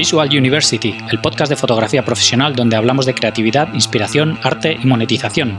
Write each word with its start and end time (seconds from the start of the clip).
Visual 0.00 0.30
University, 0.30 0.96
el 1.10 1.20
podcast 1.20 1.50
de 1.50 1.56
fotografía 1.56 2.02
profesional 2.02 2.56
donde 2.56 2.74
hablamos 2.74 3.04
de 3.04 3.12
creatividad, 3.12 3.74
inspiración, 3.74 4.38
arte 4.42 4.78
y 4.82 4.86
monetización. 4.86 5.58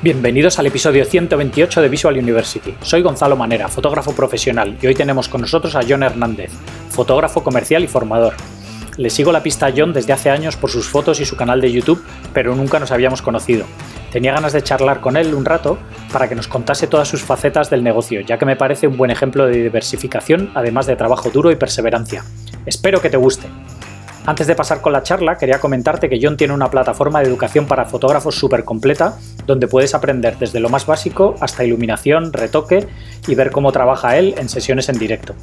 Bienvenidos 0.00 0.58
al 0.58 0.68
episodio 0.68 1.04
128 1.04 1.82
de 1.82 1.88
Visual 1.90 2.16
University. 2.16 2.74
Soy 2.80 3.02
Gonzalo 3.02 3.36
Manera, 3.36 3.68
fotógrafo 3.68 4.14
profesional, 4.14 4.78
y 4.80 4.86
hoy 4.86 4.94
tenemos 4.94 5.28
con 5.28 5.42
nosotros 5.42 5.76
a 5.76 5.82
John 5.86 6.02
Hernández, 6.02 6.50
fotógrafo 6.88 7.44
comercial 7.44 7.84
y 7.84 7.88
formador. 7.88 8.32
Le 8.98 9.08
sigo 9.08 9.32
la 9.32 9.42
pista 9.42 9.66
a 9.66 9.72
John 9.74 9.92
desde 9.92 10.12
hace 10.12 10.28
años 10.28 10.56
por 10.56 10.70
sus 10.70 10.86
fotos 10.86 11.18
y 11.20 11.24
su 11.24 11.36
canal 11.36 11.60
de 11.60 11.72
YouTube, 11.72 12.04
pero 12.34 12.54
nunca 12.54 12.78
nos 12.78 12.90
habíamos 12.90 13.22
conocido. 13.22 13.64
Tenía 14.10 14.34
ganas 14.34 14.52
de 14.52 14.62
charlar 14.62 15.00
con 15.00 15.16
él 15.16 15.34
un 15.34 15.46
rato 15.46 15.78
para 16.12 16.28
que 16.28 16.34
nos 16.34 16.46
contase 16.46 16.86
todas 16.86 17.08
sus 17.08 17.22
facetas 17.22 17.70
del 17.70 17.82
negocio, 17.82 18.20
ya 18.20 18.36
que 18.36 18.44
me 18.44 18.56
parece 18.56 18.86
un 18.86 18.98
buen 18.98 19.10
ejemplo 19.10 19.46
de 19.46 19.62
diversificación, 19.62 20.50
además 20.54 20.86
de 20.86 20.96
trabajo 20.96 21.30
duro 21.30 21.50
y 21.50 21.56
perseverancia. 21.56 22.22
Espero 22.66 23.00
que 23.00 23.08
te 23.08 23.16
guste. 23.16 23.48
Antes 24.24 24.46
de 24.46 24.54
pasar 24.54 24.80
con 24.80 24.92
la 24.92 25.02
charla, 25.02 25.36
quería 25.36 25.58
comentarte 25.58 26.08
que 26.08 26.20
John 26.22 26.36
tiene 26.36 26.54
una 26.54 26.70
plataforma 26.70 27.20
de 27.20 27.26
educación 27.26 27.66
para 27.66 27.86
fotógrafos 27.86 28.36
súper 28.36 28.64
completa, 28.64 29.18
donde 29.46 29.66
puedes 29.66 29.96
aprender 29.96 30.38
desde 30.38 30.60
lo 30.60 30.68
más 30.68 30.86
básico 30.86 31.34
hasta 31.40 31.64
iluminación, 31.64 32.32
retoque 32.32 32.86
y 33.26 33.34
ver 33.34 33.50
cómo 33.50 33.72
trabaja 33.72 34.16
él 34.16 34.36
en 34.38 34.48
sesiones 34.48 34.88
en 34.88 34.98
directo. 34.98 35.34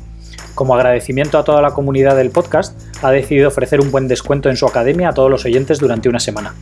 Como 0.55 0.75
agradecimiento 0.75 1.37
a 1.37 1.43
toda 1.43 1.61
la 1.61 1.71
comunidad 1.71 2.15
del 2.15 2.31
podcast, 2.31 2.79
ha 3.03 3.11
decidido 3.11 3.49
ofrecer 3.49 3.81
un 3.81 3.91
buen 3.91 4.07
descuento 4.07 4.49
en 4.49 4.55
su 4.55 4.65
academia 4.65 5.09
a 5.09 5.13
todos 5.13 5.29
los 5.29 5.43
oyentes 5.43 5.79
durante 5.79 6.07
una 6.07 6.19
semana. 6.21 6.55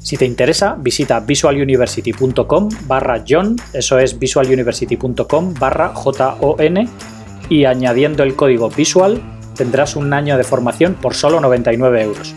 Si 0.00 0.16
te 0.16 0.24
interesa, 0.24 0.76
visita 0.76 1.20
visualuniversity.com 1.20 2.68
barra 2.88 3.22
John, 3.28 3.54
eso 3.72 3.98
es 3.98 4.18
visualuniversity.com 4.18 5.54
barra 5.54 5.90
J-O-N, 5.94 6.88
y 7.48 7.64
añadiendo 7.64 8.22
el 8.22 8.34
código 8.34 8.70
visual 8.70 9.20
tendrás 9.60 9.94
un 9.94 10.14
año 10.14 10.38
de 10.38 10.44
formación 10.44 10.94
por 10.94 11.12
solo 11.12 11.38
99 11.38 12.02
euros. 12.02 12.34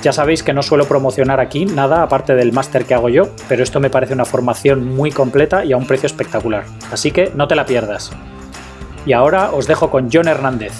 Ya 0.00 0.10
sabéis 0.10 0.42
que 0.42 0.54
no 0.54 0.62
suelo 0.62 0.88
promocionar 0.88 1.38
aquí 1.38 1.66
nada 1.66 2.02
aparte 2.02 2.34
del 2.34 2.50
máster 2.50 2.86
que 2.86 2.94
hago 2.94 3.10
yo, 3.10 3.28
pero 3.46 3.62
esto 3.62 3.78
me 3.78 3.90
parece 3.90 4.14
una 4.14 4.24
formación 4.24 4.88
muy 4.88 5.10
completa 5.10 5.66
y 5.66 5.74
a 5.74 5.76
un 5.76 5.86
precio 5.86 6.06
espectacular, 6.06 6.64
así 6.90 7.10
que 7.10 7.30
no 7.34 7.46
te 7.46 7.56
la 7.56 7.66
pierdas. 7.66 8.10
Y 9.04 9.12
ahora 9.12 9.50
os 9.50 9.66
dejo 9.66 9.90
con 9.90 10.08
John 10.10 10.28
Hernández. 10.28 10.72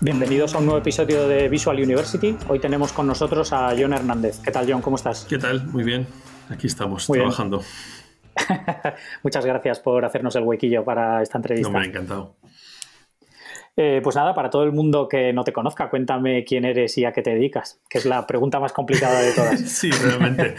Bienvenidos 0.00 0.54
a 0.54 0.58
un 0.60 0.64
nuevo 0.64 0.80
episodio 0.80 1.28
de 1.28 1.50
Visual 1.50 1.76
University. 1.76 2.38
Hoy 2.48 2.58
tenemos 2.58 2.94
con 2.94 3.06
nosotros 3.06 3.52
a 3.52 3.74
John 3.78 3.92
Hernández. 3.92 4.38
¿Qué 4.42 4.50
tal, 4.50 4.64
John? 4.66 4.80
¿Cómo 4.80 4.96
estás? 4.96 5.26
¿Qué 5.28 5.36
tal? 5.36 5.66
Muy 5.66 5.84
bien. 5.84 6.06
Aquí 6.48 6.68
estamos 6.68 7.06
trabajando. 7.06 7.62
Muchas 9.22 9.44
gracias 9.44 9.78
por 9.78 10.06
hacernos 10.06 10.34
el 10.36 10.44
huequillo 10.44 10.84
para 10.84 11.20
esta 11.20 11.36
entrevista. 11.36 11.68
No, 11.68 11.78
me 11.78 11.84
ha 11.84 11.86
encantado. 11.86 12.36
Eh, 13.82 14.02
pues 14.02 14.14
nada, 14.14 14.34
para 14.34 14.50
todo 14.50 14.64
el 14.64 14.72
mundo 14.72 15.08
que 15.08 15.32
no 15.32 15.42
te 15.42 15.54
conozca, 15.54 15.88
cuéntame 15.88 16.44
quién 16.44 16.66
eres 16.66 16.98
y 16.98 17.06
a 17.06 17.14
qué 17.14 17.22
te 17.22 17.30
dedicas, 17.30 17.80
que 17.88 17.96
es 17.96 18.04
la 18.04 18.26
pregunta 18.26 18.60
más 18.60 18.74
complicada 18.74 19.20
de 19.22 19.32
todas. 19.32 19.58
sí, 19.70 19.90
realmente. 19.90 20.54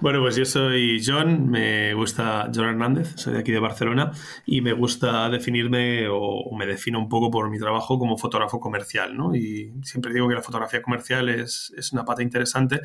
bueno, 0.00 0.20
pues 0.20 0.36
yo 0.36 0.44
soy 0.44 1.02
John, 1.04 1.50
me 1.50 1.92
gusta 1.94 2.48
John 2.54 2.66
Hernández, 2.66 3.14
soy 3.16 3.32
de 3.32 3.40
aquí 3.40 3.50
de 3.50 3.58
Barcelona 3.58 4.12
y 4.46 4.60
me 4.60 4.72
gusta 4.72 5.28
definirme 5.30 6.06
o, 6.08 6.48
me 6.56 6.64
defino 6.64 7.00
un 7.00 7.08
poco 7.08 7.28
por 7.28 7.50
mi 7.50 7.58
trabajo 7.58 7.98
como 7.98 8.16
fotógrafo 8.16 8.60
comercial, 8.60 9.16
¿no? 9.16 9.34
Y 9.34 9.72
siempre 9.82 10.14
digo 10.14 10.28
que 10.28 10.36
la 10.36 10.42
fotografía 10.42 10.80
comercial 10.80 11.28
es, 11.28 11.74
es 11.76 11.92
una 11.92 12.04
pata 12.04 12.22
interesante 12.22 12.82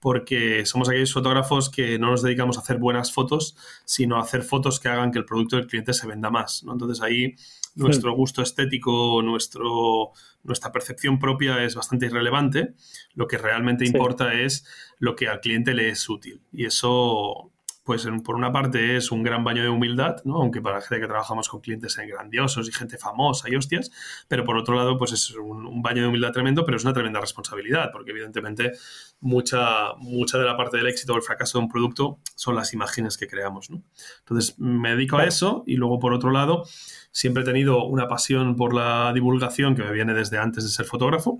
porque 0.00 0.66
somos 0.66 0.88
aquellos 0.88 1.12
fotógrafos 1.12 1.70
que 1.70 1.96
no 2.00 2.10
nos 2.10 2.22
dedicamos 2.24 2.58
a 2.58 2.62
hacer 2.62 2.78
buenas 2.78 3.12
fotos, 3.12 3.56
sino 3.84 4.16
a 4.16 4.22
hacer 4.22 4.42
fotos 4.42 4.80
que 4.80 4.88
hagan 4.88 5.12
que 5.12 5.20
el 5.20 5.24
producto 5.24 5.54
del 5.54 5.68
cliente 5.68 5.92
se 5.92 6.08
venda 6.08 6.28
más, 6.28 6.64
¿no? 6.64 6.72
Entonces 6.72 7.00
ahí 7.00 7.36
nuestro 7.74 8.12
gusto 8.14 8.42
estético, 8.42 9.22
nuestro, 9.22 10.12
nuestra 10.42 10.72
percepción 10.72 11.18
propia 11.18 11.62
es 11.64 11.74
bastante 11.74 12.06
irrelevante. 12.06 12.74
Lo 13.14 13.26
que 13.26 13.38
realmente 13.38 13.86
importa 13.86 14.34
es 14.34 14.64
lo 14.98 15.14
que 15.16 15.28
al 15.28 15.40
cliente 15.40 15.74
le 15.74 15.90
es 15.90 16.08
útil. 16.08 16.40
Y 16.52 16.66
eso, 16.66 17.52
pues 17.88 18.06
por 18.22 18.34
una 18.34 18.52
parte 18.52 18.98
es 18.98 19.10
un 19.10 19.22
gran 19.22 19.44
baño 19.44 19.62
de 19.62 19.70
humildad, 19.70 20.16
¿no? 20.26 20.42
aunque 20.42 20.60
para 20.60 20.76
la 20.76 20.82
gente 20.82 21.00
que 21.00 21.06
trabajamos 21.06 21.48
con 21.48 21.62
clientes 21.62 21.96
grandiosos 21.96 22.68
y 22.68 22.70
gente 22.70 22.98
famosa 22.98 23.48
y 23.48 23.56
hostias, 23.56 23.90
pero 24.28 24.44
por 24.44 24.58
otro 24.58 24.76
lado, 24.76 24.98
pues 24.98 25.12
es 25.12 25.30
un, 25.30 25.80
baño 25.80 26.02
de 26.02 26.08
humildad 26.08 26.32
tremendo, 26.32 26.66
pero 26.66 26.76
es 26.76 26.84
una 26.84 26.92
tremenda 26.92 27.18
responsabilidad, 27.18 27.88
porque 27.90 28.10
evidentemente 28.10 28.72
mucha, 29.20 29.94
mucha 29.96 30.36
de 30.36 30.44
la 30.44 30.54
parte 30.54 30.76
del 30.76 30.86
éxito 30.86 31.14
o 31.14 31.16
el 31.16 31.22
fracaso 31.22 31.56
de 31.56 31.64
un 31.64 31.70
producto 31.70 32.18
son 32.34 32.56
las 32.56 32.74
imágenes 32.74 33.16
que 33.16 33.26
creamos. 33.26 33.70
¿no? 33.70 33.82
Entonces, 34.18 34.58
me 34.58 34.90
dedico 34.90 35.16
a 35.16 35.24
eso 35.24 35.64
y 35.66 35.76
luego, 35.76 35.98
por 35.98 36.12
otro 36.12 36.30
lado, 36.30 36.64
siempre 37.10 37.42
he 37.42 37.46
tenido 37.46 37.86
una 37.86 38.06
pasión 38.06 38.54
por 38.54 38.74
la 38.74 39.14
divulgación 39.14 39.74
que 39.74 39.82
me 39.82 39.92
viene 39.92 40.12
desde 40.12 40.36
antes 40.36 40.62
de 40.62 40.68
ser 40.68 40.84
fotógrafo. 40.84 41.38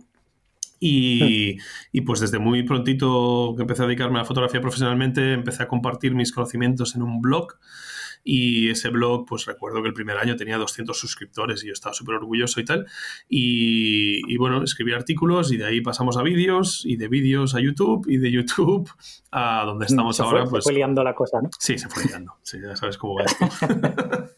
Y, 0.81 1.59
pues 2.07 2.21
desde 2.21 2.39
muy 2.39 2.63
prontito 2.63 3.55
que 3.57 3.63
empecé 3.63 3.83
a 3.83 3.87
dedicarme 3.87 4.19
a 4.19 4.23
la 4.23 4.25
fotografía 4.25 4.61
profesionalmente, 4.61 5.33
empecé 5.33 5.63
a 5.63 5.69
compartir 5.69 6.15
mis 6.15 6.33
conocimientos 6.33 6.95
en 6.95 7.03
un 7.03 7.21
blog. 7.21 7.55
Y 8.25 8.69
ese 8.69 8.91
blog, 8.91 9.27
pues 9.27 9.47
recuerdo 9.47 9.81
que 9.81 9.89
el 9.89 9.95
primer 9.95 10.19
año 10.19 10.37
tenía 10.37 10.59
200 10.59 10.99
suscriptores 10.99 11.65
y 11.65 11.69
yo 11.69 11.73
estaba 11.73 11.95
súper 11.95 12.17
orgulloso 12.17 12.61
y 12.61 12.65
tal. 12.65 12.87
Y, 13.29 14.37
bueno, 14.37 14.63
escribí 14.63 14.93
artículos 14.93 15.53
y 15.53 15.57
de 15.57 15.67
ahí 15.67 15.81
pasamos 15.81 16.17
a 16.17 16.23
vídeos 16.23 16.83
y 16.85 16.97
de 16.97 17.09
vídeos 17.09 17.55
a 17.55 17.61
YouTube 17.61 18.07
y 18.09 18.19
de 18.19 18.31
YouTube 18.31 18.91
a 19.31 19.65
donde 19.65 19.85
mm, 19.85 19.89
estamos 19.89 20.21
ahora. 20.21 20.43
Fue, 20.43 20.51
pues, 20.51 20.65
se 20.65 20.71
fue 20.71 20.75
liando 20.75 21.03
la 21.03 21.15
cosa, 21.15 21.41
¿no? 21.41 21.49
Sí, 21.59 21.79
se 21.79 21.89
fue 21.89 22.05
liando. 22.05 22.35
Sí, 22.43 22.59
ya 22.61 22.77
sabes 22.77 22.99
cómo 22.99 23.15
va 23.15 23.25
esto. 23.25 23.47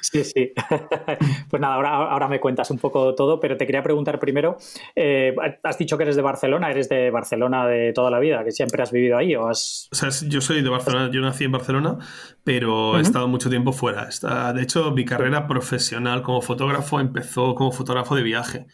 Sí, 0.00 0.24
sí. 0.24 0.52
Pues 1.50 1.60
nada, 1.60 1.74
ahora, 1.74 1.90
ahora 1.90 2.28
me 2.28 2.38
cuentas 2.40 2.70
un 2.70 2.78
poco 2.78 3.14
todo, 3.14 3.40
pero 3.40 3.56
te 3.56 3.66
quería 3.66 3.82
preguntar 3.82 4.18
primero, 4.18 4.56
eh, 4.94 5.34
has 5.62 5.78
dicho 5.78 5.96
que 5.96 6.04
eres 6.04 6.16
de 6.16 6.22
Barcelona, 6.22 6.70
¿eres 6.70 6.88
de 6.88 7.10
Barcelona 7.10 7.66
de 7.66 7.92
toda 7.92 8.10
la 8.10 8.18
vida? 8.18 8.44
¿Que 8.44 8.52
siempre 8.52 8.82
has 8.82 8.92
vivido 8.92 9.16
ahí 9.16 9.34
o 9.34 9.48
has...? 9.48 9.88
O 9.90 9.94
sea, 9.96 10.10
yo 10.28 10.40
soy 10.40 10.62
de 10.62 10.68
Barcelona, 10.68 11.10
yo 11.12 11.20
nací 11.20 11.44
en 11.44 11.52
Barcelona, 11.52 11.98
pero 12.44 12.98
he 12.98 13.02
estado 13.02 13.26
mucho 13.28 13.50
tiempo 13.50 13.72
fuera. 13.72 14.08
De 14.54 14.62
hecho, 14.62 14.90
mi 14.92 15.04
carrera 15.04 15.46
profesional 15.46 16.22
como 16.22 16.40
fotógrafo 16.40 17.00
empezó 17.00 17.54
como 17.54 17.72
fotógrafo 17.72 18.14
de 18.14 18.22
viaje. 18.22 18.66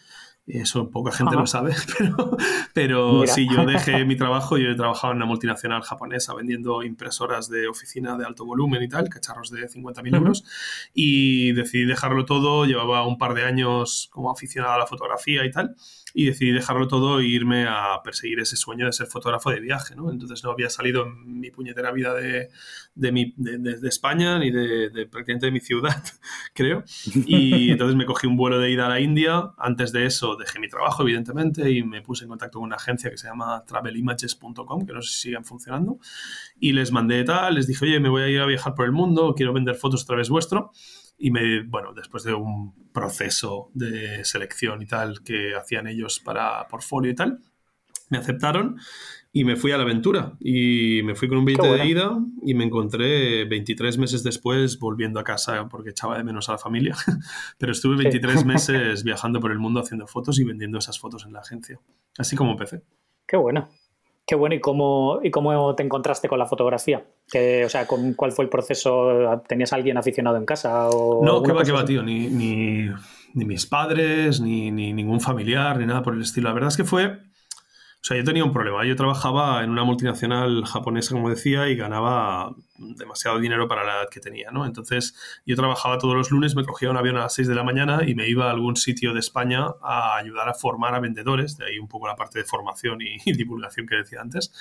Eso 0.46 0.90
poca 0.90 1.10
gente 1.10 1.34
lo 1.34 1.46
sabe, 1.46 1.74
pero, 1.98 2.36
pero 2.72 3.26
si 3.26 3.48
yo 3.52 3.66
dejé 3.66 4.04
mi 4.04 4.16
trabajo, 4.16 4.58
yo 4.58 4.70
he 4.70 4.76
trabajado 4.76 5.12
en 5.12 5.16
una 5.16 5.26
multinacional 5.26 5.82
japonesa 5.82 6.34
vendiendo 6.34 6.84
impresoras 6.84 7.48
de 7.48 7.66
oficina 7.66 8.16
de 8.16 8.24
alto 8.24 8.44
volumen 8.44 8.80
y 8.80 8.88
tal, 8.88 9.08
cacharros 9.08 9.50
de 9.50 9.68
50.000 9.68 10.16
euros, 10.16 10.44
y 10.94 11.52
decidí 11.52 11.84
dejarlo 11.84 12.24
todo, 12.26 12.64
llevaba 12.64 13.04
un 13.08 13.18
par 13.18 13.34
de 13.34 13.44
años 13.44 14.08
como 14.12 14.30
aficionado 14.30 14.74
a 14.74 14.78
la 14.78 14.86
fotografía 14.86 15.44
y 15.44 15.50
tal, 15.50 15.74
y 16.18 16.24
decidí 16.24 16.50
dejarlo 16.50 16.88
todo 16.88 17.20
e 17.20 17.26
irme 17.26 17.66
a 17.68 18.00
perseguir 18.02 18.40
ese 18.40 18.56
sueño 18.56 18.86
de 18.86 18.92
ser 18.94 19.06
fotógrafo 19.06 19.50
de 19.50 19.60
viaje, 19.60 19.94
¿no? 19.94 20.10
Entonces 20.10 20.42
no 20.42 20.50
había 20.50 20.70
salido 20.70 21.04
en 21.04 21.40
mi 21.40 21.50
puñetera 21.50 21.92
vida 21.92 22.14
de, 22.14 22.48
de, 22.94 23.12
mi, 23.12 23.34
de, 23.36 23.86
España 23.86 24.38
ni 24.38 24.50
de, 24.50 24.88
prácticamente 25.10 25.44
de 25.44 25.52
mi 25.52 25.60
ciudad, 25.60 26.02
creo. 26.54 26.84
Y 27.26 27.70
entonces 27.72 27.96
me 27.96 28.06
cogí 28.06 28.26
un 28.26 28.38
vuelo 28.38 28.58
de 28.58 28.70
ida 28.70 28.86
a 28.86 28.88
la 28.88 28.98
India. 28.98 29.52
Antes 29.58 29.92
de 29.92 30.06
eso 30.06 30.36
dejé 30.36 30.58
mi 30.58 30.70
trabajo, 30.70 31.02
evidentemente, 31.02 31.70
y 31.70 31.82
me 31.82 32.00
puse 32.00 32.24
en 32.24 32.30
contacto 32.30 32.60
con 32.60 32.68
una 32.68 32.76
agencia 32.76 33.10
que 33.10 33.18
se 33.18 33.28
llama 33.28 33.62
travelimages.com, 33.66 34.86
que 34.86 34.94
no 34.94 35.02
sé 35.02 35.12
si 35.12 35.20
siguen 35.20 35.44
funcionando. 35.44 35.98
Y 36.58 36.72
les 36.72 36.92
mandé 36.92 37.24
tal, 37.24 37.56
les 37.56 37.66
dije, 37.66 37.84
oye, 37.84 38.00
me 38.00 38.08
voy 38.08 38.22
a 38.22 38.28
ir 38.28 38.40
a 38.40 38.46
viajar 38.46 38.74
por 38.74 38.86
el 38.86 38.92
mundo, 38.92 39.34
quiero 39.36 39.52
vender 39.52 39.74
fotos 39.74 40.04
a 40.04 40.06
través 40.06 40.30
vuestro. 40.30 40.72
Y 41.18 41.30
me, 41.30 41.62
bueno, 41.62 41.92
después 41.94 42.24
de 42.24 42.34
un 42.34 42.90
proceso 42.92 43.70
de 43.74 44.24
selección 44.24 44.82
y 44.82 44.86
tal 44.86 45.22
que 45.22 45.54
hacían 45.54 45.86
ellos 45.86 46.20
para 46.20 46.66
portfolio 46.68 47.10
y 47.10 47.14
tal, 47.14 47.40
me 48.10 48.18
aceptaron 48.18 48.78
y 49.32 49.44
me 49.44 49.56
fui 49.56 49.72
a 49.72 49.76
la 49.76 49.82
aventura. 49.82 50.32
Y 50.40 51.02
me 51.04 51.14
fui 51.14 51.28
con 51.28 51.38
un 51.38 51.44
billete 51.44 51.68
de 51.68 51.86
ida 51.86 52.18
y 52.42 52.54
me 52.54 52.64
encontré 52.64 53.44
23 53.44 53.98
meses 53.98 54.22
después 54.22 54.78
volviendo 54.78 55.20
a 55.20 55.24
casa 55.24 55.68
porque 55.68 55.90
echaba 55.90 56.16
de 56.16 56.24
menos 56.24 56.48
a 56.48 56.52
la 56.52 56.58
familia. 56.58 56.96
Pero 57.58 57.72
estuve 57.72 57.96
23 57.96 58.44
meses 58.46 59.04
viajando 59.04 59.38
por 59.40 59.52
el 59.52 59.58
mundo 59.58 59.80
haciendo 59.80 60.06
fotos 60.06 60.38
y 60.38 60.44
vendiendo 60.44 60.78
esas 60.78 60.98
fotos 60.98 61.26
en 61.26 61.34
la 61.34 61.40
agencia. 61.40 61.78
Así 62.16 62.34
como 62.34 62.52
empecé. 62.52 62.82
Qué 63.26 63.36
bueno. 63.36 63.68
Qué 64.26 64.34
bueno, 64.34 64.56
¿y 64.56 64.60
cómo, 64.60 65.20
y 65.22 65.30
cómo 65.30 65.74
te 65.76 65.84
encontraste 65.84 66.28
con 66.28 66.40
la 66.40 66.46
fotografía? 66.46 67.04
Que, 67.30 67.64
o 67.64 67.68
sea, 67.68 67.86
¿cuál 67.86 68.32
fue 68.32 68.44
el 68.44 68.48
proceso? 68.48 69.42
¿Tenías 69.46 69.72
alguien 69.72 69.96
aficionado 69.98 70.36
en 70.36 70.44
casa? 70.44 70.88
O 70.90 71.24
no, 71.24 71.44
qué 71.44 71.52
va, 71.52 71.62
qué 71.62 71.70
va, 71.70 71.84
tío. 71.84 72.02
Ni, 72.02 72.26
ni, 72.28 72.90
mis 73.34 73.66
padres, 73.66 74.40
ni, 74.40 74.72
ni, 74.72 74.92
ningún 74.92 75.20
familiar, 75.20 75.78
ni 75.78 75.86
nada 75.86 76.02
por 76.02 76.14
el 76.14 76.22
estilo. 76.22 76.48
La 76.48 76.54
verdad 76.54 76.68
es 76.68 76.76
que 76.76 76.82
fue 76.82 77.20
o 78.00 78.08
sea, 78.08 78.16
yo 78.16 78.24
tenía 78.24 78.44
un 78.44 78.52
problema. 78.52 78.84
Yo 78.84 78.94
trabajaba 78.94 79.64
en 79.64 79.70
una 79.70 79.82
multinacional 79.82 80.64
japonesa, 80.64 81.14
como 81.14 81.28
decía, 81.28 81.68
y 81.68 81.74
ganaba 81.74 82.54
demasiado 82.78 83.40
dinero 83.40 83.66
para 83.66 83.84
la 83.84 83.94
edad 83.94 84.08
que 84.10 84.20
tenía, 84.20 84.50
¿no? 84.50 84.64
Entonces, 84.64 85.16
yo 85.44 85.56
trabajaba 85.56 85.98
todos 85.98 86.14
los 86.14 86.30
lunes, 86.30 86.54
me 86.54 86.64
cogía 86.64 86.90
un 86.90 86.96
avión 86.96 87.16
a 87.16 87.22
las 87.22 87.34
6 87.34 87.48
de 87.48 87.54
la 87.54 87.64
mañana 87.64 88.02
y 88.06 88.14
me 88.14 88.28
iba 88.28 88.46
a 88.46 88.50
algún 88.50 88.76
sitio 88.76 89.12
de 89.12 89.20
España 89.20 89.66
a 89.82 90.16
ayudar 90.18 90.48
a 90.48 90.54
formar 90.54 90.94
a 90.94 91.00
vendedores, 91.00 91.56
de 91.56 91.66
ahí 91.66 91.78
un 91.78 91.88
poco 91.88 92.06
la 92.06 92.14
parte 92.14 92.38
de 92.38 92.44
formación 92.44 92.98
y, 93.00 93.32
divulgación 93.32 93.86
que 93.86 93.96
decía 93.96 94.20
antes, 94.20 94.52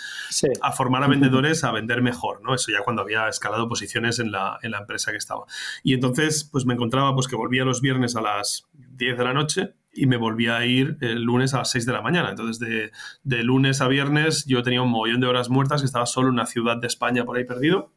a 0.62 0.72
formar 0.72 1.04
a 1.04 1.08
vendedores 1.08 1.64
a 1.64 1.72
vender 1.72 2.02
mejor, 2.02 2.42
¿no? 2.42 2.56
Eso 2.56 2.72
ya 2.72 2.82
cuando 2.84 3.04
había 3.04 3.28
escalado 3.28 3.68
posiciones 3.68 4.20
en 4.20 4.32
la, 4.32 4.58
en 4.64 4.72
la 4.72 4.80
empresa 4.80 5.12
que 5.12 5.18
estaba. 5.18 5.46
Y 5.84 5.94
entonces, 5.94 6.50
pues 6.52 6.66
me 6.66 6.74
encontraba 6.74 7.14
pues 7.14 7.28
que 7.28 7.36
volvía 7.36 7.64
los 7.64 7.82
viernes 7.82 8.16
a 8.16 8.22
las 8.22 8.68
10 8.74 9.18
de 9.18 9.24
la 9.24 9.34
noche 9.34 9.74
y 9.96 10.06
me 10.08 10.18
volvía 10.18 10.58
a 10.58 10.66
ir 10.66 10.98
el 11.02 11.24
lunes 11.24 11.54
a 11.54 11.60
las 11.60 11.72
6 11.72 11.86
de 11.86 11.94
la 11.94 12.02
mañana. 12.02 12.30
Entonces, 12.30 12.60
de, 12.60 12.92
de, 13.24 13.44
lunes 13.44 13.82
a 13.82 13.88
viernes 13.88 14.46
yo 14.46 14.62
tenía 14.62 14.82
un 14.82 14.90
mogollón 14.90 15.22
de 15.22 15.28
horas 15.28 15.50
muertas, 15.50 15.82
que 15.82 15.86
estaba 15.86 16.06
solo 16.06 16.28
en 16.28 16.34
una 16.34 16.46
ciudad 16.46 16.78
de 16.78 16.88
España 16.88 17.26
por 17.26 17.38
ahí 17.38 17.46
perdido 17.46 17.94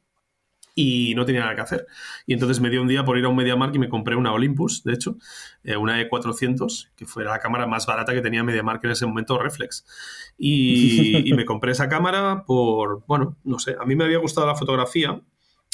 y 0.80 1.12
no 1.16 1.24
tenía 1.24 1.40
nada 1.40 1.56
que 1.56 1.60
hacer. 1.60 1.86
Y 2.24 2.34
entonces 2.34 2.60
me 2.60 2.70
dio 2.70 2.80
un 2.80 2.86
día 2.86 3.04
por 3.04 3.18
ir 3.18 3.24
a 3.24 3.28
un 3.28 3.34
MediaMark 3.34 3.74
y 3.74 3.80
me 3.80 3.88
compré 3.88 4.14
una 4.14 4.32
Olympus, 4.32 4.84
de 4.84 4.92
hecho, 4.92 5.16
eh, 5.64 5.76
una 5.76 6.00
E400, 6.00 6.90
que 6.94 7.04
fue 7.04 7.24
la 7.24 7.40
cámara 7.40 7.66
más 7.66 7.84
barata 7.84 8.14
que 8.14 8.20
tenía 8.20 8.44
MediaMark 8.44 8.84
en 8.84 8.92
ese 8.92 9.04
momento, 9.04 9.36
Reflex. 9.40 9.84
Y, 10.38 11.28
y 11.28 11.34
me 11.34 11.44
compré 11.44 11.72
esa 11.72 11.88
cámara 11.88 12.44
por, 12.46 13.04
bueno, 13.08 13.36
no 13.42 13.58
sé, 13.58 13.74
a 13.80 13.84
mí 13.86 13.96
me 13.96 14.04
había 14.04 14.18
gustado 14.18 14.46
la 14.46 14.54
fotografía, 14.54 15.20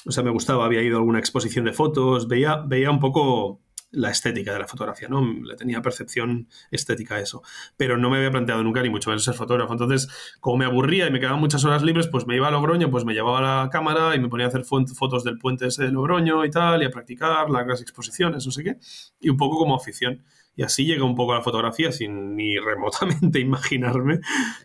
o 0.07 0.11
sea, 0.11 0.23
me 0.23 0.31
gustaba, 0.31 0.65
había 0.65 0.83
ido 0.83 0.97
a 0.97 1.01
alguna 1.01 1.19
exposición 1.19 1.67
de 1.67 1.75
fotos, 1.75 2.27
veía, 2.27 2.57
veía 2.67 2.91
un 2.91 3.01
poco 3.01 3.61
la 3.95 4.11
estética 4.11 4.53
de 4.53 4.59
la 4.59 4.67
fotografía, 4.67 5.09
¿no? 5.09 5.25
Le 5.25 5.57
tenía 5.57 5.81
percepción 5.83 6.49
estética 6.71 7.17
a 7.17 7.21
eso. 7.21 7.43
Pero 7.77 7.97
no 7.97 8.11
me 8.11 8.19
había 8.19 8.31
planteado 8.31 8.63
nunca 8.63 8.83
ni 8.83 8.91
mucho 8.91 9.11
menos 9.11 9.25
ser 9.25 9.35
fotógrafo. 9.35 9.73
Entonces, 9.73 10.09
como 10.41 10.59
me 10.59 10.65
aburría 10.65 11.07
y 11.07 11.11
me 11.11 11.21
quedaban 11.21 11.41
muchas 11.41 11.65
horas 11.65 11.83
libres, 11.83 12.09
pues 12.09 12.27
me 12.27 12.37
iba 12.37 12.49
a 12.49 12.51
Logroño, 12.51 12.91
pues 12.91 13.05
me 13.05 13.15
llevaba 13.15 13.41
la 13.41 13.71
cámara 13.71 14.15
y 14.15 14.21
me 14.21 14.29
ponía 14.29 14.47
a 14.47 14.49
hacer 14.49 14.65
fotos 14.65 15.25
del 15.25 15.39
puente 15.39 15.67
ese 15.67 15.85
de 15.85 15.93
Logroño 15.93 16.45
y 16.45 16.51
tal, 16.51 16.83
y 16.83 16.87
a 16.87 16.91
practicar 16.91 17.51
las 17.51 17.81
exposiciones, 17.81 18.45
no 18.47 18.53
sé 18.53 18.65
qué. 18.65 18.77
Y 19.21 19.31
un 19.31 19.37
poco 19.37 19.59
como 19.59 19.77
afición. 19.77 20.25
Y 20.57 20.63
así 20.63 20.85
llegué 20.85 21.03
un 21.03 21.17
poco 21.17 21.33
a 21.33 21.37
la 21.37 21.43
fotografía 21.43 21.91
sin 21.91 22.37
ni 22.37 22.59
remotamente 22.59 23.41
imaginarme 23.41 24.21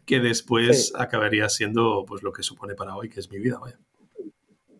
que 0.05 0.19
después 0.19 0.93
acabaría 0.95 1.49
siendo 1.49 2.05
pues 2.07 2.21
lo 2.23 2.31
que 2.31 2.43
supone 2.43 2.75
para 2.75 2.95
hoy, 2.95 3.09
que 3.09 3.19
es 3.19 3.31
mi 3.31 3.39
vida, 3.39 3.57
vaya. 3.59 3.79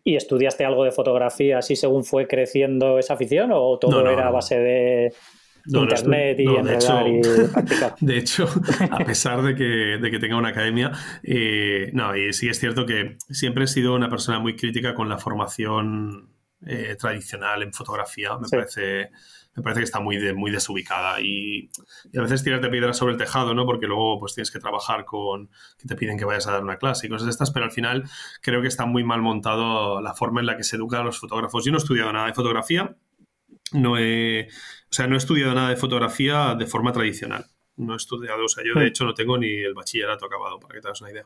¿Y 0.04 0.16
estudiaste 0.16 0.66
algo 0.66 0.84
de 0.84 0.92
fotografía 0.92 1.60
así 1.60 1.76
según 1.76 2.04
fue 2.04 2.28
creciendo 2.28 3.00
esa 3.00 3.14
afición 3.14 3.52
o 3.54 3.78
todo 3.78 4.10
era 4.10 4.28
a 4.28 4.32
base 4.32 4.58
de 4.58 5.14
internet 5.66 6.40
y 6.40 6.48
enredar 6.48 7.08
y 7.08 7.22
practicar? 7.54 7.96
De 8.00 8.18
hecho, 8.18 8.48
a 8.90 8.98
pesar 9.06 9.42
de 9.42 9.56
que, 9.56 9.98
de 10.02 10.12
que 10.12 10.20
tenga 10.20 10.38
una 10.38 10.50
academia, 10.50 10.92
eh, 11.24 11.92
no, 11.94 12.16
y 12.16 12.34
sí 12.34 12.50
es 12.50 12.60
cierto 12.60 12.86
que 12.86 13.18
siempre 13.30 13.66
he 13.66 13.68
sido 13.68 13.96
una 13.96 14.10
persona 14.10 14.40
muy 14.40 14.56
crítica 14.56 14.94
con 14.94 15.10
la 15.10 15.18
formación 15.18 16.30
eh, 16.66 16.96
tradicional 17.00 17.64
en 17.64 17.74
fotografía. 17.74 18.38
Me 18.38 18.48
parece 18.50 19.12
me 19.56 19.64
parece 19.64 19.82
que 19.82 19.86
está 19.86 20.00
muy, 20.00 20.34
muy 20.34 20.52
desubicada 20.52 21.20
y, 21.22 21.70
a 22.18 22.22
veces 22.22 22.44
tirarte 22.44 22.70
piedras 22.70 22.98
sobre 22.98 23.14
el 23.14 23.20
tejado, 23.20 23.54
¿no? 23.54 23.66
Porque 23.66 23.88
luego 23.88 24.20
pues 24.20 24.34
tienes 24.34 24.52
que 24.52 24.60
trabajar 24.60 25.06
con 25.06 25.50
que 25.78 25.88
te 25.88 25.96
piden 25.96 26.18
que 26.18 26.26
vayas 26.26 26.48
a 26.48 26.52
dar 26.52 26.64
una 26.64 26.78
clase 26.78 27.08
y 27.08 27.10
cosas 27.10 27.26
de 27.26 27.32
estas, 27.32 27.52
pero 27.52 27.66
al 27.66 27.72
final 27.72 28.04
creo 28.42 28.62
que 28.62 28.68
está 28.68 28.86
muy 28.86 29.04
mal 29.04 29.22
montado 29.22 30.02
la 30.02 30.14
forma 30.14 30.40
en 30.40 30.46
la 30.46 30.58
que 30.58 30.64
se 30.64 30.76
educa 30.76 31.00
a 31.00 31.04
los 31.04 31.20
fotógrafos. 31.20 31.66
Yo 31.66 31.72
no 31.72 31.78
he 31.78 31.82
estudiado 31.82 32.14
nada 32.14 32.28
de 32.28 32.34
fotografía, 32.34 32.96
no 33.74 33.98
he, 33.98 34.48
o 34.48 34.94
sea, 34.94 35.08
no 35.08 35.16
he 35.16 35.18
estudiado 35.18 35.54
nada 35.54 35.70
de 35.70 35.76
fotografía 35.76 36.56
de 36.56 36.66
forma 36.66 36.92
tradicional. 36.92 37.46
No 37.76 37.94
he 37.94 37.98
estudiado, 37.98 38.46
o 38.46 38.50
sea, 38.50 38.64
yo 38.66 38.74
de 38.74 38.86
hmm. 38.86 38.88
hecho 38.88 39.06
no 39.06 39.14
tengo 39.14 39.38
ni 39.38 39.58
el 39.60 39.74
bachillerato 39.74 40.26
acabado, 40.26 40.60
para 40.60 40.74
que 40.74 40.82
te 40.82 40.88
hagas 40.88 41.02
una 41.02 41.12
idea. 41.12 41.26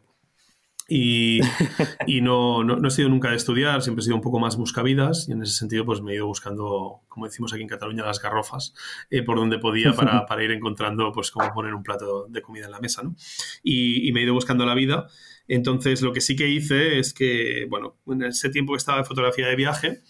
Y, 0.90 1.40
no, 2.22 2.64
no, 2.64 2.88
he 2.88 2.92
sido 2.92 3.10
nunca 3.10 3.30
de 3.30 3.38
estudiar, 3.38 3.82
siempre 3.82 4.02
he 4.02 4.06
sido 4.06 4.16
un 4.16 4.22
poco 4.22 4.40
más 4.40 4.58
buscavidas 4.58 5.30
y 5.30 5.32
en 5.32 5.42
ese 5.42 5.54
sentido 5.54 5.86
pues 5.86 6.02
me 6.02 6.12
he 6.12 6.16
ido 6.16 6.28
buscando, 6.28 7.02
como 7.08 7.26
decimos 7.26 7.54
aquí 7.54 7.62
en 7.62 7.70
Cataluña, 7.70 8.06
las 8.06 8.22
garrofas 8.22 8.74
eh, 9.10 9.24
por 9.24 9.38
donde 9.38 9.60
podía 9.60 9.94
para, 9.94 10.26
para, 10.28 10.44
ir 10.44 10.52
encontrando 10.52 11.12
pues 11.14 11.32
cómo 11.32 11.54
poner 11.54 11.74
un 11.74 11.84
plato 11.84 12.28
de 12.28 12.42
comida 12.42 12.66
en 12.66 12.72
la 12.72 12.80
mesa. 12.80 13.02
¿no? 13.04 13.16
Y, 13.64 14.12
me 14.12 14.20
he 14.20 14.24
ido 14.24 14.34
buscando 14.34 14.66
la 14.66 14.76
vida. 14.76 15.08
Entonces 15.48 16.02
lo 16.02 16.14
que 16.14 16.22
sí 16.22 16.36
que 16.36 16.48
hice 16.48 17.00
es 17.00 17.14
que, 17.14 17.66
bueno, 17.70 17.98
en 18.08 18.24
ese 18.24 18.50
tiempo 18.50 18.74
que 18.74 18.78
estaba 18.78 19.00
de 19.00 19.04
fotografía 19.06 19.48
de 19.48 19.56
viaje, 19.56 20.02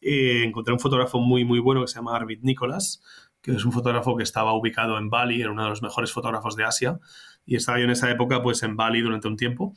eh, 0.00 0.44
encontré 0.44 0.72
un 0.72 0.80
fotógrafo 0.80 1.18
muy, 1.18 1.44
muy 1.44 1.58
bueno 1.58 1.80
que 1.80 1.88
se 1.88 1.96
llama 1.96 2.14
Arvid 2.14 2.40
Nicholas, 2.42 3.02
que 3.42 3.52
es 3.52 3.64
un 3.64 3.72
fotógrafo 3.72 4.16
que 4.16 4.22
estaba 4.22 4.52
ubicado 4.52 4.98
en 4.98 5.10
Bali, 5.10 5.40
era 5.40 5.50
uno 5.50 5.64
de 5.64 5.70
los 5.70 5.82
mejores 5.82 6.12
fotógrafos 6.12 6.54
de 6.56 6.64
Asia 6.64 7.00
y 7.48 7.56
estaba 7.56 7.78
yo 7.78 7.84
en 7.84 7.90
esa 7.90 8.10
época 8.10 8.42
pues 8.42 8.62
en 8.62 8.76
Bali 8.76 9.00
durante 9.00 9.26
un 9.26 9.36
tiempo. 9.36 9.74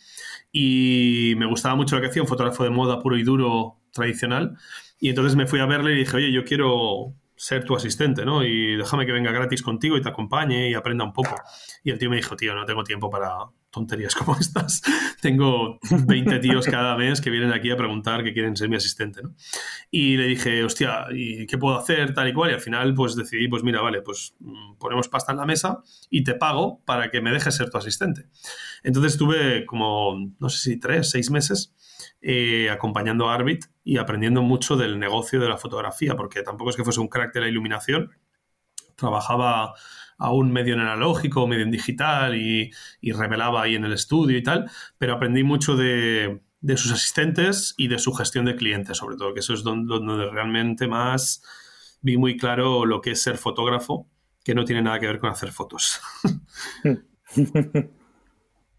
Y 0.51 1.33
me 1.37 1.45
gustaba 1.45 1.75
mucho 1.75 1.95
lo 1.95 2.01
que 2.01 2.09
hacía, 2.09 2.21
un 2.21 2.27
fotógrafo 2.27 2.65
de 2.65 2.69
moda 2.69 2.99
puro 2.99 3.17
y 3.17 3.23
duro 3.23 3.77
tradicional. 3.93 4.57
Y 4.99 5.09
entonces 5.09 5.37
me 5.37 5.47
fui 5.47 5.59
a 5.61 5.65
verle 5.65 5.93
y 5.93 5.99
dije, 5.99 6.17
oye, 6.17 6.33
yo 6.33 6.43
quiero 6.43 7.15
ser 7.41 7.65
tu 7.65 7.75
asistente, 7.75 8.23
¿no? 8.23 8.43
Y 8.45 8.75
déjame 8.75 9.03
que 9.03 9.11
venga 9.11 9.31
gratis 9.31 9.63
contigo 9.63 9.97
y 9.97 10.01
te 10.01 10.09
acompañe 10.09 10.69
y 10.69 10.75
aprenda 10.75 11.03
un 11.03 11.11
poco. 11.11 11.35
Y 11.83 11.89
el 11.89 11.97
tío 11.97 12.07
me 12.07 12.17
dijo, 12.17 12.35
tío, 12.35 12.53
no 12.53 12.65
tengo 12.65 12.83
tiempo 12.83 13.09
para 13.09 13.31
tonterías 13.71 14.13
como 14.13 14.37
estas. 14.37 14.83
tengo 15.21 15.79
20 15.89 16.37
tíos 16.37 16.67
cada 16.67 16.95
mes 16.95 17.19
que 17.19 17.31
vienen 17.31 17.51
aquí 17.51 17.71
a 17.71 17.75
preguntar 17.75 18.23
que 18.23 18.31
quieren 18.31 18.55
ser 18.55 18.69
mi 18.69 18.75
asistente, 18.75 19.23
¿no? 19.23 19.33
Y 19.89 20.17
le 20.17 20.25
dije, 20.27 20.63
hostia, 20.63 21.07
¿y 21.11 21.47
qué 21.47 21.57
puedo 21.57 21.79
hacer? 21.79 22.13
Tal 22.13 22.27
y 22.27 22.33
cual. 22.33 22.51
Y 22.51 22.53
al 22.53 22.61
final, 22.61 22.93
pues 22.93 23.15
decidí, 23.15 23.47
pues 23.47 23.63
mira, 23.63 23.81
vale, 23.81 24.03
pues 24.03 24.35
mm, 24.39 24.75
ponemos 24.77 25.07
pasta 25.07 25.31
en 25.31 25.39
la 25.39 25.47
mesa 25.47 25.81
y 26.11 26.23
te 26.23 26.35
pago 26.35 26.83
para 26.85 27.09
que 27.09 27.21
me 27.21 27.31
dejes 27.31 27.55
ser 27.55 27.71
tu 27.71 27.77
asistente. 27.79 28.27
Entonces 28.83 29.13
estuve 29.13 29.65
como, 29.65 30.15
no 30.37 30.49
sé 30.49 30.59
si 30.59 30.79
tres, 30.79 31.09
seis 31.09 31.31
meses 31.31 31.73
eh, 32.23 32.69
acompañando 32.69 33.29
a 33.29 33.33
Arbit 33.33 33.65
y 33.83 33.97
aprendiendo 33.97 34.43
mucho 34.43 34.77
del 34.77 34.99
negocio 34.99 35.39
de 35.39 35.49
la 35.49 35.57
fotografía, 35.57 36.15
porque 36.15 36.43
tampoco 36.43 36.69
es 36.69 36.75
que 36.75 36.83
fuese 36.83 36.99
un 36.99 37.07
crack 37.07 37.33
de 37.33 37.41
la 37.41 37.47
iluminación. 37.47 38.11
Trabajaba 38.95 39.73
a 40.19 40.31
un 40.31 40.51
medio 40.51 40.75
en 40.75 40.81
analógico, 40.81 41.47
medio 41.47 41.63
en 41.63 41.71
digital 41.71 42.35
y, 42.35 42.71
revelaba 43.01 43.63
ahí 43.63 43.73
en 43.73 43.85
el 43.85 43.93
estudio 43.93 44.37
y 44.37 44.43
tal, 44.43 44.69
pero 44.99 45.13
aprendí 45.15 45.43
mucho 45.43 45.75
de, 45.75 46.41
sus 46.75 46.91
asistentes 46.91 47.73
y 47.75 47.87
de 47.87 47.97
su 47.97 48.13
gestión 48.13 48.45
de 48.45 48.55
clientes, 48.55 48.97
sobre 48.97 49.17
todo, 49.17 49.33
que 49.33 49.39
eso 49.39 49.55
es 49.55 49.63
donde, 49.63 49.91
donde 49.91 50.29
realmente 50.29 50.87
más 50.87 51.43
vi 52.01 52.17
muy 52.17 52.37
claro 52.37 52.85
lo 52.85 53.01
que 53.01 53.11
es 53.11 53.21
ser 53.23 53.37
fotógrafo, 53.37 54.07
que 54.43 54.53
no 54.53 54.63
tiene 54.63 54.83
nada 54.83 54.99
que 54.99 55.07
ver 55.07 55.17
con 55.17 55.31
hacer 55.31 55.51
fotos. 55.51 55.99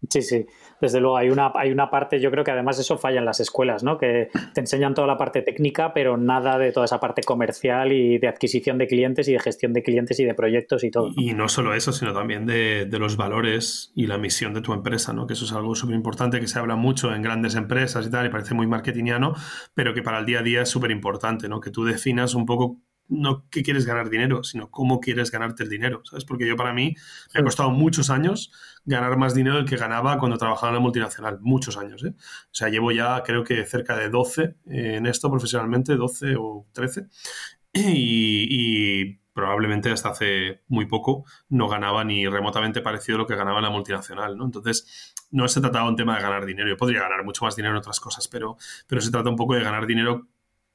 Sí, 0.09 0.21
sí 0.21 0.45
desde 0.83 0.99
luego 0.99 1.15
hay 1.15 1.29
una, 1.29 1.49
hay 1.55 1.71
una 1.71 1.89
parte, 1.89 2.19
yo 2.19 2.29
creo 2.29 2.43
que 2.43 2.51
además 2.51 2.77
eso 2.77 2.97
falla 2.97 3.19
en 3.19 3.25
las 3.25 3.39
escuelas, 3.39 3.83
¿no? 3.83 3.97
Que 3.97 4.27
te 4.53 4.59
enseñan 4.59 4.93
toda 4.93 5.07
la 5.07 5.17
parte 5.17 5.41
técnica, 5.41 5.93
pero 5.93 6.17
nada 6.17 6.57
de 6.57 6.73
toda 6.73 6.85
esa 6.85 6.99
parte 6.99 7.23
comercial 7.23 7.93
y 7.93 8.17
de 8.17 8.27
adquisición 8.27 8.77
de 8.77 8.87
clientes 8.87 9.29
y 9.29 9.31
de 9.31 9.39
gestión 9.39 9.71
de 9.71 9.81
clientes 9.81 10.19
y 10.19 10.25
de 10.25 10.33
proyectos 10.33 10.83
y 10.83 10.91
todo. 10.91 11.11
Y 11.15 11.33
no 11.35 11.47
solo 11.47 11.73
eso, 11.73 11.93
sino 11.93 12.13
también 12.13 12.45
de, 12.45 12.85
los 12.99 13.15
valores 13.15 13.93
y 13.95 14.07
la 14.07 14.17
misión 14.17 14.53
de 14.53 14.59
tu 14.59 14.73
empresa, 14.73 15.13
¿no? 15.13 15.25
Que 15.25 15.33
eso 15.33 15.45
es 15.45 15.53
algo 15.53 15.73
súper 15.73 15.95
importante 15.95 16.41
que 16.41 16.47
se 16.47 16.59
habla 16.59 16.75
mucho 16.75 17.15
en 17.15 17.21
grandes 17.21 17.55
empresas 17.55 18.05
y 18.05 18.11
tal, 18.11 18.25
y 18.25 18.29
parece 18.29 18.53
muy 18.53 18.67
marketingiano, 18.67 19.33
pero 19.73 19.93
que 19.93 20.03
para 20.03 20.19
el 20.19 20.25
día 20.25 20.39
a 20.39 20.43
día 20.43 20.63
es 20.63 20.69
súper 20.69 20.91
importante, 20.91 21.47
¿no? 21.47 21.61
Que 21.61 21.71
tú 21.71 21.85
definas 21.85 22.35
un 22.35 22.45
poco 22.45 22.81
no 23.13 23.49
que 23.49 23.63
quieres 23.63 23.85
ganar 23.85 24.09
dinero, 24.09 24.43
sino 24.43 24.69
cómo 24.69 24.99
quieres 24.99 25.31
ganarte 25.31 25.63
el 25.63 25.69
dinero, 25.69 26.01
¿sabes? 26.05 26.25
Porque 26.25 26.47
yo 26.47 26.55
para 26.55 26.73
mí 26.73 26.95
me 27.33 27.41
ha 27.41 27.43
costado 27.43 27.69
muchos 27.69 28.09
años 28.09 28.51
ganar 28.85 29.17
más 29.17 29.33
dinero 29.33 29.57
del 29.57 29.65
que 29.65 29.77
ganaba 29.77 30.17
cuando 30.17 30.37
trabajaba 30.37 30.69
en 30.69 30.75
la 30.75 30.81
multinacional, 30.81 31.39
muchos 31.41 31.77
años, 31.77 32.03
¿eh? 32.03 32.13
O 32.17 32.53
sea, 32.53 32.69
llevo 32.69 32.91
ya 32.91 33.23
creo 33.23 33.43
que 33.43 33.63
cerca 33.65 33.95
de 33.97 34.09
12 34.09 34.55
en 34.65 35.05
esto 35.05 35.29
profesionalmente, 35.29 35.95
12 35.95 36.35
o 36.37 36.67
13, 36.73 37.07
y, 37.73 39.19
probablemente 39.33 39.91
hasta 39.91 40.09
hace 40.09 40.61
muy 40.67 40.85
poco 40.85 41.25
no 41.49 41.67
ganaba 41.67 42.03
ni 42.03 42.27
remotamente 42.27 42.81
parecido 42.81 43.15
a 43.15 43.21
lo 43.21 43.25
que 43.25 43.35
ganaba 43.35 43.57
en 43.57 43.63
la 43.63 43.71
multinacional, 43.71 44.37
¿no? 44.37 44.45
Entonces, 44.45 45.15
no 45.31 45.47
se 45.47 45.59
trataba 45.59 45.89
un 45.89 45.95
tema 45.95 46.15
de 46.15 46.21
ganar 46.21 46.45
dinero, 46.45 46.69
yo 46.69 46.77
podría 46.77 47.01
ganar 47.01 47.23
mucho 47.25 47.43
más 47.45 47.55
dinero 47.55 47.73
en 47.73 47.79
otras 47.79 47.99
cosas, 47.99 48.27
pero, 48.27 48.57
pero 48.87 49.01
se 49.01 49.09
trata 49.09 49.31
un 49.31 49.35
poco 49.35 49.55
de 49.55 49.63
ganar 49.63 49.87
dinero 49.87 50.27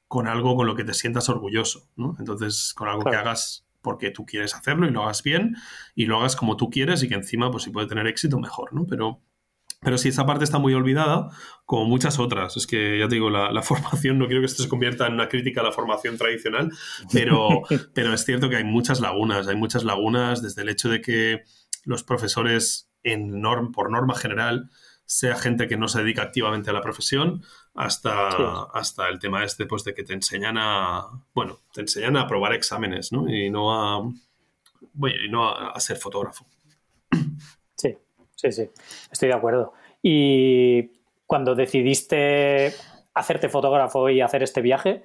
con 0.09 0.27
algo 0.27 0.55
con 0.55 0.65
lo 0.65 0.75
que 0.75 0.83
te 0.83 0.95
sientas 0.95 1.29
orgulloso, 1.29 1.87
¿no? 1.95 2.15
Entonces, 2.17 2.73
con 2.75 2.89
algo 2.89 3.03
que 3.03 3.15
hagas 3.15 3.67
porque 3.81 4.09
tú 4.09 4.25
quieres 4.25 4.55
hacerlo 4.55 4.87
y 4.87 4.91
lo 4.91 5.03
hagas 5.03 5.21
bien 5.21 5.55
y 5.93 6.07
lo 6.07 6.17
hagas 6.17 6.35
como 6.35 6.57
tú 6.57 6.71
quieres 6.71 7.03
y 7.03 7.07
que 7.07 7.13
encima, 7.13 7.51
pues 7.51 7.63
si 7.63 7.69
puede 7.69 7.85
tener 7.85 8.07
éxito, 8.07 8.39
mejor, 8.39 8.73
¿no? 8.73 8.87
Pero, 8.87 9.21
pero 9.81 9.99
sí, 9.99 10.09
esa 10.09 10.25
parte 10.25 10.45
está 10.45 10.57
muy 10.57 10.73
olvidada, 10.73 11.29
como 11.63 11.85
muchas 11.85 12.17
otras. 12.17 12.57
Es 12.57 12.65
que, 12.65 12.97
ya 12.97 13.07
te 13.07 13.15
digo, 13.15 13.29
la, 13.29 13.61
formación, 13.61 14.17
no 14.17 14.25
quiero 14.25 14.41
que 14.41 14.47
esto 14.47 14.63
se 14.63 14.69
convierta 14.69 15.05
en 15.05 15.13
una 15.13 15.29
crítica 15.29 15.61
a 15.61 15.65
la 15.65 15.71
formación 15.71 16.17
tradicional, 16.17 16.71
pero, 17.13 17.61
pero 17.93 18.11
es 18.11 18.25
cierto 18.25 18.49
que 18.49 18.55
hay 18.55 18.63
muchas 18.63 19.01
lagunas, 19.01 19.47
hay 19.47 19.57
muchas 19.57 19.83
lagunas 19.83 20.41
desde 20.41 20.63
el 20.63 20.69
hecho 20.69 20.89
de 20.89 21.01
que 21.01 21.43
los 21.85 22.03
profesores, 22.03 22.89
en 23.03 23.41
norm, 23.41 23.71
por 23.71 23.91
norma 23.91 24.15
general, 24.15 24.71
sea 25.09 25.35
gente 25.35 25.67
que 25.67 25.75
no 25.75 25.87
se 25.87 26.03
dedica 26.03 26.21
activamente 26.21 26.69
a 26.69 26.73
la 26.73 26.81
profesión, 26.81 27.43
hasta, 27.75 28.63
hasta 28.73 29.07
el 29.07 29.19
tema 29.19 29.43
este 29.43 29.65
pues, 29.65 29.83
de 29.83 29.93
que 29.93 30.03
te 30.03 30.13
enseñan 30.13 30.57
a, 30.57 31.07
bueno, 31.33 31.59
te 31.73 31.81
enseñan 31.81 32.17
a 32.17 32.27
probar 32.27 32.53
exámenes, 32.53 33.11
¿no? 33.11 33.29
Y 33.29 33.49
no 33.49 33.73
a, 33.73 34.11
bueno, 34.93 35.23
y 35.25 35.29
no 35.29 35.49
a, 35.49 35.79
ser 35.79 35.97
fotógrafo. 35.97 36.45
Sí, 37.75 37.95
Sí, 38.35 38.53
sí, 38.53 38.69
estoy 39.11 39.27
de 39.27 39.35
acuerdo. 39.35 39.73
Y 40.01 40.91
cuando 41.25 41.55
decidiste 41.55 42.73
hacerte 43.13 43.49
fotógrafo 43.49 44.09
y 44.09 44.21
hacer 44.21 44.43
este 44.43 44.61
viaje, 44.61 45.03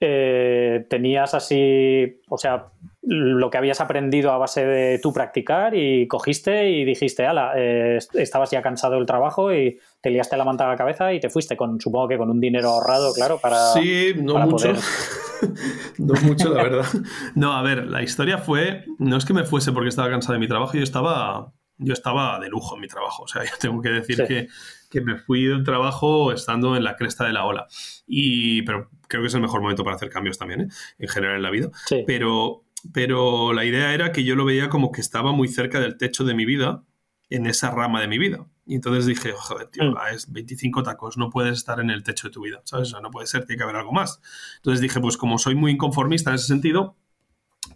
eh, 0.00 0.86
tenías 0.90 1.32
así, 1.32 2.20
o 2.28 2.36
sea, 2.36 2.66
lo 3.02 3.50
que 3.50 3.56
habías 3.56 3.80
aprendido 3.80 4.32
a 4.32 4.38
base 4.38 4.66
de 4.66 4.98
tú 4.98 5.12
practicar 5.12 5.74
y 5.74 6.06
cogiste 6.06 6.70
y 6.70 6.84
dijiste, 6.84 7.24
ala, 7.24 7.52
eh, 7.56 7.98
estabas 8.14 8.50
ya 8.50 8.62
cansado 8.62 8.96
del 8.96 9.06
trabajo 9.06 9.54
y 9.54 9.78
te 10.02 10.10
liaste 10.10 10.36
la 10.36 10.44
manta 10.44 10.66
a 10.66 10.68
la 10.68 10.76
cabeza 10.76 11.12
y 11.12 11.20
te 11.20 11.30
fuiste 11.30 11.56
con, 11.56 11.80
supongo 11.80 12.08
que 12.08 12.18
con 12.18 12.30
un 12.30 12.40
dinero 12.40 12.68
ahorrado, 12.70 13.14
claro, 13.14 13.38
para... 13.38 13.72
Sí, 13.72 14.12
no 14.16 14.38
mucho. 14.38 14.72
no 15.98 16.14
mucho, 16.22 16.52
la 16.52 16.62
verdad. 16.62 16.86
No, 17.34 17.52
a 17.52 17.62
ver, 17.62 17.86
la 17.86 18.02
historia 18.02 18.38
fue, 18.38 18.84
no 18.98 19.16
es 19.16 19.24
que 19.24 19.32
me 19.32 19.44
fuese 19.44 19.72
porque 19.72 19.88
estaba 19.88 20.10
cansado 20.10 20.34
de 20.34 20.40
mi 20.40 20.48
trabajo, 20.48 20.74
yo 20.74 20.82
estaba, 20.82 21.52
yo 21.78 21.92
estaba 21.92 22.38
de 22.40 22.48
lujo 22.48 22.74
en 22.74 22.80
mi 22.80 22.88
trabajo, 22.88 23.24
o 23.24 23.28
sea, 23.28 23.44
yo 23.44 23.52
tengo 23.60 23.80
que 23.82 23.90
decir 23.90 24.24
que 24.26 24.48
que 24.90 25.00
me 25.00 25.16
fui 25.16 25.44
del 25.44 25.64
trabajo 25.64 26.32
estando 26.32 26.76
en 26.76 26.84
la 26.84 26.96
cresta 26.96 27.24
de 27.24 27.32
la 27.32 27.44
ola. 27.44 27.66
Y, 28.06 28.62
pero 28.62 28.90
creo 29.08 29.22
que 29.22 29.28
es 29.28 29.34
el 29.34 29.40
mejor 29.40 29.60
momento 29.60 29.84
para 29.84 29.96
hacer 29.96 30.10
cambios 30.10 30.38
también, 30.38 30.62
¿eh? 30.62 30.68
en 30.98 31.08
general 31.08 31.36
en 31.36 31.42
la 31.42 31.50
vida. 31.50 31.70
Pero, 32.06 32.64
pero 32.92 33.52
la 33.52 33.64
idea 33.64 33.94
era 33.94 34.12
que 34.12 34.24
yo 34.24 34.36
lo 34.36 34.44
veía 34.44 34.68
como 34.68 34.92
que 34.92 35.00
estaba 35.00 35.32
muy 35.32 35.48
cerca 35.48 35.80
del 35.80 35.96
techo 35.96 36.24
de 36.24 36.34
mi 36.34 36.44
vida, 36.44 36.84
en 37.28 37.46
esa 37.46 37.70
rama 37.72 38.00
de 38.00 38.08
mi 38.08 38.18
vida. 38.18 38.46
Y 38.66 38.76
entonces 38.76 39.06
dije, 39.06 39.32
joder, 39.36 39.68
tío, 39.68 39.90
mm. 39.90 39.96
es 40.14 40.32
25 40.32 40.82
tacos, 40.82 41.16
no 41.16 41.30
puedes 41.30 41.58
estar 41.58 41.80
en 41.80 41.90
el 41.90 42.04
techo 42.04 42.28
de 42.28 42.32
tu 42.32 42.42
vida, 42.42 42.62
¿sabes? 42.64 42.88
O 42.88 42.90
sea, 42.92 43.00
no 43.00 43.10
puede 43.10 43.26
ser, 43.26 43.44
tiene 43.46 43.58
que 43.58 43.64
haber 43.64 43.76
algo 43.76 43.92
más. 43.92 44.20
Entonces 44.56 44.80
dije, 44.80 45.00
pues 45.00 45.16
como 45.16 45.38
soy 45.38 45.56
muy 45.56 45.72
inconformista 45.72 46.30
en 46.30 46.36
ese 46.36 46.46
sentido, 46.46 46.96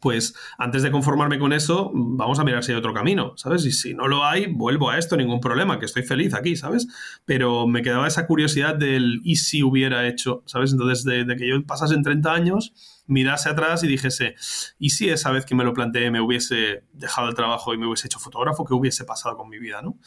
pues 0.01 0.35
antes 0.59 0.83
de 0.83 0.91
conformarme 0.91 1.39
con 1.39 1.53
eso, 1.53 1.91
vamos 1.95 2.39
a 2.39 2.45
mirar 2.45 2.65
si 2.65 2.73
hay 2.73 2.79
otro 2.79 2.95
camino, 2.95 3.35
¿sabes? 3.37 3.65
Y 3.67 3.73
si 3.73 3.95
no 3.95 4.09
lo 4.09 4.25
hay, 4.25 4.47
vuelvo 4.47 4.91
a 4.91 4.99
esto, 4.99 5.17
ningún 5.17 5.41
problema, 5.41 5.79
que 5.79 5.85
estoy 5.85 6.03
feliz 6.03 6.35
aquí, 6.35 6.57
¿sabes? 6.57 6.89
Pero 7.27 7.67
me 7.67 7.83
quedaba 7.83 8.09
esa 8.09 8.27
curiosidad 8.27 8.75
del 8.75 9.21
y 9.25 9.37
si 9.37 9.63
hubiera 9.63 10.09
hecho, 10.09 10.43
¿sabes? 10.47 10.73
Entonces, 10.73 11.05
de, 11.05 11.37
que 11.37 11.47
yo 11.47 11.63
pasase 11.65 11.95
en 11.95 12.03
30 12.03 12.33
años 12.33 12.73
mirase 13.11 13.49
atrás 13.49 13.83
y 13.83 13.89
dijese, 13.89 14.37
¿y 14.79 14.91
si 14.91 15.11
esa 15.11 15.31
vez 15.31 15.45
que 15.45 15.55
me 15.55 15.65
lo 15.65 15.75
planteé 15.75 16.11
me 16.11 16.21
hubiese 16.21 16.85
dejado 16.93 17.29
el 17.29 17.35
trabajo 17.35 17.75
y 17.75 17.79
me 17.79 17.87
hubiese 17.87 18.07
hecho 18.07 18.19
fotógrafo, 18.19 18.65
qué 18.65 18.73
hubiese 18.73 19.05
pasado 19.05 19.37
con 19.37 19.49
mi 19.49 19.59
vida, 19.59 19.83
¿no? 19.83 19.99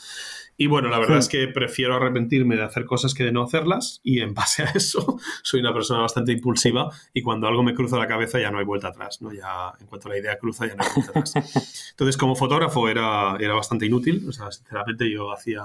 Y 0.56 0.68
bueno, 0.68 0.88
la 0.88 1.00
verdad 1.00 1.18
es 1.18 1.28
que 1.28 1.48
prefiero 1.48 1.96
arrepentirme 1.96 2.56
de 2.56 2.64
hacer 2.64 2.86
cosas 2.86 3.14
que 3.14 3.24
de 3.24 3.32
no 3.32 3.44
hacerlas 3.44 4.00
y 4.04 4.22
en 4.22 4.34
base 4.34 4.64
a 4.64 4.68
eso 4.68 5.18
soy 5.44 5.60
una 5.60 5.74
persona 5.74 6.02
bastante 6.02 6.32
impulsiva 6.32 6.92
y 7.14 7.22
cuando 7.22 7.48
algo 7.48 7.64
me 7.64 7.74
cruza 7.74 7.98
la 7.98 8.08
cabeza 8.08 8.40
ya 8.40 8.52
no 8.52 8.60
hay 8.60 8.66
vuelta 8.66 8.90
atrás, 8.90 9.22
¿no? 9.22 9.34
Ya 9.34 9.74
en 9.80 9.88
cuanto 9.88 10.10
la 10.10 10.18
idea 10.18 10.38
cruza 10.38 10.66
ya 10.68 10.76
no 10.76 10.84
hay 10.84 10.90
vuelta 10.96 11.20
atrás. 11.20 11.90
Entonces, 11.92 12.18
como 12.18 12.36
fotógrafo 12.36 12.88
era, 12.88 13.36
era 13.40 13.54
bastante 13.54 13.86
inútil, 13.86 14.26
o 14.30 14.32
sea, 14.32 14.52
sinceramente 14.52 15.12
yo 15.12 15.32
hacía, 15.34 15.64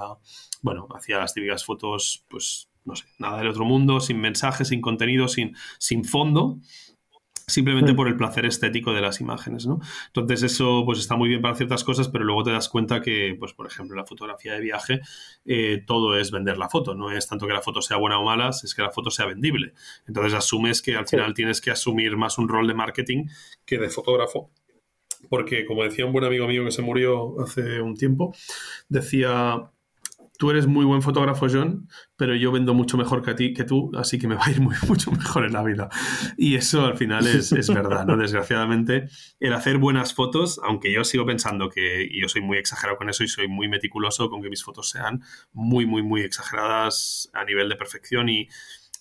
bueno, 0.63 0.89
hacía 0.95 1.19
las 1.19 1.35
típicas 1.35 1.65
fotos, 1.65 2.25
pues, 2.29 2.69
no 2.85 2.97
sé, 2.97 3.05
nada 3.19 3.39
del 3.39 3.49
otro 3.49 3.65
mundo, 3.65 4.01
sin 4.01 4.19
mensaje, 4.19 4.65
sin 4.65 4.81
contenido, 4.81 5.29
sin, 5.29 5.55
sin 5.79 6.05
fondo 6.05 6.59
simplemente 7.49 7.93
mm. 7.93 7.97
por 7.97 8.09
el 8.09 8.17
placer 8.17 8.47
estético 8.47 8.93
de 8.93 9.01
las 9.01 9.21
imágenes, 9.21 9.67
¿no? 9.67 9.81
Entonces 10.07 10.43
eso 10.43 10.83
pues 10.85 10.99
está 10.99 11.17
muy 11.17 11.29
bien 11.29 11.43
para 11.43 11.55
ciertas 11.55 11.83
cosas, 11.83 12.09
pero 12.09 12.25
luego 12.25 12.45
te 12.45 12.53
das 12.53 12.69
cuenta 12.69 13.01
que, 13.01 13.35
pues 13.39 13.55
por 13.55 13.67
ejemplo, 13.67 13.97
la 13.97 14.05
fotografía 14.05 14.53
de 14.53 14.61
viaje, 14.61 15.01
eh, 15.45 15.83
todo 15.87 16.17
es 16.17 16.31
vender 16.31 16.59
la 16.59 16.69
foto, 16.69 16.95
no 16.95 17.11
es 17.11 17.27
tanto 17.27 17.47
que 17.47 17.55
la 17.55 17.63
foto 17.63 17.83
sea 17.83 17.97
buena 17.97 18.19
o 18.19 18.25
mala, 18.25 18.51
es 18.51 18.75
que 18.75 18.83
la 18.83 18.91
foto 18.91 19.11
sea 19.11 19.27
vendible. 19.27 19.73
Entonces 20.07 20.35
asumes 20.35 20.83
que 20.83 20.95
al 20.95 21.09
final 21.09 21.35
tienes 21.35 21.61
que 21.61 21.71
asumir 21.71 22.17
más 22.17 22.39
un 22.39 22.49
rol 22.49 22.69
de 22.69 22.75
marketing 22.75 23.27
que 23.65 23.79
de 23.79 23.89
fotógrafo. 23.89 24.51
Porque, 25.29 25.67
como 25.67 25.83
decía 25.83 26.07
un 26.07 26.13
buen 26.13 26.25
amigo 26.25 26.47
mío 26.47 26.65
que 26.65 26.71
se 26.71 26.83
murió 26.83 27.41
hace 27.41 27.81
un 27.81 27.97
tiempo, 27.97 28.35
decía, 28.89 29.71
tú 30.39 30.51
eres 30.51 30.67
muy 30.67 30.85
buen 30.85 31.03
fotógrafo, 31.03 31.47
John, 31.51 31.89
pero 32.17 32.35
yo 32.35 32.53
vendo 32.53 32.73
mucho 32.73 32.97
mejor 32.97 33.23
que 33.23 33.33
a 33.33 33.35
ti, 33.35 33.53
que 33.53 33.65
tú, 33.65 33.91
así 33.97 34.19
que 34.19 34.29
me 34.29 34.37
va 34.37 34.47
a 34.47 34.51
ir 34.51 34.61
muy, 34.61 34.75
mucho 34.89 35.11
mejor 35.11 35.45
en 35.45 35.53
la 35.53 35.63
vida. 35.63 35.91
Y 36.39 36.55
eso 36.55 36.87
al 36.87 36.97
final 36.97 37.27
es, 37.27 37.51
verdad, 37.69 38.07
¿no? 38.07 38.17
Desgraciadamente, 38.17 39.09
el 39.41 39.53
hacer 39.53 39.79
buenas 39.79 40.15
fotos, 40.15 40.61
aunque 40.63 40.93
yo 40.93 41.05
sigo 41.05 41.27
pensando 41.27 41.69
que 41.69 42.09
yo 42.19 42.29
soy 42.29 42.41
muy 42.41 42.57
exagerado 42.57 42.97
con 42.97 43.11
eso 43.11 43.25
y 43.25 43.29
soy 43.29 43.49
muy 43.49 43.69
meticuloso 43.69 44.31
con 44.31 44.41
que 44.41 44.49
mis 44.49 44.63
fotos 44.63 44.89
sean 44.91 45.23
muy, 45.53 45.87
muy, 45.87 46.03
muy 46.03 46.23
exageradas 46.23 47.29
a 47.35 47.45
nivel 47.45 47.69
de 47.69 47.77
perfección 47.77 48.29
y, 48.29 48.49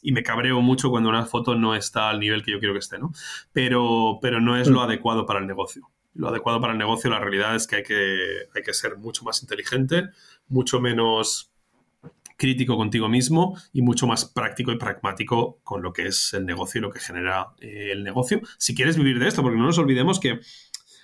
me 0.04 0.24
cabreo 0.24 0.62
mucho 0.62 0.90
cuando 0.90 1.10
una 1.10 1.26
foto 1.26 1.56
no 1.56 1.76
está 1.76 2.10
al 2.10 2.22
nivel 2.22 2.42
que 2.42 2.52
yo 2.52 2.60
quiero 2.60 2.74
que 2.74 2.80
esté, 2.80 2.98
¿no? 2.98 3.12
Pero, 3.52 4.20
pero 4.22 4.40
no 4.40 4.56
es 4.56 4.70
lo 4.70 4.80
mm. 4.80 4.84
adecuado 4.84 5.26
para 5.26 5.40
el 5.40 5.48
negocio. 5.48 5.92
Lo 6.18 6.30
adecuado 6.30 6.60
para 6.60 6.74
el 6.74 6.80
negocio, 6.80 7.10
la 7.10 7.20
realidad 7.20 7.56
es 7.56 7.68
que 7.68 7.78
hay 7.78 7.84
que, 7.84 8.48
hay 8.54 8.62
que 8.64 8.74
ser 8.74 8.98
mucho 8.98 9.24
más 9.24 9.42
inteligente, 9.42 10.10
mucho 10.48 10.80
menos 10.82 11.52
crítico 12.38 12.78
contigo 12.78 13.10
mismo 13.10 13.58
y 13.74 13.82
mucho 13.82 14.08
más 14.08 14.26
práctico 14.26 14.72
y 14.72 14.78
pragmático 14.78 15.60
con 15.64 15.82
lo 15.82 15.94
que 15.94 16.08
es 16.08 16.34
el 16.34 16.46
negocio 16.46 16.80
y 16.80 16.82
lo 16.82 16.92
que 16.92 17.00
genera 17.00 17.48
eh, 17.60 17.90
el 17.92 18.04
negocio. 18.04 18.42
Si 18.58 18.76
quieres 18.76 18.98
vivir 18.98 19.20
de 19.20 19.28
esto, 19.28 19.42
porque 19.42 19.58
no 19.58 19.66
nos 19.66 19.78
olvidemos 19.78 20.20
que 20.20 20.40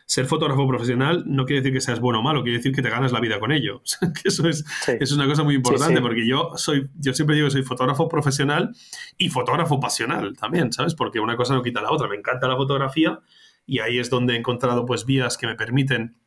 ser 0.06 0.26
fotógrafo 0.26 0.68
profesional 0.68 1.24
no 1.26 1.46
quiere 1.46 1.62
decir 1.62 1.74
que 1.74 1.82
seas 1.82 2.00
bueno 2.00 2.20
o 2.20 2.22
malo, 2.22 2.44
quiere 2.44 2.58
decir 2.58 2.74
que 2.74 2.82
te 2.82 2.90
ganas 2.90 3.12
la 3.12 3.20
vida 3.20 3.40
con 3.40 3.52
ello. 3.52 3.82
que 4.22 4.30
eso 4.30 4.48
es, 4.48 4.64
es, 4.88 5.12
una 5.12 5.28
cosa 5.28 5.44
muy 5.44 5.56
importante, 5.56 6.02
porque 6.02 6.28
yo 6.28 6.52
soy, 6.56 6.90
yo 7.00 7.14
siempre 7.14 7.36
digo 7.36 7.48
que 7.48 7.52
soy 7.52 7.64
fotógrafo 7.64 8.08
profesional 8.08 8.76
y 9.18 9.30
fotógrafo 9.30 9.80
pasional 9.80 10.36
también, 10.38 10.72
¿sabes? 10.72 10.94
Porque 10.96 11.20
una 11.20 11.36
cosa 11.36 11.54
no 11.54 11.64
quita 11.64 11.82
la 11.82 11.92
otra. 11.92 12.08
Me 12.08 12.16
encanta 12.16 12.48
la 12.48 12.56
fotografía 12.56 13.20
y 13.66 13.80
ahí 13.80 14.00
es 14.00 14.10
donde 14.10 14.34
he 14.34 14.38
encontrado 14.38 14.86
pues 14.86 15.06
vías 15.06 15.38
que 15.38 15.48
me 15.48 15.56
permiten 15.56 16.18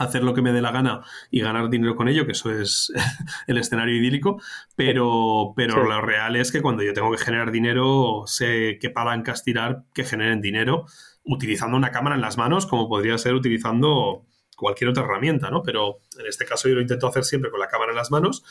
hacer 0.00 0.24
lo 0.24 0.32
que 0.32 0.40
me 0.40 0.52
dé 0.52 0.62
la 0.62 0.72
gana 0.72 1.02
y 1.30 1.40
ganar 1.40 1.68
dinero 1.68 1.94
con 1.94 2.08
ello, 2.08 2.24
que 2.24 2.32
eso 2.32 2.50
es 2.50 2.90
el 3.46 3.58
escenario 3.58 3.94
idílico, 3.94 4.40
pero, 4.74 5.52
pero 5.54 5.84
lo 5.84 6.00
real 6.00 6.36
es 6.36 6.50
que 6.50 6.62
cuando 6.62 6.82
yo 6.82 6.94
tengo 6.94 7.10
que 7.10 7.18
generar 7.18 7.52
dinero, 7.52 8.22
sé 8.26 8.78
qué 8.80 8.88
palancas 8.88 9.44
tirar 9.44 9.84
que 9.92 10.04
generen 10.04 10.40
dinero 10.40 10.86
utilizando 11.22 11.76
una 11.76 11.90
cámara 11.90 12.16
en 12.16 12.22
las 12.22 12.38
manos, 12.38 12.66
como 12.66 12.88
podría 12.88 13.18
ser 13.18 13.34
utilizando 13.34 14.24
cualquier 14.56 14.88
otra 14.88 15.04
herramienta, 15.04 15.50
¿no? 15.50 15.62
Pero 15.62 15.98
en 16.18 16.26
este 16.26 16.46
caso 16.46 16.68
yo 16.68 16.76
lo 16.76 16.80
intento 16.80 17.06
hacer 17.06 17.24
siempre 17.24 17.50
con 17.50 17.60
la 17.60 17.68
cámara 17.68 17.92
en 17.92 17.96
las 17.96 18.10
manos, 18.10 18.42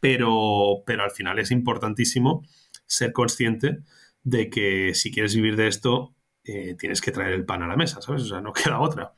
pero, 0.00 0.82
pero 0.84 1.04
al 1.04 1.12
final 1.12 1.38
es 1.38 1.52
importantísimo 1.52 2.44
ser 2.86 3.12
consciente 3.12 3.78
de 4.24 4.50
que 4.50 4.92
si 4.94 5.12
quieres 5.12 5.36
vivir 5.36 5.54
de 5.54 5.68
esto, 5.68 6.15
eh, 6.46 6.74
tienes 6.78 7.00
que 7.00 7.12
traer 7.12 7.32
el 7.32 7.44
pan 7.44 7.62
a 7.62 7.68
la 7.68 7.76
mesa, 7.76 8.00
¿sabes? 8.00 8.22
O 8.22 8.26
sea, 8.26 8.40
no 8.40 8.52
queda 8.52 8.80
otra. 8.80 9.14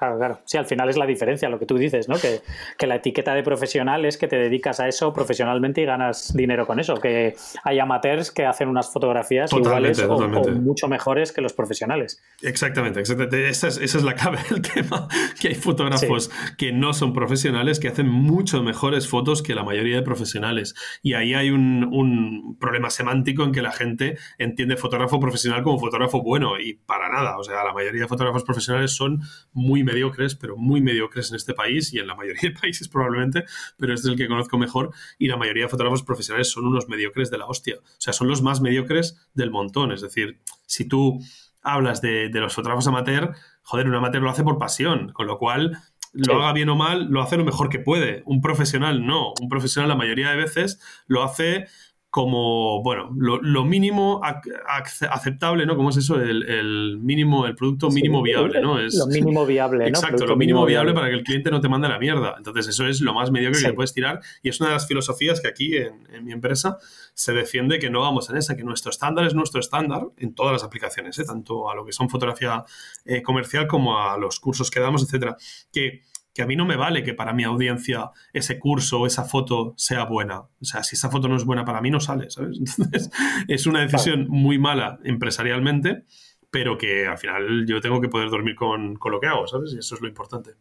Claro, 0.00 0.16
claro. 0.16 0.38
Sí, 0.46 0.56
al 0.56 0.64
final 0.64 0.88
es 0.88 0.96
la 0.96 1.04
diferencia, 1.04 1.50
lo 1.50 1.58
que 1.58 1.66
tú 1.66 1.76
dices, 1.76 2.08
¿no? 2.08 2.16
Que, 2.16 2.40
la 2.86 2.94
etiqueta 2.94 3.34
de 3.34 3.42
profesional 3.42 4.06
es 4.06 4.16
que 4.16 4.28
te 4.28 4.36
dedicas 4.36 4.80
a 4.80 4.88
eso 4.88 5.12
profesionalmente 5.12 5.82
y 5.82 5.84
ganas 5.84 6.32
dinero 6.34 6.66
con 6.66 6.80
eso. 6.80 6.94
Que 6.94 7.36
hay 7.64 7.78
amateurs 7.80 8.30
que 8.30 8.46
hacen 8.46 8.68
unas 8.68 8.90
fotografías 8.90 9.52
iguales 9.52 10.02
O, 10.02 10.18
mucho 10.52 10.88
mejores 10.88 11.32
que 11.32 11.42
los 11.42 11.52
profesionales. 11.52 12.22
Exactamente, 12.40 13.00
exactamente. 13.00 13.46
Esa 13.50 13.68
es, 13.68 14.02
la 14.02 14.14
clave 14.14 14.38
del 14.48 14.62
tema. 14.74 15.06
Que 15.38 15.48
hay 15.48 15.54
fotógrafos 15.54 16.30
que 16.56 16.72
no 16.72 16.94
son 16.94 17.12
profesionales 17.12 17.78
que 17.78 17.88
hacen 17.88 18.08
mucho 18.08 18.62
mejores 18.62 19.06
fotos 19.06 19.42
que 19.42 19.54
la 19.54 19.64
mayoría 19.64 19.96
de 19.96 20.02
profesionales. 20.02 20.74
Y 21.02 21.12
ahí 21.12 21.34
hay 21.34 21.50
un, 21.50 21.84
un 21.92 22.56
problema 22.58 22.88
semántico 22.88 23.44
en 23.44 23.52
que 23.52 23.60
la 23.60 23.72
gente 23.72 24.16
entiende 24.38 24.78
fotógrafo 24.78 25.20
profesional 25.20 25.62
como 25.62 25.78
fotógrafo 25.78 26.22
bueno 26.22 26.58
y 26.58 26.72
para 26.72 27.10
nada. 27.10 27.36
O 27.36 27.44
sea, 27.44 27.62
la 27.64 27.74
mayoría 27.74 28.00
de 28.00 28.08
fotógrafos 28.08 28.44
profesionales 28.44 28.92
son 28.92 29.20
muy 29.52 29.84
mediocres, 29.90 30.34
pero 30.34 30.56
muy 30.56 30.80
mediocres 30.80 31.30
en 31.30 31.36
este 31.36 31.54
país 31.54 31.92
y 31.92 31.98
en 31.98 32.06
la 32.06 32.14
mayoría 32.14 32.40
de 32.42 32.50
países 32.60 32.88
probablemente, 32.88 33.44
pero 33.76 33.94
este 33.94 34.08
es 34.08 34.12
el 34.12 34.18
que 34.18 34.28
conozco 34.28 34.58
mejor 34.58 34.92
y 35.18 35.28
la 35.28 35.36
mayoría 35.36 35.64
de 35.64 35.68
fotógrafos 35.68 36.02
profesionales 36.02 36.50
son 36.50 36.66
unos 36.66 36.88
mediocres 36.88 37.30
de 37.30 37.38
la 37.38 37.46
hostia. 37.46 37.76
O 37.78 38.00
sea, 38.00 38.12
son 38.12 38.28
los 38.28 38.42
más 38.42 38.60
mediocres 38.60 39.28
del 39.34 39.50
montón. 39.50 39.92
Es 39.92 40.00
decir, 40.00 40.40
si 40.66 40.86
tú 40.86 41.20
hablas 41.62 42.00
de, 42.00 42.30
los 42.32 42.54
fotógrafos 42.54 42.86
amateur, 42.86 43.34
joder, 43.62 43.88
un 43.88 43.94
amateur 43.94 44.22
lo 44.22 44.30
hace 44.30 44.44
por 44.44 44.58
pasión, 44.58 45.12
con 45.12 45.26
lo 45.26 45.38
cual 45.38 45.78
lo 46.12 46.42
haga 46.42 46.52
bien 46.52 46.68
o 46.68 46.76
mal, 46.76 47.06
lo 47.08 47.22
hace 47.22 47.36
lo 47.36 47.44
mejor 47.44 47.68
que 47.68 47.78
puede. 47.78 48.22
Un 48.26 48.40
profesional 48.40 49.06
no. 49.06 49.32
Un 49.40 49.48
profesional 49.48 49.88
la 49.88 49.96
mayoría 49.96 50.30
de 50.30 50.36
veces 50.36 50.80
lo 51.06 51.22
hace 51.22 51.66
como, 52.10 52.82
bueno, 52.82 53.10
lo, 53.16 53.64
mínimo 53.64 54.20
aceptable, 54.24 55.64
¿no? 55.64 55.76
¿Cómo 55.76 55.90
es 55.90 55.96
eso? 55.96 56.20
El, 56.20 56.98
mínimo, 56.98 57.46
el 57.46 57.54
producto 57.54 57.88
mínimo 57.88 58.20
viable, 58.20 58.60
¿no? 58.60 58.80
Es, 58.80 58.96
lo 58.96 59.06
mínimo 59.06 59.46
viable, 59.46 59.84
¿no? 59.84 59.86
Exacto, 59.88 60.26
lo 60.26 60.36
mínimo, 60.36 60.66
viable, 60.66 60.92
para 60.92 61.08
que 61.08 61.14
el 61.14 61.22
cliente 61.22 61.52
no 61.52 61.60
te 61.60 61.68
mande 61.68 61.88
la 61.88 62.00
mierda. 62.00 62.34
Entonces, 62.36 62.66
eso 62.66 62.84
es 62.88 63.00
lo 63.00 63.14
más 63.14 63.30
mediocre 63.30 63.60
que 63.60 63.68
le 63.68 63.74
puedes 63.74 63.94
tirar 63.94 64.20
y 64.42 64.48
es 64.48 64.60
una 64.60 64.70
de 64.70 64.74
las 64.74 64.88
filosofías 64.88 65.40
que 65.40 65.46
aquí 65.46 65.76
en, 65.76 66.24
mi 66.24 66.32
empresa 66.32 66.78
se 67.14 67.32
defiende 67.32 67.78
que 67.78 67.90
no 67.90 68.00
vamos 68.00 68.28
en 68.28 68.36
esa, 68.36 68.56
que 68.56 68.64
nuestro 68.64 68.90
estándar 68.90 69.24
es 69.26 69.34
nuestro 69.34 69.60
estándar 69.60 70.02
en 70.16 70.34
todas 70.34 70.52
las 70.52 70.64
aplicaciones, 70.64 71.16
¿eh? 71.20 71.24
tanto 71.24 71.70
a 71.70 71.76
lo 71.76 71.86
que 71.86 71.92
son 71.92 72.10
fotografía 72.10 72.64
eh, 73.04 73.22
comercial 73.22 73.68
como 73.68 73.98
a 73.98 74.18
los 74.18 74.40
cursos 74.40 74.68
que 74.68 74.80
damos, 74.80 75.04
etcétera. 75.04 75.36
Que 75.72 76.02
que 76.32 76.42
a 76.42 76.46
mí 76.46 76.56
no 76.56 76.64
me 76.64 76.76
vale 76.76 77.02
que 77.02 77.14
para 77.14 77.32
mi 77.32 77.44
audiencia 77.44 78.10
ese 78.32 78.58
curso 78.58 79.00
o 79.00 79.06
esa 79.06 79.24
foto 79.24 79.74
sea 79.76 80.04
buena. 80.04 80.40
O 80.40 80.64
sea, 80.64 80.82
si 80.82 80.96
esa 80.96 81.10
foto 81.10 81.28
no 81.28 81.36
es 81.36 81.44
buena 81.44 81.64
para 81.64 81.80
mí, 81.80 81.90
no 81.90 82.00
sale, 82.00 82.30
¿sabes? 82.30 82.58
Entonces, 82.78 83.10
es 83.48 83.66
una 83.66 83.80
decisión 83.80 84.26
muy 84.28 84.58
mala 84.58 84.98
empresarialmente, 85.04 86.04
pero 86.50 86.78
que 86.78 87.06
al 87.06 87.18
final 87.18 87.66
yo 87.66 87.80
tengo 87.80 88.00
que 88.00 88.08
poder 88.08 88.30
dormir 88.30 88.54
con, 88.54 88.96
con, 88.96 89.12
lo 89.12 89.20
que 89.20 89.26
hago, 89.26 89.46
¿sabes? 89.46 89.72
Y 89.74 89.78
eso 89.78 89.94
es 89.94 90.00
lo 90.00 90.08
importante. 90.08 90.52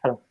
Claro. 0.00 0.22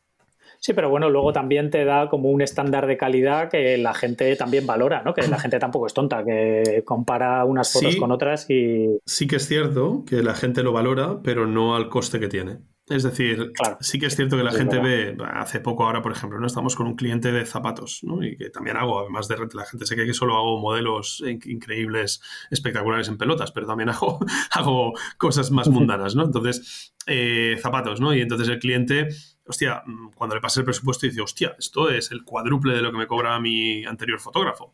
Sí, 0.60 0.74
pero 0.74 0.90
bueno, 0.90 1.10
luego 1.10 1.34
también 1.34 1.72
te 1.72 1.86
da 1.86 2.08
como 2.08 2.30
un 2.30 2.42
estándar 2.42 2.86
de 2.86 2.96
calidad 2.96 3.50
que 3.50 3.78
la 3.78 3.96
gente 3.96 4.36
también 4.36 4.68
valora, 4.68 5.02
¿no? 5.04 5.14
Que 5.14 5.28
la 5.28 5.40
gente 5.40 5.58
tampoco 5.58 5.88
es 5.88 5.94
tonta, 5.94 6.24
que 6.24 6.84
compara 6.86 7.44
unas 7.46 7.74
fotos 7.74 7.96
con 7.96 8.12
otras 8.12 8.48
y... 8.50 9.00
Sí 9.06 9.26
que 9.26 9.38
es 9.38 9.48
cierto 9.48 10.04
que 10.06 10.22
la 10.22 10.36
gente 10.36 10.62
lo 10.62 10.72
valora, 10.72 11.22
pero 11.24 11.48
no 11.48 11.76
al 11.76 11.90
coste 11.90 12.20
que 12.20 12.28
tiene. 12.28 12.60
Es 12.92 13.04
decir, 13.04 13.54
sí 13.80 14.00
que 14.00 14.08
es 14.08 14.16
cierto 14.18 14.36
que 14.36 14.44
la 14.44 14.52
gente 14.52 14.78
ve, 14.78 15.16
hace 15.34 15.62
poco 15.62 15.86
ahora, 15.86 16.02
por 16.02 16.12
ejemplo, 16.12 16.40
no 16.40 16.48
estamos 16.48 16.76
con 16.76 16.88
un 16.88 16.96
cliente 16.96 17.32
de 17.32 17.46
zapatos, 17.46 18.02
¿no? 18.04 18.22
Y 18.22 18.36
que 18.36 18.50
también 18.50 18.76
hago, 18.76 19.00
además 19.00 19.30
de 19.30 19.38
la 19.38 19.66
gente 19.66 19.86
sé 19.86 19.96
que 19.96 20.14
solo 20.14 20.36
hago 20.36 20.60
modelos 20.60 21.24
increíbles, 21.26 22.22
espectaculares 22.50 23.08
en 23.08 23.18
pelotas, 23.18 23.54
pero 23.54 23.66
también 23.66 23.90
hago, 23.90 24.20
hago 24.52 24.92
cosas 25.18 25.52
más 25.52 25.68
mundanas, 25.70 26.16
¿no? 26.16 26.26
Entonces, 26.26 26.94
eh, 27.08 27.56
zapatos, 27.62 28.02
¿no? 28.02 28.14
Y 28.14 28.20
entonces 28.20 28.50
el 28.50 28.60
cliente 28.60 29.08
hostia, 29.52 29.84
mm, 29.86 30.12
cuando 30.16 30.36
le 30.36 30.42
pasé 30.42 30.62
el 30.62 30.66
presupuesto 30.66 31.06
dice, 31.06 31.22
hostia, 31.22 31.56
esto 31.60 31.90
es 31.90 32.12
el 32.12 32.24
cuádruple 32.24 32.74
de 32.74 32.82
lo 32.82 32.92
que 32.92 32.98
me 32.98 33.08
cobraba 33.08 33.40
mi 33.40 33.86
anterior 33.86 34.20
fotógrafo. 34.20 34.74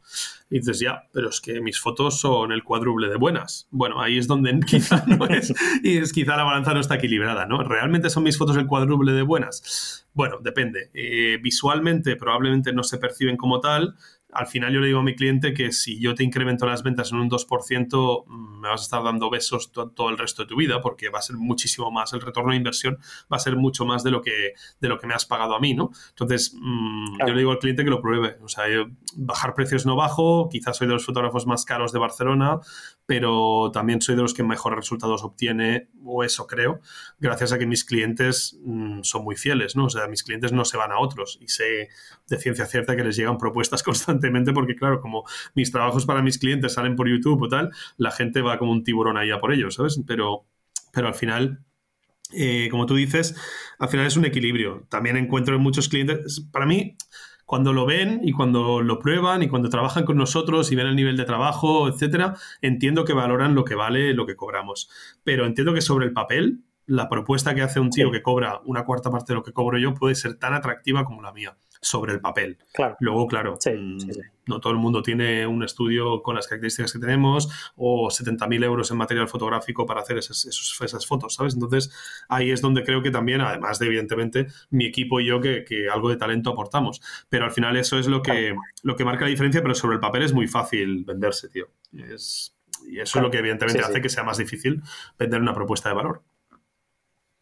Y 0.49 0.59
dices, 0.59 0.79
ya, 0.79 1.03
pero 1.11 1.29
es 1.29 1.41
que 1.41 1.59
mis 1.59 1.79
fotos 1.79 2.19
son 2.19 2.51
el 2.51 2.63
cuádruple 2.63 3.09
de 3.09 3.17
buenas. 3.17 3.67
Bueno, 3.71 4.01
ahí 4.01 4.17
es 4.17 4.27
donde 4.27 4.57
quizá 4.65 5.03
no 5.05 5.25
es, 5.27 5.53
y 5.83 5.97
es 5.97 6.13
quizá 6.13 6.37
la 6.37 6.43
balanza 6.43 6.73
no 6.73 6.79
está 6.79 6.95
equilibrada, 6.95 7.45
¿no? 7.45 7.63
¿Realmente 7.63 8.09
son 8.09 8.23
mis 8.23 8.37
fotos 8.37 8.55
el 8.57 8.67
cuádruple 8.67 9.11
de 9.11 9.23
buenas? 9.23 10.07
Bueno, 10.13 10.39
depende. 10.41 10.89
Eh, 10.93 11.37
visualmente 11.41 12.15
probablemente 12.15 12.73
no 12.73 12.83
se 12.83 12.97
perciben 12.97 13.37
como 13.37 13.59
tal, 13.59 13.95
al 14.33 14.47
final 14.47 14.73
yo 14.73 14.79
le 14.79 14.87
digo 14.87 14.99
a 14.99 15.03
mi 15.03 15.15
cliente 15.15 15.53
que 15.53 15.71
si 15.71 15.99
yo 15.99 16.13
te 16.13 16.23
incremento 16.23 16.65
las 16.65 16.83
ventas 16.83 17.11
en 17.11 17.19
un 17.19 17.29
2%, 17.29 18.25
mm, 18.27 18.59
me 18.59 18.69
vas 18.69 18.81
a 18.81 18.83
estar 18.83 19.03
dando 19.03 19.29
besos 19.29 19.71
todo 19.71 20.09
el 20.09 20.17
resto 20.17 20.43
de 20.43 20.47
tu 20.47 20.57
vida 20.57 20.81
porque 20.81 21.09
va 21.09 21.19
a 21.19 21.21
ser 21.21 21.37
muchísimo 21.37 21.91
más, 21.91 22.13
el 22.13 22.21
retorno 22.21 22.51
de 22.51 22.57
inversión 22.57 22.97
va 23.31 23.37
a 23.37 23.39
ser 23.39 23.55
mucho 23.55 23.85
más 23.85 24.03
de 24.03 24.11
lo 24.11 24.21
que, 24.21 24.53
de 24.79 24.89
lo 24.89 24.99
que 24.99 25.07
me 25.07 25.13
has 25.13 25.25
pagado 25.25 25.55
a 25.55 25.59
mí, 25.59 25.73
¿no? 25.73 25.91
Entonces, 26.09 26.53
mm, 26.55 27.19
yo 27.19 27.33
le 27.33 27.39
digo 27.39 27.51
al 27.51 27.59
cliente 27.59 27.83
que 27.83 27.89
lo 27.89 28.01
pruebe. 28.01 28.37
O 28.43 28.49
sea, 28.49 28.65
bajar 29.15 29.53
precios 29.53 29.85
no 29.85 29.95
bajo, 29.95 30.49
quizás 30.49 30.77
soy 30.77 30.87
de 30.87 30.93
los 30.93 31.05
fotógrafos 31.05 31.47
más 31.47 31.65
caros 31.65 31.91
de 31.93 31.99
Barcelona, 31.99 32.59
pero 33.05 33.71
también 33.71 34.01
soy 34.01 34.15
de 34.15 34.21
los 34.21 34.33
que 34.33 34.43
mejores 34.43 34.77
resultados 34.77 35.23
obtiene, 35.23 35.89
o 36.03 36.23
eso 36.23 36.45
creo, 36.47 36.81
gracias 37.19 37.53
a 37.53 37.57
que 37.57 37.65
mis 37.65 37.85
clientes 37.85 38.57
mm, 38.63 39.03
son 39.03 39.23
muy 39.23 39.35
fieles, 39.35 39.75
¿no? 39.75 39.85
O 39.85 39.89
sea, 39.89 40.07
mis 40.07 40.23
clientes 40.23 40.51
no 40.51 40.65
se 40.65 40.77
van 40.77 40.91
a 40.91 40.99
otros 40.99 41.39
y 41.41 41.47
sé 41.47 41.89
de 42.27 42.37
ciencia 42.37 42.65
cierta 42.65 42.95
que 42.95 43.03
les 43.03 43.15
llegan 43.15 43.37
propuestas 43.37 43.83
constantemente 44.17 44.53
porque, 44.53 44.75
claro, 44.75 45.01
como 45.01 45.23
mis 45.55 45.71
trabajos 45.71 46.05
para 46.05 46.21
mis 46.21 46.37
clientes 46.37 46.73
salen 46.73 46.95
por 46.95 47.07
YouTube 47.07 47.41
o 47.41 47.47
tal, 47.47 47.71
la 47.97 48.11
gente 48.11 48.41
va 48.41 48.57
como 48.57 48.71
un 48.71 48.83
tiburón 48.83 49.17
ahí 49.17 49.31
a 49.31 49.39
por 49.39 49.53
ellos, 49.53 49.75
¿sabes? 49.75 49.99
Pero, 50.05 50.45
pero 50.93 51.07
al 51.07 51.15
final 51.15 51.59
eh, 52.33 52.67
como 52.69 52.85
tú 52.85 52.95
dices, 52.95 53.35
al 53.79 53.89
final 53.89 54.05
es 54.05 54.17
un 54.17 54.25
equilibrio. 54.25 54.85
También 54.89 55.17
encuentro 55.17 55.55
en 55.55 55.61
muchos 55.61 55.87
clientes, 55.87 56.45
para 56.51 56.65
mí, 56.65 56.97
cuando 57.45 57.71
lo 57.71 57.85
ven 57.85 58.19
y 58.23 58.33
cuando 58.33 58.81
lo 58.81 58.99
prueban 58.99 59.41
y 59.41 59.47
cuando 59.47 59.69
trabajan 59.69 60.03
con 60.03 60.17
nosotros 60.17 60.71
y 60.71 60.75
ven 60.75 60.87
el 60.87 60.95
nivel 60.95 61.15
de 61.15 61.23
trabajo, 61.23 61.87
etcétera, 61.87 62.35
entiendo 62.61 63.05
que 63.05 63.13
valoran 63.13 63.55
lo 63.55 63.63
que 63.63 63.75
vale 63.75 64.13
lo 64.13 64.25
que 64.25 64.35
cobramos. 64.35 64.89
Pero 65.23 65.45
entiendo 65.45 65.73
que 65.73 65.81
sobre 65.81 66.05
el 66.05 66.13
papel, 66.13 66.63
la 66.85 67.07
propuesta 67.07 67.55
que 67.55 67.61
hace 67.61 67.79
un 67.79 67.89
tío 67.89 68.11
que 68.11 68.21
cobra 68.21 68.61
una 68.65 68.83
cuarta 68.83 69.09
parte 69.09 69.31
de 69.31 69.35
lo 69.35 69.43
que 69.43 69.53
cobro 69.53 69.77
yo 69.77 69.93
puede 69.93 70.15
ser 70.15 70.35
tan 70.35 70.53
atractiva 70.53 71.05
como 71.05 71.21
la 71.21 71.31
mía 71.31 71.55
sobre 71.81 72.13
el 72.13 72.19
papel. 72.19 72.57
Luego, 72.99 73.27
claro, 73.27 73.57
mm, 73.65 73.97
no 74.47 74.59
todo 74.59 74.73
el 74.73 74.79
mundo 74.79 75.01
tiene 75.03 75.45
un 75.45 75.63
estudio 75.63 76.21
con 76.21 76.35
las 76.35 76.47
características 76.47 76.93
que 76.93 76.99
tenemos 76.99 77.73
o 77.75 78.09
70.000 78.09 78.63
euros 78.63 78.91
en 78.91 78.97
material 78.97 79.27
fotográfico 79.27 79.85
para 79.85 80.01
hacer 80.01 80.17
esas, 80.17 80.45
esas, 80.45 81.05
fotos, 81.05 81.35
¿sabes? 81.35 81.53
Entonces, 81.53 81.91
ahí 82.29 82.51
es 82.51 82.61
donde 82.61 82.83
creo 82.83 83.01
que 83.01 83.11
también, 83.11 83.41
además 83.41 83.79
de, 83.79 83.87
evidentemente, 83.87 84.47
mi 84.69 84.85
equipo 84.85 85.19
y 85.19 85.25
yo, 85.25 85.41
que, 85.41 85.65
algo 85.91 86.09
de 86.09 86.17
talento 86.17 86.51
aportamos. 86.51 87.01
Pero 87.29 87.45
al 87.45 87.51
final 87.51 87.77
eso 87.77 87.99
es 87.99 88.07
lo 88.07 88.21
que, 88.21 88.55
lo 88.83 88.95
que 88.95 89.05
marca 89.05 89.25
la 89.25 89.29
diferencia, 89.29 89.61
pero 89.61 89.75
sobre 89.75 89.95
el 89.95 89.99
papel 89.99 90.23
es 90.23 90.33
muy 90.33 90.47
fácil 90.47 91.03
venderse, 91.05 91.49
tío. 91.49 91.67
Es, 91.93 92.57
y 92.85 92.99
eso 92.99 93.19
es 93.19 93.23
lo 93.23 93.31
que, 93.31 93.39
evidentemente, 93.39 93.81
hace 93.81 94.01
que 94.01 94.09
sea 94.09 94.23
más 94.23 94.37
difícil 94.37 94.81
vender 95.17 95.41
una 95.41 95.53
propuesta 95.53 95.89
de 95.89 95.95
valor. 95.95 96.23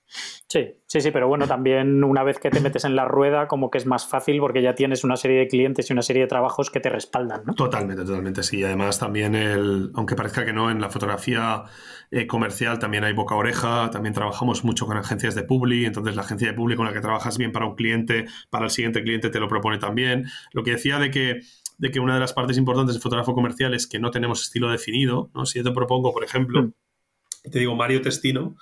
Sí, 0.08 0.76
sí, 0.86 1.02
sí, 1.02 1.12
pero 1.12 1.28
bueno, 1.28 1.48
también 1.48 2.04
una 2.04 2.24
vez 2.24 2.40
que 2.40 2.50
te 2.50 2.60
metes 2.60 2.86
en 2.86 2.96
la 2.96 3.06
rueda, 3.06 3.48
como 3.48 3.70
que 3.70 3.78
es 3.78 3.86
más 3.86 4.08
fácil 4.08 4.40
porque 4.40 4.62
ya 4.62 4.76
tienes 4.76 5.04
una 5.04 5.18
serie 5.18 5.40
de 5.40 5.48
clientes 5.48 5.90
y 5.90 5.94
una 5.94 6.02
serie 6.02 6.22
de 6.22 6.28
trabajos 6.28 6.70
que 6.70 6.80
te 6.80 6.90
respaldan, 6.90 7.44
¿no? 7.46 7.56
Totalmente, 7.56 8.06
totalmente, 8.06 8.44
sí. 8.44 8.64
Además, 8.64 9.00
también 9.00 9.36
el, 9.36 9.92
aunque 9.96 10.16
parezca 10.16 10.46
que 10.46 10.54
no, 10.54 10.70
en 10.70 10.80
la 10.80 10.90
fotografía 10.90 11.64
eh, 12.12 12.28
comercial 12.28 12.80
también 12.80 13.04
hay 13.04 13.14
boca 13.14 13.36
oreja, 13.36 13.90
también 13.90 14.14
trabajamos 14.14 14.64
mucho 14.64 14.86
con 14.86 14.98
agencias 14.98 15.36
de 15.36 15.44
publi, 15.44 15.86
entonces 15.86 16.16
la 16.16 16.22
agencia 16.22 16.48
de 16.48 16.54
publi 16.54 16.76
con 16.76 16.86
la 16.86 16.94
que 16.94 17.02
trabajas 17.02 17.38
bien 17.38 17.52
para 17.52 17.66
un 17.66 17.76
cliente, 17.76 18.26
para 18.50 18.66
el 18.66 18.72
siguiente 18.72 19.04
cliente 19.04 19.30
te 19.30 19.40
lo 19.40 19.48
propone 19.48 19.80
también. 19.80 20.26
Lo 20.54 20.64
que 20.64 20.72
decía 20.72 21.00
de 21.00 21.12
que 21.12 21.42
de 21.78 21.92
que 21.92 22.00
una 22.00 22.14
de 22.14 22.22
las 22.22 22.32
partes 22.32 22.58
importantes 22.58 22.96
del 22.96 23.02
fotógrafo 23.02 23.34
comercial 23.34 23.74
es 23.74 23.88
que 23.88 24.00
no 24.00 24.12
tenemos 24.12 24.42
estilo 24.44 24.70
definido, 24.70 25.30
¿no? 25.34 25.46
Si 25.46 25.60
yo 25.60 25.66
te 25.66 25.72
propongo, 25.72 26.14
por 26.14 26.24
ejemplo, 26.24 26.64
mm. 26.64 26.72
te 27.52 27.60
digo 27.60 27.76
Mario 27.76 28.02
Testino, 28.02 28.56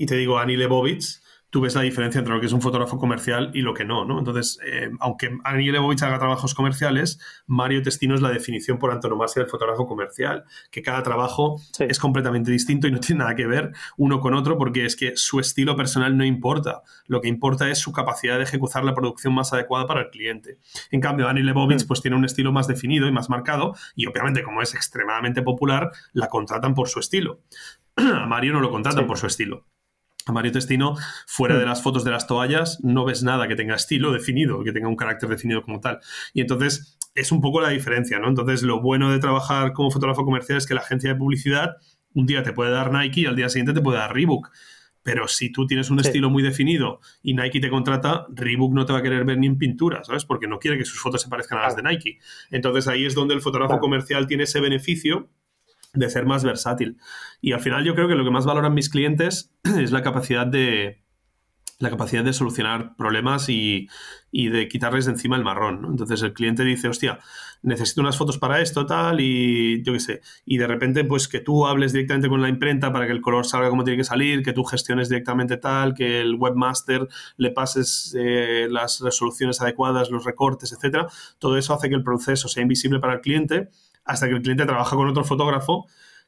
y 0.00 0.06
te 0.06 0.16
digo 0.16 0.38
Ani 0.38 0.56
Lebovitz, 0.56 1.22
tú 1.50 1.60
ves 1.60 1.74
la 1.74 1.82
diferencia 1.82 2.20
entre 2.20 2.32
lo 2.32 2.40
que 2.40 2.46
es 2.46 2.54
un 2.54 2.62
fotógrafo 2.62 2.96
comercial 2.96 3.50
y 3.52 3.60
lo 3.60 3.74
que 3.74 3.84
no, 3.84 4.06
¿no? 4.06 4.18
Entonces, 4.18 4.58
eh, 4.64 4.90
aunque 4.98 5.36
Ani 5.44 5.70
Lebovitz 5.70 6.02
haga 6.02 6.18
trabajos 6.18 6.54
comerciales, 6.54 7.20
Mario 7.46 7.82
Testino 7.82 8.14
es 8.14 8.22
la 8.22 8.30
definición 8.30 8.78
por 8.78 8.92
antonomasia 8.92 9.42
del 9.42 9.50
fotógrafo 9.50 9.86
comercial, 9.86 10.44
que 10.70 10.80
cada 10.80 11.02
trabajo 11.02 11.60
es 11.80 11.98
completamente 11.98 12.50
distinto 12.50 12.88
y 12.88 12.92
no 12.92 13.00
tiene 13.00 13.18
nada 13.18 13.34
que 13.34 13.46
ver 13.46 13.72
uno 13.98 14.20
con 14.20 14.32
otro 14.32 14.56
porque 14.56 14.86
es 14.86 14.96
que 14.96 15.12
su 15.16 15.38
estilo 15.38 15.76
personal 15.76 16.16
no 16.16 16.24
importa. 16.24 16.80
Lo 17.06 17.20
que 17.20 17.28
importa 17.28 17.68
es 17.68 17.78
su 17.78 17.92
capacidad 17.92 18.38
de 18.38 18.44
ejecutar 18.44 18.84
la 18.84 18.94
producción 18.94 19.34
más 19.34 19.52
adecuada 19.52 19.86
para 19.86 20.00
el 20.00 20.08
cliente. 20.08 20.56
En 20.90 21.02
cambio, 21.02 21.28
Ani 21.28 21.42
Lebovitz 21.42 21.84
mm. 21.84 21.88
pues 21.88 22.00
tiene 22.00 22.16
un 22.16 22.24
estilo 22.24 22.52
más 22.52 22.68
definido 22.68 23.06
y 23.06 23.12
más 23.12 23.28
marcado 23.28 23.74
y 23.94 24.06
obviamente 24.06 24.42
como 24.42 24.62
es 24.62 24.74
extremadamente 24.74 25.42
popular, 25.42 25.90
la 26.14 26.28
contratan 26.28 26.72
por 26.72 26.88
su 26.88 27.00
estilo. 27.00 27.42
A 27.96 28.24
Mario 28.26 28.54
no 28.54 28.60
lo 28.60 28.70
contratan 28.70 29.06
por 29.06 29.18
su 29.18 29.26
estilo. 29.26 29.66
Mario 30.28 30.52
Testino, 30.52 30.96
fuera 31.26 31.56
de 31.56 31.64
hmm. 31.64 31.68
las 31.68 31.82
fotos 31.82 32.04
de 32.04 32.10
las 32.10 32.26
toallas, 32.26 32.78
no 32.82 33.04
ves 33.04 33.22
nada 33.22 33.48
que 33.48 33.56
tenga 33.56 33.74
estilo 33.74 34.12
definido, 34.12 34.62
que 34.64 34.72
tenga 34.72 34.88
un 34.88 34.96
carácter 34.96 35.28
definido 35.28 35.62
como 35.62 35.80
tal. 35.80 36.00
Y 36.34 36.40
entonces 36.40 36.98
es 37.14 37.32
un 37.32 37.40
poco 37.40 37.60
la 37.60 37.70
diferencia, 37.70 38.18
¿no? 38.18 38.28
Entonces 38.28 38.62
lo 38.62 38.80
bueno 38.80 39.10
de 39.10 39.18
trabajar 39.18 39.72
como 39.72 39.90
fotógrafo 39.90 40.24
comercial 40.24 40.58
es 40.58 40.66
que 40.66 40.74
la 40.74 40.80
agencia 40.80 41.10
de 41.10 41.16
publicidad 41.16 41.76
un 42.14 42.26
día 42.26 42.42
te 42.42 42.52
puede 42.52 42.70
dar 42.70 42.92
Nike 42.92 43.22
y 43.22 43.26
al 43.26 43.36
día 43.36 43.48
siguiente 43.48 43.72
te 43.72 43.80
puede 43.80 43.98
dar 43.98 44.14
Reebok. 44.14 44.50
Pero 45.02 45.28
si 45.28 45.50
tú 45.50 45.66
tienes 45.66 45.90
un 45.90 45.98
estilo 45.98 46.28
muy 46.28 46.42
definido 46.42 47.00
y 47.22 47.32
Nike 47.32 47.58
te 47.60 47.70
contrata, 47.70 48.26
Reebok 48.30 48.74
no 48.74 48.84
te 48.84 48.92
va 48.92 48.98
a 48.98 49.02
querer 49.02 49.24
ver 49.24 49.38
ni 49.38 49.46
en 49.46 49.56
pintura, 49.56 50.04
¿sabes? 50.04 50.26
Porque 50.26 50.46
no 50.46 50.58
quiere 50.58 50.76
que 50.76 50.84
sus 50.84 51.00
fotos 51.00 51.22
se 51.22 51.28
parezcan 51.28 51.58
a 51.58 51.62
las 51.62 51.76
de 51.76 51.82
Nike. 51.82 52.18
Entonces 52.50 52.86
ahí 52.86 53.06
es 53.06 53.14
donde 53.14 53.34
el 53.34 53.40
fotógrafo 53.40 53.78
comercial 53.78 54.26
tiene 54.26 54.42
ese 54.42 54.60
beneficio 54.60 55.30
de 55.92 56.10
ser 56.10 56.26
más 56.26 56.44
versátil. 56.44 56.98
Y 57.40 57.52
al 57.52 57.60
final 57.60 57.84
yo 57.84 57.94
creo 57.94 58.08
que 58.08 58.14
lo 58.14 58.24
que 58.24 58.30
más 58.30 58.46
valoran 58.46 58.74
mis 58.74 58.90
clientes 58.90 59.52
es 59.78 59.92
la 59.92 60.02
capacidad 60.02 60.46
de 60.46 61.02
la 61.80 61.88
capacidad 61.88 62.22
de 62.22 62.34
solucionar 62.34 62.94
problemas 62.94 63.48
y, 63.48 63.88
de 64.32 64.68
quitarles 64.68 65.06
de 65.06 65.12
encima 65.12 65.36
el 65.36 65.44
marrón. 65.44 65.86
Entonces 65.88 66.22
el 66.22 66.34
cliente 66.34 66.62
dice, 66.62 66.88
hostia, 66.88 67.18
necesito 67.62 68.02
unas 68.02 68.18
fotos 68.18 68.36
para 68.36 68.60
esto, 68.60 68.84
tal, 68.84 69.20
y 69.20 69.82
yo 69.82 69.94
qué 69.94 70.00
sé. 70.00 70.20
Y 70.44 70.58
de 70.58 70.66
repente, 70.66 71.04
pues 71.04 71.26
que 71.26 71.40
tú 71.40 71.66
hables 71.66 71.94
directamente 71.94 72.28
con 72.28 72.42
la 72.42 72.50
imprenta 72.50 72.92
para 72.92 73.06
que 73.06 73.12
el 73.12 73.22
color 73.22 73.46
salga 73.46 73.70
como 73.70 73.82
tiene 73.82 73.96
que 73.96 74.04
salir, 74.04 74.42
que 74.42 74.52
tú 74.52 74.62
gestiones 74.62 75.08
directamente 75.08 75.56
tal, 75.56 75.94
que 75.94 76.20
el 76.20 76.34
webmaster 76.34 77.08
le 77.38 77.50
pases 77.50 78.14
eh, 78.16 78.68
las 78.70 79.00
resoluciones 79.00 79.62
adecuadas, 79.62 80.10
los 80.10 80.24
recortes, 80.24 80.72
etcétera. 80.72 81.06
Todo 81.38 81.56
eso 81.56 81.72
hace 81.72 81.88
que 81.88 81.94
el 81.94 82.04
proceso 82.04 82.46
sea 82.48 82.62
invisible 82.62 83.00
para 83.00 83.14
el 83.14 83.20
cliente 83.22 83.70
hasta 84.10 84.28
que 84.28 84.34
el 84.34 84.42
cliente 84.42 84.66
trabaja 84.66 84.96
con 84.96 85.08
otro 85.08 85.24
fotógrafo 85.24 85.86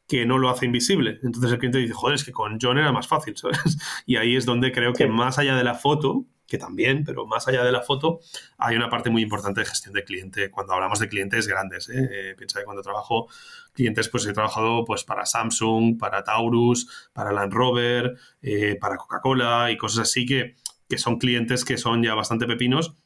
que 0.09 0.27
no 0.27 0.39
lo 0.39 0.51
hace 0.51 0.67
invisible. 0.67 1.19
Entonces 1.23 1.53
el 1.53 1.59
cliente 1.59 1.79
dice, 1.79 1.95
joder, 1.95 2.15
es 2.15 2.25
que 2.25 2.33
con 2.33 2.59
John 2.61 2.79
era 2.79 2.93
más 2.93 3.09
fácil, 3.09 3.37
¿sabes? 3.39 3.79
Y 4.07 4.17
ahí 4.17 4.37
es 4.37 4.45
donde 4.45 4.73
creo 4.73 4.93
que 4.93 5.07
más 5.07 5.39
allá 5.39 5.57
de 5.57 5.65
la 5.65 5.75
foto, 5.75 6.25
que 6.47 6.59
también, 6.59 7.05
pero 7.05 7.27
más 7.27 7.49
allá 7.49 7.65
de 7.65 7.73
la 7.73 7.81
foto, 7.81 8.21
hay 8.59 8.77
una 8.77 8.91
parte 8.91 9.11
muy 9.11 9.23
importante 9.23 9.61
de 9.61 9.67
gestión 9.67 9.95
de 9.95 10.05
cliente. 10.05 10.51
Cuando 10.51 10.75
hablamos 10.75 10.99
de 10.99 11.09
clientes 11.09 11.49
grandes, 11.49 11.89
¿eh? 11.89 12.09
eh 12.11 12.35
piensa 12.37 12.59
que 12.61 12.65
cuando 12.65 12.83
trabajo 12.83 13.29
clientes, 13.73 14.09
pues 14.09 14.27
he 14.27 14.33
trabajado 14.33 14.85
pues 14.85 15.03
para 15.03 15.25
Samsung, 15.25 15.99
para 15.99 16.23
Taurus, 16.23 17.11
para 17.13 17.33
Land 17.33 17.53
Rover, 17.53 18.17
eh, 18.43 18.77
para 18.81 18.97
Coca-Cola 18.97 19.71
y 19.71 19.77
cosas 19.77 20.11
así 20.11 20.27
que, 20.27 20.57
que 20.89 20.99
son 20.99 21.19
clientes 21.19 21.65
que 21.65 21.79
son 21.79 22.03
ya 22.03 22.15
bastante 22.15 22.47
pepinos 22.47 22.97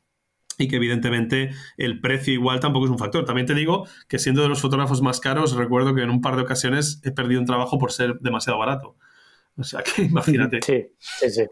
y 0.59 0.69
que 0.69 0.77
evidentemente 0.77 1.51
el 1.77 2.01
precio 2.01 2.33
igual 2.33 2.61
tampoco 2.61 2.87
es 2.87 2.91
un 2.91 2.99
factor. 2.99 3.25
También 3.25 3.47
te 3.47 3.55
digo 3.55 3.87
que 4.09 4.19
siendo 4.19 4.43
de 4.43 4.49
los 4.49 4.61
fotógrafos 4.61 5.03
más 5.03 5.21
caros, 5.21 5.55
recuerdo 5.55 5.95
que 5.95 6.03
en 6.03 6.11
un 6.11 6.21
par 6.21 6.37
de 6.37 6.43
ocasiones 6.43 7.01
he 7.05 7.13
perdido 7.13 7.41
un 7.41 7.47
trabajo 7.47 7.79
por 7.79 7.93
ser 7.93 8.19
demasiado 8.21 8.59
barato. 8.59 8.97
O 9.57 9.65
sea 9.65 9.83
que 9.83 10.03
imagínate. 10.03 10.61
Sí, 10.63 10.87
sí, 10.99 11.31
sí. 11.31 11.45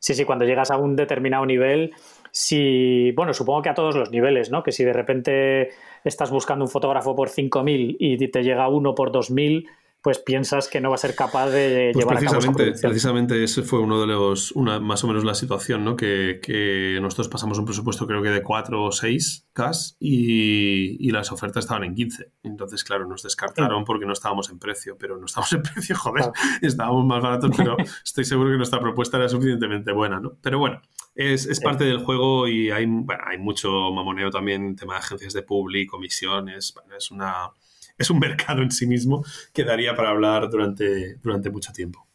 Sí, 0.00 0.14
sí, 0.14 0.24
cuando 0.24 0.44
llegas 0.44 0.70
a 0.70 0.76
un 0.76 0.94
determinado 0.94 1.46
nivel, 1.46 1.92
si, 2.30 3.12
bueno, 3.12 3.32
supongo 3.32 3.62
que 3.62 3.70
a 3.70 3.74
todos 3.74 3.96
los 3.96 4.10
niveles, 4.10 4.50
¿no? 4.50 4.62
Que 4.62 4.72
si 4.72 4.84
de 4.84 4.92
repente 4.92 5.70
estás 6.04 6.30
buscando 6.30 6.64
un 6.64 6.70
fotógrafo 6.70 7.16
por 7.16 7.28
5.000 7.28 7.96
y 7.98 8.28
te 8.28 8.42
llega 8.42 8.68
uno 8.68 8.94
por 8.94 9.10
2.000, 9.10 9.66
pues 10.06 10.20
piensas 10.20 10.68
que 10.68 10.80
no 10.80 10.90
va 10.90 10.94
a 10.94 10.98
ser 10.98 11.16
capaz 11.16 11.50
de 11.50 11.90
pues 11.92 12.04
llevar 12.04 12.18
a 12.18 12.24
cabo 12.24 12.38
esa 12.38 12.88
Precisamente 12.88 13.42
ese 13.42 13.64
fue 13.64 13.80
uno 13.80 14.00
de 14.00 14.06
los, 14.06 14.52
una, 14.52 14.78
más 14.78 15.02
o 15.02 15.08
menos 15.08 15.24
la 15.24 15.34
situación, 15.34 15.84
¿no? 15.84 15.96
Que, 15.96 16.38
que, 16.40 17.00
nosotros 17.02 17.28
pasamos 17.28 17.58
un 17.58 17.64
presupuesto 17.64 18.06
creo 18.06 18.22
que 18.22 18.28
de 18.28 18.40
4 18.40 18.84
o 18.84 18.92
6 18.92 19.48
CAS 19.52 19.96
y, 19.98 21.04
y, 21.04 21.10
las 21.10 21.32
ofertas 21.32 21.64
estaban 21.64 21.82
en 21.82 21.96
15. 21.96 22.30
Entonces, 22.44 22.84
claro, 22.84 23.08
nos 23.08 23.24
descartaron 23.24 23.84
porque 23.84 24.06
no 24.06 24.12
estábamos 24.12 24.48
en 24.48 24.60
precio, 24.60 24.96
pero 24.96 25.18
no 25.18 25.26
estábamos 25.26 25.52
en 25.54 25.62
precio, 25.62 25.96
joder, 25.96 26.30
estábamos 26.62 27.04
más 27.04 27.20
baratos, 27.20 27.50
pero 27.56 27.76
estoy 28.04 28.24
seguro 28.24 28.52
que 28.52 28.58
nuestra 28.58 28.78
propuesta 28.78 29.16
era 29.16 29.28
suficientemente 29.28 29.90
buena, 29.90 30.20
¿no? 30.20 30.38
Pero 30.40 30.60
bueno, 30.60 30.82
es, 31.16 31.46
es 31.46 31.60
parte 31.60 31.84
del 31.84 31.98
juego 31.98 32.46
y 32.46 32.70
hay, 32.70 32.86
bueno, 32.86 33.22
hay 33.26 33.38
mucho 33.38 33.90
mamoneo 33.90 34.30
también, 34.30 34.76
tema 34.76 34.94
de 34.94 35.00
agencias 35.00 35.32
de 35.32 35.42
public, 35.42 35.88
comisiones, 35.90 36.74
es 36.96 37.10
una 37.10 37.50
es 37.98 38.10
un 38.10 38.18
mercado 38.20 38.62
en 38.62 38.70
sí 38.70 38.86
mismo 38.86 39.24
que 39.52 39.64
daría 39.64 39.94
para 39.94 40.10
hablar 40.10 40.48
durante, 40.50 41.16
durante 41.16 41.50
mucho 41.50 41.72
tiempo. 41.72 42.06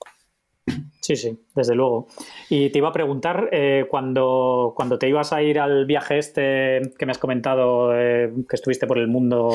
Sí, 1.01 1.15
sí, 1.15 1.37
desde 1.55 1.73
luego. 1.75 2.07
Y 2.49 2.69
te 2.69 2.77
iba 2.77 2.89
a 2.89 2.93
preguntar, 2.93 3.49
eh, 3.51 3.87
cuando, 3.89 4.73
cuando 4.75 4.99
te 4.99 5.09
ibas 5.09 5.33
a 5.33 5.41
ir 5.41 5.59
al 5.59 5.85
viaje 5.85 6.19
este 6.19 6.81
que 6.97 7.05
me 7.05 7.11
has 7.11 7.17
comentado, 7.17 7.91
eh, 7.99 8.31
que 8.47 8.55
estuviste 8.55 8.85
por 8.85 8.99
el 8.99 9.07
mundo, 9.07 9.49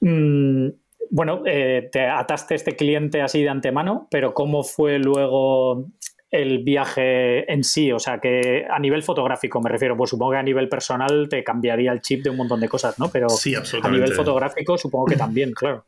mm, 0.00 0.68
bueno, 1.10 1.42
eh, 1.44 1.88
te 1.90 2.06
ataste 2.06 2.54
este 2.54 2.76
cliente 2.76 3.20
así 3.20 3.42
de 3.42 3.48
antemano, 3.48 4.06
pero 4.10 4.32
¿cómo 4.32 4.62
fue 4.62 4.98
luego 4.98 5.88
el 6.32 6.64
viaje 6.64 7.50
en 7.52 7.62
sí? 7.62 7.92
O 7.92 7.98
sea, 7.98 8.18
que 8.18 8.66
a 8.68 8.78
nivel 8.78 9.02
fotográfico 9.02 9.60
me 9.60 9.70
refiero, 9.70 9.96
pues 9.96 10.10
supongo 10.10 10.32
que 10.32 10.38
a 10.38 10.42
nivel 10.42 10.68
personal 10.68 11.28
te 11.28 11.44
cambiaría 11.44 11.92
el 11.92 12.00
chip 12.00 12.24
de 12.24 12.30
un 12.30 12.38
montón 12.38 12.58
de 12.58 12.68
cosas, 12.68 12.98
¿no? 12.98 13.08
Pero 13.10 13.28
sí, 13.28 13.54
a 13.54 13.88
nivel 13.90 14.12
fotográfico 14.14 14.76
supongo 14.78 15.06
que 15.06 15.16
también, 15.16 15.52
claro. 15.54 15.84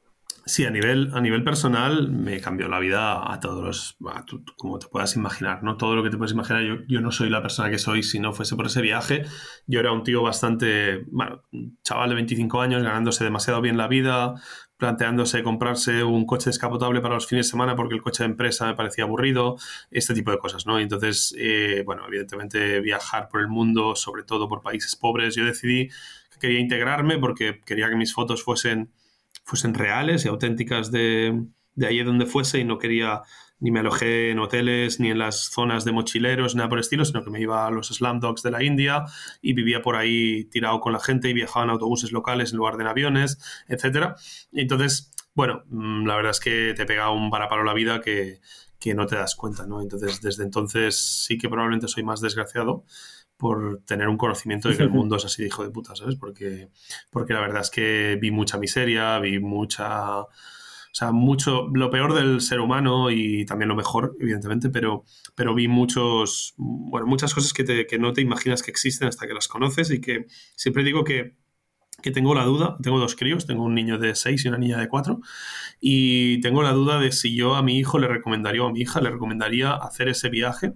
Sí, 0.46 0.66
a 0.66 0.70
nivel, 0.70 1.11
a 1.14 1.22
nivel 1.22 1.42
personal 1.42 2.11
me 2.11 2.38
cambió 2.38 2.68
la 2.68 2.78
vida 2.78 3.33
a 3.33 3.40
todos 3.40 3.64
los, 3.64 3.96
como 4.57 4.78
te 4.78 4.88
puedas 4.88 5.16
imaginar, 5.16 5.62
¿no? 5.62 5.78
Todo 5.78 5.96
lo 5.96 6.02
que 6.02 6.11
te 6.11 6.18
puedes 6.18 6.33
imaginar, 6.33 6.62
yo, 6.62 6.76
yo, 6.87 7.00
no 7.00 7.11
soy 7.11 7.30
la 7.30 7.40
persona 7.40 7.70
que 7.70 7.78
soy 7.78 8.02
si 8.02 8.20
no 8.20 8.35
fuese 8.35 8.54
por 8.54 8.66
ese 8.66 8.83
viaje. 8.83 9.24
Yo 9.66 9.80
era 9.80 9.90
un 9.90 10.02
tío 10.02 10.22
bastante, 10.22 11.07
bueno, 11.11 11.40
chaval 11.83 12.11
de 12.11 12.16
25 12.16 12.61
años, 12.61 12.83
ganándose 12.83 13.24
demasiado 13.24 13.62
bien 13.62 13.78
la 13.78 13.88
vida, 13.88 14.35
planteándose 14.76 15.42
comprarse 15.42 16.02
un 16.02 16.26
coche 16.26 16.50
descapotable 16.50 17.00
para 17.00 17.14
los 17.14 17.26
fines 17.26 17.46
de 17.46 17.50
semana 17.50 17.76
porque 17.76 17.94
el 17.94 18.02
coche 18.02 18.24
de 18.24 18.30
empresa 18.30 18.66
me 18.66 18.74
parecía 18.74 19.04
aburrido, 19.04 19.56
este 19.90 20.14
tipo 20.14 20.30
de 20.30 20.38
cosas, 20.38 20.66
¿no? 20.66 20.78
entonces, 20.78 21.34
eh, 21.38 21.82
bueno, 21.87 22.06
evidentemente 22.06 22.80
viajar 22.80 23.28
por 23.28 23.40
el 23.40 23.48
mundo, 23.48 23.94
sobre 23.94 24.24
todo 24.24 24.48
por 24.48 24.62
países 24.62 24.96
pobres, 24.96 25.37
yo 25.37 25.44
decidí 25.44 25.88
que 26.30 26.38
quería 26.40 26.60
integrarme 26.60 27.18
porque 27.18 27.60
quería 27.64 27.88
que 27.88 27.96
mis 27.96 28.12
fotos 28.12 28.42
fuesen, 28.42 28.90
fuesen 29.44 29.74
reales 29.74 30.24
y 30.24 30.28
auténticas 30.28 30.90
de, 30.90 31.44
de 31.74 31.87
allí 31.87 32.02
donde 32.02 32.26
fuese 32.26 32.58
y 32.58 32.64
no 32.64 32.78
quería 32.78 33.22
ni 33.64 33.70
me 33.70 33.81
alojé 33.81 34.31
en 34.31 34.40
hoteles 34.40 35.00
ni 35.00 35.11
en 35.11 35.18
las 35.18 35.48
zonas 35.48 35.87
de 35.87 35.92
mochileros, 35.92 36.55
nada 36.55 36.68
por 36.68 36.77
el 36.77 36.83
estilo, 36.83 37.07
sino 37.07 37.24
que 37.24 37.31
me 37.31 37.40
iba 37.40 37.66
a 37.66 37.70
los 37.70 37.88
slam 37.88 38.20
dogs 38.20 38.42
de 38.42 38.50
la 38.50 38.62
India 38.62 39.07
y 39.40 39.55
vivía 39.55 39.81
por 39.81 39.96
ahí 39.96 40.44
tirado 40.50 40.81
con 40.81 40.92
la 40.92 41.00
gente 41.00 41.31
y 41.31 41.33
viajaba 41.33 41.64
en 41.64 41.70
autobuses 41.70 42.12
locales 42.12 42.53
en 42.53 42.59
lugar 42.59 42.77
de 42.77 42.83
en 42.83 42.88
aviones, 42.88 43.38
etcétera. 43.66 44.16
Entonces, 44.53 45.11
bueno, 45.33 45.62
mm, 45.68 46.05
la 46.07 46.14
verdad 46.16 46.33
es 46.33 46.40
que 46.40 46.74
te 46.77 46.85
pega 46.85 47.09
un 47.09 47.31
varapalo 47.31 47.64
la 47.64 47.72
vida 47.72 48.03
que, 48.03 48.42
que 48.79 48.94
no 48.94 49.07
te 49.07 49.16
das 49.16 49.35
cuenta, 49.35 49.66
¿no? 49.66 49.81
Entonces, 49.81 50.20
desde 50.20 50.42
entonces 50.42 51.24
sí 51.24 51.38
que 51.38 51.48
probablemente 51.48 51.88
soy 51.88 52.03
más 52.03 52.20
desgraciado 52.20 52.85
por 53.38 53.81
tener 53.87 54.09
un 54.09 54.18
conocimiento 54.18 54.68
de 54.68 54.77
que 54.77 54.83
el 54.83 54.90
mundo 54.98 55.16
es 55.16 55.24
así 55.24 55.40
de 55.40 55.48
hijo 55.48 55.64
de 55.64 55.70
puta, 55.70 55.96
¿sabes? 55.96 56.16
Porque, 56.16 56.68
porque 57.11 57.33
la 57.33 57.40
verdad 57.40 57.62
es 57.62 57.70
que 57.70 58.18
vi 58.20 58.31
mucha 58.31 58.59
miseria, 58.59 59.18
vi 59.20 59.38
mucha 59.38 60.27
sea, 60.96 61.12
mucho, 61.12 61.68
lo 61.74 61.90
peor 61.90 62.14
del 62.14 62.40
ser 62.40 62.61
humano 62.61 63.11
y 63.11 63.44
también 63.46 63.68
lo 63.68 63.76
mejor, 63.76 64.16
evidentemente, 64.20 64.70
pero, 64.70 65.04
pero 65.35 65.54
vi 65.54 65.68
muchos, 65.68 66.54
bueno, 66.57 67.07
muchas 67.07 67.35
cosas 67.35 67.52
que, 67.52 67.64
te, 67.64 67.87
que 67.87 67.98
no 67.98 68.12
te 68.12 68.20
imaginas 68.20 68.62
que 68.62 68.70
existen 68.70 69.09
hasta 69.09 69.26
que 69.26 69.35
las 69.35 69.48
conoces 69.48 69.90
y 69.90 70.00
que 70.00 70.26
siempre 70.57 70.85
digo 70.85 71.04
que 71.04 71.37
que 72.02 72.11
tengo 72.11 72.35
la 72.35 72.44
duda, 72.44 72.76
tengo 72.83 72.98
dos 72.98 73.16
críos, 73.16 73.46
tengo 73.46 73.64
un 73.64 73.74
niño 73.74 73.98
de 73.98 74.14
6 74.14 74.44
y 74.44 74.48
una 74.48 74.59
niña 74.59 74.78
de 74.78 74.88
4, 74.88 75.20
y 75.80 76.38
tengo 76.42 76.62
la 76.62 76.72
duda 76.72 76.98
de 76.98 77.12
si 77.12 77.35
yo 77.35 77.54
a 77.54 77.62
mi 77.62 77.78
hijo 77.78 77.98
le 77.98 78.09
recomendaría 78.09 78.62
o 78.62 78.68
a 78.68 78.72
mi 78.72 78.80
hija 78.80 79.00
le 79.00 79.11
recomendaría 79.11 79.72
hacer 79.72 80.09
ese 80.09 80.28
viaje 80.28 80.74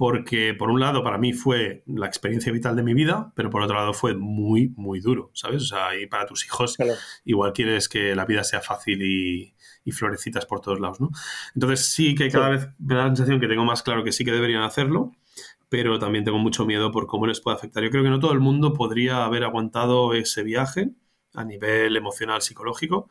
porque 0.00 0.54
por 0.54 0.70
un 0.70 0.80
lado 0.80 1.04
para 1.04 1.18
mí 1.18 1.34
fue 1.34 1.82
la 1.84 2.06
experiencia 2.06 2.50
vital 2.50 2.74
de 2.74 2.82
mi 2.82 2.94
vida, 2.94 3.34
pero 3.36 3.50
por 3.50 3.60
otro 3.60 3.76
lado 3.76 3.92
fue 3.92 4.14
muy, 4.14 4.72
muy 4.74 4.98
duro, 4.98 5.30
¿sabes? 5.34 5.64
O 5.64 5.66
sea, 5.66 5.94
y 5.94 6.06
para 6.06 6.24
tus 6.24 6.46
hijos 6.46 6.78
igual 7.26 7.52
quieres 7.52 7.86
que 7.86 8.14
la 8.14 8.24
vida 8.24 8.42
sea 8.42 8.62
fácil 8.62 9.02
y, 9.02 9.54
florecitas 9.92 10.46
por 10.46 10.62
todos 10.62 10.80
lados, 10.80 11.02
¿no? 11.02 11.10
Entonces 11.54 11.84
sí 11.84 12.14
que 12.14 12.30
cada 12.30 12.48
vez 12.48 12.68
me 12.78 12.94
da 12.94 13.02
la 13.02 13.08
sensación 13.08 13.40
que 13.40 13.46
tengo 13.46 13.66
más 13.66 13.82
claro 13.82 14.02
que 14.02 14.10
sí 14.10 14.24
que 14.24 14.32
deberían 14.32 14.62
hacerlo, 14.62 15.12
pero 15.68 15.98
también 15.98 16.24
tengo 16.24 16.38
mucho 16.38 16.64
miedo 16.64 16.90
por 16.90 17.06
cómo 17.06 17.26
les 17.26 17.42
puede 17.42 17.58
afectar. 17.58 17.82
Yo 17.84 17.90
creo 17.90 18.02
que 18.02 18.08
no 18.08 18.20
todo 18.20 18.32
el 18.32 18.40
mundo 18.40 18.72
podría 18.72 19.26
haber 19.26 19.44
aguantado 19.44 20.14
ese 20.14 20.42
viaje 20.42 20.92
a 21.34 21.44
nivel 21.44 21.94
emocional, 21.94 22.40
psicológico, 22.40 23.10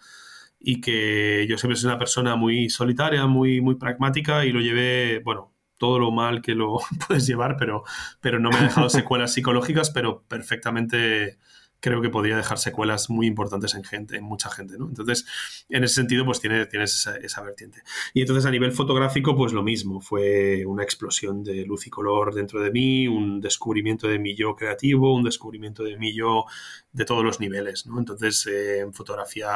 y 0.60 0.82
que 0.82 1.46
yo 1.48 1.60
siempre 1.60 1.76
soy 1.76 1.90
una 1.90 2.00
persona 2.00 2.36
muy 2.36 2.68
solitaria, 2.72 3.28
muy, 3.28 3.62
muy 3.62 3.76
pragmática 3.76 4.44
y 4.44 4.52
lo 4.52 4.60
llevé, 4.60 5.22
bueno, 5.24 5.54
todo 5.80 5.98
lo 5.98 6.12
mal 6.12 6.44
que 6.44 6.54
lo 6.54 6.78
puedes 7.08 7.26
llevar, 7.26 7.58
pero, 7.58 7.84
pero 8.22 8.40
no 8.40 8.52
me 8.52 8.58
ha 8.58 8.64
dejado 8.64 8.90
secuelas 8.90 9.34
psicológicas, 9.34 9.90
pero 9.90 10.22
perfectamente 10.28 11.40
creo 11.80 12.02
que 12.02 12.10
podría 12.10 12.36
dejar 12.36 12.58
secuelas 12.58 13.10
muy 13.10 13.26
importantes 13.26 13.74
en 13.74 13.84
gente, 13.84 14.18
en 14.18 14.24
mucha 14.24 14.50
gente, 14.50 14.78
¿no? 14.78 14.88
Entonces, 14.88 15.26
en 15.70 15.84
ese 15.84 15.96
sentido, 15.96 16.26
pues 16.26 16.42
tienes, 16.42 17.08
esa, 17.22 17.42
vertiente. 17.42 17.82
Y 18.14 18.22
entonces 18.22 18.46
a 18.46 18.52
nivel 18.52 18.74
fotográfico, 18.74 19.36
pues 19.36 19.54
lo 19.54 19.64
mismo, 19.64 20.02
fue 20.02 20.66
una 20.66 20.84
explosión 20.84 21.44
de 21.44 21.66
luz 21.66 21.88
y 21.88 21.90
color 21.90 22.34
dentro 22.34 22.62
de 22.62 22.72
mí, 22.72 23.08
un 23.08 23.40
descubrimiento 23.40 24.08
de 24.08 24.20
mi 24.20 24.36
yo 24.36 24.56
creativo, 24.56 25.16
un 25.16 25.24
descubrimiento 25.24 25.84
de 25.84 25.98
mi 25.98 26.14
yo 26.14 26.46
de 26.92 27.06
todos 27.06 27.24
los 27.24 27.40
niveles, 27.40 27.86
¿no? 27.86 27.98
Entonces, 27.98 28.46
eh, 28.48 28.80
en 28.80 28.94
fotografía, 28.94 29.50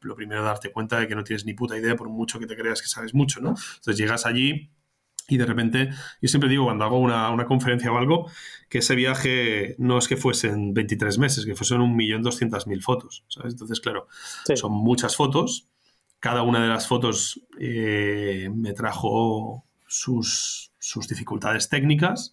lo 0.00 0.14
primero 0.16 0.42
darte 0.42 0.72
cuenta 0.72 1.00
de 1.00 1.08
que 1.08 1.14
no 1.14 1.24
tienes 1.24 1.44
ni 1.44 1.54
puta 1.54 1.76
idea 1.76 1.96
por 1.96 2.08
mucho 2.08 2.38
que 2.38 2.46
te 2.46 2.56
creas 2.56 2.80
que 2.80 2.88
sabes 2.88 3.14
mucho, 3.14 3.40
¿no? 3.40 3.50
Entonces 3.50 3.98
llegas 3.98 4.24
allí 4.24 4.70
y 5.30 5.36
de 5.36 5.44
repente, 5.44 5.90
yo 6.22 6.28
siempre 6.28 6.48
digo 6.48 6.64
cuando 6.64 6.86
hago 6.86 6.98
una, 6.98 7.44
conferencia 7.44 7.92
o 7.92 7.98
algo, 7.98 8.30
que 8.70 8.78
ese 8.78 8.94
viaje 8.94 9.76
no 9.78 9.98
es 9.98 10.08
que 10.08 10.16
fuesen 10.16 10.72
23 10.72 11.18
meses, 11.18 11.44
que 11.44 11.54
fuesen 11.54 11.80
1.200.000 11.80 12.82
fotos. 12.82 13.24
¿sabes? 13.28 13.52
Entonces, 13.52 13.80
claro, 13.80 14.08
son 14.54 14.72
muchas 14.72 15.16
fotos. 15.16 15.68
Cada 16.18 16.42
una 16.42 16.62
de 16.62 16.68
las 16.68 16.88
fotos 16.88 17.42
eh, 17.60 18.48
me 18.54 18.72
trajo 18.72 19.66
sus, 19.86 20.72
sus, 20.78 21.06
dificultades 21.06 21.68
técnicas. 21.68 22.32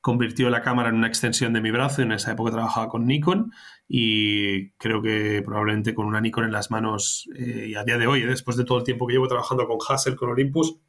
Convirtió 0.00 0.50
la 0.50 0.60
cámara 0.60 0.88
en 0.88 0.96
una 0.96 1.06
extensión 1.06 1.52
de 1.52 1.60
mi 1.60 1.70
brazo. 1.70 2.02
En 2.02 2.10
esa 2.10 2.32
época 2.32 2.50
trabajaba 2.50 2.88
con 2.88 3.06
Nikon 3.06 3.52
y 3.88 4.70
creo 4.70 5.00
que 5.02 5.40
probablemente 5.44 5.94
con 5.94 6.06
una 6.06 6.20
Nikon 6.20 6.46
en 6.46 6.52
las 6.52 6.72
manos 6.72 7.28
eh, 7.38 7.68
y 7.68 7.74
a 7.76 7.84
día 7.84 7.96
de 7.96 8.08
hoy, 8.08 8.22
después 8.22 8.56
de 8.56 8.64
todo 8.64 8.78
el 8.78 8.84
tiempo 8.84 9.06
que 9.06 9.12
llevo 9.12 9.28
trabajando 9.28 9.68
con 9.68 9.78
Hassel, 9.88 10.16
con 10.16 10.30
Olympus, 10.30 10.80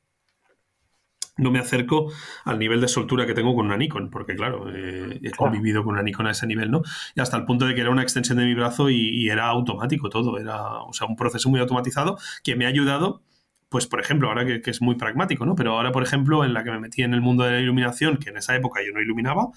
no 1.38 1.52
me 1.52 1.60
acerco 1.60 2.12
al 2.45 2.60
nivel 2.60 2.82
de 2.82 2.88
soltura 2.88 3.26
que 3.26 3.34
tengo 3.34 3.56
con 3.56 3.65
una 3.65 3.78
Nikon, 3.78 4.10
porque 4.10 4.36
claro, 4.36 4.69
eh, 4.74 5.19
he 5.21 5.32
convivido 5.32 5.84
con 5.84 5.93
una 5.93 6.04
Nikon 6.04 6.28
a 6.28 6.32
ese 6.32 6.48
nivel, 6.48 6.71
¿no? 6.71 6.82
Y 7.15 7.21
hasta 7.21 7.38
el 7.38 7.45
punto 7.45 7.65
de 7.65 7.76
que 7.76 7.82
era 7.82 7.89
una 7.89 8.02
extensión 8.02 8.38
de 8.38 8.45
mi 8.45 8.54
brazo 8.54 8.89
y, 8.89 9.30
era 9.30 9.48
automático 9.48 10.10
todo, 10.10 10.38
era, 10.38 10.82
o 10.84 10.93
sea, 10.93 11.08
un 11.08 11.15
proceso 11.15 11.50
muy 11.50 11.60
automatizado 11.60 12.17
que 12.43 12.56
me 12.56 12.65
ha 12.65 12.69
ayudado, 12.69 13.24
pues 13.69 13.88
por 13.88 14.00
ejemplo, 14.00 14.30
ahora 14.30 14.45
que, 14.45 14.62
es 14.69 14.82
muy 14.82 14.95
pragmático, 14.95 15.45
¿no? 15.45 15.56
Pero 15.56 15.74
ahora, 15.74 15.91
por 15.91 16.04
ejemplo, 16.04 16.45
en 16.45 16.54
la 16.54 16.63
que 16.63 16.71
me 16.71 16.80
metí 16.80 17.04
en 17.04 17.13
el 17.13 17.21
mundo 17.21 17.43
de 17.43 17.52
la 17.52 17.60
iluminación, 17.60 18.17
que 18.17 18.30
en 18.30 18.38
esa 18.38 18.56
época 18.56 18.82
yo 18.86 18.93
no 18.93 19.02
iluminaba, 19.02 19.50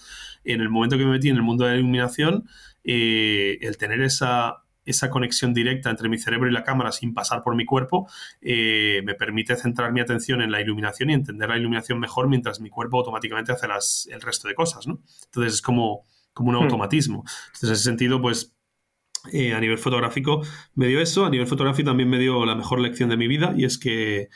en 0.44 0.60
el 0.60 0.70
momento 0.70 0.96
que 0.98 1.04
me 1.04 1.12
metí 1.12 1.28
en 1.28 1.36
el 1.36 1.42
mundo 1.42 1.64
de 1.64 1.72
la 1.72 1.76
iluminación, 1.76 2.48
eh, 2.84 3.58
el 3.60 3.76
tener 3.76 4.00
esa 4.00 4.64
esa 4.88 5.10
conexión 5.10 5.54
directa 5.54 5.90
entre 5.90 6.08
mi 6.08 6.18
cerebro 6.18 6.48
y 6.48 6.52
la 6.52 6.64
cámara 6.64 6.92
sin 6.92 7.14
pasar 7.14 7.42
por 7.42 7.54
mi 7.54 7.64
cuerpo, 7.64 8.08
eh, 8.40 9.02
me 9.04 9.14
permite 9.14 9.56
centrar 9.56 9.92
mi 9.92 10.00
atención 10.00 10.40
en 10.40 10.50
la 10.50 10.60
iluminación 10.60 11.10
y 11.10 11.14
entender 11.14 11.48
la 11.48 11.56
iluminación 11.56 11.98
mejor 11.98 12.28
mientras 12.28 12.60
mi 12.60 12.70
cuerpo 12.70 12.98
automáticamente 12.98 13.52
hace 13.52 13.68
las, 13.68 14.08
el 14.10 14.20
resto 14.20 14.48
de 14.48 14.54
cosas, 14.54 14.86
¿no? 14.86 15.00
Entonces 15.26 15.54
es 15.54 15.62
como, 15.62 16.04
como 16.32 16.50
un 16.50 16.56
hmm. 16.56 16.62
automatismo. 16.62 17.24
Entonces, 17.46 17.68
en 17.68 17.72
ese 17.72 17.82
sentido, 17.82 18.20
pues 18.20 18.54
eh, 19.32 19.52
a 19.52 19.60
nivel 19.60 19.78
fotográfico 19.78 20.42
me 20.74 20.86
dio 20.86 21.00
eso, 21.00 21.26
a 21.26 21.30
nivel 21.30 21.46
fotográfico 21.46 21.90
también 21.90 22.08
me 22.08 22.18
dio 22.18 22.46
la 22.46 22.54
mejor 22.54 22.80
lección 22.80 23.10
de 23.10 23.16
mi 23.16 23.28
vida 23.28 23.52
y 23.56 23.64
es 23.64 23.78
que 23.78 24.28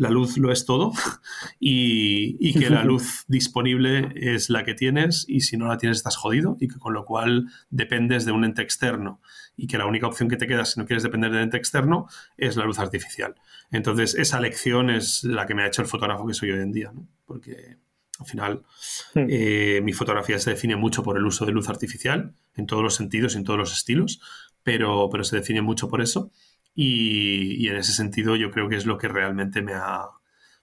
la 0.00 0.08
luz 0.08 0.38
lo 0.38 0.50
es 0.50 0.64
todo 0.64 0.92
y, 1.60 2.58
que 2.58 2.70
la 2.70 2.84
luz 2.90 3.24
disponible 3.28 4.10
es 4.14 4.48
la 4.48 4.64
que 4.64 4.72
tienes 4.72 5.26
y 5.28 5.42
si 5.42 5.58
no 5.58 5.66
la 5.66 5.76
tienes 5.76 5.98
estás 5.98 6.16
jodido 6.16 6.56
y 6.58 6.68
que 6.68 6.78
con 6.78 6.94
lo 6.94 7.04
cual 7.04 7.48
dependes 7.68 8.24
de 8.24 8.32
un 8.32 8.44
ente 8.46 8.62
externo 8.62 9.20
y 9.58 9.66
que 9.66 9.76
la 9.76 9.84
única 9.84 10.06
opción 10.06 10.30
que 10.30 10.38
te 10.38 10.46
queda 10.46 10.64
si 10.64 10.80
no 10.80 10.86
quieres 10.86 11.02
depender 11.02 11.30
del 11.30 11.42
ente 11.42 11.58
externo 11.58 12.08
es 12.38 12.56
la 12.56 12.64
luz 12.64 12.78
artificial. 12.78 13.34
Entonces 13.70 14.14
esa 14.14 14.40
lección 14.40 14.88
es 14.88 15.22
la 15.22 15.46
que 15.46 15.54
me 15.54 15.64
ha 15.64 15.66
hecho 15.66 15.82
el 15.82 15.88
fotógrafo 15.88 16.26
que 16.26 16.32
soy 16.32 16.50
hoy 16.50 16.60
en 16.60 16.72
día, 16.72 16.92
porque 17.26 17.76
al 18.18 18.26
final 18.26 18.62
eh, 19.14 19.82
mi 19.84 19.92
fotografía 19.92 20.38
se 20.38 20.50
define 20.50 20.76
mucho 20.76 21.02
por 21.02 21.18
el 21.18 21.26
uso 21.26 21.44
de 21.44 21.52
luz 21.52 21.68
artificial 21.68 22.34
en 22.56 22.66
todos 22.66 22.82
los 22.82 22.94
sentidos 22.94 23.34
y 23.34 23.38
en 23.38 23.44
todos 23.44 23.58
los 23.58 23.72
estilos, 23.74 24.22
pero, 24.62 25.10
pero 25.12 25.24
se 25.24 25.36
define 25.36 25.60
mucho 25.60 25.88
por 25.88 26.00
eso 26.00 26.30
y, 26.74 27.68
en 27.68 27.76
ese 27.76 27.92
sentido 27.92 28.36
yo 28.36 28.50
creo 28.50 28.68
que 28.68 28.76
es 28.76 28.86
lo 28.86 28.98
que 28.98 29.08
realmente 29.08 29.62
me 29.62 29.74
ha, 29.74 30.06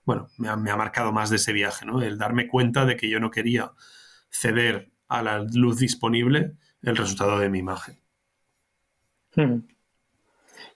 bueno, 0.04 0.28
me 0.38 0.48
ha, 0.48 0.76
marcado 0.76 1.12
más 1.12 1.30
de 1.30 1.36
ese 1.36 1.52
viaje, 1.52 1.86
¿no? 1.86 2.02
El 2.02 2.18
darme 2.18 2.48
cuenta 2.48 2.86
de 2.86 2.96
que 2.96 3.08
yo 3.08 3.20
no 3.20 3.30
quería 3.30 3.72
ceder 4.30 4.90
a 5.08 5.22
la 5.22 5.40
luz 5.40 5.78
disponible 5.78 6.54
el 6.82 6.96
resultado 6.96 7.38
de 7.38 7.50
mi 7.50 7.58
imagen. 7.58 7.98
Hmm. 9.34 9.60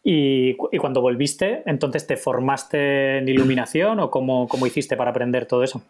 Y, 0.04 0.56
cuando 0.56 1.00
volviste, 1.00 1.62
entonces 1.66 2.06
te 2.06 2.16
formaste 2.16 3.18
en 3.18 3.28
iluminación 3.28 4.00
o 4.00 4.10
cómo, 4.10 4.48
cómo, 4.48 4.66
hiciste 4.66 4.96
para 4.96 5.10
aprender 5.10 5.46
todo 5.46 5.62
eso? 5.62 5.82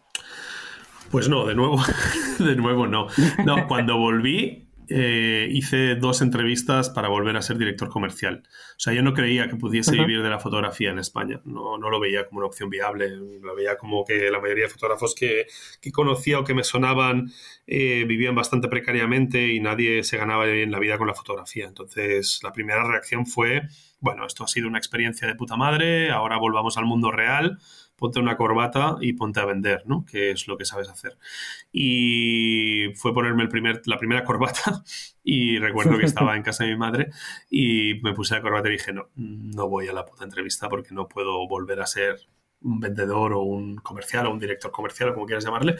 Pues 1.09 1.29
no, 1.29 1.45
de 1.45 1.55
nuevo, 1.55 1.81
de 2.39 2.55
nuevo 2.55 2.87
no. 2.87 3.07
No, 3.43 3.67
cuando 3.67 3.97
volví, 3.97 4.67
eh, 4.95 5.47
hice 5.49 5.95
dos 5.95 6.21
entrevistas 6.21 6.91
para 6.91 7.07
volver 7.07 7.35
a 7.35 7.41
ser 7.41 7.57
director 7.57 7.89
comercial. 7.89 8.43
O 8.45 8.79
sea, 8.79 8.93
yo 8.93 9.01
no 9.01 9.15
creía 9.15 9.47
que 9.47 9.55
pudiese 9.55 9.93
vivir 9.93 10.21
de 10.21 10.29
la 10.29 10.37
fotografía 10.37 10.91
en 10.91 10.99
España. 10.99 11.41
No, 11.45 11.79
no, 11.79 11.89
lo 11.89 11.99
veía 11.99 12.27
como 12.27 12.37
una 12.39 12.47
opción 12.47 12.69
viable. 12.69 13.09
Lo 13.09 13.55
veía 13.55 13.75
como 13.75 14.05
que 14.05 14.29
la 14.29 14.39
mayoría 14.39 14.65
de 14.65 14.69
fotógrafos 14.69 15.15
que, 15.15 15.47
que 15.81 15.91
conocía 15.91 16.37
o 16.37 16.43
que 16.43 16.53
me 16.53 16.63
sonaban 16.63 17.31
eh, 17.65 18.05
vivían 18.07 18.35
bastante 18.35 18.67
precariamente 18.67 19.47
y 19.47 19.59
nadie 19.59 20.03
se 20.03 20.17
ganaba 20.17 20.45
bien 20.45 20.69
la 20.69 20.77
vida 20.77 20.99
con 20.99 21.07
la 21.07 21.15
fotografía. 21.15 21.65
Entonces, 21.65 22.39
la 22.43 22.53
primera 22.53 22.83
reacción 22.83 23.25
fue, 23.25 23.63
bueno, 23.99 24.27
esto 24.27 24.43
ha 24.43 24.47
sido 24.47 24.67
una 24.67 24.77
experiencia 24.77 25.27
de 25.27 25.33
puta 25.33 25.55
madre, 25.55 26.11
ahora 26.11 26.37
volvamos 26.37 26.77
al 26.77 26.85
mundo 26.85 27.09
real 27.09 27.57
ponte 28.03 28.19
una 28.19 28.35
corbata 28.35 28.97
y 28.99 29.13
ponte 29.13 29.39
a 29.39 29.45
vender, 29.45 29.83
¿no? 29.85 30.03
Que 30.05 30.31
es 30.31 30.49
lo 30.49 30.57
que 30.57 30.65
sabes 30.65 30.89
hacer. 30.89 31.17
Y 31.71 32.89
fue 32.95 33.13
ponerme 33.13 33.43
el 33.43 33.47
primer, 33.47 33.81
la 33.85 33.97
primera 33.97 34.23
corbata 34.25 34.83
y 35.23 35.57
recuerdo 35.57 35.97
que 35.97 36.03
estaba 36.03 36.35
en 36.35 36.43
casa 36.43 36.65
de 36.65 36.71
mi 36.71 36.77
madre 36.77 37.11
y 37.49 38.01
me 38.03 38.11
puse 38.11 38.35
la 38.35 38.41
corbata 38.41 38.67
y 38.67 38.73
dije, 38.73 38.91
no, 38.91 39.07
no 39.15 39.69
voy 39.69 39.87
a 39.87 39.93
la 39.93 40.03
puta 40.03 40.25
entrevista 40.25 40.67
porque 40.67 40.93
no 40.93 41.07
puedo 41.07 41.47
volver 41.47 41.79
a 41.79 41.85
ser 41.85 42.27
un 42.63 42.79
vendedor 42.79 43.33
o 43.33 43.41
un 43.41 43.75
comercial 43.77 44.25
o 44.25 44.31
un 44.31 44.39
director 44.39 44.71
comercial 44.71 45.09
o 45.09 45.13
como 45.13 45.25
quieras 45.25 45.45
llamarle, 45.45 45.75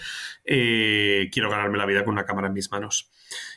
eh, 0.45 1.29
quiero 1.31 1.49
ganarme 1.49 1.77
la 1.77 1.85
vida 1.85 2.03
con 2.03 2.13
una 2.13 2.25
cámara 2.25 2.47
en 2.47 2.53
mis 2.53 2.71
manos. 2.71 3.11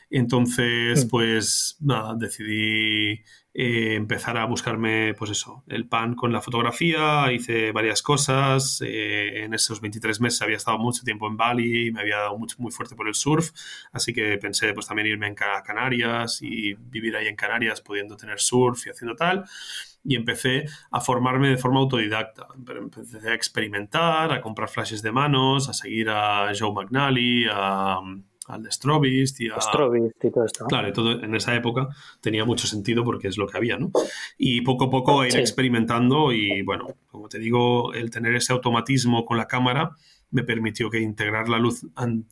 Entonces, 0.09 1.05
mm. 1.05 1.09
pues 1.09 1.77
nada, 1.81 2.15
decidí 2.15 3.23
eh, 3.59 3.95
empezar 3.95 4.37
a 4.37 4.45
buscarme, 4.45 5.15
pues 5.15 5.31
eso, 5.31 5.63
el 5.67 5.87
pan 5.87 6.13
con 6.13 6.31
la 6.31 6.41
fotografía, 6.41 7.31
hice 7.31 7.71
varias 7.71 8.03
cosas, 8.03 8.81
eh, 8.85 9.45
en 9.45 9.55
esos 9.55 9.81
23 9.81 10.21
meses 10.21 10.43
había 10.43 10.57
estado 10.57 10.77
mucho 10.77 11.03
tiempo 11.03 11.27
en 11.27 11.37
Bali, 11.37 11.91
me 11.91 12.01
había 12.01 12.17
dado 12.17 12.37
mucho, 12.37 12.55
muy 12.59 12.71
fuerte 12.71 12.95
por 12.95 13.07
el 13.07 13.15
surf, 13.15 13.49
así 13.91 14.13
que 14.13 14.37
pensé 14.37 14.73
pues 14.73 14.85
también 14.85 15.07
irme 15.07 15.33
a 15.39 15.63
Canarias 15.63 16.39
y 16.43 16.75
vivir 16.75 17.15
ahí 17.15 17.27
en 17.27 17.35
Canarias 17.35 17.81
pudiendo 17.81 18.15
tener 18.15 18.39
surf 18.39 18.85
y 18.85 18.91
haciendo 18.91 19.15
tal 19.15 19.43
y 20.07 20.15
empecé 20.15 20.65
a 20.89 21.01
formarme 21.01 21.49
de 21.49 21.57
forma 21.57 21.81
autodidacta. 21.81 22.47
Empecé 22.55 23.29
a 23.29 23.33
experimentar, 23.33 24.31
a 24.31 24.41
comprar 24.41 24.69
flashes 24.69 25.01
de 25.01 25.11
manos, 25.11 25.67
a 25.67 25.73
seguir 25.73 26.09
a 26.09 26.49
Joe 26.57 26.71
McNally, 26.71 27.45
a, 27.51 27.99
al 28.47 28.63
de 28.63 28.71
Strobist 28.71 29.41
y 29.41 29.49
a... 29.49 29.59
Strobist 29.59 30.23
y 30.23 30.31
todo 30.31 30.45
esto. 30.45 30.65
Claro, 30.65 30.93
todo 30.93 31.11
en 31.11 31.35
esa 31.35 31.53
época 31.55 31.89
tenía 32.21 32.45
mucho 32.45 32.67
sentido 32.67 33.03
porque 33.03 33.27
es 33.27 33.37
lo 33.37 33.47
que 33.47 33.57
había, 33.57 33.77
¿no? 33.77 33.91
Y 34.37 34.61
poco 34.61 34.85
a 34.85 34.89
poco 34.89 35.25
ir 35.25 35.35
experimentando 35.35 36.31
y, 36.31 36.61
bueno, 36.61 36.87
como 37.07 37.27
te 37.27 37.39
digo, 37.39 37.93
el 37.93 38.09
tener 38.09 38.33
ese 38.35 38.53
automatismo 38.53 39.25
con 39.25 39.37
la 39.37 39.47
cámara 39.47 39.91
me 40.31 40.43
permitió 40.43 40.89
que 40.89 40.99
integrar 40.99 41.47
la 41.47 41.57
luz 41.57 41.85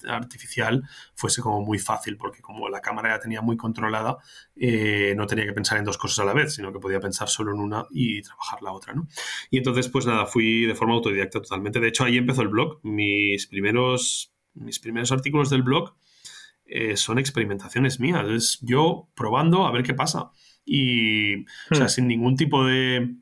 artificial 0.07 0.83
fuese 1.13 1.41
como 1.41 1.61
muy 1.61 1.79
fácil, 1.79 2.17
porque 2.17 2.41
como 2.41 2.67
la 2.69 2.81
cámara 2.81 3.15
ya 3.15 3.19
tenía 3.19 3.41
muy 3.41 3.57
controlada, 3.57 4.17
eh, 4.55 5.13
no 5.15 5.25
tenía 5.27 5.45
que 5.45 5.53
pensar 5.53 5.77
en 5.77 5.85
dos 5.85 5.97
cosas 5.97 6.19
a 6.19 6.25
la 6.25 6.33
vez, 6.33 6.55
sino 6.55 6.73
que 6.73 6.79
podía 6.79 6.99
pensar 6.99 7.29
solo 7.29 7.53
en 7.53 7.59
una 7.59 7.85
y 7.91 8.21
trabajar 8.21 8.61
la 8.61 8.73
otra, 8.73 8.93
¿no? 8.93 9.07
Y 9.49 9.57
entonces, 9.57 9.87
pues 9.89 10.05
nada, 10.05 10.25
fui 10.25 10.65
de 10.65 10.75
forma 10.75 10.95
autodidacta 10.95 11.41
totalmente. 11.41 11.79
De 11.79 11.87
hecho, 11.87 12.03
ahí 12.03 12.17
empezó 12.17 12.41
el 12.41 12.49
blog. 12.49 12.79
Mis 12.83 13.47
primeros, 13.47 14.33
mis 14.53 14.79
primeros 14.79 15.11
artículos 15.11 15.49
del 15.49 15.63
blog 15.63 15.95
eh, 16.65 16.97
son 16.97 17.17
experimentaciones 17.19 17.99
mías. 17.99 18.27
Es 18.27 18.59
yo 18.61 19.09
probando 19.15 19.65
a 19.65 19.71
ver 19.71 19.83
qué 19.83 19.93
pasa. 19.93 20.31
Y, 20.65 21.43
o 21.71 21.75
sea, 21.75 21.85
hmm. 21.85 21.89
sin 21.89 22.07
ningún 22.07 22.35
tipo 22.35 22.65
de 22.65 23.15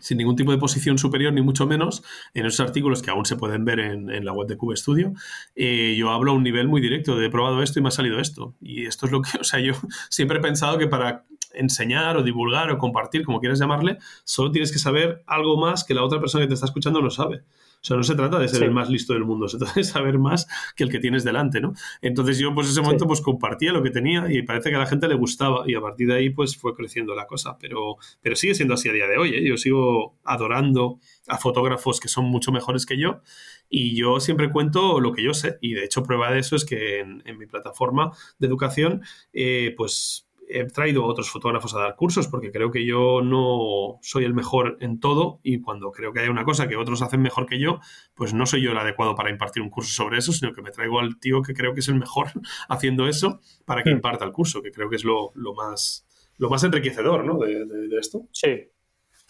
sin 0.00 0.18
ningún 0.18 0.36
tipo 0.36 0.52
de 0.52 0.58
posición 0.58 0.98
superior, 0.98 1.32
ni 1.32 1.42
mucho 1.42 1.66
menos, 1.66 2.02
en 2.34 2.46
esos 2.46 2.60
artículos 2.60 3.02
que 3.02 3.10
aún 3.10 3.24
se 3.24 3.36
pueden 3.36 3.64
ver 3.64 3.80
en, 3.80 4.24
la 4.24 4.32
web 4.32 4.48
de 4.48 4.56
Cube 4.56 4.76
Studio, 4.76 5.12
eh, 5.54 5.94
yo 5.96 6.10
hablo 6.10 6.32
a 6.32 6.34
un 6.34 6.42
nivel 6.42 6.68
muy 6.68 6.80
directo 6.80 7.16
de 7.16 7.26
he 7.26 7.30
probado 7.30 7.62
esto 7.62 7.78
y 7.78 7.82
me 7.82 7.88
ha 7.88 7.92
salido 7.92 8.18
esto. 8.18 8.54
Y 8.60 8.86
esto 8.86 9.06
es 9.06 9.12
lo 9.12 9.22
que, 9.22 9.30
o 9.40 9.44
sea, 9.44 9.60
yo 9.60 9.74
siempre 10.08 10.38
he 10.38 10.40
pensado 10.42 10.78
que 10.78 10.86
para 10.86 11.24
enseñar 11.52 12.16
o 12.16 12.22
divulgar 12.22 12.70
o 12.70 12.78
compartir, 12.78 13.24
como 13.24 13.40
quieras 13.40 13.58
llamarle, 13.58 13.98
solo 14.24 14.50
tienes 14.50 14.72
que 14.72 14.78
saber 14.78 15.22
algo 15.26 15.56
más 15.56 15.84
que 15.84 15.94
la 15.94 16.04
otra 16.04 16.20
persona 16.20 16.44
que 16.44 16.48
te 16.48 16.54
está 16.54 16.66
escuchando 16.66 17.00
no 17.00 17.10
sabe. 17.10 17.42
O 17.82 17.84
sea, 17.84 17.96
no 17.96 18.02
se 18.02 18.14
trata 18.14 18.38
de 18.38 18.48
ser 18.48 18.62
el 18.62 18.72
más 18.72 18.90
listo 18.90 19.14
del 19.14 19.24
mundo, 19.24 19.48
se 19.48 19.56
trata 19.58 19.74
de 19.74 19.84
saber 19.84 20.18
más 20.18 20.46
que 20.76 20.84
el 20.84 20.90
que 20.90 20.98
tienes 20.98 21.24
delante, 21.24 21.60
¿no? 21.60 21.72
Entonces 22.02 22.38
yo, 22.38 22.54
pues, 22.54 22.68
ese 22.68 22.82
momento, 22.82 23.06
pues, 23.06 23.22
compartía 23.22 23.72
lo 23.72 23.82
que 23.82 23.90
tenía 23.90 24.30
y 24.30 24.42
parece 24.42 24.70
que 24.70 24.76
a 24.76 24.80
la 24.80 24.86
gente 24.86 25.08
le 25.08 25.14
gustaba 25.14 25.64
y 25.66 25.74
a 25.74 25.80
partir 25.80 26.08
de 26.08 26.14
ahí, 26.14 26.30
pues, 26.30 26.56
fue 26.56 26.74
creciendo 26.74 27.14
la 27.14 27.26
cosa. 27.26 27.56
Pero, 27.58 27.96
pero 28.20 28.36
sigue 28.36 28.54
siendo 28.54 28.74
así 28.74 28.88
a 28.88 28.92
día 28.92 29.06
de 29.06 29.16
hoy, 29.16 29.34
¿eh? 29.34 29.48
Yo 29.48 29.56
sigo 29.56 30.18
adorando 30.24 30.98
a 31.26 31.38
fotógrafos 31.38 32.00
que 32.00 32.08
son 32.08 32.26
mucho 32.26 32.52
mejores 32.52 32.84
que 32.84 32.98
yo 32.98 33.22
y 33.68 33.96
yo 33.96 34.20
siempre 34.20 34.50
cuento 34.50 35.00
lo 35.00 35.12
que 35.12 35.22
yo 35.22 35.32
sé 35.32 35.58
y 35.60 35.74
de 35.74 35.84
hecho 35.84 36.02
prueba 36.02 36.30
de 36.32 36.40
eso 36.40 36.56
es 36.56 36.64
que 36.64 36.98
en, 37.00 37.38
mi 37.38 37.46
plataforma 37.46 38.10
de 38.38 38.48
educación, 38.48 39.02
eh, 39.32 39.72
pues 39.76 40.26
he 40.52 40.64
traído 40.64 41.04
a 41.04 41.06
otros 41.06 41.30
fotógrafos 41.30 41.74
a 41.74 41.80
dar 41.80 41.96
cursos 41.96 42.28
porque 42.28 42.50
creo 42.50 42.70
que 42.70 42.84
yo 42.84 43.22
no 43.22 43.98
soy 44.02 44.24
el 44.24 44.34
mejor 44.34 44.76
en 44.80 45.00
todo 45.00 45.40
y 45.42 45.60
cuando 45.60 45.90
creo 45.92 46.12
que 46.12 46.20
hay 46.20 46.28
una 46.28 46.44
cosa 46.44 46.68
que 46.68 46.76
otros 46.76 47.02
hacen 47.02 47.22
mejor 47.22 47.46
que 47.46 47.58
yo, 47.58 47.80
pues 48.14 48.34
no 48.34 48.46
soy 48.46 48.62
yo 48.62 48.72
el 48.72 48.78
adecuado 48.78 49.14
para 49.14 49.30
impartir 49.30 49.62
un 49.62 49.70
curso 49.70 49.92
sobre 49.92 50.18
eso, 50.18 50.32
sino 50.32 50.52
que 50.52 50.62
me 50.62 50.70
traigo 50.70 51.00
al 51.00 51.18
tío 51.18 51.42
que 51.42 51.54
creo 51.54 51.74
que 51.74 51.80
es 51.80 51.88
el 51.88 51.96
mejor 51.96 52.28
haciendo 52.68 53.06
eso 53.08 53.40
para 53.64 53.82
que 53.82 53.90
hmm. 53.90 53.96
imparta 53.96 54.24
el 54.24 54.32
curso, 54.32 54.62
que 54.62 54.72
creo 54.72 54.90
que 54.90 54.96
es 54.96 55.04
lo, 55.04 55.32
más, 55.54 56.06
lo 56.38 56.50
más 56.50 56.64
enriquecedor 56.64 57.24
¿no? 57.24 57.38
de, 57.38 57.64
de 57.64 57.98
esto. 57.98 58.26
Sí, 58.32 58.70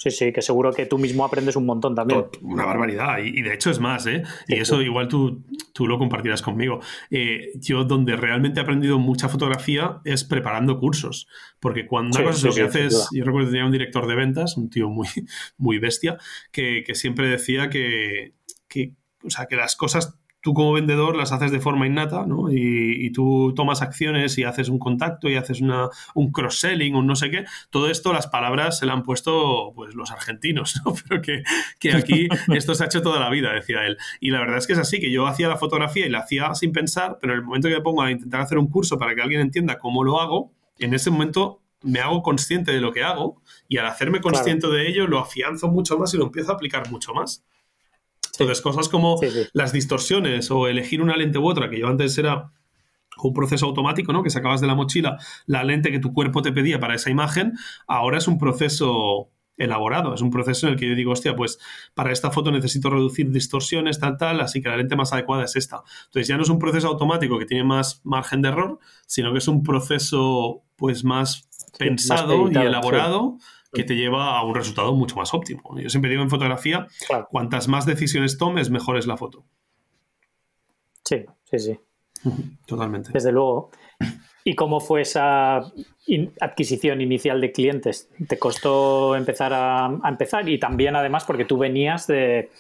Sí, 0.01 0.11
sí, 0.11 0.33
que 0.33 0.41
seguro 0.41 0.73
que 0.73 0.87
tú 0.87 0.97
mismo 0.97 1.27
aprendes 1.27 1.57
un 1.57 1.67
montón 1.67 1.95
también. 1.95 2.25
Una 2.41 2.65
barbaridad. 2.65 3.19
Y, 3.19 3.43
de 3.43 3.53
hecho 3.53 3.71
es 3.71 3.81
más, 3.81 4.07
¿eh? 4.07 4.23
Y 4.49 4.55
eso 4.55 4.81
igual 4.81 5.09
tú, 5.09 5.45
tú 5.75 5.87
lo 5.87 5.99
compartirás 5.99 6.41
conmigo. 6.41 6.81
Eh, 7.11 7.51
yo 7.57 7.85
donde 7.85 8.17
realmente 8.17 8.61
he 8.61 8.63
aprendido 8.63 8.99
mucha 8.99 9.29
fotografía 9.29 10.01
es 10.07 10.25
preparando 10.25 10.79
cursos. 10.79 11.29
Porque 11.61 11.87
cuando 11.87 12.19
una 12.19 12.31
cosa 12.31 12.49
que 12.49 12.63
haces, 12.63 13.11
yo 13.13 13.25
recuerdo 13.25 13.49
que 13.49 13.53
tenía 13.53 13.67
un 13.67 13.73
director 13.73 14.07
de 14.07 14.15
ventas, 14.15 14.57
un 14.57 14.71
tío 14.71 14.89
muy, 14.89 15.07
muy 15.59 15.79
bestia, 15.79 16.17
que, 16.51 16.83
que 16.87 16.95
siempre 16.95 17.29
decía 17.29 17.69
que, 17.69 18.33
que, 18.69 18.95
o 19.23 19.29
sea, 19.29 19.45
que 19.45 19.57
las 19.57 19.77
cosas 19.77 20.19
tú 20.41 20.55
como 20.55 20.73
vendedor 20.73 21.17
las 21.17 21.33
haces 21.33 21.51
de 21.53 21.61
forma 21.61 21.87
innata, 21.87 22.27
¿no? 22.27 22.51
Y, 22.51 23.11
tú 23.13 23.53
tomas 23.57 23.83
acciones 23.83 24.39
y 24.39 24.45
haces 24.45 24.69
un 24.69 24.79
contacto 24.79 25.29
y 25.29 25.35
haces 25.35 25.61
una, 25.61 25.89
un 26.15 26.31
cross-selling, 26.31 26.95
un 26.95 27.07
no 27.07 27.17
sé 27.17 27.31
qué. 27.31 27.45
Todo 27.71 27.91
esto, 27.91 28.13
las 28.13 28.29
palabras 28.29 28.79
se 28.79 28.87
le 28.87 28.93
han 28.93 29.03
puesto 29.03 29.73
pues 29.75 29.95
los 29.95 30.11
argentinos, 30.13 30.81
¿no? 30.85 30.95
Pero 31.09 31.21
que, 31.21 31.43
que 31.79 31.93
aquí 31.93 32.29
esto 32.55 32.75
se 32.75 32.85
ha 32.85 32.87
hecho 32.87 33.03
toda 33.03 33.19
la 33.19 33.31
vida, 33.31 33.53
decía 33.53 33.85
él. 33.87 33.97
Y 34.21 34.31
la 34.31 34.41
verdad 34.41 34.59
es 34.59 34.67
que 34.67 34.75
es 34.75 34.79
así, 34.79 35.01
que 35.01 35.11
yo 35.11 35.27
hacía 35.27 35.49
la 35.49 35.57
fotografía 35.57 36.07
y 36.07 36.11
la 36.11 36.21
hacía 36.21 36.55
sin 36.55 36.73
pensar, 36.73 37.19
pero 37.21 37.33
en 37.33 37.41
el 37.41 37.45
momento 37.45 37.69
que 37.69 37.75
me 37.75 37.81
pongo 37.81 38.03
a 38.03 38.11
intentar 38.11 38.41
hacer 38.41 38.59
un 38.59 38.69
curso 38.69 38.99
para 38.99 39.15
que 39.15 39.23
alguien 39.23 39.41
entienda 39.41 39.79
cómo 39.79 40.05
lo 40.05 40.21
hago, 40.21 40.53
en 40.79 40.95
ese 40.95 41.11
momento 41.11 41.61
me 41.83 42.01
hago 42.01 42.23
consciente 42.23 42.73
de 42.73 42.81
lo 42.81 42.93
que 42.93 43.03
hago 43.03 43.41
y 43.69 43.79
al 43.79 43.87
hacerme 43.87 44.21
consciente 44.21 44.69
de 44.69 44.89
ello 44.89 45.07
lo 45.07 45.19
afianzo 45.19 45.69
mucho 45.69 45.99
más 45.99 46.13
y 46.15 46.19
lo 46.19 46.25
empiezo 46.25 46.53
a 46.53 46.55
aplicar 46.55 46.91
mucho 46.91 47.15
más. 47.15 47.45
Entonces, 48.41 48.63
cosas 48.63 48.89
como 48.89 49.21
las 49.53 49.73
distorsiones 49.73 50.51
o 50.51 50.67
elegir 50.67 51.03
una 51.03 51.17
lente 51.17 51.39
u 51.39 51.47
otra, 51.47 51.69
que 51.69 51.79
yo 51.79 51.89
antes 51.89 52.17
era 52.19 52.53
un 53.23 53.35
proceso 53.35 53.67
automático, 53.67 54.13
¿no? 54.13 54.23
Que 54.23 54.31
sacabas 54.31 54.61
de 54.61 54.67
la 54.67 54.75
mochila 54.75 55.19
la 55.47 55.63
lente 55.65 55.91
que 55.91 55.99
tu 55.99 56.13
cuerpo 56.13 56.43
te 56.43 56.53
pedía 56.53 56.81
para 56.81 56.95
esa 56.95 57.11
imagen, 57.11 57.53
ahora 57.87 58.19
es 58.19 58.29
un 58.29 58.39
proceso 58.39 59.31
elaborado, 59.57 60.15
es 60.15 60.23
un 60.23 60.31
proceso 60.31 60.67
en 60.67 60.73
el 60.73 60.79
que 60.79 60.89
yo 60.89 60.95
digo, 60.95 61.13
hostia, 61.13 61.37
pues 61.37 61.59
para 61.93 62.13
esta 62.13 62.31
foto 62.31 62.51
necesito 62.51 62.89
reducir 62.89 63.31
distorsiones, 63.31 64.01
tal, 64.01 64.17
tal, 64.17 64.41
así 64.41 64.63
que 64.63 64.71
la 64.71 64.79
lente 64.79 64.97
más 64.97 65.13
adecuada 65.13 65.45
es 65.45 65.55
esta. 65.55 65.83
Entonces 66.07 66.29
ya 66.29 66.37
no 66.37 66.43
es 66.43 66.49
un 66.49 66.59
proceso 66.59 66.89
automático 66.89 67.39
que 67.39 67.45
tiene 67.45 67.65
más 67.65 68.01
margen 68.05 68.41
de 68.41 68.49
error, 68.49 68.79
sino 69.07 69.33
que 69.33 69.39
es 69.39 69.49
un 69.49 69.63
proceso 69.63 70.63
pues 70.77 71.05
más 71.05 71.47
pensado 71.79 72.51
y 72.51 72.57
elaborado 72.57 73.37
que 73.73 73.85
te 73.85 73.95
lleva 73.95 74.39
a 74.39 74.45
un 74.45 74.55
resultado 74.55 74.95
mucho 74.95 75.17
más 75.17 75.33
óptimo. 75.33 75.63
Yo 75.79 75.89
siempre 75.91 76.11
digo 76.11 76.23
en 76.23 76.31
fotografía, 76.31 76.87
cuantas 77.31 77.69
más 77.69 77.87
decisiones 77.87 78.39
tomes, 78.39 78.71
mejor 78.71 78.97
es 78.97 79.07
la 79.07 79.17
foto. 79.17 79.45
Sí, 81.05 81.25
sí, 81.45 81.59
sí. 81.59 81.81
Totalmente. 82.67 83.11
Desde 83.13 83.33
luego. 83.33 83.71
¿Y 84.43 84.55
cómo 84.55 84.81
fue 84.81 85.03
esa 85.03 85.61
adquisición 86.41 87.01
inicial 87.01 87.41
de 87.41 87.53
clientes? 87.53 88.09
¿Te 88.27 88.39
costó 88.39 89.15
empezar 89.15 89.53
a, 89.53 90.01
empezar? 90.09 90.49
Y 90.49 90.59
también, 90.59 90.97
además, 90.97 91.25
porque 91.25 91.45
tú 91.45 91.59
venías 91.59 92.07
de, 92.07 92.51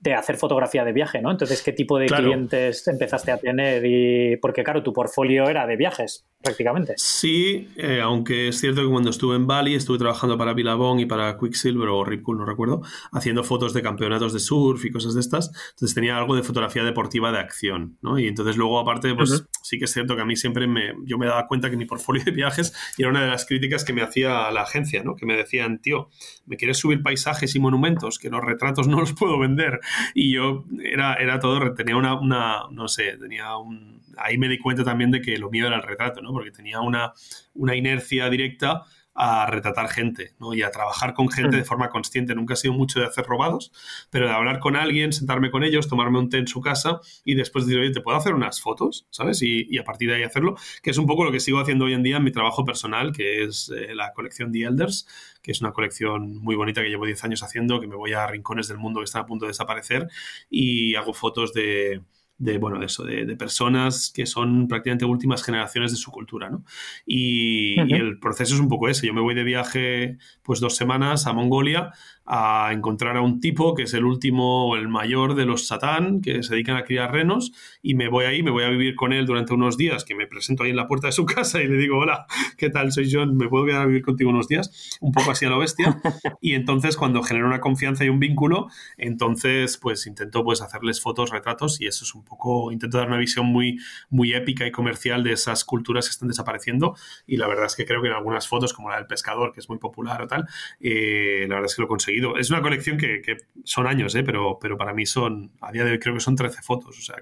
de 0.00 0.14
hacer 0.14 0.36
fotografía 0.36 0.84
de 0.84 0.92
viaje, 0.92 1.20
¿no? 1.20 1.30
Entonces, 1.30 1.60
¿qué 1.62 1.72
tipo 1.72 1.98
de 1.98 2.06
clientes 2.06 2.86
empezaste 2.86 3.32
a 3.32 3.38
tener? 3.38 3.84
Y 3.84 4.36
porque, 4.36 4.62
claro, 4.62 4.82
tu 4.82 4.92
portfolio 4.92 5.48
era 5.48 5.66
de 5.66 5.76
viajes, 5.76 6.24
prácticamente. 6.40 6.94
Sí, 6.96 7.68
eh, 7.76 8.00
aunque 8.00 8.48
es 8.48 8.60
cierto 8.60 8.82
que 8.82 8.88
cuando 8.88 9.10
estuve 9.10 9.34
en 9.34 9.48
Bali 9.48 9.74
estuve 9.74 9.98
trabajando 9.98 10.38
para 10.38 10.54
Billabong 10.54 11.00
y 11.00 11.06
para 11.06 11.36
Quicksilver 11.36 11.88
o 11.88 12.04
Ripcool, 12.04 12.38
no 12.38 12.44
recuerdo, 12.44 12.82
haciendo 13.10 13.42
fotos 13.42 13.74
de 13.74 13.82
campeonatos 13.82 14.32
de 14.32 14.38
surf 14.38 14.84
y 14.84 14.90
cosas 14.90 15.14
de 15.14 15.20
estas. 15.20 15.50
Entonces 15.70 15.96
tenía 15.96 16.16
algo 16.16 16.36
de 16.36 16.44
fotografía 16.44 16.84
deportiva 16.84 17.32
de 17.32 17.38
acción, 17.38 17.98
¿no? 18.00 18.20
Y 18.20 18.28
entonces 18.28 18.56
luego, 18.56 18.78
aparte, 18.78 19.12
pues 19.16 19.46
sí 19.62 19.78
que 19.78 19.86
es 19.86 19.92
cierto 19.92 20.14
que 20.14 20.22
a 20.22 20.26
mí 20.26 20.36
siempre 20.36 20.68
me, 20.68 20.94
yo 21.06 21.18
me 21.18 21.26
daba 21.26 21.46
cuenta 21.48 21.70
que 21.70 21.76
mi 21.76 21.86
portfolio 21.86 22.22
de 22.22 22.30
viajes 22.30 22.72
era 22.96 23.08
una 23.08 23.22
de 23.22 23.28
las 23.28 23.46
críticas 23.46 23.84
que 23.84 23.92
me 23.92 24.02
hacía 24.02 24.48
la 24.52 24.62
agencia, 24.62 25.02
¿no? 25.02 25.16
Que 25.16 25.26
me 25.26 25.36
decían, 25.36 25.80
tío, 25.80 26.08
¿me 26.46 26.56
quieres 26.56 26.78
subir 26.78 27.02
paisajes 27.02 27.56
y 27.56 27.58
monumentos? 27.58 28.20
Que 28.20 28.30
los 28.30 28.44
retratos 28.44 28.86
no 28.86 29.00
los 29.00 29.12
puedo 29.12 29.40
vender 29.40 29.80
y 30.14 30.32
yo 30.32 30.64
era, 30.82 31.14
era 31.14 31.38
todo, 31.38 31.74
tenía 31.74 31.96
una, 31.96 32.14
una, 32.14 32.62
no 32.70 32.88
sé, 32.88 33.16
tenía 33.18 33.56
un... 33.56 33.98
Ahí 34.16 34.36
me 34.36 34.48
di 34.48 34.58
cuenta 34.58 34.82
también 34.82 35.12
de 35.12 35.20
que 35.20 35.38
lo 35.38 35.48
mío 35.48 35.66
era 35.68 35.76
el 35.76 35.82
retrato, 35.82 36.20
¿no? 36.20 36.32
Porque 36.32 36.50
tenía 36.50 36.80
una, 36.80 37.12
una 37.54 37.76
inercia 37.76 38.28
directa 38.28 38.82
a 39.20 39.46
retratar 39.46 39.88
gente 39.88 40.34
¿no? 40.38 40.54
y 40.54 40.62
a 40.62 40.70
trabajar 40.70 41.12
con 41.12 41.28
gente 41.28 41.56
de 41.56 41.64
forma 41.64 41.88
consciente. 41.88 42.36
Nunca 42.36 42.54
he 42.54 42.56
sido 42.56 42.72
mucho 42.72 43.00
de 43.00 43.06
hacer 43.06 43.26
robados, 43.26 43.72
pero 44.10 44.28
de 44.28 44.32
hablar 44.32 44.60
con 44.60 44.76
alguien, 44.76 45.12
sentarme 45.12 45.50
con 45.50 45.64
ellos, 45.64 45.88
tomarme 45.88 46.20
un 46.20 46.30
té 46.30 46.38
en 46.38 46.46
su 46.46 46.60
casa 46.60 47.00
y 47.24 47.34
después 47.34 47.66
decir, 47.66 47.80
oye, 47.80 47.90
¿te 47.90 48.00
puedo 48.00 48.16
hacer 48.16 48.32
unas 48.32 48.60
fotos? 48.60 49.08
¿Sabes? 49.10 49.42
Y, 49.42 49.76
a 49.76 49.82
partir 49.82 50.08
de 50.08 50.16
ahí 50.16 50.22
hacerlo, 50.22 50.54
que 50.82 50.90
es 50.90 50.98
un 50.98 51.06
poco 51.06 51.24
lo 51.24 51.32
que 51.32 51.40
sigo 51.40 51.58
haciendo 51.58 51.86
hoy 51.86 51.94
en 51.94 52.04
día 52.04 52.18
en 52.18 52.24
mi 52.24 52.30
trabajo 52.30 52.64
personal, 52.64 53.12
que 53.12 53.42
es 53.42 53.72
eh, 53.76 53.92
la 53.92 54.12
colección 54.12 54.52
The 54.52 54.62
Elders, 54.62 55.08
que 55.42 55.50
es 55.50 55.60
una 55.60 55.72
colección 55.72 56.36
muy 56.36 56.54
bonita 56.54 56.82
que 56.82 56.88
llevo 56.88 57.04
10 57.04 57.24
años 57.24 57.42
haciendo, 57.42 57.80
que 57.80 57.88
me 57.88 57.96
voy 57.96 58.12
a 58.12 58.24
rincones 58.28 58.68
del 58.68 58.78
mundo 58.78 59.00
que 59.00 59.04
están 59.04 59.22
a 59.22 59.26
punto 59.26 59.46
de 59.46 59.50
desaparecer 59.50 60.08
y 60.48 60.94
hago 60.94 61.12
fotos 61.12 61.52
de 61.52 62.02
de, 62.38 62.58
bueno, 62.58 62.78
de 62.78 62.86
eso, 62.86 63.04
de, 63.04 63.36
personas 63.36 64.12
que 64.14 64.24
son 64.24 64.68
prácticamente 64.68 65.04
últimas 65.04 65.42
generaciones 65.42 65.90
de 65.90 65.96
su 65.96 66.10
cultura, 66.10 66.48
¿no? 66.48 66.64
Y, 67.04 67.80
y, 67.80 67.92
el 67.94 68.18
proceso 68.18 68.54
es 68.54 68.60
un 68.60 68.68
poco 68.68 68.88
ese. 68.88 69.06
Yo 69.06 69.14
me 69.14 69.20
voy 69.20 69.34
de 69.34 69.44
viaje, 69.44 70.18
pues, 70.42 70.60
dos 70.60 70.76
semanas 70.76 71.26
a 71.26 71.32
Mongolia 71.32 71.92
a 72.30 72.72
encontrar 72.72 73.16
a 73.16 73.22
un 73.22 73.40
tipo 73.40 73.74
que 73.74 73.84
es 73.84 73.94
el 73.94 74.04
último 74.04 74.68
o 74.68 74.76
el 74.76 74.86
mayor 74.86 75.34
de 75.34 75.46
los 75.46 75.66
satán 75.66 76.20
que 76.20 76.42
se 76.42 76.52
dedican 76.52 76.76
a 76.76 76.84
criar 76.84 77.10
renos 77.10 77.52
y 77.82 77.94
me 77.94 78.08
voy 78.08 78.26
ahí, 78.26 78.42
me 78.42 78.50
voy 78.50 78.64
a 78.64 78.68
vivir 78.68 78.96
con 78.96 79.14
él 79.14 79.24
durante 79.24 79.54
unos 79.54 79.78
días, 79.78 80.04
que 80.04 80.14
me 80.14 80.26
presento 80.26 80.64
ahí 80.64 80.70
en 80.70 80.76
la 80.76 80.86
puerta 80.86 81.06
de 81.06 81.12
su 81.12 81.24
casa 81.26 81.62
y 81.62 81.68
le 81.68 81.76
digo, 81.78 81.96
hola, 81.98 82.26
¿qué 82.58 82.68
tal? 82.68 82.92
Soy 82.92 83.10
John, 83.10 83.36
¿me 83.38 83.48
puedo 83.48 83.64
quedar 83.64 83.82
a 83.82 83.86
vivir 83.86 84.02
contigo 84.02 84.28
unos 84.28 84.46
días? 84.46 84.98
Un 85.00 85.12
poco 85.12 85.30
así 85.30 85.46
a 85.46 85.48
lo 85.48 85.58
bestia. 85.58 86.00
Y 86.40 86.54
entonces 86.54 86.96
cuando 86.96 87.22
genera 87.22 87.46
una 87.46 87.60
confianza 87.60 88.04
y 88.04 88.08
un 88.08 88.20
vínculo, 88.20 88.68
entonces 88.96 89.78
pues 89.78 90.06
intento 90.06 90.44
pues 90.44 90.60
hacerles 90.60 91.00
fotos, 91.00 91.30
retratos 91.30 91.80
y 91.80 91.86
eso 91.86 92.04
es 92.04 92.14
un 92.14 92.24
poco, 92.24 92.70
intento 92.70 92.98
dar 92.98 93.08
una 93.08 93.16
visión 93.16 93.46
muy, 93.46 93.78
muy 94.10 94.34
épica 94.34 94.66
y 94.66 94.70
comercial 94.70 95.24
de 95.24 95.32
esas 95.32 95.64
culturas 95.64 96.06
que 96.06 96.10
están 96.10 96.28
desapareciendo 96.28 96.94
y 97.26 97.38
la 97.38 97.48
verdad 97.48 97.66
es 97.66 97.74
que 97.74 97.86
creo 97.86 98.02
que 98.02 98.08
en 98.08 98.14
algunas 98.14 98.46
fotos, 98.46 98.72
como 98.72 98.90
la 98.90 98.96
del 98.96 99.06
pescador, 99.06 99.52
que 99.52 99.60
es 99.60 99.68
muy 99.68 99.78
popular 99.78 100.22
o 100.22 100.26
tal, 100.26 100.46
eh, 100.80 101.46
la 101.48 101.56
verdad 101.56 101.66
es 101.66 101.74
que 101.74 101.82
lo 101.82 101.88
conseguí 101.88 102.17
es 102.38 102.50
una 102.50 102.62
colección 102.62 102.96
que, 102.96 103.22
son 103.64 103.86
años, 103.86 104.14
¿eh? 104.14 104.22
pero, 104.22 104.58
pero 104.60 104.76
para 104.76 104.94
mí 104.94 105.06
son, 105.06 105.52
a 105.60 105.72
día 105.72 105.84
de 105.84 105.92
hoy 105.92 105.98
creo 105.98 106.14
que 106.14 106.20
son 106.20 106.36
13 106.36 106.62
fotos, 106.62 106.98
o 106.98 107.02
sea 107.02 107.16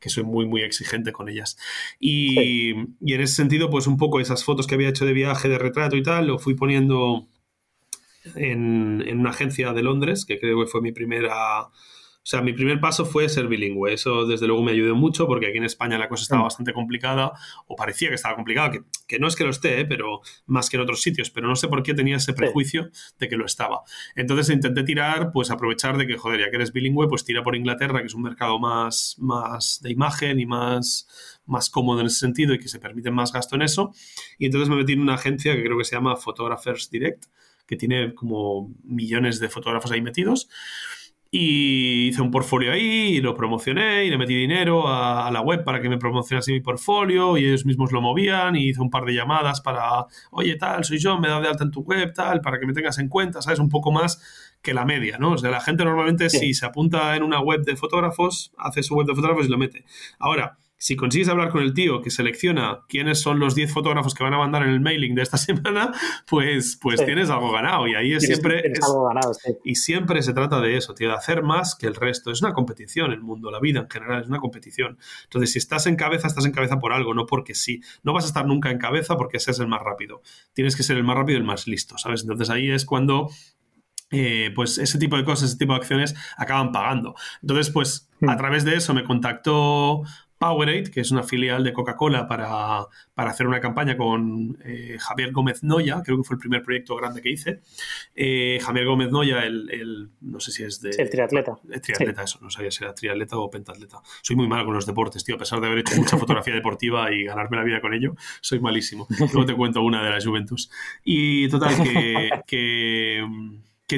que, 0.00 0.08
soy 0.08 0.24
muy, 0.24 0.46
muy 0.46 0.62
exigente 0.62 1.12
con 1.12 1.28
ellas. 1.28 1.56
Y, 1.98 2.72
y, 3.00 3.14
en 3.14 3.20
ese 3.20 3.34
sentido, 3.34 3.70
pues 3.70 3.86
un 3.86 3.96
poco 3.96 4.20
esas 4.20 4.44
fotos 4.44 4.66
que 4.66 4.74
había 4.74 4.88
hecho 4.88 5.04
de 5.04 5.12
viaje, 5.12 5.48
de 5.48 5.58
retrato 5.58 5.96
y 5.96 6.02
tal, 6.02 6.26
lo 6.26 6.38
fui 6.38 6.54
poniendo 6.54 7.28
en, 8.34 9.02
en 9.06 9.20
una 9.20 9.30
agencia 9.30 9.72
de 9.72 9.82
Londres, 9.82 10.24
que 10.24 10.38
creo 10.38 10.60
que 10.60 10.66
fue 10.66 10.80
mi 10.80 10.92
primera 10.92 11.68
o 12.22 12.26
sea, 12.30 12.42
mi 12.42 12.52
primer 12.52 12.80
paso 12.80 13.06
fue 13.06 13.30
ser 13.30 13.48
bilingüe. 13.48 13.94
Eso 13.94 14.26
desde 14.26 14.46
luego 14.46 14.62
me 14.62 14.72
ayudó 14.72 14.94
mucho 14.94 15.26
porque 15.26 15.46
aquí 15.46 15.56
en 15.56 15.64
España 15.64 15.96
la 15.96 16.08
cosa 16.08 16.22
estaba 16.22 16.42
mm. 16.42 16.44
bastante 16.44 16.72
complicada 16.74 17.32
o 17.66 17.76
parecía 17.76 18.10
que 18.10 18.16
estaba 18.16 18.34
complicada, 18.34 18.72
que, 18.72 18.82
que 19.08 19.18
no 19.18 19.26
es 19.26 19.36
que 19.36 19.44
lo 19.44 19.50
esté, 19.50 19.80
¿eh? 19.80 19.86
pero 19.86 20.20
más 20.46 20.68
que 20.68 20.76
en 20.76 20.82
otros 20.82 21.00
sitios, 21.00 21.30
pero 21.30 21.48
no 21.48 21.56
sé 21.56 21.68
por 21.68 21.82
qué 21.82 21.94
tenía 21.94 22.16
ese 22.16 22.34
prejuicio 22.34 22.90
de 23.18 23.28
que 23.28 23.36
lo 23.36 23.46
estaba. 23.46 23.82
Entonces 24.16 24.50
intenté 24.50 24.82
tirar, 24.82 25.32
pues 25.32 25.50
aprovechar 25.50 25.96
de 25.96 26.06
que, 26.06 26.18
joder, 26.18 26.40
ya 26.40 26.50
que 26.50 26.56
eres 26.56 26.72
bilingüe, 26.72 27.08
pues 27.08 27.24
tira 27.24 27.42
por 27.42 27.56
Inglaterra, 27.56 28.00
que 28.00 28.06
es 28.06 28.14
un 28.14 28.22
mercado 28.22 28.58
más, 28.58 29.16
más 29.18 29.80
de 29.82 29.90
imagen 29.90 30.40
y 30.40 30.46
más, 30.46 31.40
más 31.46 31.70
cómodo 31.70 32.00
en 32.00 32.06
ese 32.06 32.18
sentido 32.18 32.52
y 32.52 32.58
que 32.58 32.68
se 32.68 32.78
permite 32.78 33.10
más 33.10 33.32
gasto 33.32 33.56
en 33.56 33.62
eso. 33.62 33.94
Y 34.38 34.44
entonces 34.44 34.68
me 34.68 34.76
metí 34.76 34.92
en 34.92 35.00
una 35.00 35.14
agencia 35.14 35.56
que 35.56 35.64
creo 35.64 35.78
que 35.78 35.84
se 35.84 35.96
llama 35.96 36.16
Photographers 36.16 36.90
Direct, 36.90 37.24
que 37.66 37.76
tiene 37.76 38.14
como 38.14 38.74
millones 38.84 39.40
de 39.40 39.48
fotógrafos 39.48 39.90
ahí 39.90 40.02
metidos. 40.02 40.48
Y 41.32 42.08
hice 42.08 42.22
un 42.22 42.32
portfolio 42.32 42.72
ahí 42.72 43.16
y 43.16 43.20
lo 43.20 43.36
promocioné 43.36 44.04
y 44.04 44.10
le 44.10 44.18
metí 44.18 44.34
dinero 44.34 44.88
a, 44.88 45.30
la 45.30 45.40
web 45.40 45.62
para 45.62 45.80
que 45.80 45.88
me 45.88 45.96
promocionase 45.96 46.50
mi 46.50 46.60
portfolio 46.60 47.38
y 47.38 47.46
ellos 47.46 47.64
mismos 47.64 47.92
lo 47.92 48.00
movían 48.00 48.56
y 48.56 48.70
hice 48.70 48.80
un 48.80 48.90
par 48.90 49.04
de 49.04 49.14
llamadas 49.14 49.60
para, 49.60 50.06
oye, 50.32 50.56
tal, 50.56 50.84
soy 50.84 50.98
yo, 50.98 51.20
me 51.20 51.28
da 51.28 51.40
de 51.40 51.46
alta 51.46 51.62
en 51.62 51.70
tu 51.70 51.82
web, 51.82 52.12
tal, 52.14 52.40
para 52.40 52.58
que 52.58 52.66
me 52.66 52.72
tengas 52.72 52.98
en 52.98 53.08
cuenta, 53.08 53.42
¿sabes? 53.42 53.60
Un 53.60 53.68
poco 53.68 53.92
más 53.92 54.20
que 54.60 54.74
la 54.74 54.84
media, 54.84 55.18
¿no? 55.18 55.32
O 55.32 55.38
sea, 55.38 55.50
la 55.50 55.60
gente 55.60 55.84
normalmente 55.84 56.30
si 56.30 56.52
se 56.52 56.66
apunta 56.66 57.14
en 57.14 57.22
una 57.22 57.40
web 57.40 57.62
de 57.62 57.76
fotógrafos, 57.76 58.52
hace 58.58 58.82
su 58.82 58.96
web 58.96 59.06
de 59.06 59.14
fotógrafos 59.14 59.46
y 59.46 59.50
lo 59.50 59.58
mete. 59.58 59.84
Ahora, 60.18 60.58
si 60.80 60.96
consigues 60.96 61.28
hablar 61.28 61.50
con 61.50 61.62
el 61.62 61.74
tío 61.74 62.00
que 62.00 62.08
selecciona 62.08 62.80
quiénes 62.88 63.20
son 63.20 63.38
los 63.38 63.54
10 63.54 63.70
fotógrafos 63.70 64.14
que 64.14 64.24
van 64.24 64.32
a 64.32 64.38
mandar 64.38 64.62
en 64.62 64.70
el 64.70 64.80
mailing 64.80 65.14
de 65.14 65.20
esta 65.20 65.36
semana, 65.36 65.92
pues, 66.26 66.78
pues 66.80 67.04
tienes 67.04 67.28
algo 67.28 67.52
ganado. 67.52 67.86
Y 67.86 67.94
ahí 67.94 68.14
es 68.14 68.24
siempre. 68.24 68.72
algo 68.82 69.06
ganado, 69.06 69.32
Y 69.62 69.74
siempre 69.74 70.22
se 70.22 70.32
trata 70.32 70.58
de 70.62 70.78
eso, 70.78 70.94
tío, 70.94 71.08
de 71.08 71.14
hacer 71.14 71.42
más 71.42 71.74
que 71.74 71.86
el 71.86 71.94
resto. 71.94 72.30
Es 72.30 72.40
una 72.40 72.54
competición 72.54 73.12
el 73.12 73.20
mundo, 73.20 73.50
la 73.50 73.60
vida 73.60 73.80
en 73.80 73.90
general 73.90 74.22
es 74.22 74.28
una 74.28 74.38
competición. 74.38 74.98
Entonces, 75.24 75.52
si 75.52 75.58
estás 75.58 75.86
en 75.86 75.96
cabeza, 75.96 76.26
estás 76.26 76.46
en 76.46 76.52
cabeza 76.52 76.78
por 76.78 76.94
algo, 76.94 77.12
no 77.12 77.26
porque 77.26 77.54
sí. 77.54 77.82
No 78.02 78.14
vas 78.14 78.24
a 78.24 78.28
estar 78.28 78.46
nunca 78.46 78.70
en 78.70 78.78
cabeza 78.78 79.18
porque 79.18 79.36
ese 79.36 79.50
es 79.50 79.60
el 79.60 79.68
más 79.68 79.82
rápido. 79.82 80.22
Tienes 80.54 80.76
que 80.76 80.82
ser 80.82 80.96
el 80.96 81.04
más 81.04 81.14
rápido 81.14 81.36
y 81.36 81.40
el 81.42 81.46
más 81.46 81.66
listo, 81.66 81.98
¿sabes? 81.98 82.22
Entonces 82.22 82.48
ahí 82.48 82.70
es 82.70 82.86
cuando 82.86 83.28
eh, 84.10 84.50
pues 84.54 84.78
ese 84.78 84.98
tipo 84.98 85.18
de 85.18 85.24
cosas, 85.24 85.50
ese 85.50 85.58
tipo 85.58 85.74
de 85.74 85.80
acciones 85.80 86.14
acaban 86.38 86.72
pagando. 86.72 87.14
Entonces, 87.42 87.68
pues 87.68 88.08
a 88.26 88.32
hmm. 88.32 88.38
través 88.38 88.64
de 88.64 88.76
eso 88.76 88.94
me 88.94 89.04
contactó 89.04 90.04
Powerade, 90.40 90.90
que 90.90 91.02
es 91.02 91.10
una 91.10 91.22
filial 91.22 91.62
de 91.62 91.74
Coca-Cola 91.74 92.26
para, 92.26 92.86
hacer 93.14 93.46
una 93.46 93.60
campaña 93.60 93.98
con 93.98 94.56
eh, 94.64 94.96
Javier 94.98 95.32
Gómez 95.32 95.62
Noya, 95.62 96.00
creo 96.02 96.16
que 96.16 96.24
fue 96.24 96.36
el 96.36 96.40
primer 96.40 96.62
proyecto 96.62 96.96
grande 96.96 97.20
que 97.20 97.28
hice. 97.28 97.60
Eh, 98.14 98.58
Javier 98.62 98.86
Gómez 98.86 99.10
Noya, 99.10 99.44
el, 99.44 100.08
no 100.22 100.40
sé 100.40 100.50
si 100.50 100.64
es 100.64 100.80
de... 100.80 100.92
el 100.96 101.10
triatleta. 101.10 101.58
El 101.70 101.82
triatleta, 101.82 102.22
eso, 102.22 102.38
no 102.40 102.48
sabía 102.48 102.70
si 102.70 102.82
era 102.82 102.94
triatleta 102.94 103.36
o 103.36 103.50
pentatleta. 103.50 104.00
Soy 104.22 104.34
muy 104.34 104.48
mal 104.48 104.64
con 104.64 104.72
los 104.72 104.86
deportes, 104.86 105.22
tío, 105.24 105.34
a 105.34 105.38
pesar 105.38 105.60
de 105.60 105.66
haber 105.66 105.80
hecho 105.80 105.94
mucha 105.96 106.16
fotografía 106.16 106.54
deportiva 106.54 107.12
y 107.12 107.24
ganarme 107.24 107.58
la 107.58 107.64
vida 107.64 107.82
con 107.82 107.92
ello, 107.92 108.14
soy 108.40 108.60
malísimo. 108.60 109.06
Luego 109.18 109.44
te 109.44 109.54
cuento 109.54 109.82
una 109.82 110.02
de 110.02 110.08
las 110.08 110.24
Juventus. 110.24 110.70
Y 111.04 111.50
total, 111.50 111.82
que 111.82 112.30
que 112.46 113.22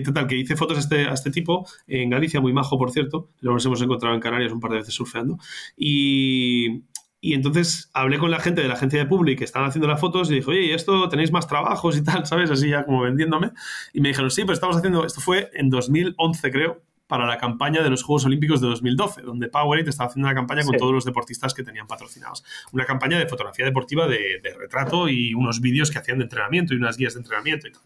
total, 0.00 0.26
que 0.26 0.36
hice 0.36 0.56
fotos 0.56 0.78
a 0.78 0.80
este, 0.80 1.06
a 1.06 1.12
este 1.12 1.30
tipo 1.30 1.66
en 1.86 2.10
Galicia, 2.10 2.40
muy 2.40 2.52
majo, 2.52 2.78
por 2.78 2.90
cierto. 2.90 3.28
Lo 3.40 3.52
nos 3.52 3.64
hemos 3.66 3.82
encontrado 3.82 4.14
en 4.14 4.20
Canarias 4.20 4.52
un 4.52 4.60
par 4.60 4.70
de 4.70 4.78
veces 4.78 4.94
surfeando. 4.94 5.38
Y, 5.76 6.84
y 7.20 7.34
entonces 7.34 7.90
hablé 7.94 8.18
con 8.18 8.30
la 8.30 8.40
gente 8.40 8.62
de 8.62 8.68
la 8.68 8.74
agencia 8.74 8.98
de 8.98 9.06
Public 9.06 9.38
que 9.38 9.44
estaban 9.44 9.68
haciendo 9.68 9.86
las 9.86 10.00
fotos 10.00 10.30
y 10.30 10.34
dije, 10.34 10.50
oye, 10.50 10.62
¿y 10.62 10.72
esto 10.72 11.08
tenéis 11.08 11.30
más 11.30 11.46
trabajos 11.46 11.96
y 11.96 12.02
tal? 12.02 12.26
¿Sabes? 12.26 12.50
Así 12.50 12.68
ya 12.68 12.84
como 12.84 13.02
vendiéndome. 13.02 13.52
Y 13.92 14.00
me 14.00 14.08
dijeron, 14.08 14.30
sí, 14.30 14.42
pero 14.42 14.54
estamos 14.54 14.76
haciendo, 14.76 15.04
esto 15.04 15.20
fue 15.20 15.50
en 15.54 15.70
2011 15.70 16.50
creo, 16.50 16.82
para 17.12 17.26
la 17.26 17.36
campaña 17.36 17.82
de 17.82 17.90
los 17.90 18.02
Juegos 18.02 18.24
Olímpicos 18.24 18.62
de 18.62 18.68
2012, 18.68 19.20
donde 19.20 19.48
Powerade 19.48 19.90
estaba 19.90 20.08
haciendo 20.08 20.28
una 20.28 20.34
campaña 20.34 20.64
con 20.64 20.78
todos 20.78 20.94
los 20.94 21.04
deportistas 21.04 21.52
que 21.52 21.62
tenían 21.62 21.86
patrocinados. 21.86 22.42
Una 22.72 22.86
campaña 22.86 23.18
de 23.18 23.26
fotografía 23.26 23.66
deportiva 23.66 24.08
de, 24.08 24.40
retrato 24.58 25.10
y 25.10 25.34
unos 25.34 25.60
vídeos 25.60 25.90
que 25.90 25.98
hacían 25.98 26.18
de 26.18 26.24
entrenamiento 26.24 26.72
y 26.72 26.78
unas 26.78 26.96
guías 26.96 27.12
de 27.12 27.20
entrenamiento 27.20 27.68
y 27.68 27.72
tal. 27.72 27.82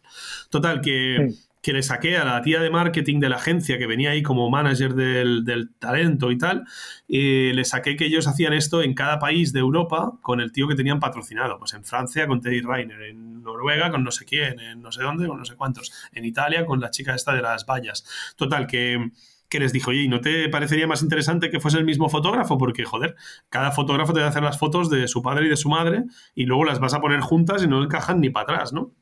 Total, 0.48 0.80
que 0.80 1.34
que 1.66 1.72
le 1.72 1.82
saqué 1.82 2.16
a 2.16 2.24
la 2.24 2.40
tía 2.42 2.60
de 2.60 2.70
marketing 2.70 3.18
de 3.18 3.28
la 3.28 3.38
agencia 3.38 3.76
que 3.76 3.88
venía 3.88 4.10
ahí 4.10 4.22
como 4.22 4.48
manager 4.48 4.94
del, 4.94 5.74
talento 5.80 6.30
y 6.30 6.38
tal, 6.38 6.64
y 7.08 7.52
le 7.54 7.64
saqué 7.64 7.96
que 7.96 8.04
ellos 8.06 8.28
hacían 8.28 8.52
esto 8.52 8.82
en 8.82 8.94
cada 8.94 9.18
país 9.18 9.52
de 9.52 9.58
Europa 9.58 10.12
con 10.22 10.40
el 10.40 10.52
tío 10.52 10.68
que 10.68 10.76
tenían 10.76 11.00
patrocinado. 11.00 11.58
Pues 11.58 11.74
en 11.74 11.84
Francia 11.84 12.28
con 12.28 12.40
Teddy 12.40 12.60
Reiner, 12.60 13.02
en 13.02 13.42
Noruega 13.42 13.90
con 13.90 14.04
no 14.04 14.12
sé 14.12 14.24
quién, 14.24 14.60
en 14.60 14.80
no 14.80 14.92
sé 14.92 15.02
dónde 15.02 15.26
con 15.26 15.38
no 15.38 15.44
sé 15.44 15.56
cuántos, 15.56 15.92
en 16.12 16.24
Italia 16.24 16.64
con 16.66 16.78
la 16.78 16.90
chica 16.90 17.16
esta 17.16 17.34
de 17.34 17.42
las 17.42 17.66
vallas. 17.66 18.04
Total, 18.36 18.68
que 18.68 19.10
que 19.48 19.58
les 19.58 19.72
dijo, 19.72 19.90
oye, 19.90 20.02
¿y 20.02 20.08
no 20.08 20.20
te 20.20 20.48
parecería 20.48 20.86
más 20.86 21.02
interesante 21.02 21.50
que 21.50 21.60
fuese 21.60 21.78
el 21.78 21.84
mismo 21.84 22.08
fotógrafo? 22.08 22.58
Porque, 22.58 22.84
joder, 22.84 23.16
cada 23.48 23.70
fotógrafo 23.72 24.12
te 24.12 24.18
va 24.18 24.26
a 24.26 24.28
hacer 24.28 24.42
las 24.42 24.58
fotos 24.58 24.90
de 24.90 25.06
su 25.08 25.22
padre 25.22 25.46
y 25.46 25.48
de 25.48 25.56
su 25.56 25.68
madre 25.68 26.04
y 26.34 26.46
luego 26.46 26.64
las 26.64 26.78
vas 26.78 26.94
a 26.94 27.00
poner 27.00 27.20
juntas 27.20 27.62
y 27.62 27.68
no 27.68 27.82
encajan 27.82 28.20
ni 28.20 28.30
para 28.30 28.54
atrás, 28.54 28.72
¿no? 28.72 28.92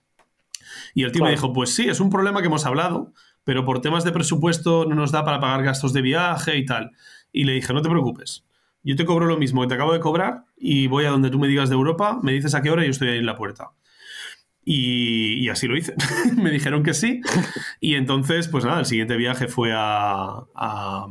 Y 0.94 1.02
el 1.02 1.12
tío 1.12 1.24
me 1.24 1.30
dijo, 1.30 1.52
pues 1.52 1.74
sí, 1.74 1.88
es 1.88 2.00
un 2.00 2.08
problema 2.08 2.40
que 2.40 2.46
hemos 2.46 2.64
hablado, 2.64 3.12
pero 3.42 3.64
por 3.64 3.80
temas 3.80 4.04
de 4.04 4.12
presupuesto 4.12 4.86
no 4.86 4.94
nos 4.94 5.10
da 5.10 5.24
para 5.24 5.40
pagar 5.40 5.64
gastos 5.64 5.92
de 5.92 6.02
viaje 6.02 6.56
y 6.56 6.64
tal. 6.64 6.92
Y 7.32 7.44
le 7.44 7.52
dije, 7.52 7.72
no 7.74 7.82
te 7.82 7.90
preocupes, 7.90 8.46
yo 8.84 8.96
te 8.96 9.04
cobro 9.04 9.26
lo 9.26 9.36
mismo 9.36 9.62
que 9.62 9.68
te 9.68 9.74
acabo 9.74 9.92
de 9.92 10.00
cobrar 10.00 10.44
y 10.56 10.86
voy 10.86 11.06
a 11.06 11.10
donde 11.10 11.30
tú 11.30 11.38
me 11.38 11.48
digas 11.48 11.68
de 11.68 11.74
Europa, 11.74 12.20
me 12.22 12.32
dices 12.32 12.54
a 12.54 12.62
qué 12.62 12.70
hora 12.70 12.82
y 12.82 12.86
yo 12.86 12.90
estoy 12.92 13.08
ahí 13.08 13.18
en 13.18 13.26
la 13.26 13.36
puerta. 13.36 13.72
Y, 14.66 15.48
así 15.48 15.66
lo 15.66 15.76
hice. 15.76 15.94
me 16.36 16.50
dijeron 16.50 16.82
que 16.82 16.94
sí. 16.94 17.20
Y 17.80 17.96
entonces, 17.96 18.48
pues 18.48 18.64
nada, 18.64 18.80
el 18.80 18.86
siguiente 18.86 19.16
viaje 19.16 19.48
fue 19.48 19.72
a, 19.74 20.44
a, 20.54 21.06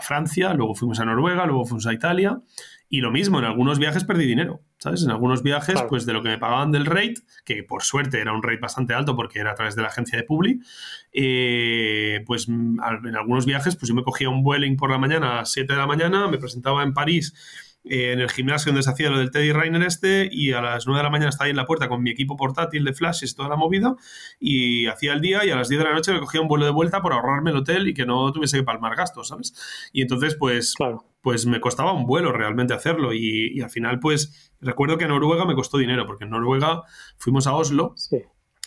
Francia, 0.00 0.54
luego 0.54 0.74
fuimos 0.74 0.98
a 1.00 1.04
Noruega, 1.04 1.46
luego 1.46 1.66
fuimos 1.66 1.86
a 1.86 1.92
Italia. 1.92 2.40
Y 2.92 3.02
lo 3.02 3.12
mismo, 3.12 3.38
en 3.38 3.44
algunos 3.44 3.78
viajes 3.78 4.02
perdí 4.02 4.26
dinero, 4.26 4.64
¿sabes? 4.78 5.04
En 5.04 5.12
algunos 5.12 5.44
viajes, 5.44 5.80
pues 5.88 6.06
de 6.06 6.12
lo 6.12 6.24
que 6.24 6.28
me 6.28 6.38
pagaban 6.38 6.72
del 6.72 6.86
rate, 6.86 7.14
que 7.44 7.62
por 7.62 7.84
suerte 7.84 8.20
era 8.20 8.32
un 8.32 8.42
rate 8.42 8.58
bastante 8.58 8.94
alto 8.94 9.14
porque 9.14 9.38
era 9.38 9.52
a 9.52 9.54
través 9.54 9.76
de 9.76 9.82
la 9.82 9.88
agencia 9.88 10.18
de 10.18 10.24
Publi, 10.24 10.60
eh, 11.12 12.24
pues 12.26 12.48
en 12.48 12.80
algunos 12.80 13.46
viajes, 13.46 13.76
pues 13.76 13.88
yo 13.88 13.94
me 13.94 14.02
cogía 14.02 14.28
un 14.28 14.42
vueling 14.42 14.76
por 14.76 14.90
la 14.90 14.98
mañana 14.98 15.34
a 15.34 15.36
las 15.36 15.52
7 15.52 15.72
de 15.72 15.78
la 15.78 15.86
mañana, 15.86 16.26
me 16.26 16.38
presentaba 16.38 16.82
en 16.82 16.92
París 16.92 17.32
eh, 17.84 18.12
en 18.12 18.20
el 18.20 18.30
gimnasio 18.30 18.72
donde 18.72 18.82
se 18.82 18.90
hacía 18.90 19.10
lo 19.10 19.18
del 19.18 19.30
Teddy 19.30 19.52
Rainer 19.52 19.82
este 19.82 20.28
y 20.30 20.52
a 20.52 20.60
las 20.60 20.86
9 20.86 20.98
de 20.98 21.02
la 21.04 21.10
mañana 21.10 21.30
estaba 21.30 21.46
ahí 21.46 21.50
en 21.50 21.56
la 21.56 21.66
puerta 21.66 21.88
con 21.88 22.02
mi 22.02 22.10
equipo 22.10 22.36
portátil 22.36 22.84
de 22.84 22.92
flashes, 22.92 23.34
toda 23.34 23.48
la 23.48 23.56
movida 23.56 23.96
y 24.38 24.86
hacía 24.86 25.14
el 25.14 25.20
día 25.20 25.44
y 25.44 25.50
a 25.50 25.56
las 25.56 25.68
10 25.68 25.78
de 25.78 25.88
la 25.88 25.94
noche 25.94 26.12
me 26.12 26.20
cogía 26.20 26.40
un 26.40 26.48
vuelo 26.48 26.66
de 26.66 26.72
vuelta 26.72 27.00
por 27.00 27.12
ahorrarme 27.12 27.50
el 27.50 27.56
hotel 27.56 27.88
y 27.88 27.94
que 27.94 28.04
no 28.04 28.30
tuviese 28.32 28.58
que 28.58 28.64
palmar 28.64 28.96
gastos, 28.96 29.28
¿sabes? 29.28 29.54
Y 29.92 30.02
entonces 30.02 30.36
pues, 30.36 30.74
pues 31.22 31.46
me 31.46 31.60
costaba 31.60 31.92
un 31.92 32.06
vuelo 32.06 32.32
realmente 32.32 32.74
hacerlo 32.74 33.14
y, 33.14 33.56
y, 33.56 33.60
al 33.62 33.70
final 33.70 33.98
pues 33.98 34.52
recuerdo 34.60 34.98
que 34.98 35.04
a 35.04 35.08
Noruega 35.08 35.46
me 35.46 35.54
costó 35.54 35.78
dinero 35.78 36.04
porque 36.06 36.24
en 36.24 36.30
Noruega 36.30 36.82
fuimos 37.16 37.46
a 37.46 37.54
Oslo. 37.54 37.94
Sí 37.96 38.18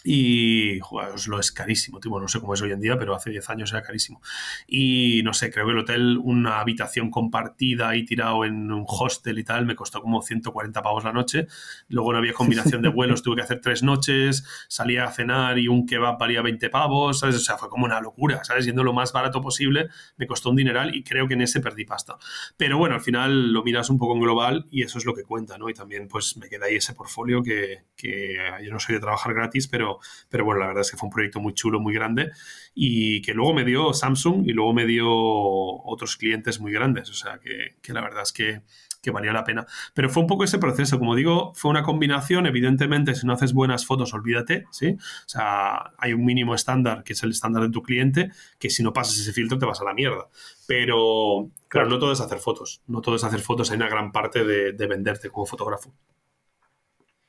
y 0.04 0.80
joder, 0.82 1.12
Oslo 1.12 1.40
es 1.40 1.52
carísimo, 1.54 2.00
tipo, 2.02 2.20
no 2.20 2.28
sé 2.28 2.42
cómo 2.42 2.54
es 2.54 2.62
hoy 2.62 2.72
en 2.72 2.82
día, 2.82 2.98
pero 2.98 3.16
hace 3.16 3.30
10 3.30 3.50
años 3.50 3.72
era 3.72 3.82
carísimo. 3.82 4.22
Y 4.68 5.22
no 5.24 5.34
sé, 5.34 5.50
creo 5.50 5.66
que 5.66 5.72
el 5.72 5.80
hotel, 5.80 6.18
una 6.22 6.60
habitación 6.60 7.10
compartida 7.10 7.96
y 7.96 8.04
tirado 8.04 8.44
en 8.44 8.70
un 8.72 8.86
hostel 8.86 9.40
y 9.40 9.46
tal, 9.46 9.66
me 9.66 9.76
costó 9.76 10.02
como 10.02 10.22
140 10.22 10.82
pavos 10.82 11.06
la 11.06 11.14
noche. 11.14 11.48
Luego 11.88 12.12
no 12.12 12.18
había 12.18 12.34
combinación 12.34 12.82
de 12.82 12.90
vuelos, 12.90 13.24
tuve 13.24 13.38
que 13.38 13.44
hacer 13.44 13.62
tres 13.62 13.82
noches, 13.82 14.46
salía 14.68 15.06
a 15.06 15.12
cenar 15.12 15.58
y 15.58 15.70
un 15.70 15.86
kebab 15.86 16.18
valía 16.20 16.42
20 16.42 16.70
pavos, 16.70 17.20
¿sabes? 17.20 17.36
O 17.38 17.40
sea, 17.40 17.58
fue 17.58 17.70
como 17.70 17.86
una 17.86 18.02
locura, 18.02 18.44
¿sabes? 18.44 18.66
Yendo 18.66 18.84
lo 18.84 18.92
más 18.92 19.14
barato 19.14 19.42
posible, 19.42 19.88
me 20.18 20.28
costó 20.28 20.50
un 20.50 20.58
dineral 20.58 20.94
y 20.94 21.04
creo 21.04 21.30
que 21.30 21.36
en 21.36 21.42
ese 21.42 21.62
perdí 21.62 21.86
pasta. 21.86 22.18
Pero 22.58 22.78
bueno, 22.78 22.96
al 22.96 23.02
final 23.02 23.54
lo 23.54 23.64
miras 23.64 23.90
un 23.90 23.98
poco 23.98 24.16
en 24.16 24.22
global 24.22 24.66
y 24.70 24.84
eso 24.84 24.98
es 24.98 25.06
lo 25.06 25.14
que 25.14 25.24
cuenta, 25.24 25.58
¿no? 25.58 25.70
Y 25.70 25.74
también 25.74 26.10
pues 26.10 26.36
me 26.36 26.50
queda 26.50 26.66
ahí 26.66 26.76
ese 26.76 26.94
portfolio 26.94 27.42
que 27.42 27.86
yo 28.04 28.72
no 28.72 28.80
soy 28.80 28.96
de 28.96 29.02
trabajar 29.02 29.34
gratis, 29.34 29.70
pero 29.70 29.93
pero, 30.30 30.46
bueno, 30.46 30.62
la 30.62 30.68
verdad 30.68 30.82
es 30.82 30.92
que 30.92 30.98
fue 30.98 31.08
un 31.08 31.14
proyecto 31.14 31.40
muy 31.40 31.54
chulo, 31.54 31.80
muy 31.80 31.94
grande 31.94 32.32
y 32.76 33.22
que 33.22 33.34
luego 33.34 33.54
me 33.54 33.64
dio 33.64 33.94
Samsung 33.94 34.48
y 34.48 34.54
luego 34.54 34.74
me 34.74 34.86
dio 34.86 35.08
otros 35.08 36.18
clientes 36.18 36.60
muy 36.60 36.72
grandes. 36.72 37.10
O 37.10 37.14
sea, 37.14 37.40
que, 37.40 37.94
la 37.94 38.02
verdad 38.02 38.24
es 38.24 38.34
que, 38.34 38.62
que 39.02 39.12
valía 39.12 39.34
la 39.34 39.44
pena. 39.44 39.68
Pero 39.94 40.10
fue 40.10 40.24
un 40.24 40.28
poco 40.28 40.44
ese 40.44 40.58
proceso, 40.58 40.98
como 40.98 41.16
digo, 41.16 41.54
fue 41.56 41.70
una 41.70 41.84
combinación, 41.84 42.46
evidentemente, 42.48 43.14
si 43.16 43.28
no 43.28 43.34
haces 43.34 43.54
buenas 43.54 43.86
fotos, 43.86 44.14
olvídate, 44.14 44.66
¿sí? 44.72 44.98
O 44.98 45.30
sea, 45.30 45.92
hay 45.98 46.14
un 46.14 46.26
mínimo 46.26 46.56
estándar, 46.56 47.04
que 47.04 47.14
es 47.14 47.22
el 47.24 47.32
estándar 47.32 47.64
de 47.64 47.70
tu 47.70 47.84
cliente, 47.84 48.32
que 48.58 48.70
si 48.70 48.82
no 48.82 48.94
pasas 48.94 49.20
ese 49.20 49.34
filtro 49.34 49.60
te 49.60 49.66
vas 49.66 49.82
a 49.82 49.84
la 49.84 49.94
mierda. 49.94 50.30
Pero, 50.68 51.50
claro, 51.68 51.90
no 51.90 52.00
todo 52.00 52.14
es 52.14 52.22
hacer 52.22 52.40
fotos, 52.40 52.82
no 52.88 53.02
todo 53.02 53.16
es 53.16 53.24
hacer 53.24 53.42
fotos, 53.42 53.70
hay 53.72 53.78
una 53.78 53.90
gran 53.90 54.12
parte 54.12 54.46
de, 54.46 54.72
de 54.72 54.88
venderte 54.88 55.30
como 55.30 55.46
fotógrafo. 55.46 55.94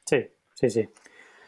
Sí, 0.07 0.29
sí, 0.55 0.71
sí. 0.71 0.89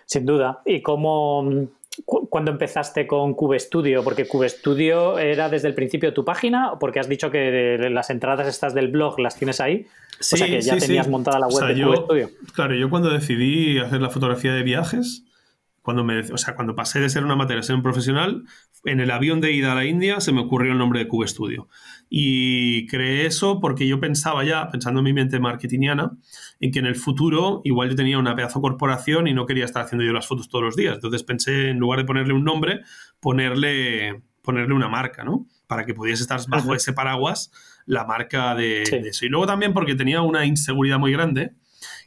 Sin 0.07 0.25
duda. 0.25 0.63
¿Y 0.65 0.81
cómo, 0.83 1.69
cuando 2.05 2.51
empezaste 2.51 3.07
con 3.07 3.35
Cube 3.35 3.59
Studio? 3.59 4.03
Porque 4.03 4.27
Cube 4.27 4.49
Studio 4.49 5.19
era 5.19 5.49
desde 5.49 5.69
el 5.69 5.75
principio 5.75 6.15
tu 6.15 6.25
página, 6.25 6.73
porque 6.81 7.01
has 7.01 7.09
dicho 7.09 7.31
que 7.31 7.77
las 7.91 8.11
entradas 8.11 8.47
estas 8.47 8.73
del 8.73 8.89
blog 8.89 9.19
las 9.19 9.37
tienes 9.37 9.61
ahí. 9.61 9.87
Sí, 10.21 10.37
o 10.37 10.39
sea 10.39 10.47
que 10.47 10.61
ya 10.63 10.79
tenías 10.79 11.09
montada 11.09 11.39
la 11.39 11.49
web 11.49 11.75
de 11.75 11.83
Cube 11.83 11.97
Studio. 11.97 12.31
Claro, 12.55 12.75
yo 12.75 12.89
cuando 12.89 13.11
decidí 13.11 13.79
hacer 13.79 14.01
la 14.01 14.09
fotografía 14.09 14.55
de 14.55 14.63
viajes, 14.63 15.26
cuando 15.87 16.03
me, 16.03 16.19
o 16.19 16.37
sea, 16.37 16.57
cuando 16.57 16.75
pasé 16.75 16.99
de 16.99 17.09
ser 17.09 17.23
una 17.23 17.35
amateur 17.35 17.61
a 17.61 17.63
ser 17.63 17.77
un 17.77 17.83
profesional, 17.85 18.43
en 18.85 18.99
el 18.99 19.09
avión 19.09 19.41
de 19.41 19.53
ida 19.53 19.71
a 19.71 19.77
la 19.77 19.85
India 19.85 20.19
se 20.19 20.33
me 20.33 20.41
ocurrió 20.41 20.73
el 20.73 20.79
nombre 20.79 20.99
de 20.99 21.07
Cube 21.07 21.29
Studio. 21.29 21.69
Y 22.11 22.89
creé 22.89 23.25
eso 23.25 23.61
porque 23.61 23.87
yo 23.87 24.01
pensaba 24.01 24.43
ya, 24.43 24.69
pensando 24.69 24.99
en 24.99 25.05
mi 25.05 25.13
mente 25.13 25.39
marketingiana, 25.39 26.11
en 26.59 26.73
que 26.73 26.81
en 26.81 26.87
el 26.87 26.97
futuro 26.97 27.61
igual 27.63 27.89
yo 27.89 27.95
tenía 27.95 28.19
una 28.19 28.35
pedazo 28.35 28.61
corporación 28.61 29.29
y 29.29 29.33
no 29.33 29.47
quería 29.47 29.65
estar 29.65 29.85
haciendo 29.85 30.05
yo 30.05 30.13
las 30.13 30.27
fotos 30.27 30.49
todos 30.49 30.65
los 30.65 30.75
días. 30.75 30.97
Entonces 30.97 31.23
pensé, 31.23 31.71
en 31.71 31.79
lugar 31.79 32.01
de 32.01 32.05
ponerle 32.05 32.35
un 32.35 32.43
nombre, 32.43 32.81
ponerle, 33.21 34.25
ponerle 34.43 34.75
una 34.75 34.89
marca, 34.89 35.23
¿no? 35.23 35.47
Para 35.69 35.87
que 35.87 35.95
pudiese 35.95 36.23
estar 36.23 36.41
bajo 36.49 36.75
ese 36.75 36.95
paraguas 36.95 37.53
la 37.85 38.05
marca 38.05 38.57
de, 38.57 38.83
eso. 38.83 39.25
Y 39.25 39.29
luego 39.29 39.47
también 39.47 39.73
porque 39.73 39.95
tenía 39.95 40.21
una 40.21 40.47
inseguridad 40.47 40.99
muy 40.99 41.13
grande 41.13 41.53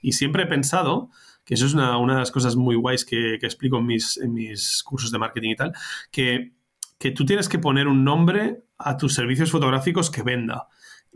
y 0.01 0.11
siempre 0.11 0.43
he 0.43 0.47
pensado 0.47 1.11
que 1.49 1.55
eso 1.55 1.65
es 1.65 1.73
una, 1.73 1.97
de 1.97 2.19
las 2.19 2.29
cosas 2.29 2.55
muy 2.55 2.75
guays 2.75 3.05
que, 3.05 3.39
que 3.39 3.47
explico 3.47 3.79
en 3.79 3.87
mis, 3.87 4.83
cursos 4.85 5.09
de 5.09 5.17
marketing 5.17 5.49
y 5.49 5.55
tal, 5.55 5.73
que 6.11 6.53
que 6.99 7.11
tú 7.11 7.25
tienes 7.25 7.47
que 7.47 7.59
poner 7.59 7.87
un 7.87 8.03
nombre 8.03 8.65
a 8.77 8.97
tus 8.97 9.13
servicios 9.15 9.51
fotográficos 9.51 10.11
que 10.11 10.21
venda, 10.21 10.67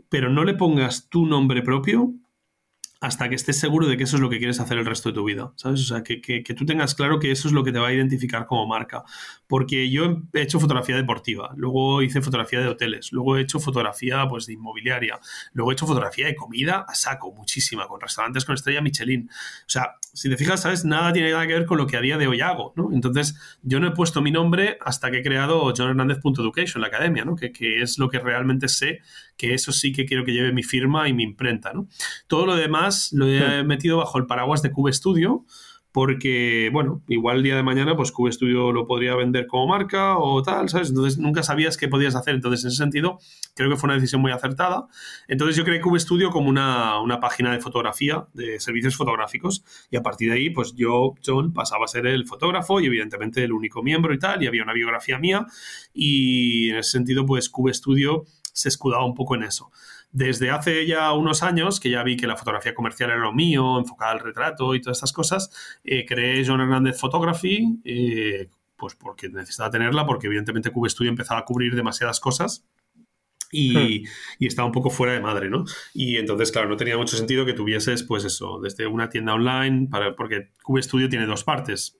pero 0.08 0.30
no 0.30 0.42
le 0.42 0.54
pongas 0.54 1.08
tu 1.10 1.26
nombre 1.26 1.62
propio 1.62 2.14
hasta 3.00 3.28
que 3.28 3.34
estés 3.34 3.60
seguro 3.60 3.86
de 3.86 3.98
que 3.98 4.04
eso 4.04 4.16
es 4.16 4.22
lo 4.22 4.30
que 4.30 4.38
quieres 4.38 4.60
hacer 4.60 4.78
el 4.78 4.86
resto 4.86 5.10
de 5.10 5.14
tu 5.14 5.24
vida, 5.24 5.52
¿sabes? 5.56 5.80
O 5.82 5.84
sea, 5.84 6.02
que, 6.02 6.42
tú 6.56 6.64
tengas 6.64 6.94
claro 6.94 7.18
que 7.18 7.30
eso 7.30 7.48
es 7.48 7.52
lo 7.52 7.62
que 7.62 7.70
te 7.70 7.78
va 7.78 7.88
a 7.88 7.92
identificar 7.92 8.46
como 8.46 8.66
marca. 8.66 9.04
Porque 9.46 9.90
yo 9.90 10.22
he 10.32 10.40
hecho 10.40 10.58
fotografía 10.58 10.96
deportiva, 10.96 11.52
luego 11.54 12.00
hice 12.00 12.22
fotografía 12.22 12.60
de 12.60 12.68
hoteles, 12.68 13.12
luego 13.12 13.36
he 13.36 13.42
hecho 13.42 13.60
fotografía 13.60 14.26
pues, 14.26 14.46
de 14.46 14.54
inmobiliaria, 14.54 15.20
luego 15.52 15.70
he 15.70 15.74
hecho 15.74 15.86
fotografía 15.86 16.26
de 16.26 16.34
comida 16.34 16.86
a 16.88 16.94
saco, 16.94 17.30
muchísima, 17.34 17.86
con 17.88 18.00
restaurantes 18.00 18.46
con 18.46 18.54
estrella 18.54 18.80
Michelin. 18.80 19.28
O 19.30 19.68
sea, 19.68 19.96
si 20.14 20.30
te 20.30 20.36
fijas, 20.36 20.62
¿sabes? 20.62 20.84
Nada 20.84 21.12
tiene 21.12 21.32
nada 21.32 21.46
que 21.46 21.54
ver 21.54 21.66
con 21.66 21.76
lo 21.76 21.86
que 21.86 21.96
a 21.96 22.00
día 22.00 22.16
de 22.16 22.28
hoy 22.28 22.40
hago, 22.40 22.72
¿no? 22.76 22.90
Entonces, 22.92 23.34
yo 23.62 23.80
no 23.80 23.88
he 23.88 23.90
puesto 23.90 24.22
mi 24.22 24.30
nombre 24.30 24.78
hasta 24.80 25.10
que 25.10 25.18
he 25.18 25.22
creado 25.22 25.72
johnhernandez.education, 25.76 26.80
la 26.80 26.86
academia, 26.86 27.24
¿no? 27.24 27.34
Que, 27.36 27.52
que 27.52 27.82
es 27.82 27.98
lo 27.98 28.08
que 28.08 28.20
realmente 28.20 28.68
sé 28.68 29.00
que 29.36 29.54
eso 29.54 29.72
sí 29.72 29.92
que 29.92 30.06
quiero 30.06 30.24
que 30.24 30.32
lleve 30.32 30.52
mi 30.52 30.62
firma 30.62 31.08
y 31.08 31.12
mi 31.12 31.24
imprenta, 31.24 31.72
¿no? 31.72 31.88
Todo 32.28 32.46
lo 32.46 32.56
demás 32.56 33.12
lo 33.12 33.26
he 33.28 33.64
metido 33.64 33.98
bajo 33.98 34.18
el 34.18 34.26
paraguas 34.26 34.62
de 34.62 34.70
Cube 34.70 34.92
Studio, 34.92 35.44
porque, 35.94 36.70
bueno, 36.72 37.04
igual 37.06 37.36
el 37.36 37.42
día 37.44 37.54
de 37.54 37.62
mañana, 37.62 37.94
pues 37.94 38.10
Cube 38.10 38.32
Studio 38.32 38.72
lo 38.72 38.84
podría 38.84 39.14
vender 39.14 39.46
como 39.46 39.68
marca 39.68 40.18
o 40.18 40.42
tal, 40.42 40.68
¿sabes? 40.68 40.88
Entonces 40.88 41.20
nunca 41.20 41.44
sabías 41.44 41.76
qué 41.76 41.86
podías 41.86 42.16
hacer. 42.16 42.34
Entonces, 42.34 42.64
en 42.64 42.68
ese 42.70 42.78
sentido, 42.78 43.20
creo 43.54 43.70
que 43.70 43.76
fue 43.76 43.86
una 43.86 43.94
decisión 43.94 44.20
muy 44.20 44.32
acertada. 44.32 44.88
Entonces, 45.28 45.54
yo 45.54 45.62
creé 45.62 45.80
Cube 45.80 46.00
Studio 46.00 46.30
como 46.30 46.48
una, 46.48 47.00
una 47.00 47.20
página 47.20 47.52
de 47.52 47.60
fotografía, 47.60 48.26
de 48.34 48.58
servicios 48.58 48.96
fotográficos, 48.96 49.62
y 49.88 49.96
a 49.96 50.02
partir 50.02 50.30
de 50.30 50.38
ahí, 50.38 50.50
pues 50.50 50.74
yo, 50.74 51.14
John, 51.24 51.52
pasaba 51.52 51.84
a 51.84 51.88
ser 51.88 52.08
el 52.08 52.26
fotógrafo 52.26 52.80
y 52.80 52.86
evidentemente 52.86 53.44
el 53.44 53.52
único 53.52 53.80
miembro 53.84 54.12
y 54.12 54.18
tal, 54.18 54.42
y 54.42 54.48
había 54.48 54.64
una 54.64 54.72
biografía 54.72 55.20
mía, 55.20 55.46
y 55.94 56.70
en 56.70 56.78
ese 56.78 56.90
sentido, 56.90 57.24
pues 57.24 57.48
Cube 57.48 57.72
Studio 57.72 58.24
se 58.52 58.68
escudaba 58.68 59.04
un 59.04 59.14
poco 59.14 59.36
en 59.36 59.44
eso. 59.44 59.70
Desde 60.14 60.52
hace 60.52 60.86
ya 60.86 61.12
unos 61.12 61.42
años, 61.42 61.80
que 61.80 61.90
ya 61.90 62.04
vi 62.04 62.16
que 62.16 62.28
la 62.28 62.36
fotografía 62.36 62.72
comercial 62.72 63.10
era 63.10 63.18
lo 63.18 63.32
mío, 63.32 63.80
enfocada 63.80 64.12
al 64.12 64.20
retrato 64.20 64.76
y 64.76 64.80
todas 64.80 64.98
estas 64.98 65.12
cosas, 65.12 65.50
eh, 65.82 66.06
creé 66.06 66.44
John 66.46 66.60
Hernández 66.60 67.00
Photography, 67.00 67.80
eh, 67.84 68.48
pues 68.76 68.94
porque 68.94 69.28
necesitaba 69.28 69.72
tenerla, 69.72 70.06
porque 70.06 70.28
evidentemente 70.28 70.70
Cube 70.70 70.88
Studio 70.88 71.10
empezaba 71.10 71.40
a 71.40 71.44
cubrir 71.44 71.74
demasiadas 71.74 72.20
cosas. 72.20 72.64
Y, 73.50 73.74
hmm. 73.76 74.08
y, 74.38 74.46
estaba 74.46 74.66
un 74.66 74.72
poco 74.72 74.88
fuera 74.88 75.14
de 75.14 75.20
madre, 75.20 75.50
¿no? 75.50 75.64
Y 75.92 76.16
entonces, 76.16 76.52
claro, 76.52 76.68
no 76.68 76.76
tenía 76.76 76.96
mucho 76.96 77.16
sentido 77.16 77.44
que 77.44 77.52
tuvieses, 77.52 78.04
pues 78.04 78.24
eso, 78.24 78.60
desde 78.60 78.86
una 78.86 79.08
tienda 79.08 79.34
online, 79.34 79.88
para, 79.90 80.14
porque 80.14 80.52
Cube 80.62 80.80
Studio 80.80 81.08
tiene 81.08 81.26
dos 81.26 81.42
partes 81.42 81.98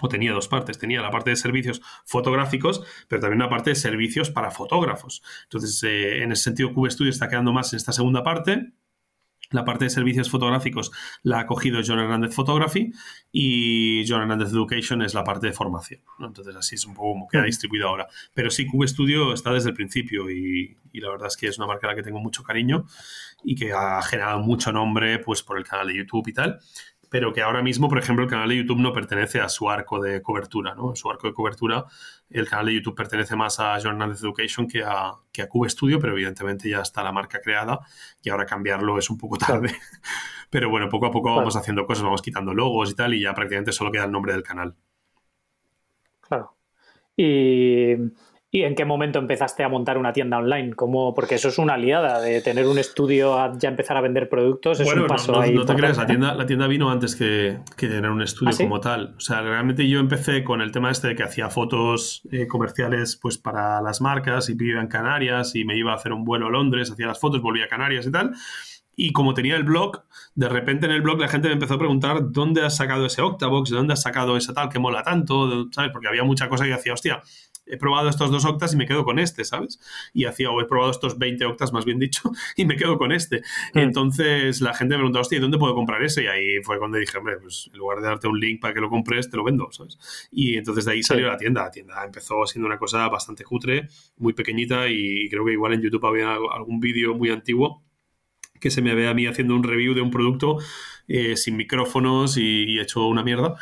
o 0.00 0.08
tenía 0.08 0.32
dos 0.32 0.48
partes. 0.48 0.78
Tenía 0.78 1.00
la 1.00 1.10
parte 1.10 1.30
de 1.30 1.36
servicios 1.36 1.82
fotográficos, 2.04 2.82
pero 3.08 3.20
también 3.20 3.42
una 3.42 3.50
parte 3.50 3.70
de 3.70 3.76
servicios 3.76 4.30
para 4.30 4.50
fotógrafos. 4.50 5.22
Entonces, 5.44 5.82
eh, 5.84 6.22
en 6.22 6.32
ese 6.32 6.44
sentido, 6.44 6.72
Cube 6.72 6.90
Studio 6.90 7.10
está 7.10 7.28
quedando 7.28 7.52
más 7.52 7.72
en 7.72 7.78
esta 7.78 7.92
segunda 7.92 8.22
parte. 8.22 8.72
La 9.50 9.64
parte 9.64 9.84
de 9.84 9.90
servicios 9.90 10.28
fotográficos 10.28 10.90
la 11.22 11.38
ha 11.38 11.46
cogido 11.46 11.80
John 11.86 12.00
Hernández 12.00 12.34
Photography 12.34 12.92
y 13.30 14.04
John 14.08 14.22
Hernández 14.22 14.48
Education 14.48 15.02
es 15.02 15.14
la 15.14 15.22
parte 15.22 15.46
de 15.46 15.52
formación. 15.52 16.00
Entonces, 16.18 16.56
así 16.56 16.74
es 16.74 16.84
un 16.84 16.94
poco 16.94 17.12
como 17.12 17.28
queda 17.28 17.44
distribuido 17.44 17.88
ahora. 17.88 18.08
Pero 18.34 18.50
sí, 18.50 18.66
Cube 18.66 18.88
Studio 18.88 19.32
está 19.32 19.52
desde 19.52 19.68
el 19.68 19.76
principio 19.76 20.28
y, 20.30 20.76
y, 20.92 21.00
la 21.00 21.10
verdad 21.10 21.28
es 21.28 21.36
que 21.36 21.46
es 21.46 21.58
una 21.58 21.68
marca 21.68 21.86
a 21.86 21.90
la 21.90 21.96
que 21.96 22.02
tengo 22.02 22.18
mucho 22.18 22.42
cariño 22.42 22.86
y 23.44 23.54
que 23.54 23.72
ha 23.72 24.02
generado 24.02 24.40
mucho 24.40 24.72
nombre 24.72 25.20
pues, 25.20 25.44
por 25.44 25.58
el 25.58 25.64
canal 25.64 25.86
de 25.86 25.96
YouTube 25.96 26.26
y 26.26 26.32
tal 26.32 26.58
pero 27.08 27.32
que 27.32 27.42
ahora 27.42 27.62
mismo, 27.62 27.88
por 27.88 27.98
ejemplo, 27.98 28.24
el 28.24 28.30
canal 28.30 28.48
de 28.48 28.56
YouTube 28.56 28.78
no 28.78 28.92
pertenece 28.92 29.40
a 29.40 29.48
su 29.48 29.70
arco 29.70 30.00
de 30.00 30.22
cobertura, 30.22 30.74
¿no? 30.74 30.94
su 30.96 31.10
arco 31.10 31.28
de 31.28 31.34
cobertura, 31.34 31.84
el 32.30 32.48
canal 32.48 32.66
de 32.66 32.74
YouTube 32.74 32.94
pertenece 32.94 33.36
más 33.36 33.60
a 33.60 33.78
Journal 33.78 34.12
Education 34.12 34.66
que 34.66 34.82
a, 34.84 35.14
que 35.32 35.42
a 35.42 35.48
Cube 35.48 35.68
Studio, 35.68 35.98
pero 36.00 36.12
evidentemente 36.12 36.68
ya 36.68 36.80
está 36.80 37.02
la 37.02 37.12
marca 37.12 37.40
creada 37.40 37.80
y 38.22 38.30
ahora 38.30 38.46
cambiarlo 38.46 38.98
es 38.98 39.10
un 39.10 39.18
poco 39.18 39.36
tarde. 39.38 39.74
Pero 40.50 40.70
bueno, 40.70 40.88
poco 40.88 41.06
a 41.06 41.10
poco 41.10 41.34
vamos 41.34 41.56
haciendo 41.56 41.86
cosas, 41.86 42.04
vamos 42.04 42.22
quitando 42.22 42.54
logos 42.54 42.90
y 42.92 42.94
tal, 42.94 43.14
y 43.14 43.20
ya 43.20 43.34
prácticamente 43.34 43.72
solo 43.72 43.90
queda 43.90 44.04
el 44.04 44.12
nombre 44.12 44.32
del 44.32 44.44
canal. 44.44 44.76
Claro. 46.20 46.56
Y 47.16 47.94
¿Y 48.48 48.62
en 48.62 48.76
qué 48.76 48.84
momento 48.84 49.18
empezaste 49.18 49.64
a 49.64 49.68
montar 49.68 49.98
una 49.98 50.12
tienda 50.12 50.38
online? 50.38 50.72
¿Cómo? 50.74 51.14
Porque 51.14 51.34
eso 51.34 51.48
es 51.48 51.58
una 51.58 51.74
aliada 51.74 52.20
de 52.20 52.40
tener 52.40 52.66
un 52.66 52.78
estudio 52.78 53.38
a 53.38 53.52
ya 53.58 53.68
empezar 53.68 53.96
a 53.96 54.00
vender 54.00 54.28
productos. 54.28 54.78
Es 54.78 54.92
un 54.92 55.06
paso 55.06 55.32
no, 55.32 55.40
ahí 55.40 55.52
no 55.52 55.66
te 55.66 55.74
creas, 55.74 55.96
la 55.96 56.06
tienda, 56.06 56.34
la 56.34 56.46
tienda 56.46 56.66
vino 56.68 56.88
antes 56.88 57.16
que, 57.16 57.58
tener 57.76 58.08
un 58.08 58.22
estudio 58.22 58.52
¿Ah, 58.54 58.62
como 58.62 58.80
tal. 58.80 59.14
O 59.16 59.20
sea, 59.20 59.42
realmente 59.42 59.88
yo 59.88 59.98
empecé 59.98 60.44
con 60.44 60.60
el 60.60 60.70
tema 60.70 60.92
este 60.92 61.08
de 61.08 61.16
que 61.16 61.24
hacía 61.24 61.50
fotos 61.50 62.22
eh, 62.30 62.46
comerciales 62.46 63.16
pues 63.20 63.36
para 63.36 63.82
las 63.82 64.00
marcas 64.00 64.48
y 64.48 64.54
vivía 64.54 64.80
en 64.80 64.86
Canarias 64.86 65.56
y 65.56 65.64
me 65.64 65.76
iba 65.76 65.92
a 65.92 65.96
hacer 65.96 66.12
un 66.12 66.24
vuelo 66.24 66.46
a 66.46 66.50
Londres, 66.50 66.90
hacía 66.90 67.08
las 67.08 67.18
fotos, 67.18 67.42
volvía 67.42 67.64
a 67.64 67.68
Canarias 67.68 68.06
y 68.06 68.12
tal. 68.12 68.32
Y 68.98 69.12
como 69.12 69.34
tenía 69.34 69.56
el 69.56 69.64
blog, 69.64 70.04
de 70.34 70.48
repente 70.48 70.86
en 70.86 70.92
el 70.92 71.02
blog 71.02 71.20
la 71.20 71.28
gente 71.28 71.48
me 71.48 71.54
empezó 71.54 71.74
a 71.74 71.78
preguntar 71.78 72.32
dónde 72.32 72.64
has 72.64 72.76
sacado 72.76 73.04
ese 73.04 73.20
Octabox, 73.20 73.70
de 73.70 73.76
dónde 73.76 73.92
has 73.92 74.00
sacado 74.00 74.38
esa 74.38 74.54
tal 74.54 74.70
que 74.70 74.78
mola 74.78 75.02
tanto, 75.02 75.66
¿sabes? 75.72 75.90
Porque 75.92 76.08
había 76.08 76.24
mucha 76.24 76.48
cosa 76.48 76.64
que 76.64 76.72
hacía, 76.72 76.94
hostia, 76.94 77.22
he 77.66 77.76
probado 77.76 78.08
estos 78.08 78.30
dos 78.30 78.44
octas 78.44 78.72
y 78.74 78.76
me 78.76 78.86
quedo 78.86 79.04
con 79.04 79.18
este, 79.18 79.44
¿sabes? 79.44 79.80
Y 80.12 80.24
hacía, 80.24 80.50
o 80.50 80.60
he 80.60 80.64
probado 80.64 80.90
estos 80.90 81.18
20 81.18 81.44
octas, 81.44 81.72
más 81.72 81.84
bien 81.84 81.98
dicho, 81.98 82.30
y 82.56 82.64
me 82.64 82.76
quedo 82.76 82.98
con 82.98 83.12
este. 83.12 83.42
Hmm. 83.74 83.78
Entonces 83.78 84.60
la 84.60 84.74
gente 84.74 84.94
me 84.94 84.98
preguntó, 84.98 85.20
hostia, 85.20 85.40
¿dónde 85.40 85.58
puedo 85.58 85.74
comprar 85.74 86.02
ese? 86.02 86.24
Y 86.24 86.26
ahí 86.26 86.62
fue 86.62 86.78
cuando 86.78 86.98
dije, 86.98 87.18
hombre, 87.18 87.36
pues 87.38 87.68
en 87.72 87.78
lugar 87.78 88.00
de 88.00 88.06
darte 88.08 88.28
un 88.28 88.38
link 88.38 88.60
para 88.60 88.74
que 88.74 88.80
lo 88.80 88.88
compres, 88.88 89.30
te 89.30 89.36
lo 89.36 89.44
vendo, 89.44 89.68
¿sabes? 89.72 89.98
Y 90.30 90.56
entonces 90.56 90.84
de 90.84 90.92
ahí 90.92 91.02
salió 91.02 91.26
la 91.26 91.36
tienda. 91.36 91.62
La 91.62 91.70
tienda 91.70 92.04
empezó 92.04 92.46
siendo 92.46 92.66
una 92.66 92.78
cosa 92.78 93.08
bastante 93.08 93.44
cutre, 93.44 93.88
muy 94.18 94.32
pequeñita, 94.32 94.88
y 94.88 95.28
creo 95.28 95.44
que 95.44 95.52
igual 95.52 95.72
en 95.72 95.82
YouTube 95.82 96.06
había 96.06 96.34
algún 96.34 96.80
vídeo 96.80 97.14
muy 97.14 97.30
antiguo 97.30 97.82
que 98.60 98.70
se 98.70 98.80
me 98.80 98.94
ve 98.94 99.06
a 99.06 99.12
mí 99.12 99.26
haciendo 99.26 99.54
un 99.54 99.62
review 99.62 99.92
de 99.92 100.00
un 100.00 100.10
producto 100.10 100.58
eh, 101.08 101.36
sin 101.36 101.56
micrófonos 101.56 102.38
y, 102.38 102.64
y, 102.64 102.80
hecho 102.80 103.06
una 103.06 103.22
mierda. 103.22 103.56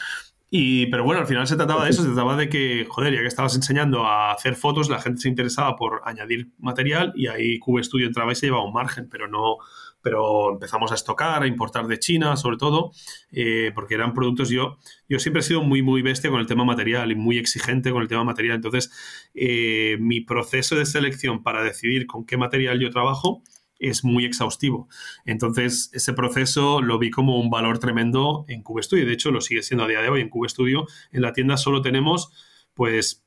Y, 0.57 0.87
pero 0.87 1.03
bueno, 1.03 1.21
al 1.21 1.27
final 1.27 1.49
se 1.49 1.57
trataba 1.57 1.83
de 1.83 1.91
eso, 1.91 2.03
se 2.03 2.11
trataba 2.11 2.37
de 2.37 2.49
que, 2.49 2.87
joder, 2.89 3.13
ya 3.13 3.23
que 3.23 3.27
estabas 3.27 3.57
enseñando 3.57 4.07
a 4.07 4.31
hacer 4.31 4.55
fotos, 4.55 4.89
la 4.89 5.01
gente 5.01 5.21
se 5.21 5.29
interesaba 5.29 5.75
por 5.75 6.03
añadir 6.05 6.53
material 6.59 7.13
y 7.17 7.27
ahí 7.27 7.59
Cube 7.59 7.83
Studio 7.83 8.07
entraba 8.07 8.31
y 8.31 8.37
se 8.37 8.47
llevaba 8.47 8.65
un 8.65 8.73
margen, 8.73 9.09
pero 9.11 9.27
no, 9.27 9.57
pero 10.01 10.53
empezamos 10.53 10.93
a 10.93 10.95
estocar, 10.95 11.43
a 11.43 11.49
importar 11.49 11.89
de 11.89 11.99
China, 11.99 12.37
sobre 12.37 12.57
todo, 12.57 12.93
eh, 13.33 13.73
porque 13.75 13.97
eran 13.97 14.15
productos. 14.15 14.49
Yo, 14.49 14.79
yo 15.09 15.19
siempre 15.19 15.41
he 15.41 15.43
sido 15.43 15.61
muy, 15.61 15.83
muy 15.83 16.03
bestia 16.03 16.31
con 16.31 16.39
el 16.39 16.47
tema 16.47 16.65
material 16.65 17.11
y 17.11 17.17
muy 17.17 17.37
exigente 17.37 17.91
con 17.91 18.03
el 18.03 18.07
tema 18.07 18.23
material. 18.23 18.55
Entonces, 18.55 18.93
eh, 19.35 19.97
mi 19.99 20.21
proceso 20.21 20.77
de 20.77 20.87
selección 20.87 21.43
para 21.43 21.65
decidir 21.65 22.07
con 22.07 22.25
qué 22.25 22.37
material 22.37 22.79
yo 22.79 22.91
trabajo 22.91 23.43
es 23.79 24.05
muy 24.05 24.25
exhaustivo. 24.25 24.89
Entonces, 25.25 25.91
ese 25.93 26.13
proceso 26.13 26.81
lo 26.81 26.99
vi 26.99 27.11
como 27.11 27.39
un 27.39 27.51
valor 27.51 27.79
tremendo 27.79 28.45
en 28.49 28.63
CubeStudio. 28.63 29.07
De 29.07 29.13
hecho, 29.13 29.31
lo 29.31 29.41
sigue 29.41 29.63
siendo 29.63 29.85
a 29.85 29.89
día 29.89 30.01
de 30.01 30.09
hoy. 30.09 30.21
En 30.21 30.29
CubeStudio, 30.29 30.87
en 31.13 31.23
la 31.23 31.33
tienda 31.33 31.57
solo 31.57 31.83
tenemos, 31.83 32.31
pues, 32.75 33.25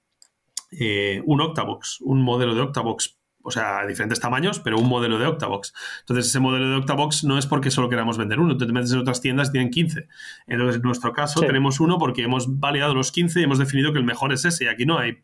eh, 0.71 1.21
un 1.25 1.41
Octabox, 1.41 2.01
un 2.01 2.21
modelo 2.21 2.55
de 2.55 2.61
Octabox. 2.61 3.17
O 3.43 3.51
sea, 3.51 3.87
diferentes 3.87 4.19
tamaños, 4.19 4.59
pero 4.59 4.77
un 4.77 4.89
modelo 4.89 5.17
de 5.17 5.25
Octabox. 5.25 5.73
Entonces, 6.01 6.27
ese 6.27 6.41
modelo 6.41 6.69
de 6.69 6.75
Octabox 6.75 7.23
no 7.23 7.37
es 7.37 7.45
porque 7.45 7.71
solo 7.71 7.87
queramos 7.87 8.17
vender 8.17 8.41
uno. 8.41 8.57
Te 8.57 8.65
metes 8.65 8.91
en 8.91 8.99
otras 8.99 9.21
tiendas 9.21 9.53
tienen 9.53 9.69
15. 9.69 10.07
Entonces, 10.47 10.75
en 10.77 10.81
nuestro 10.81 11.13
caso, 11.13 11.39
tenemos 11.39 11.79
uno 11.79 11.97
porque 11.97 12.23
hemos 12.23 12.59
validado 12.59 12.93
los 12.93 13.13
15 13.13 13.39
y 13.39 13.43
hemos 13.43 13.57
definido 13.57 13.93
que 13.93 13.99
el 13.99 14.05
mejor 14.05 14.33
es 14.33 14.43
ese. 14.43 14.65
Y 14.65 14.67
aquí 14.67 14.85
no 14.85 14.97
hay 14.97 15.19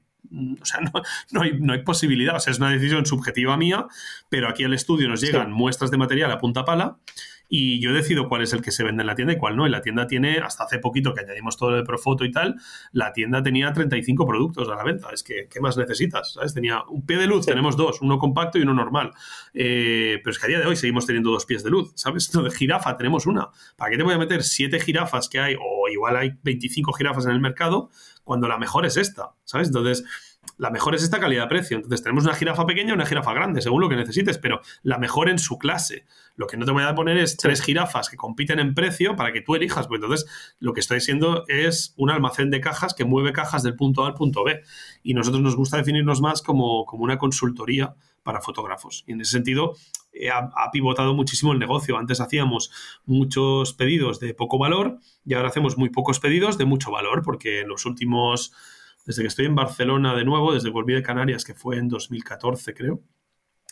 o 0.62 0.66
sea, 0.66 0.80
no, 1.32 1.42
hay, 1.42 1.60
no, 1.60 1.74
hay, 1.74 1.84
posibilidad, 1.84 2.36
o 2.36 2.40
sea, 2.40 2.52
es 2.52 2.60
una 2.60 2.72
decisión 2.72 3.06
subjetiva 3.06 3.58
mía, 3.58 3.88
pero 4.30 4.50
aquí 4.50 4.64
al 4.64 4.74
estudio 4.74 5.08
nos 5.08 5.22
llegan 5.22 5.52
muestras 5.52 5.92
de 5.92 5.98
material 5.98 6.32
a 6.32 6.40
punta 6.40 6.66
pala 6.66 6.98
y 7.56 7.80
yo 7.80 7.94
decido 7.94 8.30
cuál 8.30 8.42
es 8.42 8.52
el 8.54 8.64
que 8.64 8.72
se 8.72 8.84
vende 8.84 9.02
en 9.02 9.08
la 9.08 9.14
tienda 9.14 9.34
y 9.34 9.38
cuál 9.38 9.56
no. 9.56 9.68
Y 9.68 9.70
la 9.70 9.82
tienda 9.82 10.08
tiene, 10.08 10.40
hasta 10.40 10.64
hace 10.64 10.80
poquito 10.80 11.14
que 11.14 11.22
añadimos 11.22 11.56
todo 11.56 11.70
lo 11.70 11.78
de 11.78 11.84
Profoto 11.84 12.26
y 12.26 12.32
tal, 12.32 12.56
la 12.92 13.14
tienda 13.14 13.44
tenía 13.44 13.72
35 13.72 14.26
productos 14.26 14.70
a 14.70 14.76
la 14.76 14.84
venta. 14.84 15.10
Es 15.14 15.22
que, 15.22 15.48
¿qué 15.52 15.60
más 15.60 15.78
necesitas? 15.78 16.34
¿Sabes? 16.34 16.56
Tenía 16.56 16.82
un 16.90 17.06
pie 17.06 17.18
de 17.18 17.28
luz, 17.28 17.46
tenemos 17.46 17.78
dos, 17.78 18.02
uno 18.02 18.18
compacto 18.18 18.58
y 18.58 18.64
uno 18.64 18.74
normal. 18.74 19.12
Eh, 19.54 20.20
pero 20.24 20.32
es 20.32 20.40
que 20.40 20.46
a 20.48 20.50
día 20.50 20.60
de 20.62 20.66
hoy 20.66 20.76
seguimos 20.76 21.06
teniendo 21.06 21.30
dos 21.30 21.46
pies 21.46 21.64
de 21.64 21.70
luz, 21.70 21.92
¿sabes? 21.94 22.32
de 22.32 22.50
jirafa 22.50 22.98
tenemos 22.98 23.28
una. 23.28 23.50
¿Para 23.76 23.92
qué 23.92 23.98
te 23.98 24.04
voy 24.04 24.16
a 24.16 24.18
meter 24.18 24.42
siete 24.42 24.80
jirafas 24.80 25.30
que 25.30 25.40
hay, 25.40 25.56
o 25.56 25.88
igual 25.90 26.16
hay 26.16 26.32
25 26.42 26.92
jirafas 26.94 27.26
en 27.26 27.34
el 27.34 27.40
mercado, 27.40 27.92
cuando 28.24 28.48
la 28.48 28.58
mejor 28.58 28.86
es 28.86 28.98
esta, 28.98 29.34
¿sabes? 29.44 29.68
Entonces 29.68 30.04
la 30.58 30.70
mejor 30.70 30.96
es 30.96 31.04
esta 31.04 31.20
calidad-precio. 31.20 31.78
Entonces 31.78 32.04
tenemos 32.04 32.24
una 32.26 32.36
jirafa 32.36 32.66
pequeña 32.66 32.92
y 32.92 32.94
una 32.94 33.06
jirafa 33.06 33.34
grande, 33.34 33.62
según 33.62 33.82
lo 33.82 33.90
que 33.90 33.96
necesites, 33.96 34.38
pero 34.38 34.62
la 34.82 34.98
mejor 34.98 35.30
en 35.30 35.40
su 35.40 35.58
clase. 35.58 36.06
Lo 36.36 36.48
que 36.48 36.58
no 36.58 36.66
te 36.66 36.72
voy 36.72 36.84
a 36.84 36.96
poner 36.96 37.18
es 37.18 37.38
tres 37.38 37.62
jirafas 37.62 38.10
que 38.10 38.18
compiten 38.18 38.60
en 38.60 38.74
precio 38.74 39.16
para 39.16 39.32
que 39.32 39.42
tú 39.42 39.56
elijas. 39.56 39.88
Pues 39.88 40.02
entonces 40.02 40.30
lo 40.60 40.74
que 40.74 40.80
estoy 40.80 41.02
siendo 41.02 41.46
es 41.48 41.94
un 41.98 42.10
almacén 42.10 42.50
de 42.50 42.62
cajas 42.62 42.94
que 42.94 43.06
mueve 43.06 43.34
cajas 43.34 43.64
del 43.64 43.76
punto 43.76 44.04
A 44.04 44.08
al 44.08 44.14
punto 44.14 44.44
B. 44.44 44.62
Y 45.02 45.14
nosotros 45.14 45.42
nos 45.42 45.56
gusta 45.56 45.78
definirnos 45.78 46.22
más 46.22 46.42
como, 46.42 46.86
como 46.86 47.04
una 47.04 47.18
consultoría 47.18 47.96
para 48.24 48.42
fotógrafos. 48.42 49.04
Y 49.08 49.14
en 49.14 49.22
ese 49.22 49.32
sentido 49.32 49.76
ha, 50.32 50.50
ha, 50.56 50.72
pivotado 50.72 51.14
muchísimo 51.14 51.54
el 51.54 51.60
negocio. 51.60 51.98
Antes 51.98 52.22
hacíamos 52.22 52.72
muchos 53.06 53.74
pedidos 53.74 54.20
de 54.20 54.34
poco 54.34 54.58
valor 54.58 55.00
y 55.26 55.34
ahora 55.34 55.50
hacemos 55.50 55.78
muy 55.78 55.90
pocos 55.90 56.20
pedidos 56.20 56.58
de 56.58 56.66
mucho 56.66 56.92
valor 56.92 57.22
porque 57.24 57.62
en 57.62 57.68
los 57.68 57.86
últimos 57.86 58.54
desde 59.06 59.22
que 59.22 59.28
estoy 59.28 59.46
en 59.46 59.56
Barcelona 59.56 60.16
de 60.16 60.26
nuevo, 60.26 60.54
desde 60.54 60.70
que 60.70 60.74
volví 60.74 60.94
de 60.94 61.04
Canarias, 61.04 61.44
que 61.44 61.54
fue 61.54 61.78
en 61.78 61.90
2014 61.90 62.74
creo, 62.74 63.02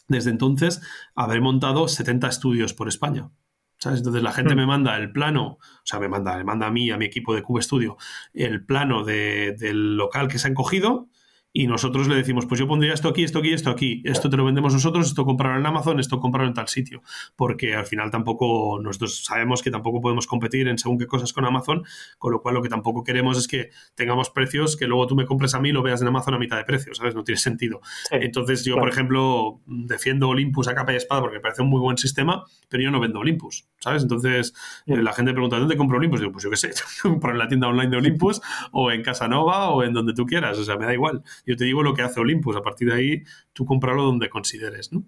desde 0.07 0.29
entonces 0.29 0.81
habré 1.15 1.39
montado 1.39 1.87
70 1.87 2.27
estudios 2.27 2.73
por 2.73 2.87
España. 2.87 3.31
¿Sabes? 3.77 3.99
Entonces 3.99 4.21
la 4.21 4.31
gente 4.31 4.53
hmm. 4.53 4.57
me 4.57 4.65
manda 4.67 4.95
el 4.97 5.11
plano, 5.11 5.57
o 5.57 5.85
sea, 5.85 5.99
me 5.99 6.07
manda, 6.07 6.37
me 6.37 6.43
manda 6.43 6.67
a 6.67 6.71
mí, 6.71 6.91
a 6.91 6.97
mi 6.97 7.05
equipo 7.05 7.33
de 7.33 7.41
Cube 7.41 7.63
Studio, 7.63 7.97
el 8.31 8.63
plano 8.63 9.03
del 9.03 9.97
local 9.97 10.27
que 10.27 10.37
se 10.37 10.47
han 10.47 10.53
cogido 10.53 11.09
y 11.53 11.67
nosotros 11.67 12.07
le 12.07 12.15
decimos, 12.15 12.45
pues 12.45 12.59
yo 12.59 12.67
pondría 12.67 12.93
esto 12.93 13.09
aquí, 13.09 13.23
esto 13.23 13.39
aquí, 13.39 13.53
esto 13.53 13.69
aquí, 13.69 14.01
esto 14.05 14.29
te 14.29 14.37
lo 14.37 14.45
vendemos 14.45 14.73
nosotros, 14.73 15.07
esto 15.07 15.25
comprarlo 15.25 15.59
en 15.59 15.65
Amazon, 15.65 15.99
esto 15.99 16.19
comprarlo 16.19 16.47
en 16.47 16.53
tal 16.53 16.67
sitio, 16.67 17.01
porque 17.35 17.75
al 17.75 17.85
final 17.85 18.09
tampoco, 18.09 18.79
nosotros 18.81 19.23
sabemos 19.23 19.61
que 19.61 19.71
tampoco 19.71 20.01
podemos 20.01 20.27
competir 20.27 20.67
en 20.67 20.77
según 20.77 20.97
qué 20.97 21.07
cosas 21.07 21.33
con 21.33 21.45
Amazon, 21.45 21.83
con 22.17 22.31
lo 22.31 22.41
cual 22.41 22.55
lo 22.55 22.61
que 22.61 22.69
tampoco 22.69 23.03
queremos 23.03 23.37
es 23.37 23.47
que 23.47 23.69
tengamos 23.95 24.29
precios 24.29 24.77
que 24.77 24.87
luego 24.87 25.07
tú 25.07 25.15
me 25.15 25.25
compres 25.25 25.53
a 25.53 25.59
mí 25.59 25.69
y 25.69 25.71
lo 25.71 25.83
veas 25.83 26.01
en 26.01 26.07
Amazon 26.07 26.35
a 26.35 26.39
mitad 26.39 26.57
de 26.57 26.63
precio, 26.63 26.93
¿sabes? 26.95 27.15
No 27.15 27.23
tiene 27.23 27.39
sentido. 27.39 27.81
Entonces 28.11 28.63
yo, 28.63 28.77
por 28.77 28.89
ejemplo, 28.89 29.61
defiendo 29.65 30.29
Olympus 30.29 30.67
a 30.67 30.75
capa 30.75 30.93
y 30.93 30.95
espada 30.95 31.21
porque 31.21 31.37
me 31.37 31.41
parece 31.41 31.61
un 31.61 31.69
muy 31.69 31.79
buen 31.79 31.97
sistema, 31.97 32.45
pero 32.69 32.83
yo 32.83 32.91
no 32.91 32.99
vendo 32.99 33.19
Olympus, 33.19 33.67
¿sabes? 33.79 34.03
Entonces 34.03 34.53
la 34.85 35.13
gente 35.13 35.33
pregunta, 35.33 35.59
¿dónde 35.59 35.75
compro 35.75 35.97
Olympus? 35.97 36.21
Digo, 36.21 36.31
pues 36.31 36.43
yo 36.43 36.49
qué 36.49 36.57
sé, 36.57 36.71
compro 37.01 37.31
en 37.31 37.39
la 37.39 37.47
tienda 37.47 37.67
online 37.67 37.89
de 37.89 37.97
Olympus 37.97 38.41
o 38.71 38.91
en 38.91 39.03
Casanova 39.03 39.69
o 39.69 39.83
en 39.83 39.93
donde 39.93 40.13
tú 40.13 40.25
quieras, 40.25 40.57
o 40.57 40.63
sea, 40.63 40.77
me 40.77 40.85
da 40.85 40.93
igual. 40.93 41.23
Yo 41.45 41.55
te 41.55 41.65
digo 41.65 41.83
lo 41.83 41.93
que 41.93 42.01
hace 42.01 42.19
Olympus. 42.19 42.55
A 42.55 42.61
partir 42.61 42.89
de 42.89 42.95
ahí, 42.95 43.23
tú 43.53 43.65
comprarlo 43.65 44.03
donde 44.03 44.29
consideres, 44.29 44.91
¿no? 44.91 45.03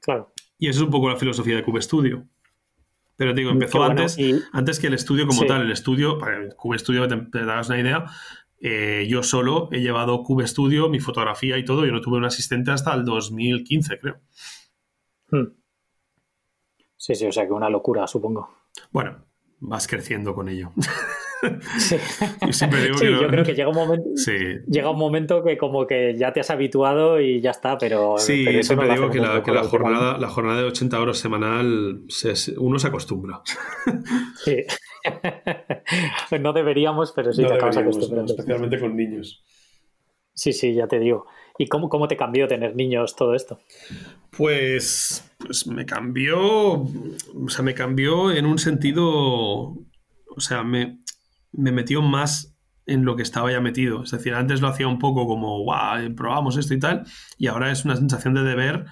Claro. 0.00 0.32
Y 0.58 0.68
eso 0.68 0.80
es 0.80 0.84
un 0.84 0.90
poco 0.90 1.08
la 1.08 1.16
filosofía 1.16 1.56
de 1.56 1.62
Cube 1.62 1.82
Studio. 1.82 2.26
Pero 3.16 3.34
te 3.34 3.40
digo, 3.40 3.50
empezó 3.50 3.82
antes, 3.82 4.16
antes 4.52 4.80
que 4.80 4.86
el 4.86 4.94
estudio 4.94 5.26
como 5.26 5.44
tal. 5.44 5.62
El 5.62 5.70
estudio, 5.70 6.18
para 6.18 6.38
el 6.38 6.54
Cube 6.56 6.78
Studio, 6.78 7.06
te, 7.06 7.16
te 7.16 7.44
das 7.44 7.68
una 7.68 7.78
idea, 7.78 8.06
eh, 8.64 9.06
yo 9.08 9.24
solo 9.24 9.68
he 9.72 9.80
llevado 9.80 10.22
Cube 10.22 10.46
Studio, 10.46 10.88
mi 10.88 11.00
fotografía 11.00 11.58
y 11.58 11.64
todo. 11.64 11.84
Yo 11.84 11.90
no 11.90 12.00
tuve 12.00 12.18
un 12.18 12.24
asistente 12.24 12.70
hasta 12.70 12.94
el 12.94 13.04
2015, 13.04 13.98
creo. 13.98 14.20
Hmm. 15.30 15.48
Sí, 16.96 17.16
sí, 17.16 17.26
o 17.26 17.32
sea 17.32 17.44
que 17.44 17.52
una 17.52 17.68
locura, 17.68 18.06
supongo. 18.06 18.54
Bueno, 18.92 19.24
vas 19.58 19.88
creciendo 19.88 20.32
con 20.34 20.48
ello. 20.48 20.72
Sí, 21.78 21.96
yo 23.02 23.28
creo 23.28 23.44
que 23.44 23.54
llega 23.54 23.68
un 23.68 23.74
momento 23.74 24.08
llega 24.68 24.90
un 24.90 24.98
momento 24.98 25.42
que 25.42 25.58
como 25.58 25.86
que 25.86 26.16
ya 26.16 26.32
te 26.32 26.40
has 26.40 26.50
habituado 26.50 27.20
y 27.20 27.40
ya 27.40 27.50
está, 27.50 27.78
pero... 27.78 28.16
Sí, 28.18 28.62
siempre 28.62 28.88
digo 28.88 29.10
que, 29.10 29.18
la, 29.18 29.64
jornada, 29.64 30.18
la 30.18 30.28
jornada 30.28 30.60
de 30.60 30.68
80 30.68 31.00
horas 31.00 31.18
semanal 31.18 32.04
uno 32.58 32.78
se 32.78 32.86
acostumbra. 32.86 33.42
Sí. 34.44 34.56
Pues 36.28 36.40
no 36.40 36.52
deberíamos, 36.52 37.10
pero 37.10 37.32
sí 37.32 37.44
te 37.44 37.52
acabas 37.52 37.76
acostumbrando. 37.76 38.32
especialmente 38.32 38.78
con 38.78 38.96
niños. 38.96 39.42
Sí, 40.32 40.52
sí, 40.52 40.74
ya 40.74 40.86
te 40.86 41.00
digo. 41.00 41.26
¿Y 41.58 41.66
cómo, 41.66 41.88
cómo 41.88 42.06
te 42.08 42.16
cambió 42.16 42.46
tener 42.46 42.76
niños 42.76 43.16
todo 43.16 43.34
esto? 43.34 43.58
Pues, 44.36 45.28
pues 45.38 45.66
me 45.66 45.84
cambió, 45.84 46.38
o 46.40 47.48
sea, 47.48 47.64
me 47.64 47.74
cambió 47.74 48.30
en 48.30 48.46
un 48.46 48.58
sentido, 48.58 49.02
o 49.04 50.38
sea, 50.38 50.62
me, 50.62 51.00
me 51.52 51.72
metió 51.72 52.02
más 52.02 52.54
en 52.86 53.04
lo 53.04 53.16
que 53.16 53.22
estaba 53.22 53.52
ya 53.52 53.60
metido. 53.60 54.02
Es 54.02 54.10
decir, 54.10 54.34
antes 54.34 54.60
lo 54.60 54.68
hacía 54.68 54.88
un 54.88 54.98
poco 54.98 55.26
como, 55.26 55.62
guau, 55.62 56.14
probamos 56.14 56.56
esto 56.56 56.74
y 56.74 56.80
tal, 56.80 57.04
y 57.38 57.46
ahora 57.46 57.70
es 57.70 57.84
una 57.84 57.96
sensación 57.96 58.34
de 58.34 58.42
deber 58.42 58.86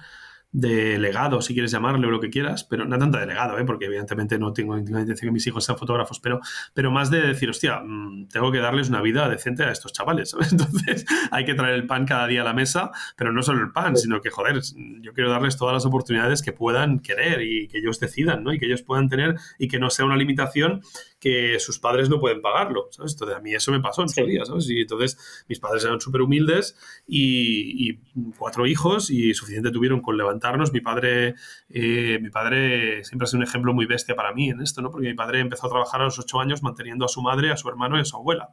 de 0.53 0.99
legado, 0.99 1.41
si 1.41 1.53
quieres 1.53 1.71
llamarle 1.71 2.05
o 2.07 2.11
lo 2.11 2.19
que 2.19 2.29
quieras, 2.29 2.65
pero 2.65 2.83
no 2.83 2.97
tanto 2.97 3.17
de 3.17 3.25
legado, 3.25 3.57
¿eh? 3.57 3.63
porque 3.63 3.85
evidentemente 3.85 4.37
no 4.37 4.51
tengo 4.51 4.77
intención 4.77 5.15
que 5.15 5.31
mis 5.31 5.47
hijos 5.47 5.63
sean 5.63 5.77
fotógrafos, 5.77 6.19
pero, 6.19 6.41
pero 6.73 6.91
más 6.91 7.09
de 7.09 7.21
decir, 7.21 7.49
hostia, 7.49 7.79
mm, 7.79 8.27
tengo 8.27 8.51
que 8.51 8.57
darles 8.57 8.89
una 8.89 9.01
vida 9.01 9.29
decente 9.29 9.63
a 9.63 9.71
estos 9.71 9.93
chavales, 9.93 10.35
Entonces 10.51 11.05
hay 11.31 11.45
que 11.45 11.53
traer 11.53 11.75
el 11.75 11.87
pan 11.87 12.05
cada 12.05 12.27
día 12.27 12.41
a 12.41 12.43
la 12.43 12.53
mesa, 12.53 12.91
pero 13.15 13.31
no 13.31 13.41
solo 13.43 13.61
el 13.61 13.71
pan, 13.71 13.95
sino 13.95 14.19
que, 14.19 14.29
joder, 14.29 14.59
yo 15.01 15.13
quiero 15.13 15.31
darles 15.31 15.57
todas 15.57 15.73
las 15.73 15.85
oportunidades 15.85 16.41
que 16.41 16.51
puedan 16.51 16.99
querer 16.99 17.41
y 17.41 17.69
que 17.69 17.77
ellos 17.77 17.99
decidan, 17.99 18.43
¿no? 18.43 18.53
Y 18.53 18.59
que 18.59 18.65
ellos 18.65 18.81
puedan 18.81 19.07
tener 19.07 19.35
y 19.57 19.69
que 19.69 19.79
no 19.79 19.89
sea 19.89 20.05
una 20.05 20.17
limitación 20.17 20.81
que 21.21 21.59
sus 21.59 21.77
padres 21.77 22.09
no 22.09 22.19
pueden 22.19 22.41
pagarlo, 22.41 22.87
¿sabes? 22.89 23.13
Entonces 23.13 23.37
a 23.37 23.39
mí 23.39 23.53
eso 23.53 23.71
me 23.71 23.79
pasó 23.79 24.01
en 24.01 24.09
su 24.09 24.25
día, 24.25 24.43
¿sabes? 24.43 24.67
Y 24.69 24.81
entonces 24.81 25.45
mis 25.47 25.59
padres 25.59 25.85
eran 25.85 26.01
súper 26.01 26.21
humildes 26.21 26.75
y, 27.07 27.99
cuatro 28.37 28.65
hijos 28.65 29.11
y 29.11 29.33
suficiente 29.35 29.69
tuvieron 29.69 30.01
con 30.01 30.17
levantarnos. 30.17 30.73
Mi 30.73 30.81
padre, 30.81 31.35
eh, 31.69 32.17
mi 32.19 32.31
padre 32.31 33.03
siempre 33.03 33.25
ha 33.25 33.27
sido 33.27 33.37
un 33.37 33.43
ejemplo 33.43 33.71
muy 33.71 33.85
bestia 33.85 34.15
para 34.15 34.33
mí 34.33 34.49
en 34.49 34.61
esto, 34.61 34.81
¿no? 34.81 34.89
Porque 34.89 35.09
mi 35.09 35.13
padre 35.13 35.41
empezó 35.41 35.67
a 35.67 35.69
trabajar 35.69 36.01
a 36.01 36.05
los 36.05 36.17
ocho 36.17 36.39
años 36.39 36.63
manteniendo 36.63 37.05
a 37.05 37.07
su 37.07 37.21
madre, 37.21 37.51
a 37.51 37.57
su 37.57 37.69
hermano 37.69 37.97
y 37.97 38.01
a 38.01 38.05
su 38.05 38.17
abuela. 38.17 38.49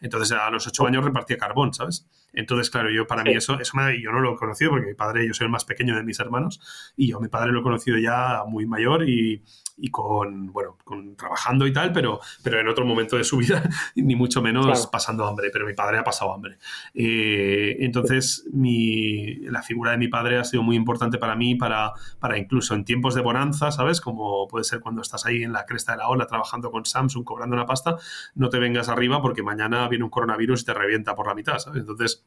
Entonces 0.00 0.32
a 0.32 0.50
los 0.50 0.66
ocho 0.66 0.86
años 0.86 1.04
repartía 1.04 1.36
carbón, 1.36 1.74
¿sabes? 1.74 2.08
Entonces, 2.32 2.70
claro, 2.70 2.90
yo 2.90 3.06
para 3.06 3.24
mí 3.24 3.32
eso, 3.32 3.58
eso 3.60 3.76
me, 3.76 4.00
yo 4.00 4.10
no 4.10 4.20
lo 4.20 4.34
he 4.34 4.36
conocido 4.36 4.70
porque 4.70 4.86
mi 4.86 4.94
padre, 4.94 5.26
yo 5.26 5.34
soy 5.34 5.46
el 5.46 5.50
más 5.50 5.64
pequeño 5.64 5.96
de 5.96 6.02
mis 6.02 6.18
hermanos 6.18 6.60
y 6.96 7.08
yo 7.08 7.20
mi 7.20 7.28
padre 7.28 7.52
lo 7.52 7.60
he 7.60 7.62
conocido 7.62 7.98
ya 7.98 8.44
muy 8.46 8.66
mayor 8.66 9.08
y, 9.08 9.42
y 9.78 9.90
con, 9.90 10.52
bueno, 10.52 10.76
con 10.84 11.16
trabajando 11.16 11.66
y 11.66 11.72
tal, 11.72 11.92
pero, 11.92 12.05
pero 12.42 12.60
en 12.60 12.68
otro 12.68 12.84
momento 12.84 13.16
de 13.16 13.24
su 13.24 13.36
vida, 13.38 13.68
ni 13.94 14.16
mucho 14.16 14.42
menos 14.42 14.86
pasando 14.86 15.26
hambre, 15.26 15.50
pero 15.52 15.66
mi 15.66 15.74
padre 15.74 15.98
ha 15.98 16.04
pasado 16.04 16.32
hambre. 16.32 16.58
Eh, 16.94 17.76
entonces, 17.80 18.46
mi, 18.52 19.36
la 19.50 19.62
figura 19.62 19.92
de 19.92 19.98
mi 19.98 20.08
padre 20.08 20.38
ha 20.38 20.44
sido 20.44 20.62
muy 20.62 20.76
importante 20.76 21.18
para 21.18 21.36
mí, 21.36 21.54
para, 21.54 21.92
para 22.18 22.38
incluso 22.38 22.74
en 22.74 22.84
tiempos 22.84 23.14
de 23.14 23.22
bonanza, 23.22 23.70
¿sabes? 23.70 24.00
Como 24.00 24.46
puede 24.48 24.64
ser 24.64 24.80
cuando 24.80 25.02
estás 25.02 25.26
ahí 25.26 25.42
en 25.42 25.52
la 25.52 25.64
cresta 25.64 25.92
de 25.92 25.98
la 25.98 26.08
ola 26.08 26.26
trabajando 26.26 26.70
con 26.70 26.84
Samsung, 26.84 27.24
cobrando 27.24 27.54
una 27.54 27.66
pasta, 27.66 27.96
no 28.34 28.48
te 28.48 28.58
vengas 28.58 28.88
arriba 28.88 29.20
porque 29.20 29.42
mañana 29.42 29.88
viene 29.88 30.04
un 30.04 30.10
coronavirus 30.10 30.62
y 30.62 30.64
te 30.64 30.74
revienta 30.74 31.14
por 31.14 31.26
la 31.26 31.34
mitad, 31.34 31.58
¿sabes? 31.58 31.80
Entonces, 31.80 32.24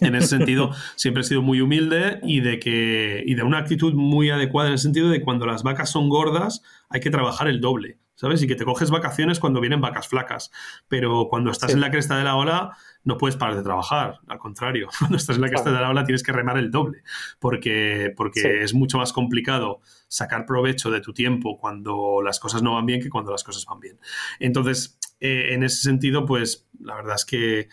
en 0.00 0.14
ese 0.14 0.26
sentido, 0.26 0.72
siempre 0.96 1.22
he 1.22 1.24
sido 1.24 1.42
muy 1.42 1.60
humilde 1.60 2.20
y 2.22 2.40
de 2.40 2.58
que 2.58 3.22
y 3.24 3.34
de 3.34 3.42
una 3.42 3.58
actitud 3.58 3.94
muy 3.94 4.30
adecuada 4.30 4.68
en 4.68 4.72
el 4.72 4.78
sentido 4.78 5.08
de 5.08 5.22
cuando 5.22 5.46
las 5.46 5.62
vacas 5.62 5.90
son 5.90 6.08
gordas 6.08 6.62
hay 6.88 7.00
que 7.00 7.10
trabajar 7.10 7.46
el 7.46 7.60
doble, 7.60 7.98
¿sabes? 8.16 8.42
Y 8.42 8.48
que 8.48 8.56
te 8.56 8.64
coges 8.64 8.90
vacaciones 8.90 9.38
cuando 9.38 9.60
vienen 9.60 9.80
vacas 9.80 10.08
flacas, 10.08 10.50
pero 10.88 11.28
cuando 11.30 11.52
estás 11.52 11.72
en 11.72 11.80
la 11.80 11.90
cresta 11.90 12.18
de 12.18 12.24
la 12.24 12.34
ola 12.34 12.76
no 13.04 13.16
puedes 13.16 13.36
parar 13.36 13.56
de 13.56 13.62
trabajar, 13.62 14.18
al 14.26 14.38
contrario, 14.38 14.88
cuando 14.98 15.16
estás 15.16 15.36
en 15.36 15.42
la 15.42 15.48
cresta 15.48 15.70
de 15.70 15.80
la 15.80 15.90
ola 15.90 16.04
tienes 16.04 16.24
que 16.24 16.32
remar 16.32 16.58
el 16.58 16.72
doble, 16.72 17.02
porque 17.38 18.12
porque 18.16 18.64
es 18.64 18.74
mucho 18.74 18.98
más 18.98 19.12
complicado 19.12 19.80
sacar 20.08 20.46
provecho 20.46 20.90
de 20.90 21.00
tu 21.00 21.12
tiempo 21.12 21.58
cuando 21.58 22.22
las 22.24 22.40
cosas 22.40 22.62
no 22.62 22.74
van 22.74 22.86
bien 22.86 23.00
que 23.00 23.08
cuando 23.08 23.30
las 23.30 23.44
cosas 23.44 23.64
van 23.66 23.78
bien. 23.78 24.00
Entonces, 24.40 24.98
eh, 25.20 25.54
en 25.54 25.62
ese 25.62 25.82
sentido, 25.82 26.26
pues 26.26 26.66
la 26.80 26.96
verdad 26.96 27.14
es 27.14 27.24
que 27.24 27.68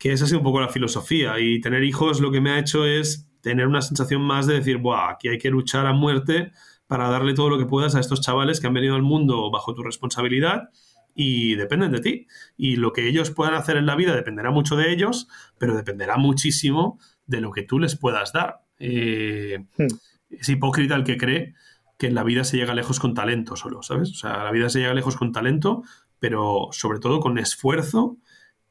que 0.00 0.12
esa 0.12 0.24
ha 0.24 0.28
sido 0.28 0.38
un 0.38 0.44
poco 0.44 0.60
la 0.60 0.68
filosofía. 0.68 1.38
Y 1.38 1.60
tener 1.60 1.84
hijos 1.84 2.20
lo 2.20 2.32
que 2.32 2.40
me 2.40 2.50
ha 2.50 2.58
hecho 2.58 2.86
es 2.86 3.30
tener 3.42 3.66
una 3.66 3.82
sensación 3.82 4.22
más 4.22 4.46
de 4.46 4.54
decir, 4.54 4.78
Buah, 4.78 5.10
aquí 5.10 5.28
hay 5.28 5.38
que 5.38 5.50
luchar 5.50 5.86
a 5.86 5.92
muerte 5.92 6.52
para 6.86 7.08
darle 7.10 7.34
todo 7.34 7.50
lo 7.50 7.58
que 7.58 7.66
puedas 7.66 7.94
a 7.94 8.00
estos 8.00 8.22
chavales 8.22 8.60
que 8.60 8.66
han 8.66 8.72
venido 8.72 8.96
al 8.96 9.02
mundo 9.02 9.50
bajo 9.50 9.74
tu 9.74 9.82
responsabilidad 9.82 10.70
y 11.14 11.54
dependen 11.56 11.92
de 11.92 12.00
ti. 12.00 12.26
Y 12.56 12.76
lo 12.76 12.94
que 12.94 13.06
ellos 13.08 13.30
puedan 13.30 13.52
hacer 13.52 13.76
en 13.76 13.84
la 13.84 13.94
vida 13.94 14.16
dependerá 14.16 14.50
mucho 14.50 14.74
de 14.74 14.90
ellos, 14.90 15.28
pero 15.58 15.76
dependerá 15.76 16.16
muchísimo 16.16 16.98
de 17.26 17.42
lo 17.42 17.52
que 17.52 17.62
tú 17.62 17.78
les 17.78 17.94
puedas 17.94 18.32
dar. 18.32 18.62
Eh, 18.78 19.66
hmm. 19.76 19.86
Es 20.30 20.48
hipócrita 20.48 20.94
el 20.94 21.04
que 21.04 21.18
cree 21.18 21.54
que 21.98 22.06
en 22.06 22.14
la 22.14 22.24
vida 22.24 22.44
se 22.44 22.56
llega 22.56 22.74
lejos 22.74 23.00
con 23.00 23.12
talento 23.12 23.54
solo, 23.54 23.82
¿sabes? 23.82 24.10
O 24.12 24.14
sea, 24.14 24.44
la 24.44 24.50
vida 24.50 24.70
se 24.70 24.78
llega 24.78 24.94
lejos 24.94 25.16
con 25.16 25.30
talento, 25.30 25.82
pero 26.18 26.68
sobre 26.72 27.00
todo 27.00 27.20
con 27.20 27.36
esfuerzo 27.36 28.16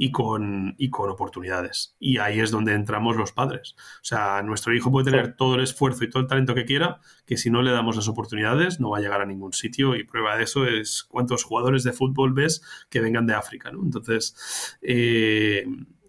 y 0.02 0.12
con, 0.12 0.76
y 0.78 0.90
con 0.90 1.10
oportunidades. 1.10 1.98
Y 2.00 2.20
ahí 2.20 2.40
es 2.40 2.52
donde 2.52 2.74
entramos 2.74 3.18
los 3.18 3.34
padres. 3.34 3.76
O 3.78 4.06
sea, 4.06 4.42
nuestro 4.44 4.74
hijo 4.74 4.92
puede 4.92 5.12
tener 5.12 5.36
todo 5.36 5.56
el 5.56 5.62
esfuerzo 5.62 6.06
y 6.06 6.10
todo 6.10 6.22
el 6.22 6.28
talento 6.30 6.56
que 6.56 6.64
quiera, 6.64 7.02
que 7.26 7.36
si 7.36 7.50
no 7.50 7.62
le 7.62 7.72
damos 7.72 7.98
las 7.98 8.08
oportunidades 8.08 8.80
no 8.80 8.92
va 8.92 9.00
a 9.00 9.02
llegar 9.02 9.22
a 9.22 9.26
ningún 9.26 9.52
sitio. 9.52 9.98
Y 9.98 10.06
prueba 10.06 10.38
de 10.38 10.46
eso 10.46 10.66
es 10.66 11.04
cuántos 11.04 11.44
jugadores 11.44 11.84
de 11.84 11.92
fútbol 11.92 12.32
ves 12.32 12.64
que 12.90 13.02
vengan 13.02 13.28
de 13.28 13.34
África. 13.34 13.74
¿no? 13.74 13.84
Entonces, 13.84 14.78
eh, 14.82 15.66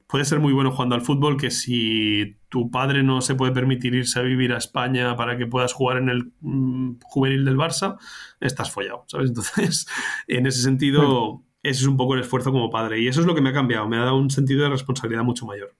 puede 0.06 0.24
ser 0.24 0.38
muy 0.38 0.52
bueno 0.52 0.70
jugando 0.70 0.94
al 0.94 1.02
fútbol 1.02 1.36
que 1.36 1.50
si 1.50 2.36
tu 2.48 2.70
padre 2.70 3.02
no 3.02 3.20
se 3.22 3.34
puede 3.34 3.50
permitir 3.50 3.96
irse 3.96 4.20
a 4.20 4.22
vivir 4.22 4.52
a 4.52 4.58
España 4.58 5.16
para 5.16 5.36
que 5.36 5.48
puedas 5.48 5.72
jugar 5.72 5.96
en 5.96 6.10
el 6.10 6.32
mm, 6.42 7.00
juvenil 7.02 7.44
del 7.44 7.56
Barça, 7.56 7.98
estás 8.38 8.70
follado, 8.70 9.02
¿sabes? 9.08 9.30
Entonces, 9.30 9.88
en 10.28 10.46
ese 10.46 10.62
sentido 10.62 11.42
ese 11.62 11.82
es 11.82 11.86
un 11.86 11.96
poco 11.96 12.14
el 12.14 12.20
esfuerzo 12.20 12.52
como 12.52 12.70
padre. 12.70 13.00
Y 13.00 13.08
eso 13.08 13.20
es 13.20 13.26
lo 13.26 13.34
que 13.34 13.40
me 13.40 13.50
ha 13.50 13.54
cambiado, 13.54 13.88
me 13.88 13.96
ha 13.96 14.04
dado 14.04 14.16
un 14.16 14.30
sentido 14.30 14.62
de 14.64 14.70
responsabilidad 14.70 15.22
mucho 15.22 15.46
mayor. 15.46 15.74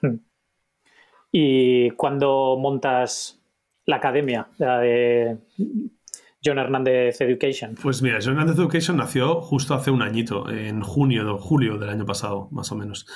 Hmm. 0.00 0.16
Y 1.32 1.90
cuando 1.90 2.56
montas 2.58 3.40
la 3.84 3.96
academia 3.96 4.48
la 4.58 4.78
de 4.80 5.38
John 6.44 6.58
Hernández 6.58 7.20
Education. 7.20 7.74
Pues 7.82 8.02
mira, 8.02 8.18
John 8.22 8.34
Hernández 8.34 8.56
Education 8.56 8.96
nació 8.96 9.40
justo 9.40 9.74
hace 9.74 9.90
un 9.90 10.02
añito, 10.02 10.48
en 10.50 10.82
junio, 10.82 11.38
julio 11.38 11.78
del 11.78 11.90
año 11.90 12.04
pasado, 12.04 12.48
más 12.50 12.70
o 12.70 12.76
menos. 12.76 13.06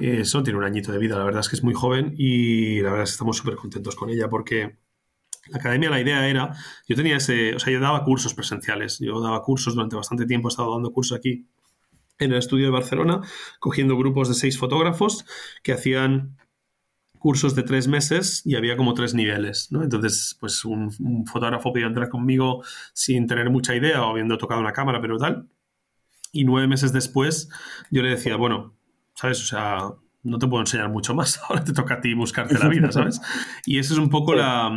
Eso 0.00 0.42
tiene 0.42 0.58
un 0.58 0.64
añito 0.64 0.92
de 0.92 0.98
vida, 0.98 1.18
la 1.18 1.24
verdad 1.24 1.40
es 1.40 1.48
que 1.48 1.56
es 1.56 1.64
muy 1.64 1.74
joven 1.74 2.14
y 2.16 2.80
la 2.80 2.90
verdad 2.90 3.04
es 3.04 3.10
que 3.10 3.14
estamos 3.14 3.36
súper 3.36 3.56
contentos 3.56 3.96
con 3.96 4.08
ella 4.10 4.28
porque 4.28 4.78
la 5.48 5.58
academia, 5.58 5.90
la 5.90 6.00
idea 6.00 6.28
era, 6.28 6.52
yo 6.86 6.96
tenía 6.96 7.16
ese, 7.16 7.54
o 7.54 7.58
sea, 7.58 7.72
yo 7.72 7.80
daba 7.80 8.04
cursos 8.04 8.34
presenciales, 8.34 8.98
yo 8.98 9.20
daba 9.20 9.42
cursos 9.42 9.74
durante 9.74 9.96
bastante 9.96 10.26
tiempo, 10.26 10.48
he 10.48 10.50
estado 10.50 10.72
dando 10.72 10.92
cursos 10.92 11.18
aquí 11.18 11.46
en 12.18 12.32
el 12.32 12.38
estudio 12.38 12.66
de 12.66 12.70
Barcelona, 12.70 13.22
cogiendo 13.58 13.96
grupos 13.96 14.28
de 14.28 14.34
seis 14.34 14.58
fotógrafos 14.58 15.24
que 15.62 15.72
hacían 15.72 16.36
cursos 17.18 17.54
de 17.54 17.62
tres 17.62 17.88
meses 17.88 18.42
y 18.46 18.56
había 18.56 18.76
como 18.76 18.94
tres 18.94 19.14
niveles. 19.14 19.68
Entonces, 19.72 20.36
pues 20.40 20.64
un, 20.64 20.90
un, 21.00 21.26
fotógrafo 21.26 21.72
podía 21.72 21.86
entrar 21.86 22.08
conmigo 22.08 22.62
sin 22.92 23.26
tener 23.26 23.50
mucha 23.50 23.74
idea 23.74 24.02
o 24.02 24.10
habiendo 24.10 24.38
tocado 24.38 24.60
una 24.60 24.72
cámara, 24.72 25.00
pero 25.00 25.18
tal. 25.18 25.48
Y 26.32 26.44
nueve 26.44 26.68
meses 26.68 26.92
después 26.92 27.48
yo 27.90 28.02
le 28.02 28.10
decía, 28.10 28.36
bueno, 28.36 28.74
¿sabes? 29.14 29.42
O 29.42 29.46
sea, 29.46 29.90
no 30.22 30.38
te 30.38 30.46
puedo 30.46 30.62
enseñar 30.62 30.90
mucho 30.90 31.14
más, 31.14 31.40
ahora 31.48 31.64
te 31.64 31.72
toca 31.72 31.94
a 31.94 32.00
ti 32.00 32.14
buscarte 32.14 32.58
la 32.58 32.68
vida, 32.68 32.92
¿sabes? 32.92 33.20
Y 33.66 33.78
eso 33.78 33.94
es 33.94 33.98
un 33.98 34.10
poco 34.10 34.34
la... 34.34 34.70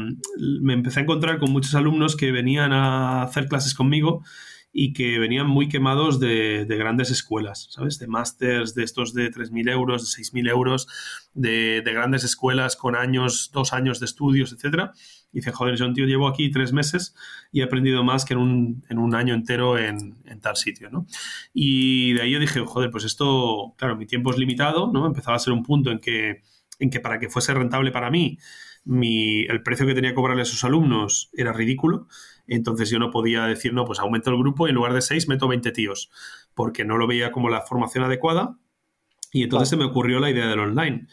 Me 0.61 0.73
empecé 0.73 0.99
a 0.99 1.03
encontrar 1.03 1.39
con 1.39 1.51
muchos 1.51 1.75
alumnos 1.75 2.15
que 2.15 2.31
venían 2.31 2.73
a 2.73 3.23
hacer 3.23 3.47
clases 3.47 3.73
conmigo 3.73 4.23
y 4.75 4.93
que 4.93 5.19
venían 5.19 5.45
muy 5.47 5.69
quemados 5.69 6.19
de, 6.19 6.65
grandes 6.67 7.11
escuelas, 7.11 7.67
¿sabes? 7.69 7.99
De 7.99 8.07
másters, 8.07 8.73
de 8.73 8.83
estos 8.83 9.13
de 9.13 9.29
3.000 9.29 9.69
euros, 9.69 10.15
de 10.15 10.23
6.000 10.23 10.49
euros, 10.49 10.87
de, 11.35 11.81
de, 11.85 11.93
grandes 11.93 12.23
escuelas 12.23 12.75
con 12.75 12.95
años, 12.95 13.51
dos 13.53 13.71
años 13.71 13.99
de 13.99 14.05
estudios, 14.07 14.51
etcétera 14.51 14.93
y 15.33 15.39
dice, 15.39 15.51
joder, 15.51 15.75
yo 15.75 15.91
tío 15.93 16.05
llevo 16.05 16.27
aquí 16.27 16.51
tres 16.51 16.71
meses 16.71 17.15
y 17.51 17.61
he 17.61 17.63
aprendido 17.63 18.03
más 18.03 18.23
que 18.23 18.35
en 18.35 18.39
un, 18.39 18.83
en 18.87 18.99
un 18.99 19.15
año 19.15 19.33
entero 19.33 19.79
en, 19.79 20.15
en, 20.25 20.39
tal 20.39 20.55
sitio, 20.55 20.91
¿no? 20.91 21.07
Y 21.53 22.13
de 22.13 22.21
ahí 22.21 22.31
yo 22.31 22.39
dije, 22.39 22.59
joder, 22.65 22.91
pues 22.91 23.03
esto, 23.03 23.73
claro, 23.75 23.97
mi 23.97 24.05
tiempo 24.05 24.31
es 24.31 24.37
limitado, 24.37 24.91
¿no? 24.93 25.07
Empezaba 25.07 25.35
a 25.35 25.39
ser 25.39 25.51
un 25.51 25.63
punto 25.63 25.91
en 25.91 25.99
que, 25.99 26.43
en 26.79 26.91
que 26.91 26.99
para 26.99 27.19
que 27.19 27.29
fuese 27.29 27.53
rentable 27.53 27.91
para 27.91 28.11
mí, 28.11 28.37
mi, 28.85 29.41
el 29.45 29.63
precio 29.63 29.87
que 29.87 29.95
tenía 29.95 30.11
que 30.11 30.15
cobrarle 30.15 30.43
a 30.43 30.45
sus 30.45 30.63
alumnos 30.63 31.29
era 31.33 31.51
ridículo. 31.51 32.07
Entonces 32.47 32.89
yo 32.89 32.99
no 32.99 33.09
podía 33.09 33.45
decir, 33.45 33.73
no, 33.73 33.85
pues 33.85 33.99
aumento 33.99 34.29
el 34.29 34.37
grupo 34.37 34.67
y 34.67 34.69
en 34.69 34.75
lugar 34.75 34.93
de 34.93 35.01
seis 35.01 35.27
meto 35.27 35.47
20 35.47 35.71
tíos, 35.71 36.11
porque 36.53 36.85
no 36.85 36.97
lo 36.97 37.07
veía 37.07 37.31
como 37.31 37.49
la 37.49 37.61
formación 37.61 38.03
adecuada. 38.03 38.57
Y 39.31 39.43
entonces 39.43 39.69
se 39.69 39.77
me 39.77 39.85
ocurrió 39.85 40.19
la 40.19 40.29
idea 40.29 40.47
del 40.47 40.59
online. 40.59 41.07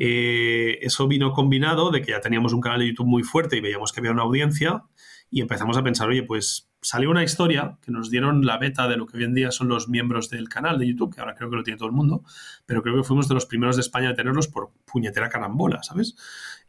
Eh, 0.00 0.78
eso 0.82 1.08
vino 1.08 1.32
combinado 1.32 1.90
de 1.90 2.02
que 2.02 2.12
ya 2.12 2.20
teníamos 2.20 2.52
un 2.52 2.60
canal 2.60 2.78
de 2.78 2.86
YouTube 2.86 3.08
muy 3.08 3.24
fuerte 3.24 3.56
y 3.56 3.60
veíamos 3.60 3.92
que 3.92 3.98
había 3.98 4.12
una 4.12 4.22
audiencia 4.22 4.84
y 5.28 5.40
empezamos 5.40 5.76
a 5.76 5.82
pensar, 5.82 6.08
oye, 6.08 6.22
pues 6.22 6.70
salió 6.80 7.10
una 7.10 7.24
historia 7.24 7.78
que 7.82 7.90
nos 7.90 8.08
dieron 8.08 8.46
la 8.46 8.58
beta 8.58 8.86
de 8.86 8.96
lo 8.96 9.06
que 9.06 9.16
hoy 9.16 9.24
en 9.24 9.34
día 9.34 9.50
son 9.50 9.68
los 9.68 9.88
miembros 9.88 10.30
del 10.30 10.48
canal 10.48 10.78
de 10.78 10.86
YouTube, 10.86 11.12
que 11.12 11.20
ahora 11.20 11.34
creo 11.34 11.50
que 11.50 11.56
lo 11.56 11.64
tiene 11.64 11.78
todo 11.78 11.88
el 11.88 11.94
mundo, 11.94 12.22
pero 12.64 12.80
creo 12.82 12.94
que 12.94 13.02
fuimos 13.02 13.26
de 13.26 13.34
los 13.34 13.46
primeros 13.46 13.74
de 13.74 13.82
España 13.82 14.10
a 14.10 14.14
tenerlos 14.14 14.46
por 14.46 14.70
puñetera 14.84 15.28
carambola, 15.28 15.82
¿sabes? 15.82 16.14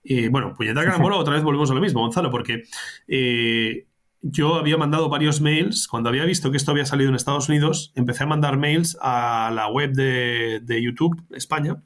Eh, 0.04 0.30
bueno, 0.30 0.56
puñetera 0.56 0.86
carambola, 0.86 1.16
otra 1.18 1.36
vez 1.36 1.44
volvemos 1.44 1.70
a 1.70 1.76
lo 1.76 1.82
mismo, 1.82 2.02
Gonzalo, 2.02 2.32
porque 2.32 2.64
eh, 3.08 3.86
yo 4.22 4.56
había 4.56 4.78
mandado 4.78 5.08
varios 5.08 5.40
mails, 5.40 5.88
cuando 5.88 6.10
había 6.10 6.26
visto 6.26 6.50
que 6.50 6.58
esto 6.58 6.72
había 6.72 6.88
salido 6.88 7.10
en 7.10 7.16
Estados 7.16 7.48
Unidos, 7.48 7.94
empecé 7.94 8.24
a 8.24 8.28
mandar 8.28 8.58
mails 8.58 8.98
a 9.02 9.52
la 9.54 9.68
web 9.68 9.94
de, 9.94 10.62
de 10.64 10.84
YouTube 10.84 11.24
España 11.30 11.84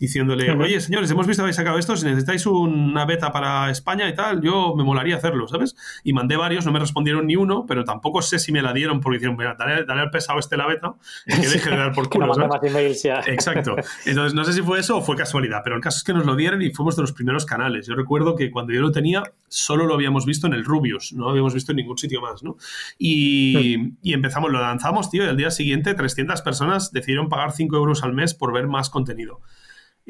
diciéndole, 0.00 0.50
oye, 0.52 0.80
señores, 0.80 1.10
hemos 1.10 1.26
visto 1.26 1.42
habéis 1.42 1.56
sacado 1.56 1.78
esto, 1.78 1.94
si 1.94 2.06
necesitáis 2.06 2.46
una 2.46 3.04
beta 3.04 3.30
para 3.32 3.70
España 3.70 4.08
y 4.08 4.14
tal, 4.14 4.40
yo 4.40 4.74
me 4.74 4.82
molaría 4.82 5.16
hacerlo, 5.16 5.46
¿sabes? 5.46 5.76
Y 6.02 6.14
mandé 6.14 6.36
varios, 6.36 6.64
no 6.64 6.72
me 6.72 6.78
respondieron 6.78 7.26
ni 7.26 7.36
uno, 7.36 7.66
pero 7.68 7.84
tampoco 7.84 8.22
sé 8.22 8.38
si 8.38 8.50
me 8.50 8.62
la 8.62 8.72
dieron 8.72 9.00
porque 9.00 9.18
dijeron, 9.18 9.36
mira, 9.36 9.56
dale, 9.58 9.84
al 9.86 10.10
pesado 10.10 10.38
este 10.38 10.56
la 10.56 10.66
beta 10.66 10.94
que 11.26 11.36
deje 11.36 11.68
de 11.68 11.76
dar 11.76 11.92
por 11.92 12.08
culo, 12.08 12.26
Exacto. 13.26 13.76
Entonces, 14.06 14.32
no 14.32 14.44
sé 14.44 14.54
si 14.54 14.62
fue 14.62 14.80
eso 14.80 14.96
o 14.96 15.02
fue 15.02 15.16
casualidad, 15.16 15.60
pero 15.62 15.76
el 15.76 15.82
caso 15.82 15.98
es 15.98 16.04
que 16.04 16.14
nos 16.14 16.24
lo 16.24 16.34
dieron 16.34 16.62
y 16.62 16.70
fuimos 16.70 16.96
de 16.96 17.02
los 17.02 17.12
primeros 17.12 17.44
canales. 17.44 17.86
Yo 17.86 17.94
recuerdo 17.94 18.36
que 18.36 18.50
cuando 18.50 18.72
yo 18.72 18.80
lo 18.80 18.92
tenía, 18.92 19.22
solo 19.48 19.84
lo 19.84 19.94
habíamos 19.94 20.24
visto 20.24 20.46
en 20.46 20.54
el 20.54 20.64
Rubius, 20.64 21.12
no 21.12 21.24
lo 21.24 21.30
habíamos 21.30 21.52
visto 21.52 21.72
en 21.72 21.76
ningún 21.76 21.98
sitio 21.98 22.22
más, 22.22 22.42
¿no? 22.42 22.56
Y, 22.98 23.76
hmm. 23.76 23.96
y 24.02 24.12
empezamos, 24.14 24.50
lo 24.50 24.62
lanzamos, 24.62 25.10
tío, 25.10 25.24
y 25.24 25.28
al 25.28 25.36
día 25.36 25.50
siguiente 25.50 25.92
300 25.92 26.40
personas 26.40 26.90
decidieron 26.90 27.28
pagar 27.28 27.52
5 27.52 27.76
euros 27.76 28.02
al 28.02 28.14
mes 28.14 28.32
por 28.32 28.54
ver 28.54 28.66
más 28.66 28.88
contenido. 28.88 29.42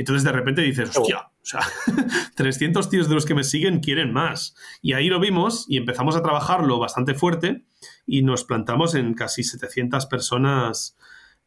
Entonces 0.01 0.25
de 0.25 0.33
repente 0.33 0.63
dices, 0.63 0.97
hostia, 0.97 1.19
o 1.19 1.45
sea, 1.45 1.61
300 2.37 2.89
tíos 2.91 3.09
de 3.09 3.15
los 3.15 3.27
que 3.27 3.35
me 3.35 3.45
siguen 3.45 3.81
quieren 3.81 4.13
más. 4.13 4.55
Y 4.83 4.95
ahí 4.95 5.09
lo 5.09 5.21
vimos 5.21 5.67
y 5.69 5.77
empezamos 5.77 6.17
a 6.17 6.23
trabajarlo 6.23 6.79
bastante 6.79 7.15
fuerte 7.15 7.65
y 8.07 8.23
nos 8.23 8.45
plantamos 8.45 8.95
en 8.95 9.15
casi 9.15 9.43
700 9.43 10.07
personas. 10.07 10.97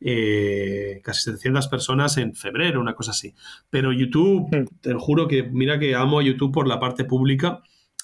Eh, 0.05 0.99
casi 1.01 1.21
700 1.21 1.69
personas 1.69 2.17
en 2.17 2.35
febrero, 2.35 2.81
una 2.81 2.93
cosa 2.93 3.11
así. 3.11 3.35
Pero 3.69 3.93
YouTube, 3.93 4.49
hmm. 4.51 4.79
te 4.81 4.93
juro 4.95 5.27
que 5.27 5.43
mira 5.43 5.79
que 5.79 5.95
amo 5.95 6.19
a 6.19 6.23
YouTube 6.23 6.51
por 6.51 6.67
la 6.67 6.79
parte 6.79 7.05
pública, 7.05 7.63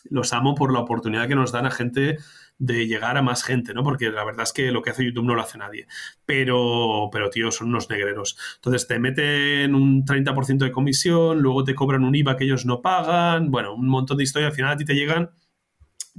los 0.10 0.32
amo 0.32 0.56
por 0.56 0.72
la 0.72 0.80
oportunidad 0.80 1.28
que 1.28 1.36
nos 1.36 1.52
dan 1.52 1.66
a 1.66 1.72
gente 1.72 2.18
de 2.60 2.86
llegar 2.88 3.18
a 3.18 3.22
más 3.22 3.44
gente, 3.44 3.74
¿no? 3.74 3.84
Porque 3.84 4.12
la 4.12 4.24
verdad 4.24 4.44
es 4.44 4.54
que 4.54 4.72
lo 4.72 4.82
que 4.82 4.92
hace 4.92 5.06
YouTube 5.06 5.26
no 5.26 5.34
lo 5.34 5.42
hace 5.42 5.58
nadie. 5.58 5.88
Pero, 6.26 7.10
pero 7.12 7.30
tío, 7.30 7.52
son 7.52 7.70
unos 7.70 7.90
negreros. 7.90 8.38
Entonces 8.56 8.88
te 8.88 9.00
meten 9.00 9.74
un 9.74 10.06
30% 10.06 10.66
de 10.66 10.72
comisión, 10.72 11.40
luego 11.40 11.64
te 11.64 11.74
cobran 11.74 12.04
un 12.04 12.16
IVA 12.16 12.38
que 12.38 12.44
ellos 12.44 12.66
no 12.66 12.82
pagan, 12.82 13.50
bueno, 13.50 13.74
un 13.74 13.88
montón 13.88 14.18
de 14.18 14.24
historias, 14.24 14.52
al 14.52 14.56
final 14.56 14.74
a 14.74 14.78
ti 14.78 14.86
te 14.86 14.94
llegan 14.94 15.32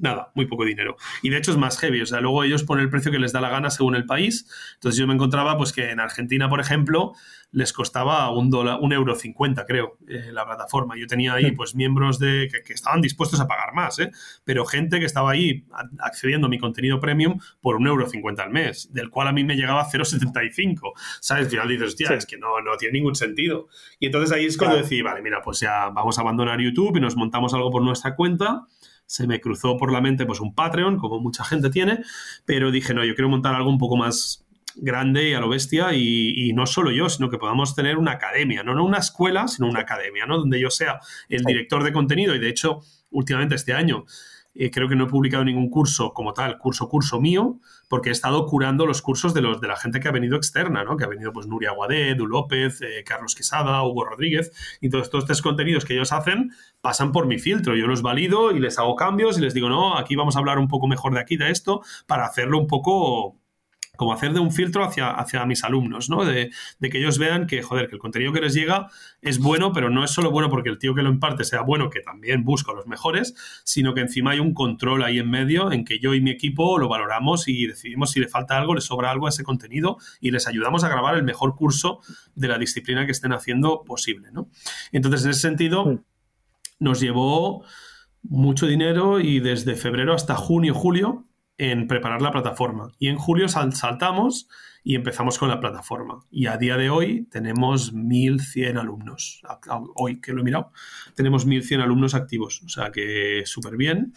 nada, 0.01 0.33
muy 0.35 0.47
poco 0.47 0.65
dinero. 0.65 0.97
Y 1.23 1.31
de 1.31 1.39
hecho 1.39 1.51
es 1.51 1.57
más 1.57 1.79
heavy, 1.79 2.01
o 2.03 2.07
sea, 2.07 2.21
luego 2.21 2.43
ellos 2.45 2.65
ponen 2.65 2.85
el 2.85 2.91
precio 2.91 3.13
que 3.13 3.19
les 3.19 3.33
da 3.33 3.41
la 3.41 3.51
gana 3.51 3.71
según 3.71 3.95
el 3.95 4.07
país. 4.07 4.47
Entonces 4.75 4.99
yo 4.99 5.07
me 5.07 5.15
encontraba 5.15 5.57
pues 5.57 5.73
que 5.73 5.91
en 5.91 6.01
Argentina, 6.01 6.49
por 6.49 6.61
ejemplo, 6.61 7.13
les 7.53 7.73
costaba 7.73 8.31
un 8.31 8.49
dólar, 8.49 8.79
un 8.81 8.93
euro 8.93 9.15
cincuenta, 9.15 9.67
creo, 9.67 9.99
eh, 10.09 10.31
la 10.33 10.47
plataforma. 10.47 10.95
Yo 10.97 11.07
tenía 11.07 11.35
ahí 11.35 11.53
pues 11.53 11.75
miembros 11.75 12.19
de 12.19 12.49
que, 12.65 12.73
estaban 12.73 13.01
dispuestos 13.01 13.41
a 13.41 13.47
pagar 13.47 13.75
más, 13.75 13.99
¿eh? 13.99 14.11
pero 14.45 14.65
gente 14.65 15.01
que 15.01 15.07
estaba 15.07 15.33
ahí 15.33 15.65
accediendo 15.99 16.47
a 16.47 16.51
mi 16.51 16.59
contenido 16.59 17.01
premium 17.01 17.41
por 17.61 17.77
un 17.77 17.87
euro 17.87 18.09
cincuenta 18.09 18.45
al 18.45 18.51
mes, 18.51 18.93
del 18.93 19.11
cual 19.11 19.29
a 19.29 19.33
mí 19.33 19.45
me 19.45 19.57
llegaba 19.57 19.85
0,75. 19.85 20.93
¿Sabes? 21.21 21.45
Al 21.45 21.51
final 21.51 21.69
dices, 21.69 21.89
hostia, 21.89 22.15
es 22.15 22.27
que 22.27 22.39
no, 22.39 22.61
no 22.61 22.77
tiene 22.77 22.93
ningún 22.99 23.15
sentido. 23.15 23.69
Y 23.99 24.07
entonces 24.07 24.33
ahí 24.33 24.47
es 24.47 24.57
cuando 24.57 24.77
decidí, 24.77 25.03
vale, 25.03 25.21
mira, 25.21 25.43
pues 25.43 25.61
ya 25.61 25.89
vamos 25.89 26.19
a 26.19 26.21
abandonar 26.23 26.61
YouTube 26.61 26.97
y 26.97 27.01
nos 27.01 27.17
montamos 27.17 27.53
algo 27.55 27.71
por 27.71 27.83
nuestra 27.83 28.15
cuenta 28.15 28.67
se 29.11 29.27
me 29.27 29.41
cruzó 29.41 29.77
por 29.77 29.91
la 29.91 30.01
mente 30.01 30.25
pues 30.25 30.39
un 30.39 30.55
Patreon, 30.55 30.97
como 30.97 31.19
mucha 31.19 31.43
gente 31.43 31.69
tiene, 31.69 31.99
pero 32.45 32.71
dije, 32.71 32.95
no, 32.95 33.05
yo 33.05 33.17
quiero 33.17 33.29
montar 33.29 33.57
algo 33.57 33.69
un 33.69 33.77
poco 33.77 33.97
más 33.97 34.47
grande 34.77 35.31
y 35.31 35.35
a 35.35 35.41
lo 35.41 35.49
bestia 35.49 35.93
y, 35.95 36.53
no 36.55 36.65
solo 36.65 36.93
yo, 36.93 37.09
sino 37.09 37.29
que 37.29 37.37
podamos 37.37 37.75
tener 37.75 37.99
una 37.99 38.13
academia, 38.13 38.63
no, 38.63 38.73
no 38.73 38.85
una 38.85 38.99
escuela, 38.99 39.49
sino 39.49 39.69
una 39.69 39.81
academia, 39.81 40.27
¿no? 40.27 40.39
Donde 40.39 40.61
yo 40.61 40.71
sea 40.71 41.01
el 41.29 41.43
director 41.43 41.83
de 41.83 41.93
contenido 41.93 42.37
y 42.37 42.39
de 42.39 42.51
hecho, 42.51 42.83
últimamente 43.11 43.57
este 43.57 43.73
año 43.73 44.05
eh, 44.55 44.71
creo 44.71 44.89
que 44.89 44.97
no 44.97 45.05
he 45.05 45.09
publicado 45.09 45.45
ningún 45.45 45.71
curso 45.71 46.13
como 46.13 46.33
tal, 46.33 46.59
curso, 46.59 46.89
curso 46.89 47.21
mío, 47.21 47.61
porque 47.89 48.09
he 48.09 48.13
estado 48.13 48.47
curando 48.47 48.87
los 48.87 49.01
cursos 49.01 49.33
de, 49.33 49.43
los, 49.43 49.61
de 49.61 49.69
la 49.69 49.77
gente 49.77 50.01
que 50.01 50.09
ha 50.09 50.13
venido 50.13 50.37
externa, 50.37 50.85
¿no? 50.85 50.97
Que 50.97 51.05
ha 51.05 51.09
venido 51.09 51.33
pues 51.33 51.47
Nuria 51.47 51.73
Guadé, 51.73 52.15
Du 52.15 52.27
López, 52.27 52.81
eh, 52.83 53.05
Carlos 53.05 53.35
Quesada, 53.35 53.83
Hugo 53.83 54.05
Rodríguez, 54.05 54.53
y 54.81 54.89
todos 54.91 55.11
estos 55.13 55.43
contenidos 55.43 55.85
que 55.85 55.95
ellos 55.95 56.13
hacen 56.13 56.53
pasan 56.81 57.13
por 57.13 57.27
mi 57.27 57.39
filtro. 57.39 57.77
Yo 57.77 57.87
los 57.87 58.03
valido 58.03 58.53
y 58.53 58.59
les 58.59 58.79
hago 58.79 58.97
cambios 58.97 59.39
y 59.39 59.41
les 59.41 59.55
digo, 59.55 59.69
no, 59.69 59.97
aquí 59.97 60.17
vamos 60.17 60.37
a 60.37 60.41
hablar 60.41 60.59
un 60.59 60.69
poco 60.69 60.87
mejor 60.89 61.15
de 61.15 61.21
aquí, 61.21 61.37
de 61.37 61.51
esto, 61.51 61.83
para 62.07 62.25
hacerlo 62.25 62.59
un 62.59 62.67
poco 62.67 63.40
como 64.01 64.15
hacer 64.15 64.33
de 64.33 64.41
un 64.41 64.51
filtro 64.51 64.83
hacia, 64.83 65.11
hacia 65.11 65.45
mis 65.45 65.63
alumnos, 65.63 66.09
¿no? 66.09 66.25
De, 66.25 66.51
que 66.81 66.99
ellos 66.99 67.19
vean 67.19 67.47
que, 67.47 67.61
joder, 67.61 67.87
que 67.87 67.97
el 67.97 68.01
contenido 68.01 68.33
que 68.33 68.41
les 68.41 68.55
llega 68.55 68.89
es 69.21 69.39
bueno, 69.39 69.75
pero 69.75 69.91
no 69.91 70.03
es 70.03 70.11
solo 70.11 70.31
bueno 70.31 70.49
porque 70.49 70.71
el 70.71 70.79
tío 70.79 70.95
que 70.95 71.03
lo 71.03 71.11
imparte 71.11 71.45
sea 71.45 71.61
bueno, 71.61 71.91
que 71.91 72.01
también 72.01 72.43
busco 72.43 72.73
los 72.73 72.87
mejores, 72.87 73.35
sino 73.63 73.93
que 73.93 74.01
encima 74.01 74.31
hay 74.31 74.41
un 74.41 74.55
control 74.55 75.03
ahí 75.03 75.19
en 75.19 75.29
medio 75.29 75.71
en 75.71 75.85
que 75.85 75.99
yo 75.99 76.15
y 76.15 76.23
mi 76.23 76.31
equipo 76.31 76.79
lo 76.79 76.89
valoramos 76.89 77.47
y 77.47 77.67
decidimos 77.67 78.13
si 78.13 78.21
le 78.21 78.29
falta 78.29 78.57
algo, 78.57 78.75
le 78.75 78.81
sobra 78.81 79.11
algo 79.11 79.27
a 79.27 79.29
ese 79.29 79.45
contenido 79.45 79.99
y 80.19 80.31
les 80.31 80.49
ayudamos 80.49 80.83
a 80.83 80.89
grabar 80.89 81.15
el 81.17 81.23
mejor 81.23 81.55
curso 81.55 82.01
de 82.35 82.49
la 82.49 82.57
disciplina 82.57 83.05
que 83.05 83.13
estén 83.13 83.35
haciendo 83.35 83.85
posible, 83.85 84.33
¿no? 84.33 84.49
Entonces, 84.93 85.25
en 85.25 85.33
ese 85.33 85.41
sentido, 85.41 86.03
nos 86.79 87.01
llevó 87.01 87.67
mucho 88.23 88.67
dinero 88.67 89.21
y 89.21 89.41
desde 89.41 89.77
febrero 89.77 90.15
hasta 90.15 90.37
junio, 90.37 90.73
julio, 90.73 91.27
en 91.61 91.87
preparar 91.87 92.23
la 92.23 92.31
plataforma. 92.31 92.91
Y 92.99 93.09
en 93.09 93.19
julio 93.19 93.47
saltamos 93.47 94.49
y 94.83 94.95
empezamos 94.95 95.39
con 95.39 95.51
la 95.51 95.61
plataforma. 95.61 96.25
Y 96.31 96.47
a 96.47 96.57
día 96.57 96.79
de 96.79 96.89
hoy 96.89 97.27
tenemos 97.31 97.95
1.100 97.95 98.81
alumnos. 98.81 99.43
Hoy 99.95 100.23
que 100.23 100.33
lo 100.33 100.41
he 100.41 100.45
mirado, 100.45 100.73
tenemos 101.15 101.47
1.100 101.47 101.83
alumnos 101.83 102.15
activos. 102.15 102.63
O 102.65 102.71
sea 102.71 102.91
que 102.91 103.43
súper 103.45 103.77
bien. 103.77 104.15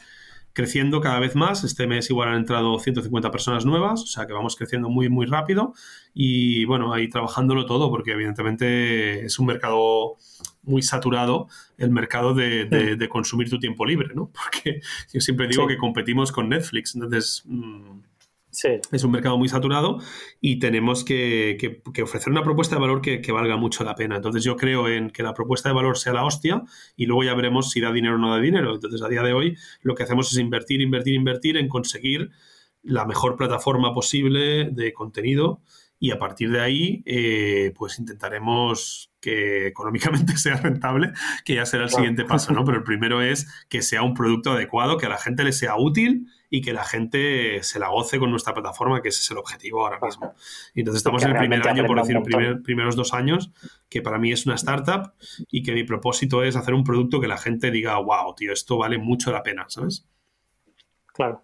Creciendo 0.53 1.01
cada 1.01 1.19
vez 1.19 1.35
más. 1.35 1.65
Este 1.65 1.85
mes 1.85 2.09
igual 2.09 2.29
han 2.29 2.35
entrado 2.35 2.79
150 2.79 3.29
personas 3.29 3.65
nuevas. 3.65 4.03
O 4.03 4.07
sea 4.07 4.25
que 4.25 4.31
vamos 4.31 4.55
creciendo 4.55 4.87
muy, 4.87 5.09
muy 5.09 5.25
rápido. 5.25 5.73
Y 6.13 6.63
bueno, 6.63 6.93
ahí 6.93 7.09
trabajándolo 7.09 7.65
todo 7.65 7.89
porque 7.89 8.13
evidentemente 8.13 9.25
es 9.25 9.37
un 9.37 9.47
mercado 9.47 10.15
muy 10.63 10.81
saturado 10.81 11.47
el 11.77 11.91
mercado 11.91 12.33
de, 12.33 13.07
consumir 13.09 13.49
tu 13.49 13.59
tiempo 13.59 13.85
libre, 13.85 14.09
¿no? 14.15 14.31
Porque 14.33 14.81
yo 15.13 15.21
siempre 15.21 15.47
digo 15.47 15.67
que 15.67 15.77
competimos 15.77 16.31
con 16.31 16.49
Netflix, 16.49 16.95
entonces 16.95 17.43
mm, 17.45 17.99
es 18.91 19.03
un 19.03 19.11
mercado 19.11 19.37
muy 19.37 19.49
saturado 19.49 19.99
y 20.39 20.59
tenemos 20.59 21.03
que, 21.03 21.81
ofrecer 22.03 22.31
una 22.31 22.43
propuesta 22.43 22.75
de 22.75 22.81
valor 22.81 23.01
que, 23.01 23.31
valga 23.31 23.57
mucho 23.57 23.83
la 23.83 23.95
pena. 23.95 24.17
Entonces 24.17 24.43
yo 24.43 24.55
creo 24.55 24.87
en 24.87 25.09
que 25.09 25.23
la 25.23 25.33
propuesta 25.33 25.69
de 25.69 25.75
valor 25.75 25.97
sea 25.97 26.13
la 26.13 26.23
hostia 26.23 26.61
y 26.95 27.05
luego 27.05 27.23
ya 27.23 27.33
veremos 27.33 27.71
si 27.71 27.81
da 27.81 27.91
dinero 27.91 28.15
o 28.15 28.17
no 28.19 28.31
da 28.31 28.39
dinero. 28.39 28.75
Entonces 28.75 29.01
a 29.01 29.09
día 29.09 29.23
de 29.23 29.33
hoy 29.33 29.57
lo 29.81 29.95
que 29.95 30.03
hacemos 30.03 30.31
es 30.31 30.37
invertir, 30.37 30.81
invertir, 30.81 31.15
invertir 31.15 31.57
en 31.57 31.67
conseguir 31.67 32.29
la 32.83 33.05
mejor 33.05 33.37
plataforma 33.37 33.93
posible 33.93 34.69
de 34.71 34.93
contenido 34.93 35.61
y 35.99 36.11
a 36.11 36.19
partir 36.19 36.51
de 36.51 36.59
ahí 36.59 37.03
eh, 37.05 37.73
pues 37.75 37.97
intentaremos 37.97 39.12
que 39.23 39.67
económicamente 39.67 40.35
sea 40.37 40.57
rentable, 40.57 41.13
que 41.45 41.55
ya 41.55 41.65
será 41.65 41.83
el 41.83 41.89
siguiente 41.89 42.25
paso, 42.25 42.51
¿no? 42.51 42.65
Pero 42.65 42.79
el 42.79 42.83
primero 42.83 43.21
es 43.21 43.47
que 43.69 43.81
sea 43.81 44.03
un 44.03 44.13
producto 44.13 44.51
adecuado, 44.51 44.97
que 44.97 45.05
a 45.05 45.09
la 45.09 45.17
gente 45.17 45.45
le 45.45 45.53
sea 45.53 45.77
útil 45.77 46.27
y 46.49 46.61
que 46.61 46.73
la 46.73 46.83
gente 46.83 47.63
se 47.63 47.79
la 47.79 47.87
goce 47.87 48.19
con 48.19 48.29
nuestra 48.29 48.53
plataforma, 48.53 49.01
que 49.01 49.09
ese 49.09 49.21
es 49.21 49.31
el 49.31 49.37
objetivo 49.37 49.83
ahora 49.83 49.99
mismo. 50.01 50.33
Y 50.75 50.81
entonces 50.81 50.99
estamos 50.99 51.23
en 51.23 51.31
el 51.31 51.37
primer 51.37 51.67
año, 51.67 51.85
por 51.85 51.99
decir, 51.99 52.21
primer, 52.21 52.61
primeros 52.61 52.95
dos 52.97 53.13
años, 53.13 53.51
que 53.89 54.01
para 54.01 54.19
mí 54.19 54.31
es 54.31 54.45
una 54.45 54.55
startup 54.55 55.13
y 55.49 55.63
que 55.63 55.71
mi 55.71 55.85
propósito 55.85 56.43
es 56.43 56.57
hacer 56.57 56.73
un 56.73 56.83
producto 56.83 57.21
que 57.21 57.27
la 57.27 57.37
gente 57.37 57.71
diga, 57.71 57.97
wow, 57.97 58.35
tío, 58.35 58.51
esto 58.51 58.77
vale 58.77 58.97
mucho 58.97 59.31
la 59.31 59.41
pena, 59.41 59.65
¿sabes? 59.69 60.05
Claro. 61.07 61.43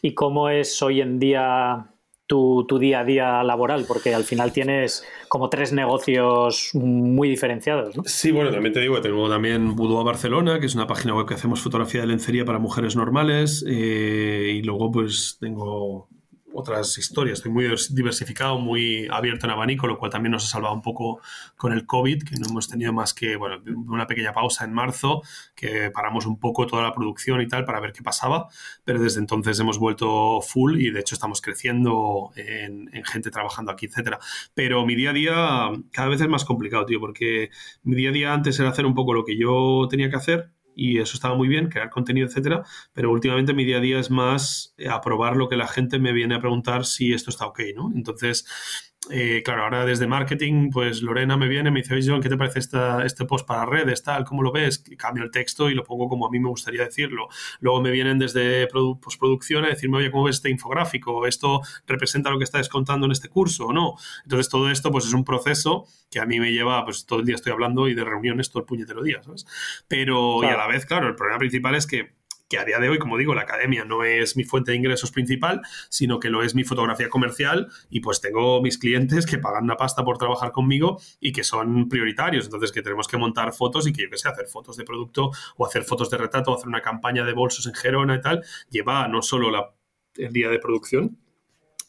¿Y 0.00 0.14
cómo 0.14 0.48
es 0.48 0.80
hoy 0.80 1.00
en 1.00 1.18
día 1.18 1.92
tu, 2.30 2.78
día 2.78 3.00
a 3.00 3.04
día 3.04 3.42
laboral? 3.42 3.84
Porque 3.86 4.14
al 4.14 4.22
final 4.22 4.52
tienes 4.52 5.04
como 5.28 5.50
tres 5.50 5.72
negocios 5.72 6.70
muy 6.74 7.28
diferenciados, 7.28 7.96
¿no? 7.96 8.04
Sí, 8.06 8.30
bueno, 8.30 8.52
también 8.52 8.72
te 8.72 8.80
digo 8.80 9.00
tengo 9.00 9.28
también 9.28 9.74
Boudoir 9.74 10.06
Barcelona, 10.06 10.60
que 10.60 10.66
es 10.66 10.74
una 10.76 10.86
página 10.86 11.14
web 11.14 11.26
que 11.26 11.34
hacemos 11.34 11.60
fotografía 11.60 12.02
de 12.02 12.06
lencería 12.06 12.44
para 12.44 12.58
mujeres 12.58 12.94
normales, 12.94 13.64
eh, 13.68 14.52
y 14.54 14.62
luego 14.62 14.92
pues 14.92 15.38
tengo 15.40 16.08
otras 16.52 16.96
historias. 16.98 17.38
Estoy 17.38 17.52
muy 17.52 17.66
diversificado, 17.90 18.58
muy 18.58 19.08
abierto 19.10 19.46
en 19.46 19.52
abanico, 19.52 19.86
lo 19.86 19.98
cual 19.98 20.10
también 20.10 20.32
nos 20.32 20.44
ha 20.44 20.48
salvado 20.48 20.74
un 20.74 20.82
poco 20.82 21.20
con 21.56 21.72
el 21.72 21.86
COVID, 21.86 22.22
que 22.22 22.36
no 22.36 22.48
hemos 22.48 22.68
tenido 22.68 22.92
más 22.92 23.14
que 23.14 23.36
bueno, 23.36 23.62
una 23.86 24.06
pequeña 24.06 24.32
pausa 24.32 24.64
en 24.64 24.72
marzo, 24.72 25.22
que 25.54 25.90
paramos 25.90 26.26
un 26.26 26.38
poco 26.38 26.66
toda 26.66 26.82
la 26.82 26.92
producción 26.92 27.40
y 27.40 27.48
tal 27.48 27.64
para 27.64 27.80
ver 27.80 27.92
qué 27.92 28.02
pasaba, 28.02 28.48
pero 28.84 29.00
desde 29.00 29.20
entonces 29.20 29.58
hemos 29.60 29.78
vuelto 29.78 30.40
full 30.40 30.80
y 30.80 30.90
de 30.90 31.00
hecho 31.00 31.14
estamos 31.14 31.40
creciendo 31.40 32.30
en, 32.36 32.90
en 32.92 33.04
gente 33.04 33.30
trabajando 33.30 33.72
aquí, 33.72 33.86
etcétera. 33.86 34.18
Pero 34.54 34.84
mi 34.86 34.94
día 34.94 35.10
a 35.10 35.12
día 35.12 35.70
cada 35.92 36.08
vez 36.08 36.20
es 36.20 36.28
más 36.28 36.44
complicado, 36.44 36.86
tío, 36.86 37.00
porque 37.00 37.50
mi 37.82 37.96
día 37.96 38.10
a 38.10 38.12
día 38.12 38.32
antes 38.32 38.58
era 38.58 38.70
hacer 38.70 38.86
un 38.86 38.94
poco 38.94 39.14
lo 39.14 39.24
que 39.24 39.36
yo 39.36 39.86
tenía 39.90 40.10
que 40.10 40.16
hacer 40.16 40.50
y 40.74 40.98
eso 40.98 41.14
estaba 41.14 41.34
muy 41.34 41.48
bien, 41.48 41.68
crear 41.68 41.90
contenido, 41.90 42.26
etcétera, 42.26 42.64
pero 42.92 43.10
últimamente 43.10 43.54
mi 43.54 43.64
día 43.64 43.78
a 43.78 43.80
día 43.80 43.98
es 43.98 44.10
más 44.10 44.74
eh, 44.76 44.88
aprobar 44.88 45.36
lo 45.36 45.48
que 45.48 45.56
la 45.56 45.66
gente 45.68 45.98
me 45.98 46.12
viene 46.12 46.34
a 46.34 46.40
preguntar 46.40 46.84
si 46.84 47.12
esto 47.12 47.30
está 47.30 47.46
ok, 47.46 47.60
¿no? 47.76 47.90
Entonces, 47.94 48.89
eh, 49.08 49.42
claro, 49.42 49.64
ahora 49.64 49.86
desde 49.86 50.06
marketing, 50.06 50.70
pues 50.70 51.00
Lorena 51.00 51.36
me 51.36 51.48
viene, 51.48 51.70
me 51.70 51.80
dice, 51.80 51.94
oye, 51.94 52.06
John, 52.06 52.20
¿qué 52.20 52.28
te 52.28 52.36
parece 52.36 52.58
esta, 52.58 53.04
este 53.04 53.24
post 53.24 53.46
para 53.46 53.64
redes, 53.64 54.02
tal? 54.02 54.24
¿Cómo 54.24 54.42
lo 54.42 54.52
ves? 54.52 54.84
Cambio 54.98 55.24
el 55.24 55.30
texto 55.30 55.70
y 55.70 55.74
lo 55.74 55.84
pongo 55.84 56.06
como 56.06 56.26
a 56.26 56.30
mí 56.30 56.38
me 56.38 56.50
gustaría 56.50 56.84
decirlo. 56.84 57.28
Luego 57.60 57.80
me 57.80 57.90
vienen 57.90 58.18
desde 58.18 58.68
postproducción 58.68 59.64
a 59.64 59.68
decirme, 59.68 59.98
oye, 59.98 60.10
¿cómo 60.10 60.24
ves 60.24 60.36
este 60.36 60.50
infográfico? 60.50 61.26
¿Esto 61.26 61.62
representa 61.86 62.30
lo 62.30 62.38
que 62.38 62.44
estás 62.44 62.68
contando 62.68 63.06
en 63.06 63.12
este 63.12 63.30
curso 63.30 63.68
o 63.68 63.72
no? 63.72 63.94
Entonces, 64.24 64.50
todo 64.50 64.70
esto, 64.70 64.90
pues 64.90 65.06
es 65.06 65.14
un 65.14 65.24
proceso 65.24 65.86
que 66.10 66.20
a 66.20 66.26
mí 66.26 66.38
me 66.38 66.52
lleva, 66.52 66.84
pues 66.84 67.06
todo 67.06 67.20
el 67.20 67.26
día 67.26 67.36
estoy 67.36 67.52
hablando 67.52 67.88
y 67.88 67.94
de 67.94 68.04
reuniones 68.04 68.50
todo 68.50 68.60
el 68.60 68.66
puñetero 68.66 69.02
día, 69.02 69.22
¿sabes? 69.22 69.46
Pero, 69.88 70.44
y 70.44 70.46
a 70.46 70.56
la 70.56 70.66
vez, 70.66 70.84
claro, 70.84 71.08
el 71.08 71.14
problema 71.14 71.38
principal 71.38 71.74
es 71.74 71.86
que 71.86 72.19
que 72.50 72.58
a 72.58 72.64
día 72.64 72.78
de 72.80 72.88
hoy, 72.88 72.98
como 72.98 73.16
digo, 73.16 73.32
la 73.34 73.42
academia 73.42 73.84
no 73.84 74.02
es 74.02 74.36
mi 74.36 74.44
fuente 74.44 74.72
de 74.72 74.76
ingresos 74.76 75.12
principal, 75.12 75.62
sino 75.88 76.18
que 76.18 76.28
lo 76.28 76.42
es 76.42 76.54
mi 76.56 76.64
fotografía 76.64 77.08
comercial 77.08 77.68
y 77.88 78.00
pues 78.00 78.20
tengo 78.20 78.60
mis 78.60 78.76
clientes 78.76 79.24
que 79.24 79.38
pagan 79.38 79.64
una 79.64 79.76
pasta 79.76 80.04
por 80.04 80.18
trabajar 80.18 80.50
conmigo 80.50 81.00
y 81.20 81.32
que 81.32 81.44
son 81.44 81.88
prioritarios, 81.88 82.46
entonces 82.46 82.72
que 82.72 82.82
tenemos 82.82 83.06
que 83.06 83.16
montar 83.16 83.52
fotos 83.52 83.86
y 83.86 83.92
que 83.92 84.02
yo 84.02 84.10
que 84.10 84.18
sé, 84.18 84.28
hacer 84.28 84.48
fotos 84.48 84.76
de 84.76 84.84
producto 84.84 85.30
o 85.56 85.64
hacer 85.64 85.84
fotos 85.84 86.10
de 86.10 86.18
retrato 86.18 86.50
o 86.50 86.56
hacer 86.56 86.66
una 86.66 86.82
campaña 86.82 87.24
de 87.24 87.32
bolsos 87.32 87.66
en 87.66 87.74
Gerona 87.74 88.16
y 88.16 88.20
tal, 88.20 88.44
lleva 88.68 89.06
no 89.06 89.22
solo 89.22 89.50
la, 89.52 89.72
el 90.16 90.32
día 90.32 90.48
de 90.48 90.58
producción, 90.58 91.18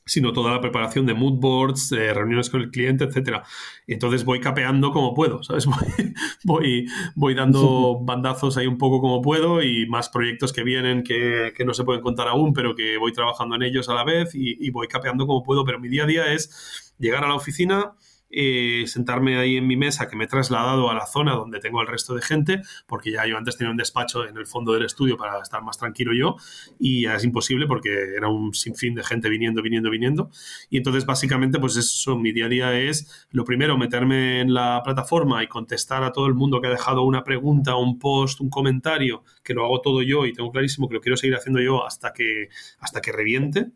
sino 0.05 0.33
toda 0.33 0.51
la 0.51 0.61
preparación 0.61 1.05
de 1.05 1.13
mood 1.13 1.39
boards, 1.39 1.91
reuniones 1.91 2.49
con 2.49 2.61
el 2.61 2.71
cliente, 2.71 3.03
etcétera. 3.03 3.43
Entonces 3.87 4.25
voy 4.25 4.39
capeando 4.39 4.91
como 4.91 5.13
puedo, 5.13 5.43
¿sabes? 5.43 5.65
Voy, 6.43 6.87
voy, 7.15 7.35
dando 7.35 7.99
bandazos 8.01 8.57
ahí 8.57 8.65
un 8.65 8.79
poco 8.79 8.99
como 8.99 9.21
puedo 9.21 9.61
y 9.61 9.85
más 9.87 10.09
proyectos 10.09 10.51
que 10.51 10.63
vienen 10.63 11.03
que, 11.03 11.53
no 11.65 11.73
se 11.73 11.83
pueden 11.83 12.01
contar 12.01 12.27
aún, 12.27 12.53
pero 12.53 12.75
que 12.75 12.97
voy 12.97 13.13
trabajando 13.13 13.55
en 13.55 13.61
ellos 13.61 13.89
a 13.89 13.93
la 13.93 14.03
vez 14.03 14.33
y, 14.33 14.57
y 14.59 14.71
voy 14.71 14.87
capeando 14.87 15.27
como 15.27 15.43
puedo. 15.43 15.63
Pero 15.65 15.79
mi 15.79 15.87
día 15.87 16.03
a 16.03 16.07
día 16.07 16.33
es 16.33 16.93
llegar 16.97 17.23
a 17.23 17.27
la 17.27 17.35
oficina, 17.35 17.93
eh, 18.31 18.85
sentarme 18.87 19.37
ahí 19.37 19.57
en 19.57 19.67
mi 19.67 19.77
mesa, 19.77 20.07
que 20.07 20.15
me 20.15 20.25
he 20.25 20.27
trasladado 20.27 20.89
a 20.89 20.93
la 20.93 21.05
zona 21.05 21.33
donde 21.33 21.59
tengo 21.59 21.81
el 21.81 21.87
resto 21.87 22.15
de 22.15 22.21
gente, 22.21 22.61
porque 22.87 23.11
ya 23.11 23.25
yo 23.25 23.37
antes 23.37 23.57
tenía 23.57 23.71
un 23.71 23.77
despacho 23.77 24.27
en 24.27 24.37
el 24.37 24.45
fondo 24.45 24.73
del 24.73 24.85
estudio 24.85 25.17
para 25.17 25.41
estar 25.41 25.61
más 25.63 25.77
tranquilo 25.77 26.13
yo, 26.13 26.35
y 26.79 27.03
ya 27.03 27.15
es 27.15 27.23
imposible 27.23 27.67
porque 27.67 28.15
era 28.15 28.27
un 28.27 28.53
sinfín 28.53 28.95
de 28.95 29.03
gente 29.03 29.29
viniendo, 29.29 29.61
viniendo, 29.61 29.89
viniendo. 29.89 30.29
Y 30.69 30.77
entonces, 30.77 31.05
básicamente, 31.05 31.59
pues 31.59 31.75
eso, 31.77 32.17
mi 32.17 32.31
día 32.31 32.45
a 32.45 32.49
día 32.49 32.79
es, 32.79 33.27
lo 33.31 33.43
primero, 33.45 33.77
meterme 33.77 34.41
en 34.41 34.53
la 34.53 34.81
plataforma 34.83 35.43
y 35.43 35.47
contestar 35.47 36.03
a 36.03 36.11
todo 36.11 36.27
el 36.27 36.33
mundo 36.33 36.61
que 36.61 36.67
ha 36.67 36.71
dejado 36.71 37.03
una 37.03 37.23
pregunta, 37.23 37.75
un 37.75 37.99
post, 37.99 38.41
un 38.41 38.49
comentario, 38.49 39.23
que 39.43 39.53
lo 39.53 39.65
hago 39.65 39.81
todo 39.81 40.01
yo 40.01 40.25
y 40.25 40.33
tengo 40.33 40.51
clarísimo 40.51 40.87
que 40.87 40.95
lo 40.95 41.01
quiero 41.01 41.17
seguir 41.17 41.35
haciendo 41.35 41.59
yo 41.61 41.85
hasta 41.85 42.13
que, 42.13 42.49
hasta 42.79 43.01
que 43.01 43.11
reviente 43.11 43.71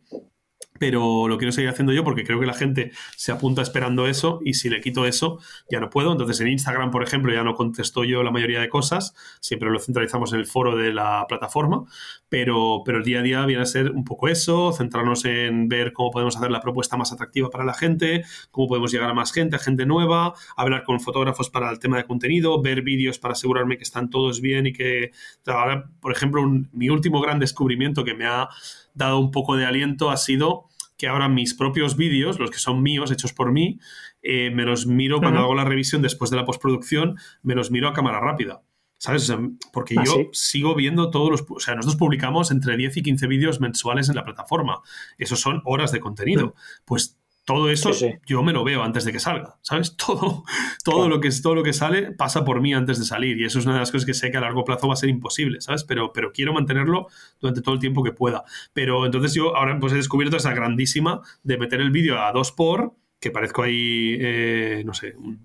pero 0.78 1.28
lo 1.28 1.38
quiero 1.38 1.52
seguir 1.52 1.70
haciendo 1.70 1.92
yo 1.92 2.04
porque 2.04 2.24
creo 2.24 2.40
que 2.40 2.46
la 2.46 2.54
gente 2.54 2.92
se 3.16 3.32
apunta 3.32 3.62
esperando 3.62 4.06
eso 4.06 4.40
y 4.44 4.54
si 4.54 4.68
le 4.68 4.80
quito 4.80 5.06
eso 5.06 5.38
ya 5.70 5.80
no 5.80 5.90
puedo. 5.90 6.12
Entonces 6.12 6.40
en 6.40 6.48
Instagram, 6.48 6.90
por 6.90 7.02
ejemplo, 7.02 7.32
ya 7.32 7.44
no 7.44 7.54
contesto 7.54 8.04
yo 8.04 8.22
la 8.22 8.30
mayoría 8.30 8.60
de 8.60 8.68
cosas, 8.68 9.14
siempre 9.40 9.70
lo 9.70 9.78
centralizamos 9.78 10.32
en 10.32 10.40
el 10.40 10.46
foro 10.46 10.76
de 10.76 10.92
la 10.92 11.26
plataforma, 11.28 11.84
pero, 12.28 12.82
pero 12.84 12.98
el 12.98 13.04
día 13.04 13.20
a 13.20 13.22
día 13.22 13.46
viene 13.46 13.62
a 13.62 13.66
ser 13.66 13.90
un 13.92 14.04
poco 14.04 14.28
eso, 14.28 14.72
centrarnos 14.72 15.24
en 15.24 15.68
ver 15.68 15.92
cómo 15.92 16.10
podemos 16.10 16.36
hacer 16.36 16.50
la 16.50 16.60
propuesta 16.60 16.96
más 16.96 17.12
atractiva 17.12 17.50
para 17.50 17.64
la 17.64 17.74
gente, 17.74 18.24
cómo 18.50 18.68
podemos 18.68 18.92
llegar 18.92 19.10
a 19.10 19.14
más 19.14 19.32
gente, 19.32 19.56
a 19.56 19.58
gente 19.58 19.86
nueva, 19.86 20.34
hablar 20.56 20.84
con 20.84 21.00
fotógrafos 21.00 21.50
para 21.50 21.70
el 21.70 21.78
tema 21.78 21.96
de 21.96 22.04
contenido, 22.04 22.60
ver 22.60 22.82
vídeos 22.82 23.18
para 23.18 23.32
asegurarme 23.32 23.76
que 23.76 23.84
están 23.84 24.10
todos 24.10 24.40
bien 24.40 24.66
y 24.66 24.72
que 24.72 25.12
ahora, 25.46 25.88
por 26.00 26.12
ejemplo, 26.12 26.42
mi 26.72 26.88
último 26.88 27.20
gran 27.20 27.38
descubrimiento 27.38 28.04
que 28.04 28.14
me 28.14 28.26
ha 28.26 28.48
dado 28.96 29.20
un 29.20 29.30
poco 29.30 29.56
de 29.56 29.64
aliento 29.64 30.10
ha 30.10 30.16
sido 30.16 30.64
que 30.96 31.08
ahora 31.08 31.28
mis 31.28 31.54
propios 31.54 31.96
vídeos, 31.96 32.38
los 32.38 32.50
que 32.50 32.58
son 32.58 32.82
míos, 32.82 33.10
hechos 33.10 33.32
por 33.32 33.52
mí, 33.52 33.78
eh, 34.22 34.50
me 34.50 34.64
los 34.64 34.86
miro 34.86 35.20
cuando 35.20 35.40
hago 35.40 35.54
la 35.54 35.64
revisión 35.64 36.02
después 36.02 36.30
de 36.30 36.36
la 36.36 36.44
postproducción, 36.44 37.16
me 37.42 37.54
los 37.54 37.70
miro 37.70 37.88
a 37.88 37.92
cámara 37.92 38.18
rápida. 38.20 38.62
¿Sabes? 38.98 39.30
porque 39.74 39.94
ah, 39.98 40.04
yo 40.06 40.30
sigo 40.32 40.74
viendo 40.74 41.10
todos 41.10 41.30
los... 41.30 41.44
O 41.50 41.60
sea, 41.60 41.74
nosotros 41.74 41.96
publicamos 41.96 42.50
entre 42.50 42.78
10 42.78 42.96
y 42.96 43.02
15 43.02 43.26
vídeos 43.26 43.60
mensuales 43.60 44.08
en 44.08 44.14
la 44.14 44.24
plataforma. 44.24 44.80
Esos 45.18 45.38
son 45.38 45.60
horas 45.66 45.92
de 45.92 46.00
contenido. 46.00 46.54
Pues 46.86 47.18
todo 47.46 47.70
eso 47.70 47.92
yo 48.26 48.42
me 48.42 48.52
lo 48.52 48.64
veo 48.64 48.82
antes 48.82 49.04
de 49.04 49.12
que 49.12 49.20
salga, 49.20 49.56
¿sabes? 49.62 49.96
Todo, 50.06 50.44
todo, 50.84 51.08
lo 51.08 51.20
que, 51.20 51.30
todo 51.30 51.54
lo 51.54 51.62
que 51.62 51.72
sale 51.72 52.10
pasa 52.10 52.44
por 52.44 52.60
mí 52.60 52.74
antes 52.74 52.98
de 52.98 53.04
salir 53.04 53.40
y 53.40 53.44
eso 53.44 53.60
es 53.60 53.64
una 53.64 53.74
de 53.74 53.80
las 53.80 53.92
cosas 53.92 54.04
que 54.04 54.14
sé 54.14 54.30
que 54.30 54.36
a 54.36 54.40
largo 54.40 54.64
plazo 54.64 54.88
va 54.88 54.94
a 54.94 54.96
ser 54.96 55.08
imposible, 55.08 55.60
¿sabes? 55.60 55.84
Pero, 55.84 56.12
pero 56.12 56.32
quiero 56.32 56.52
mantenerlo 56.52 57.06
durante 57.40 57.62
todo 57.62 57.74
el 57.74 57.80
tiempo 57.80 58.02
que 58.02 58.12
pueda. 58.12 58.44
Pero 58.72 59.06
entonces 59.06 59.32
yo 59.32 59.56
ahora 59.56 59.78
pues 59.78 59.92
he 59.92 59.96
descubierto 59.96 60.36
esa 60.36 60.52
grandísima 60.52 61.20
de 61.44 61.56
meter 61.56 61.80
el 61.80 61.90
vídeo 61.90 62.20
a 62.20 62.32
dos 62.32 62.50
por, 62.50 62.94
que 63.20 63.30
parezco 63.30 63.62
ahí, 63.62 64.16
eh, 64.20 64.82
no 64.84 64.92
sé, 64.92 65.14
un 65.16 65.38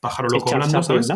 pájaro 0.00 0.28
loco 0.30 0.52
hablando, 0.52 0.82
¿sabes? 0.82 1.08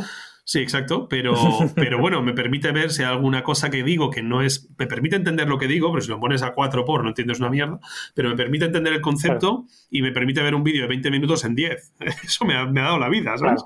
Sí, 0.45 0.59
exacto, 0.59 1.09
pero, 1.09 1.35
pero 1.77 2.01
bueno, 2.01 2.21
me 2.23 2.33
permite 2.33 2.73
ver 2.73 2.91
si 2.91 3.03
hay 3.03 3.09
alguna 3.09 3.45
cosa 3.45 3.71
que 3.71 3.85
digo 3.85 4.11
que 4.11 4.23
no 4.23 4.43
es, 4.43 4.69
me 4.77 4.87
permite 4.87 5.15
entender 5.15 5.49
lo 5.49 5.59
que 5.59 5.69
digo, 5.69 5.93
pero 5.93 6.03
si 6.03 6.09
lo 6.09 6.19
pones 6.19 6.43
a 6.43 6.53
4 6.53 6.85
por 6.85 7.03
no 7.03 7.11
entiendes 7.11 7.39
una 7.39 7.49
mierda, 7.49 7.79
pero 8.15 8.31
me 8.31 8.37
permite 8.37 8.65
entender 8.65 8.93
el 8.93 9.01
concepto 9.01 9.67
y 9.89 10.03
me 10.03 10.11
permite 10.11 10.43
ver 10.43 10.55
un 10.55 10.65
vídeo 10.65 10.83
de 10.83 10.89
20 10.89 11.11
minutos 11.11 11.45
en 11.45 11.55
10. 11.55 11.93
Eso 12.25 12.45
me 12.45 12.57
ha, 12.57 12.67
dado 12.67 12.99
la 12.99 13.09
vida, 13.09 13.37
¿sabes? 13.39 13.63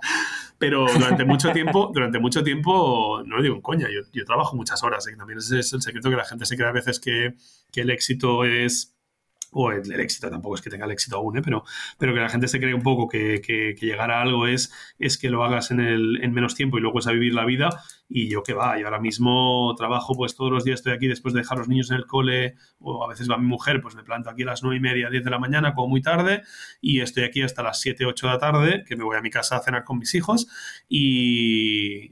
Pero 0.58 0.86
durante 0.92 1.24
mucho 1.24 1.50
tiempo, 1.52 1.90
durante 1.92 2.18
mucho 2.18 2.42
tiempo, 2.42 3.22
no 3.24 3.42
digo 3.42 3.56
en 3.56 3.62
coña, 3.62 3.88
yo, 3.90 4.24
trabajo 4.24 4.56
muchas 4.56 4.82
horas, 4.82 5.06
¿eh? 5.06 5.16
también 5.16 5.38
ese 5.38 5.58
es 5.60 5.72
el 5.72 5.82
secreto 5.82 6.10
que 6.10 6.16
la 6.16 6.24
gente 6.24 6.44
se 6.46 6.56
cree 6.56 6.68
a 6.68 6.72
veces 6.72 7.00
que, 7.00 7.34
que 7.72 7.82
el 7.82 7.90
éxito 7.90 8.44
es 8.44 8.95
o 9.58 9.72
el, 9.72 9.90
éxito, 10.00 10.28
tampoco 10.28 10.56
es 10.56 10.60
que 10.60 10.68
tenga 10.68 10.84
el 10.84 10.90
éxito 10.90 11.16
aún, 11.16 11.38
¿eh? 11.38 11.42
pero, 11.42 11.64
pero 11.98 12.12
que 12.12 12.20
la 12.20 12.28
gente 12.28 12.46
se 12.46 12.60
cree 12.60 12.74
un 12.74 12.82
poco 12.82 13.08
que, 13.08 13.40
que, 13.40 13.74
llegar 13.80 14.10
a 14.10 14.20
algo 14.20 14.46
es, 14.46 14.70
es 14.98 15.16
que 15.16 15.30
lo 15.30 15.44
hagas 15.44 15.70
en, 15.70 15.80
el, 15.80 16.22
en 16.22 16.32
menos 16.34 16.54
tiempo 16.54 16.76
y 16.76 16.82
luego 16.82 16.98
es 16.98 17.06
a 17.06 17.12
vivir 17.12 17.32
la 17.32 17.46
vida. 17.46 17.70
Y 18.06 18.28
yo 18.28 18.42
que 18.42 18.52
va, 18.52 18.78
yo 18.78 18.84
ahora 18.84 19.00
mismo 19.00 19.74
trabajo, 19.78 20.14
pues 20.14 20.36
todos 20.36 20.52
los 20.52 20.64
días 20.64 20.80
estoy 20.80 20.92
aquí 20.92 21.08
después 21.08 21.32
de 21.32 21.40
dejar 21.40 21.56
los 21.56 21.68
niños 21.68 21.90
en 21.90 21.96
el 21.96 22.06
cole, 22.06 22.56
o 22.80 23.02
a 23.02 23.08
veces 23.08 23.30
va 23.30 23.38
mi 23.38 23.46
mujer, 23.46 23.80
pues 23.80 23.94
me 23.94 24.04
planto 24.04 24.28
aquí 24.28 24.42
a 24.42 24.46
las 24.46 24.62
nueve 24.62 24.76
y 24.76 24.80
media, 24.80 25.08
10 25.08 25.24
de 25.24 25.30
la 25.30 25.38
mañana, 25.38 25.72
como 25.72 25.88
muy 25.88 26.02
tarde, 26.02 26.42
y 26.82 27.00
estoy 27.00 27.24
aquí 27.24 27.40
hasta 27.40 27.62
las 27.62 27.80
7, 27.80 28.04
8 28.04 28.26
de 28.26 28.32
la 28.32 28.38
tarde, 28.38 28.84
que 28.86 28.94
me 28.94 29.04
voy 29.04 29.16
a 29.16 29.22
mi 29.22 29.30
casa 29.30 29.56
a 29.56 29.62
cenar 29.62 29.84
con 29.84 29.98
mis 29.98 30.14
hijos, 30.14 30.48
y 30.86 32.10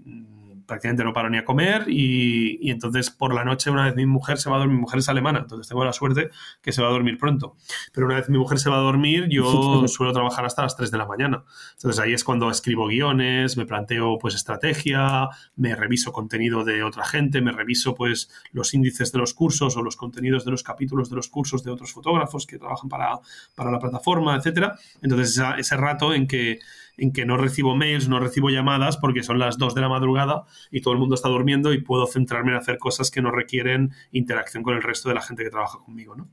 prácticamente 0.67 1.05
no 1.05 1.13
paro 1.13 1.31
ni 1.31 1.39
a 1.39 1.45
comer 1.45 1.85
y, 1.89 2.71
entonces 2.71 3.11
por 3.11 3.35
la 3.35 3.45
noche 3.45 3.71
una 3.71 3.85
vez 3.85 3.95
mi 3.95 4.07
mujer 4.07 4.39
se 4.39 4.51
va 4.51 4.57
a 4.57 4.59
dormir, 4.59 4.77
mi 4.77 4.81
mujer 4.81 4.99
es 4.99 5.09
alemana, 5.09 5.41
entonces 5.41 5.69
tengo 5.69 5.85
la 5.85 5.93
suerte 5.93 6.31
que 6.63 6.73
se 6.73 6.83
va 6.83 6.89
a 6.89 6.91
dormir 6.91 7.19
pronto, 7.19 7.57
pero 7.93 8.07
una 8.07 8.17
vez 8.17 8.29
mi 8.29 8.39
mujer 8.39 8.59
se 8.59 8.71
va 8.71 8.77
a 8.77 8.81
dormir 8.81 9.29
yo 9.29 9.87
suelo 9.89 10.13
trabajar 10.13 10.45
hasta 10.45 10.63
las 10.63 10.77
3 10.77 10.91
de 10.91 10.99
la 10.99 11.07
mañana, 11.07 11.45
entonces 11.75 12.01
ahí 12.01 12.13
es 12.13 12.25
cuando 12.25 12.51
escribo 12.51 12.87
guiones, 12.87 13.57
me 13.57 13.67
planteo 13.67 14.19
pues 14.19 14.35
estrategia, 14.35 15.29
me 15.57 15.75
reviso 15.77 16.13
contenido 16.13 16.65
de 16.65 16.83
otra 16.83 17.05
gente, 17.05 17.41
me 17.41 17.53
reviso 17.53 17.95
pues 17.95 18.31
los 18.53 18.75
índices 18.75 19.13
de 19.13 19.19
los 19.19 19.35
cursos 19.35 19.77
o 19.77 19.83
los 19.83 19.97
contenidos 19.97 20.45
de 20.45 20.51
los 20.51 20.63
capítulos 20.63 21.11
de 21.11 21.17
los 21.17 21.29
cursos 21.29 21.63
de 21.63 21.71
otros 21.71 21.93
fotógrafos 21.93 22.47
que 22.47 22.59
trabajan 22.59 22.89
para, 22.89 23.19
para 23.55 23.71
la 23.71 23.79
plataforma, 23.79 24.37
etcétera, 24.37 24.79
entonces 25.03 25.41
ese 25.59 25.77
rato 25.77 26.15
en 26.15 26.27
que 26.27 26.59
en 26.97 27.13
que 27.13 27.25
no 27.27 27.37
recibo 27.37 27.77
mails, 27.77 28.09
no 28.09 28.21
recibo 28.21 28.51
llamadas 28.51 28.97
porque 28.97 29.23
son 29.23 29.39
las 29.39 29.59
2 29.59 29.75
de 29.75 29.81
la 29.81 29.89
madrugada 29.89 30.45
y 30.71 30.81
todo 30.81 30.95
el 30.95 31.01
mundo 31.01 31.15
está 31.15 31.29
durmiendo 31.29 31.73
y 31.73 31.81
puedo 31.81 32.07
centrarme 32.07 32.53
en 32.53 32.59
hacer 32.59 32.79
cosas 32.79 33.11
que 33.11 33.23
no 33.23 33.31
requieren 33.31 33.93
interacción 34.13 34.63
con 34.63 34.75
el 34.75 34.83
resto 34.83 35.09
de 35.09 35.17
la 35.17 35.23
gente 35.23 35.45
que 35.45 35.51
trabaja 35.51 35.79
conmigo, 35.79 36.17
¿no? 36.17 36.29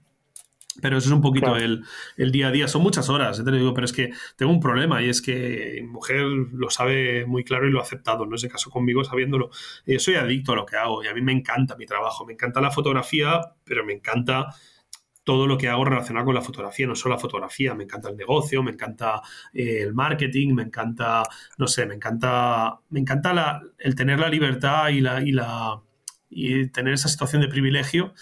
Pero 0.80 0.98
eso 0.98 1.10
es 1.10 1.14
un 1.14 1.22
poquito 1.22 1.58
el, 1.58 1.84
día 2.32 2.48
a 2.48 2.52
día. 2.52 2.68
Son 2.68 2.82
muchas 2.82 3.10
horas, 3.10 3.40
¿eh? 3.40 3.44
te 3.44 3.52
digo, 3.52 3.74
pero 3.74 3.84
es 3.84 3.92
que 3.92 4.12
tengo 4.38 4.54
un 4.54 4.62
problema 4.62 5.04
y 5.04 5.10
es 5.10 5.22
que 5.22 5.80
mi 5.82 5.88
mujer 5.88 6.22
lo 6.22 6.70
sabe 6.70 7.26
muy 7.26 7.44
claro 7.44 7.68
y 7.68 7.72
lo 7.72 7.80
ha 7.80 7.84
aceptado, 7.84 8.26
¿no? 8.26 8.36
Ese 8.36 8.48
caso 8.48 8.70
conmigo 8.70 9.04
sabiéndolo. 9.04 9.50
Yo 9.86 10.00
soy 10.00 10.16
adicto 10.16 10.54
a 10.54 10.56
lo 10.56 10.66
que 10.66 10.78
hago 10.78 11.04
y 11.04 11.08
a 11.08 11.14
mí 11.14 11.22
me 11.22 11.34
encanta 11.34 11.76
mi 11.76 11.86
trabajo, 11.86 12.26
me 12.26 12.34
encanta 12.34 12.62
la 12.62 12.72
fotografía, 12.72 13.42
pero 13.66 13.86
me 13.86 13.94
encanta 13.94 14.56
todo 15.24 15.48
lo 15.48 15.58
que 15.58 15.68
hago 15.70 15.86
relacionado 15.86 16.26
con 16.26 16.36
la 16.36 16.42
fotografía, 16.42 16.88
no 16.88 16.96
solo 16.96 17.16
la 17.16 17.22
fotografía, 17.22 17.76
me 17.76 17.84
encanta 17.84 18.10
el 18.10 18.18
negocio, 18.18 18.64
me 18.64 18.72
encanta 18.72 19.22
eh, 19.54 19.82
el 19.82 19.94
marketing, 19.94 20.54
me 20.54 20.64
encanta, 20.64 21.24
no 21.58 21.68
sé, 21.68 21.86
me 21.86 21.96
encanta, 21.96 22.80
me 22.90 23.00
encanta 23.00 23.62
el 23.78 23.96
tener 23.96 24.20
la 24.20 24.30
libertad 24.30 24.90
y 24.90 25.02
la, 25.02 25.22
y 25.22 25.32
la 25.32 25.82
y 26.30 26.68
tener 26.68 26.94
esa 26.94 27.10
situación 27.10 27.42
de 27.42 27.50
privilegio 27.50 28.14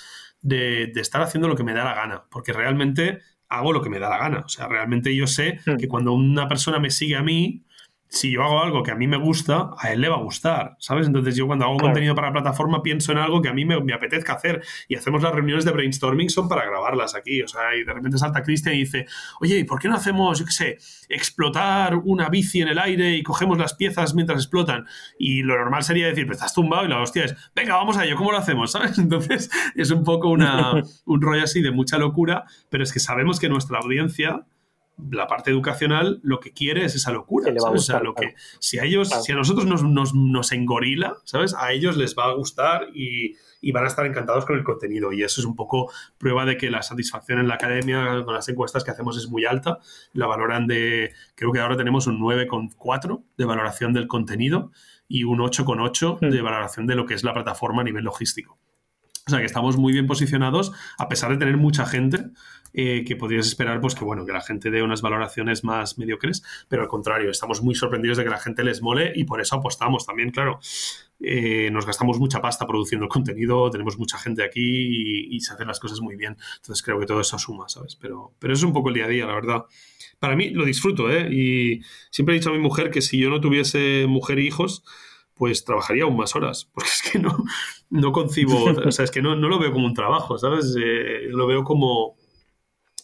de, 0.41 0.91
de, 0.93 1.01
estar 1.01 1.21
haciendo 1.21 1.47
lo 1.47 1.55
que 1.55 1.63
me 1.63 1.73
da 1.73 1.83
la 1.83 1.93
gana, 1.93 2.23
porque 2.29 2.53
realmente 2.53 3.19
hago 3.49 3.73
lo 3.73 3.81
que 3.81 3.89
me 3.89 3.99
da 3.99 4.09
la 4.09 4.17
gana. 4.17 4.39
O 4.39 4.49
sea, 4.49 4.67
realmente 4.67 5.15
yo 5.15 5.27
sé 5.27 5.59
hmm. 5.65 5.77
que 5.77 5.87
cuando 5.87 6.13
una 6.13 6.47
persona 6.47 6.79
me 6.79 6.91
sigue 6.91 7.15
a 7.15 7.23
mí, 7.23 7.65
si 8.10 8.32
yo 8.32 8.43
hago 8.43 8.64
algo 8.64 8.82
que 8.82 8.89
a 8.89 8.95
mí 8.95 9.07
me 9.07 9.18
gusta, 9.18 9.70
a 9.78 9.93
él 9.93 10.01
le 10.01 10.10
va 10.10 10.16
a 10.16 10.22
gustar, 10.22 10.76
¿sabes? 10.80 11.05
Entonces 11.05 11.36
yo 11.36 11.45
cuando 11.45 11.66
hago 11.66 11.78
contenido 11.78 12.16
para 12.16 12.28
la 12.30 12.34
plataforma 12.34 12.82
pienso 12.82 13.12
en 13.12 13.20
algo 13.20 13.39
que 13.39 13.49
a 13.49 13.53
mí 13.53 13.66
me, 13.66 13.80
me, 13.82 13.93
apetezca 13.93 14.34
hacer 14.34 14.64
y 14.88 14.95
hacemos 14.95 15.22
las 15.22 15.32
reuniones 15.32 15.64
de 15.64 15.72
brainstorming 15.72 16.30
son 16.30 16.49
para 16.49 16.66
grabarlas 16.66 17.14
aquí, 17.14 17.43
o 17.43 17.47
sea, 17.47 17.76
y 17.76 17.84
de 17.84 17.93
repente 17.93 18.18
salta 18.18 18.41
Cristian 18.41 18.74
y 18.74 18.80
dice, 18.80 19.05
oye, 19.39 19.60
¿y 19.60 19.64
por 19.64 19.80
qué 19.80 19.88
no 19.88 19.95
hacemos, 19.95 20.39
yo 20.39 20.45
qué 20.45 20.51
sé, 20.51 20.78
explotar 21.07 21.95
una 21.95 22.30
bici 22.30 22.62
en 22.62 22.70
el 22.70 22.80
aire 22.80 23.16
y 23.16 23.22
cogemos 23.22 23.60
las 23.60 23.76
piezas 23.76 24.16
mientras 24.16 24.39
explotan? 24.39 24.88
Y 25.20 25.43
lo 25.43 25.55
normal 25.55 25.84
sería 25.84 26.07
decir, 26.07 26.26
pues 26.26 26.39
estás 26.39 26.55
tumbado 26.55 26.86
y 26.86 26.88
la 26.88 26.99
hostia 26.99 27.26
es, 27.26 27.36
venga, 27.55 27.76
vamos 27.76 27.95
a 27.97 28.05
ello, 28.05 28.16
¿cómo 28.16 28.32
lo 28.32 28.39
hacemos? 28.39 28.72
¿Sabes? 28.72 28.97
Entonces 28.97 29.51
es 29.76 29.91
un 29.91 30.03
poco 30.03 30.30
una, 30.30 30.82
un 31.05 31.22
rollo 31.22 31.43
así 31.43 31.62
de 31.62 31.70
mucha 31.70 31.99
locura, 31.99 32.45
pero 32.72 32.84
es 32.84 32.91
que 32.91 32.99
sabemos 32.99 33.39
que 33.39 33.49
nuestra 33.49 33.78
audiencia 33.78 34.45
la 35.11 35.27
parte 35.27 35.51
educacional 35.51 36.19
lo 36.23 36.39
que 36.39 36.51
quiere 36.51 36.85
es 36.85 36.95
esa 36.95 37.11
locura. 37.11 37.53
o 37.61 37.77
sea, 37.77 37.99
lo 37.99 38.13
que, 38.13 38.35
si 38.59 38.79
a 38.79 38.83
ellos, 38.83 39.09
si 39.09 39.31
a 39.31 39.35
nosotros 39.35 39.65
nos, 39.65 39.83
nos, 39.83 40.13
nos, 40.13 40.51
engorila, 40.51 41.17
¿sabes? 41.23 41.53
A 41.53 41.71
ellos 41.71 41.97
les 41.97 42.15
va 42.15 42.25
a 42.25 42.33
gustar 42.33 42.87
y, 42.93 43.35
y, 43.61 43.71
van 43.71 43.85
a 43.85 43.87
estar 43.87 44.05
encantados 44.05 44.45
con 44.45 44.57
el 44.57 44.63
contenido. 44.63 45.11
Y 45.11 45.23
eso 45.23 45.41
es 45.41 45.45
un 45.45 45.55
poco 45.55 45.91
prueba 46.17 46.45
de 46.45 46.57
que 46.57 46.69
la 46.69 46.81
satisfacción 46.81 47.39
en 47.39 47.47
la 47.47 47.55
academia 47.55 48.23
con 48.25 48.33
las 48.33 48.47
encuestas 48.49 48.83
que 48.83 48.91
hacemos 48.91 49.17
es 49.17 49.29
muy 49.29 49.45
alta. 49.45 49.79
La 50.13 50.27
valoran 50.27 50.67
de, 50.67 51.11
creo 51.35 51.51
que 51.51 51.59
ahora 51.59 51.77
tenemos 51.77 52.07
un 52.07 52.19
9,4 52.19 53.23
de 53.37 53.45
valoración 53.45 53.93
del 53.93 54.07
contenido 54.07 54.71
y 55.07 55.23
un 55.23 55.39
8,8 55.39 56.19
hmm. 56.21 56.29
de 56.29 56.41
valoración 56.41 56.87
de 56.87 56.95
lo 56.95 57.05
que 57.05 57.13
es 57.13 57.23
la 57.23 57.33
plataforma 57.33 57.81
a 57.81 57.85
nivel 57.85 58.03
logístico. 58.03 58.59
O 59.28 59.30
sea 59.30 59.39
que 59.39 59.45
estamos 59.45 59.78
muy 59.78 59.93
bien 59.93 60.07
posicionados, 60.07 60.72
a 60.97 61.07
pesar 61.07 61.32
de 61.32 61.38
tener 61.38 61.57
mucha 61.57 61.86
gente, 61.86 62.32
eh, 62.72 63.03
que 63.03 63.15
podrías 63.15 63.47
esperar, 63.47 63.82
pues 63.82 63.95
que 63.95 64.03
bueno, 64.03 64.26
que 64.26 64.32
la 64.32 64.41
gente 64.41 64.70
dé 64.70 64.84
unas 64.84 65.01
valoraciones 65.01 65.63
más 65.63 65.97
mediocres, 65.97 66.43
pero 66.67 66.84
al 66.84 66.88
contrario, 66.88 67.32
estamos 67.32 67.63
muy 67.63 67.74
sorprendidos 67.74 68.17
de 68.17 68.24
que 68.24 68.30
la 68.30 68.38
gente 68.38 68.63
les 68.63 68.84
mole 68.84 69.11
y 69.15 69.24
por 69.24 69.41
eso 69.41 69.55
apostamos 69.55 70.05
también, 70.05 70.30
claro. 70.30 70.59
Eh, 71.20 71.70
nos 71.72 71.86
gastamos 71.86 72.20
mucha 72.20 72.41
pasta 72.41 72.67
produciendo 72.67 73.05
el 73.05 73.09
contenido, 73.09 73.70
tenemos 73.72 73.97
mucha 73.97 74.17
gente 74.20 74.43
aquí 74.43 75.36
y, 75.36 75.39
se 75.41 75.53
hacen 75.53 75.67
las 75.67 75.80
cosas 75.80 75.99
muy 75.99 76.15
bien. 76.15 76.38
Entonces 76.57 76.84
creo 76.84 76.99
que 76.99 77.07
todo 77.07 77.22
eso 77.22 77.39
suma, 77.39 77.67
¿sabes? 77.70 77.95
Pero, 77.95 78.34
pero 78.39 78.53
es 78.53 78.61
un 78.61 78.72
poco 78.72 78.89
el 78.89 78.95
día 78.95 79.05
a 79.05 79.09
día, 79.09 79.26
la 79.26 79.34
verdad. 79.34 79.65
Para 80.20 80.36
mí 80.36 80.51
lo 80.51 80.63
disfruto, 80.63 81.09
¿eh? 81.09 81.28
Y 81.32 81.82
siempre 82.11 82.36
he 82.36 82.39
dicho 82.39 82.51
a 82.51 82.53
mi 82.53 82.59
mujer 82.59 82.91
que 82.91 83.01
si 83.01 83.17
yo 83.17 83.30
no 83.30 83.41
tuviese 83.41 84.05
mujer 84.07 84.38
e 84.38 84.43
hijos, 84.43 84.84
pues 85.39 85.63
trabajaría 85.63 86.03
aún 86.03 86.17
más 86.17 86.35
horas, 86.35 86.65
porque 86.73 86.89
es 86.89 87.11
que 87.11 87.17
no, 87.17 87.35
no 87.89 88.11
concibo, 88.11 88.65
o 88.65 88.91
sea, 88.91 89.05
es 89.05 89.09
que 89.09 89.21
no, 89.21 89.35
no 89.35 89.47
lo 89.47 89.57
veo 89.57 89.71
como 89.71 89.85
un 89.85 89.93
trabajo, 89.93 90.37
¿sabes? 90.37 90.75
Eh, 90.77 91.29
lo 91.29 91.47
veo 91.47 91.63
como, 91.63 92.17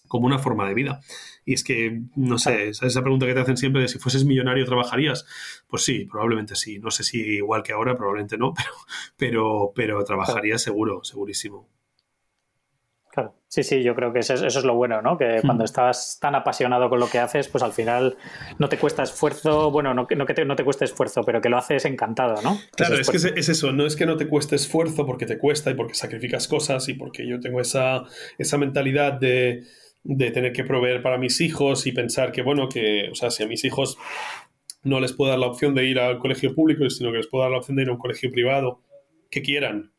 como 0.10 0.28
una 0.28 0.38
forma 0.38 0.68
de 0.68 0.74
vida. 0.74 1.00
Y 1.46 1.54
es 1.54 1.64
que, 1.64 2.02
no 2.16 2.38
sé, 2.38 2.70
esa 2.70 3.02
pregunta 3.02 3.26
que 3.26 3.34
te 3.34 3.40
hacen 3.40 3.56
siempre 3.56 3.84
de 3.84 3.88
si 3.88 4.00
fueses 4.00 4.26
millonario, 4.26 4.66
¿trabajarías? 4.66 5.26
Pues 5.68 5.84
sí, 5.84 6.06
probablemente 6.06 6.56
sí. 6.56 6.80
No 6.80 6.92
sé 6.92 7.04
si 7.04 7.20
igual 7.20 7.64
que 7.64 7.72
ahora, 7.72 7.96
probablemente 7.96 8.38
no, 8.38 8.54
pero, 9.18 9.72
pero, 9.72 9.72
pero 9.74 10.04
trabajaría 10.04 10.58
seguro, 10.58 11.06
segurísimo. 11.06 11.70
Claro, 13.16 13.34
sí, 13.48 13.64
sí, 13.64 13.82
yo 13.82 13.96
creo 13.96 14.12
que 14.12 14.20
eso, 14.20 14.34
es 14.34 14.64
lo 14.66 14.76
bueno, 14.76 15.02
¿no? 15.02 15.18
Que 15.18 15.40
cuando 15.42 15.64
hmm. 15.64 15.72
estás 15.72 16.18
tan 16.20 16.36
apasionado 16.36 16.90
con 16.90 17.00
lo 17.00 17.08
que 17.08 17.18
haces, 17.18 17.48
pues 17.48 17.64
al 17.64 17.72
final 17.72 18.18
no 18.60 18.68
te 18.68 18.78
cuesta 18.78 19.04
esfuerzo, 19.04 19.72
bueno, 19.72 19.94
no, 19.94 20.06
no 20.14 20.26
que 20.26 20.34
te, 20.34 20.44
no 20.44 20.58
te 20.58 20.66
cueste 20.66 20.84
esfuerzo, 20.84 21.24
pero 21.24 21.40
que 21.40 21.48
lo 21.48 21.58
haces 21.58 21.86
encantado, 21.86 22.42
¿no? 22.42 22.60
Claro, 22.76 22.96
es 22.96 23.10
que 23.10 23.16
es, 23.16 23.48
eso, 23.48 23.72
no 23.72 23.86
es 23.86 23.96
que 23.96 24.06
no 24.06 24.18
te 24.18 24.28
cueste 24.28 24.58
esfuerzo 24.58 25.06
porque 25.06 25.26
te 25.26 25.38
cuesta 25.38 25.72
y 25.72 25.76
porque 25.76 25.94
sacrificas 25.94 26.50
cosas 26.50 26.90
y 26.90 26.96
porque 26.96 27.26
yo 27.26 27.40
tengo 27.40 27.62
esa, 27.62 28.04
esa 28.38 28.58
mentalidad 28.58 29.14
de, 29.14 29.64
de 30.04 30.32
tener 30.32 30.52
que 30.52 30.66
proveer 30.66 31.02
para 31.02 31.18
mis 31.18 31.40
hijos 31.40 31.88
y 31.88 31.94
pensar 31.94 32.34
que, 32.34 32.42
bueno, 32.42 32.68
que, 32.68 33.08
o 33.10 33.16
sea, 33.16 33.32
si 33.32 33.44
a 33.44 33.48
mis 33.48 33.64
hijos 33.64 33.98
no 34.84 35.00
les 35.00 35.14
puedo 35.14 35.30
dar 35.30 35.40
la 35.40 35.48
opción 35.48 35.74
de 35.74 35.86
ir 35.86 36.00
al 36.00 36.20
colegio 36.20 36.54
público, 36.54 36.90
sino 36.90 37.12
que 37.12 37.20
les 37.20 37.28
puedo 37.28 37.44
dar 37.44 37.52
la 37.52 37.60
opción 37.60 37.78
de 37.78 37.84
ir 37.84 37.90
a 37.90 37.94
un 37.94 37.98
colegio 37.98 38.30
privado, 38.30 38.82
que 39.32 39.42
quieran, 39.42 39.95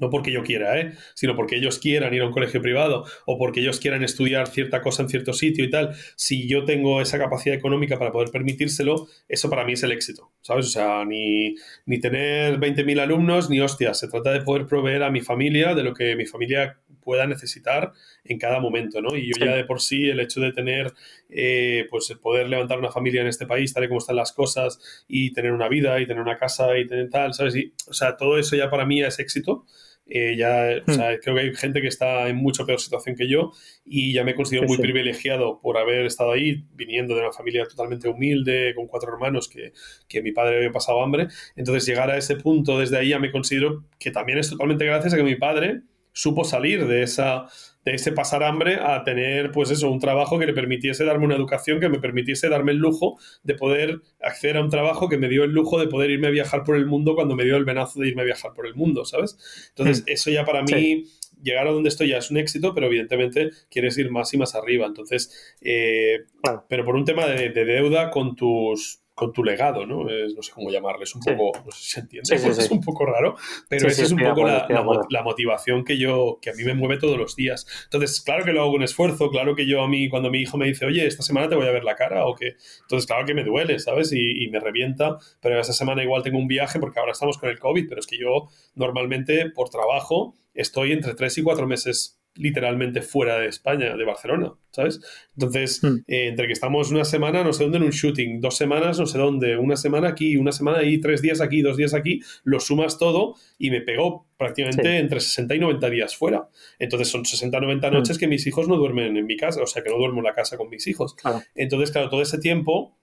no 0.00 0.10
porque 0.10 0.32
yo 0.32 0.42
quiera, 0.42 0.80
¿eh? 0.80 0.92
sino 1.14 1.36
porque 1.36 1.56
ellos 1.56 1.78
quieran 1.78 2.14
ir 2.14 2.22
a 2.22 2.26
un 2.26 2.32
colegio 2.32 2.60
privado 2.60 3.04
o 3.26 3.38
porque 3.38 3.60
ellos 3.60 3.80
quieran 3.80 4.02
estudiar 4.02 4.48
cierta 4.48 4.80
cosa 4.80 5.02
en 5.02 5.08
cierto 5.08 5.32
sitio 5.32 5.64
y 5.64 5.70
tal, 5.70 5.94
si 6.16 6.48
yo 6.48 6.64
tengo 6.64 7.00
esa 7.00 7.18
capacidad 7.18 7.56
económica 7.56 7.98
para 7.98 8.12
poder 8.12 8.30
permitírselo, 8.30 9.08
eso 9.28 9.50
para 9.50 9.64
mí 9.64 9.72
es 9.74 9.82
el 9.82 9.92
éxito, 9.92 10.32
¿sabes? 10.40 10.66
O 10.66 10.70
sea, 10.70 11.04
ni, 11.04 11.54
ni 11.86 12.00
tener 12.00 12.58
20.000 12.58 13.00
alumnos, 13.00 13.50
ni 13.50 13.60
hostias, 13.60 13.98
se 13.98 14.08
trata 14.08 14.32
de 14.32 14.42
poder 14.42 14.66
proveer 14.66 15.02
a 15.02 15.10
mi 15.10 15.20
familia 15.20 15.74
de 15.74 15.82
lo 15.82 15.94
que 15.94 16.16
mi 16.16 16.26
familia 16.26 16.78
pueda 17.04 17.26
necesitar 17.26 17.92
en 18.24 18.38
cada 18.38 18.60
momento, 18.60 19.00
¿no? 19.00 19.16
Y 19.16 19.28
yo 19.28 19.44
ya 19.44 19.54
de 19.54 19.64
por 19.64 19.80
sí 19.80 20.08
el 20.08 20.20
hecho 20.20 20.40
de 20.40 20.52
tener, 20.52 20.92
eh, 21.28 21.86
pues 21.90 22.12
poder 22.20 22.48
levantar 22.48 22.78
una 22.78 22.90
familia 22.90 23.20
en 23.20 23.28
este 23.28 23.46
país, 23.46 23.72
tal 23.72 23.84
y 23.84 23.88
como 23.88 23.98
están 23.98 24.16
las 24.16 24.32
cosas, 24.32 25.04
y 25.06 25.32
tener 25.32 25.52
una 25.52 25.68
vida, 25.68 26.00
y 26.00 26.06
tener 26.06 26.22
una 26.22 26.36
casa, 26.36 26.76
y 26.78 26.86
tener 26.86 27.10
tal, 27.10 27.34
¿sabes? 27.34 27.54
Y, 27.56 27.72
o 27.86 27.92
sea, 27.92 28.16
todo 28.16 28.38
eso 28.38 28.56
ya 28.56 28.70
para 28.70 28.86
mí 28.86 29.02
es 29.02 29.18
éxito. 29.18 29.66
Eh, 30.06 30.36
ya, 30.36 30.82
o 30.86 30.92
sea, 30.92 31.12
hmm. 31.12 31.20
creo 31.22 31.34
que 31.34 31.40
hay 31.40 31.54
gente 31.54 31.80
que 31.80 31.88
está 31.88 32.28
en 32.28 32.36
mucho 32.36 32.66
peor 32.66 32.78
situación 32.78 33.16
que 33.16 33.26
yo 33.26 33.52
y 33.86 34.12
ya 34.12 34.22
me 34.22 34.34
considero 34.34 34.66
muy 34.66 34.76
privilegiado 34.76 35.60
por 35.62 35.78
haber 35.78 36.04
estado 36.04 36.32
ahí, 36.32 36.62
viniendo 36.74 37.14
de 37.14 37.22
una 37.22 37.32
familia 37.32 37.64
totalmente 37.64 38.08
humilde, 38.08 38.74
con 38.74 38.86
cuatro 38.86 39.12
hermanos, 39.12 39.48
que, 39.48 39.72
que, 40.06 40.20
mi 40.20 40.32
padre 40.32 40.58
había 40.58 40.72
pasado 40.72 41.02
hambre. 41.02 41.28
Entonces, 41.56 41.86
llegar 41.86 42.10
a 42.10 42.18
ese 42.18 42.36
punto 42.36 42.78
desde 42.78 42.98
ahí 42.98 43.10
ya 43.10 43.18
me 43.18 43.32
considero 43.32 43.84
que 43.98 44.10
también 44.10 44.38
es 44.38 44.50
totalmente 44.50 44.84
gracias 44.84 45.14
a 45.14 45.16
que 45.16 45.22
mi 45.22 45.36
padre 45.36 45.80
supo 46.14 46.44
salir 46.44 46.86
de 46.86 47.02
esa 47.02 47.48
de 47.84 47.92
ese 47.92 48.12
pasar 48.12 48.42
hambre 48.42 48.76
a 48.76 49.04
tener, 49.04 49.52
pues 49.52 49.70
eso, 49.70 49.90
un 49.90 50.00
trabajo 50.00 50.38
que 50.38 50.46
le 50.46 50.54
permitiese 50.54 51.04
darme 51.04 51.26
una 51.26 51.36
educación, 51.36 51.80
que 51.80 51.90
me 51.90 52.00
permitiese 52.00 52.48
darme 52.48 52.72
el 52.72 52.78
lujo 52.78 53.18
de 53.42 53.54
poder 53.54 54.00
acceder 54.22 54.56
a 54.56 54.62
un 54.62 54.70
trabajo 54.70 55.08
que 55.08 55.18
me 55.18 55.28
dio 55.28 55.44
el 55.44 55.50
lujo 55.50 55.78
de 55.78 55.86
poder 55.86 56.10
irme 56.10 56.28
a 56.28 56.30
viajar 56.30 56.64
por 56.64 56.76
el 56.76 56.86
mundo 56.86 57.14
cuando 57.14 57.36
me 57.36 57.44
dio 57.44 57.56
el 57.56 57.66
venazo 57.66 58.00
de 58.00 58.08
irme 58.08 58.22
a 58.22 58.24
viajar 58.24 58.54
por 58.54 58.66
el 58.66 58.74
mundo, 58.74 59.04
¿sabes? 59.04 59.36
Entonces, 59.68 60.00
hmm. 60.00 60.12
eso 60.12 60.30
ya 60.30 60.46
para 60.46 60.62
mí, 60.62 61.04
llegar 61.42 61.66
a 61.66 61.72
donde 61.72 61.90
estoy 61.90 62.08
ya 62.08 62.16
es 62.16 62.30
un 62.30 62.38
éxito, 62.38 62.74
pero 62.74 62.86
evidentemente 62.86 63.50
quieres 63.70 63.98
ir 63.98 64.10
más 64.10 64.32
y 64.32 64.38
más 64.38 64.54
arriba. 64.54 64.86
Entonces, 64.86 65.54
eh, 65.60 66.24
pero 66.68 66.86
por 66.86 66.96
un 66.96 67.04
tema 67.04 67.26
de 67.26 67.50
deuda 67.50 68.08
con 68.08 68.34
tus 68.34 69.03
con 69.14 69.32
tu 69.32 69.44
legado, 69.44 69.86
¿no? 69.86 70.04
no 70.04 70.42
sé 70.42 70.52
cómo 70.52 70.70
llamarle, 70.70 71.04
es 71.04 71.14
un 71.14 71.22
poco, 71.22 71.52
no 71.64 71.70
sé 71.70 71.78
si 71.78 71.90
se 71.92 72.00
entiende, 72.00 72.34
es 72.34 72.70
un 72.70 72.80
poco 72.80 73.06
raro, 73.06 73.36
pero 73.68 73.86
esa 73.86 74.02
es 74.02 74.10
un 74.10 74.18
poco 74.18 74.44
la, 74.44 74.66
la, 75.08 75.22
motivación 75.22 75.84
que 75.84 75.96
yo, 75.96 76.38
que 76.42 76.50
a 76.50 76.52
mí 76.54 76.64
me 76.64 76.74
mueve 76.74 76.98
todos 76.98 77.16
los 77.16 77.36
días. 77.36 77.64
Entonces, 77.84 78.20
claro 78.20 78.44
que 78.44 78.52
lo 78.52 78.62
hago 78.62 78.72
con 78.72 78.82
esfuerzo, 78.82 79.30
claro 79.30 79.54
que 79.54 79.66
yo 79.66 79.82
a 79.82 79.88
mí, 79.88 80.08
cuando 80.08 80.30
mi 80.30 80.40
hijo 80.40 80.58
me 80.58 80.66
dice, 80.66 80.84
oye, 80.84 81.06
esta 81.06 81.22
semana 81.22 81.48
te 81.48 81.54
voy 81.54 81.66
a 81.66 81.70
ver 81.70 81.84
la 81.84 81.94
cara, 81.94 82.26
o 82.26 82.34
que, 82.34 82.56
entonces 82.82 83.06
claro 83.06 83.24
que 83.24 83.34
me 83.34 83.44
duele, 83.44 83.78
¿sabes? 83.78 84.12
Y, 84.12 84.44
y 84.44 84.50
me 84.50 84.58
revienta, 84.58 85.18
pero 85.40 85.60
esa 85.60 85.72
semana 85.72 86.02
igual 86.02 86.22
tengo 86.22 86.38
un 86.38 86.48
viaje 86.48 86.80
porque 86.80 86.98
ahora 86.98 87.12
estamos 87.12 87.38
con 87.38 87.50
el 87.50 87.58
COVID, 87.58 87.88
pero 87.88 88.00
es 88.00 88.06
que 88.08 88.18
yo 88.18 88.48
normalmente 88.74 89.50
por 89.50 89.68
trabajo 89.68 90.34
estoy 90.54 90.92
entre 90.92 91.14
tres 91.14 91.38
y 91.38 91.42
cuatro 91.42 91.68
meses 91.68 92.18
literalmente 92.36 93.02
fuera 93.02 93.38
de 93.38 93.46
España, 93.46 93.96
de 93.96 94.04
Barcelona, 94.04 94.52
¿sabes? 94.70 95.00
Entonces, 95.36 95.82
hmm. 95.82 95.98
eh, 96.08 96.28
entre 96.28 96.46
que 96.46 96.52
estamos 96.52 96.90
una 96.90 97.04
semana, 97.04 97.44
no 97.44 97.52
sé 97.52 97.62
dónde 97.62 97.78
en 97.78 97.84
un 97.84 97.90
shooting, 97.90 98.40
dos 98.40 98.56
semanas, 98.56 98.98
no 98.98 99.06
sé 99.06 99.18
dónde, 99.18 99.56
una 99.56 99.76
semana 99.76 100.08
aquí, 100.08 100.36
una 100.36 100.52
semana 100.52 100.78
ahí, 100.78 101.00
tres 101.00 101.22
días 101.22 101.40
aquí, 101.40 101.62
dos 101.62 101.76
días 101.76 101.94
aquí, 101.94 102.20
lo 102.42 102.60
sumas 102.60 102.98
todo 102.98 103.36
y 103.58 103.70
me 103.70 103.80
pegó 103.80 104.26
prácticamente 104.36 104.98
entre 104.98 105.20
60 105.20 105.54
y 105.54 105.58
90 105.60 105.90
días 105.90 106.16
fuera. 106.16 106.48
Entonces, 106.78 107.08
son 107.08 107.24
60 107.24 107.60
90 107.60 107.88
hmm. 107.88 107.92
noches 107.92 108.18
que 108.18 108.26
mis 108.26 108.46
hijos 108.46 108.68
no 108.68 108.76
duermen 108.76 109.16
en 109.16 109.26
mi 109.26 109.36
casa, 109.36 109.62
o 109.62 109.66
sea, 109.66 109.82
que 109.82 109.90
no 109.90 109.98
duermo 109.98 110.18
en 110.18 110.24
la 110.24 110.34
casa 110.34 110.56
con 110.56 110.68
mis 110.68 110.86
hijos. 110.86 111.14
Entonces, 111.54 111.92
claro, 111.92 112.08
todo 112.08 112.22
ese 112.22 112.38
tiempo, 112.38 112.96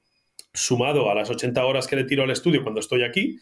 sumado 0.53 1.09
a 1.09 1.15
las 1.15 1.29
80 1.29 1.65
horas 1.65 1.87
que 1.87 1.95
le 1.95 2.03
tiro 2.03 2.23
al 2.23 2.31
estudio 2.31 2.63
cuando 2.63 2.79
estoy 2.81 3.03
aquí, 3.03 3.39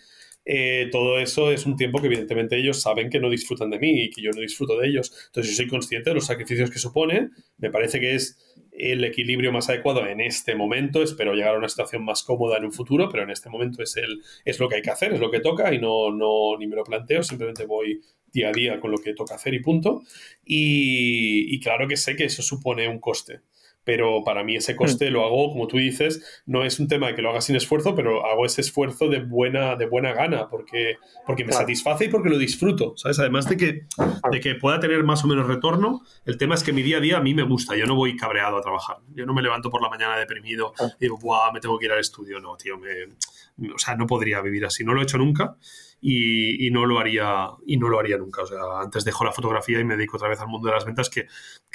eh, 0.51 0.89
todo 0.91 1.19
eso 1.19 1.51
es 1.51 1.67
un 1.67 1.77
tiempo 1.77 2.01
que 2.01 2.07
evidentemente 2.07 2.57
ellos 2.57 2.81
saben 2.81 3.11
que 3.11 3.19
no 3.19 3.29
disfrutan 3.29 3.69
de 3.69 3.77
mí 3.77 4.05
y 4.05 4.09
que 4.09 4.19
yo 4.19 4.31
no 4.31 4.41
disfruto 4.41 4.79
de 4.79 4.87
ellos. 4.87 5.13
Entonces 5.27 5.51
yo 5.51 5.57
soy 5.57 5.67
consciente 5.67 6.09
de 6.09 6.15
los 6.15 6.25
sacrificios 6.25 6.71
que 6.71 6.79
supone, 6.79 7.29
me 7.59 7.69
parece 7.69 7.99
que 7.99 8.15
es 8.15 8.35
el 8.71 9.03
equilibrio 9.03 9.51
más 9.51 9.69
adecuado 9.69 10.07
en 10.07 10.21
este 10.21 10.55
momento, 10.55 11.03
espero 11.03 11.35
llegar 11.35 11.53
a 11.53 11.59
una 11.59 11.69
situación 11.69 12.03
más 12.03 12.23
cómoda 12.23 12.57
en 12.57 12.65
un 12.65 12.73
futuro, 12.73 13.09
pero 13.11 13.25
en 13.25 13.29
este 13.29 13.47
momento 13.47 13.83
es, 13.83 13.95
el, 13.97 14.23
es 14.43 14.59
lo 14.59 14.67
que 14.67 14.77
hay 14.77 14.81
que 14.81 14.89
hacer, 14.89 15.13
es 15.13 15.19
lo 15.19 15.29
que 15.29 15.39
toca 15.39 15.71
y 15.71 15.77
no, 15.77 16.11
no 16.11 16.57
ni 16.57 16.65
me 16.65 16.75
lo 16.75 16.83
planteo, 16.83 17.21
simplemente 17.21 17.67
voy 17.67 18.01
día 18.33 18.49
a 18.49 18.51
día 18.51 18.79
con 18.79 18.89
lo 18.89 18.97
que 18.97 19.13
toca 19.13 19.35
hacer 19.35 19.53
y 19.53 19.59
punto. 19.59 20.01
y 20.43 21.59
claro 21.59 21.87
que 21.87 21.95
sé 21.95 22.15
que 22.15 22.23
eso 22.23 22.41
supone 22.41 22.87
un 22.87 22.99
coste 22.99 23.41
pero 23.83 24.23
para 24.23 24.43
mí 24.43 24.55
ese 24.55 24.75
coste 24.75 25.09
hmm. 25.09 25.13
lo 25.13 25.25
hago, 25.25 25.51
como 25.51 25.67
tú 25.67 25.77
dices, 25.77 26.43
no 26.45 26.63
es 26.63 26.79
un 26.79 26.87
tema 26.87 27.07
de 27.07 27.15
que 27.15 27.21
lo 27.21 27.29
haga 27.29 27.41
sin 27.41 27.55
esfuerzo, 27.55 27.95
pero 27.95 28.25
hago 28.25 28.45
ese 28.45 28.61
esfuerzo 28.61 29.07
de 29.07 29.19
buena, 29.19 29.75
de 29.75 29.87
buena 29.87 30.13
gana, 30.13 30.47
porque, 30.49 30.97
porque 31.25 31.45
me 31.45 31.53
satisface 31.53 32.05
y 32.05 32.09
porque 32.09 32.29
lo 32.29 32.37
disfruto, 32.37 32.93
¿sabes? 32.97 33.19
Además 33.19 33.47
de 33.49 33.57
que, 33.57 33.85
de 34.31 34.39
que 34.39 34.55
pueda 34.55 34.79
tener 34.79 35.03
más 35.03 35.23
o 35.23 35.27
menos 35.27 35.47
retorno, 35.47 36.01
el 36.25 36.37
tema 36.37 36.55
es 36.55 36.63
que 36.63 36.73
mi 36.73 36.81
día 36.81 36.97
a 36.97 37.01
día 37.01 37.17
a 37.17 37.21
mí 37.21 37.33
me 37.33 37.43
gusta, 37.43 37.75
yo 37.75 37.85
no 37.85 37.95
voy 37.95 38.15
cabreado 38.15 38.57
a 38.57 38.61
trabajar, 38.61 38.97
yo 39.13 39.25
no 39.25 39.33
me 39.33 39.41
levanto 39.41 39.69
por 39.69 39.81
la 39.81 39.89
mañana 39.89 40.17
deprimido 40.17 40.73
y 40.99 41.05
digo, 41.05 41.17
¡buah, 41.17 41.51
me 41.51 41.59
tengo 41.59 41.77
que 41.79 41.85
ir 41.85 41.91
al 41.91 41.99
estudio! 41.99 42.39
No, 42.39 42.55
tío, 42.57 42.77
me, 42.77 43.71
o 43.73 43.77
sea, 43.77 43.95
no 43.95 44.07
podría 44.07 44.41
vivir 44.41 44.65
así, 44.65 44.83
no 44.83 44.93
lo 44.93 45.01
he 45.01 45.03
hecho 45.03 45.17
nunca 45.17 45.57
y, 46.01 46.69
no 46.71 46.85
lo 46.85 46.99
haría 46.99 47.49
y 47.65 47.77
no 47.77 47.89
lo 47.89 47.99
haría 47.99 48.17
nunca. 48.17 48.43
O 48.43 48.45
sea, 48.45 48.59
antes 48.81 49.03
dejo 49.03 49.25
la 49.25 49.31
fotografía 49.31 49.79
y 49.79 49.83
me 49.83 49.95
dedico 49.95 50.17
otra 50.17 50.29
vez 50.29 50.39
al 50.39 50.47
mundo 50.47 50.67
de 50.67 50.75
las 50.75 50.85
ventas 50.85 51.09
que, 51.09 51.27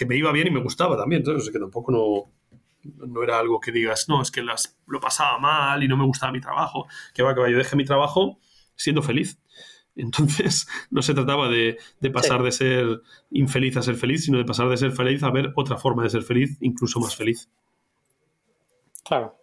me 0.07 0.17
iba 0.17 0.33
bien 0.33 0.47
y 0.47 0.51
me 0.51 0.63
gustaba 0.63 0.97
también. 0.97 1.21
Entonces, 1.21 1.51
que 1.53 1.59
tampoco 1.59 1.93
no, 1.93 3.07
no 3.07 3.23
era 3.23 3.39
algo 3.39 3.61
que 3.61 3.73
digas, 3.73 4.09
no, 4.09 4.23
es 4.23 4.31
que 4.31 4.43
las, 4.43 4.79
lo 4.87 5.01
pasaba 5.01 5.39
mal 5.39 5.83
y 5.83 5.89
no 5.89 5.97
me 5.97 6.05
gustaba 6.05 6.33
mi 6.33 6.41
trabajo. 6.41 6.87
Que 7.13 7.23
va, 7.23 7.35
que 7.35 7.41
va, 7.41 7.51
yo 7.51 7.59
dejé 7.59 7.77
mi 7.77 7.85
trabajo 7.85 8.39
siendo 8.77 9.03
feliz. 9.03 9.39
Entonces, 9.97 10.67
no 10.91 11.03
se 11.03 11.15
trataba 11.15 11.49
de, 11.49 11.79
pasar 12.13 12.43
de 12.43 12.53
ser 12.53 13.03
infeliz 13.31 13.77
a 13.77 13.83
ser 13.83 13.97
feliz, 13.97 14.25
sino 14.25 14.39
de 14.39 14.45
pasar 14.45 14.69
de 14.69 14.77
ser 14.77 14.93
feliz 14.93 15.23
a 15.23 15.31
ver 15.31 15.53
otra 15.57 15.77
forma 15.77 16.03
de 16.03 16.11
ser 16.11 16.23
feliz, 16.23 16.57
incluso 16.61 17.01
más 17.01 17.17
feliz. 17.17 17.49
Claro. 19.05 19.37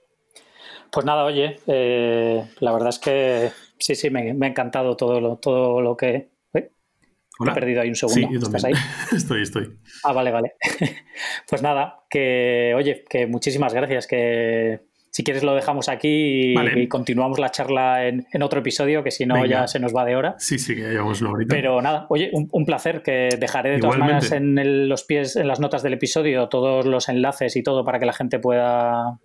Pues 0.91 1.05
nada, 1.05 1.23
oye, 1.23 1.59
eh, 1.67 2.49
la 2.59 2.73
verdad 2.73 2.89
es 2.89 2.99
que 2.99 3.51
sí, 3.81 3.95
sí, 3.95 4.09
me, 4.09 4.31
ha 4.31 4.47
encantado 4.47 4.95
todo 4.95 5.19
lo, 5.19 5.37
todo 5.37 5.81
lo 5.81 5.97
que... 5.97 6.29
he 6.53 7.51
perdido 7.53 7.81
ahí 7.81 7.89
un 7.89 7.95
segundo. 7.95 8.27
Sí, 8.29 8.35
¿Estás 8.35 8.63
ahí? 8.65 8.73
estoy, 9.15 9.41
estoy. 9.41 9.77
Ah, 10.03 10.13
vale, 10.13 10.31
vale. 10.31 10.53
pues 11.49 11.61
nada, 11.61 12.03
que 12.09 12.73
oye, 12.75 13.03
que 13.09 13.27
muchísimas 13.27 13.73
gracias, 13.73 14.07
que 14.07 14.81
si 15.11 15.25
quieres 15.25 15.43
lo 15.43 15.53
dejamos 15.53 15.89
aquí 15.89 16.53
y, 16.57 16.87
continuamos 16.87 17.37
la 17.37 17.51
charla 17.51 18.07
en, 18.07 18.25
otro 18.41 18.61
episodio, 18.61 19.03
que 19.03 19.11
si 19.11 19.25
no 19.25 19.45
ya 19.45 19.67
se 19.67 19.79
nos 19.79 19.93
va 19.93 20.05
de 20.05 20.15
hora. 20.15 20.35
Sí, 20.37 20.57
sí, 20.57 20.73
que 20.73 20.83
llevamos 20.83 21.21
ahorita. 21.21 21.53
Pero 21.53 21.81
nada, 21.81 22.05
oye, 22.09 22.31
un, 22.33 22.65
placer 22.65 23.01
que 23.01 23.35
dejaré 23.37 23.71
de 23.71 23.79
todas 23.79 23.97
maneras 23.97 24.31
en 24.31 24.87
los 24.87 25.03
pies, 25.03 25.35
en 25.35 25.49
las 25.49 25.59
notas 25.59 25.83
del 25.83 25.93
episodio, 25.93 26.47
todos 26.47 26.85
los 26.85 27.09
enlaces 27.09 27.57
y 27.57 27.63
todo 27.63 27.83
para 27.83 27.99
que 27.99 28.05
la 28.05 28.13
gente 28.13 28.39
pueda 28.39 29.19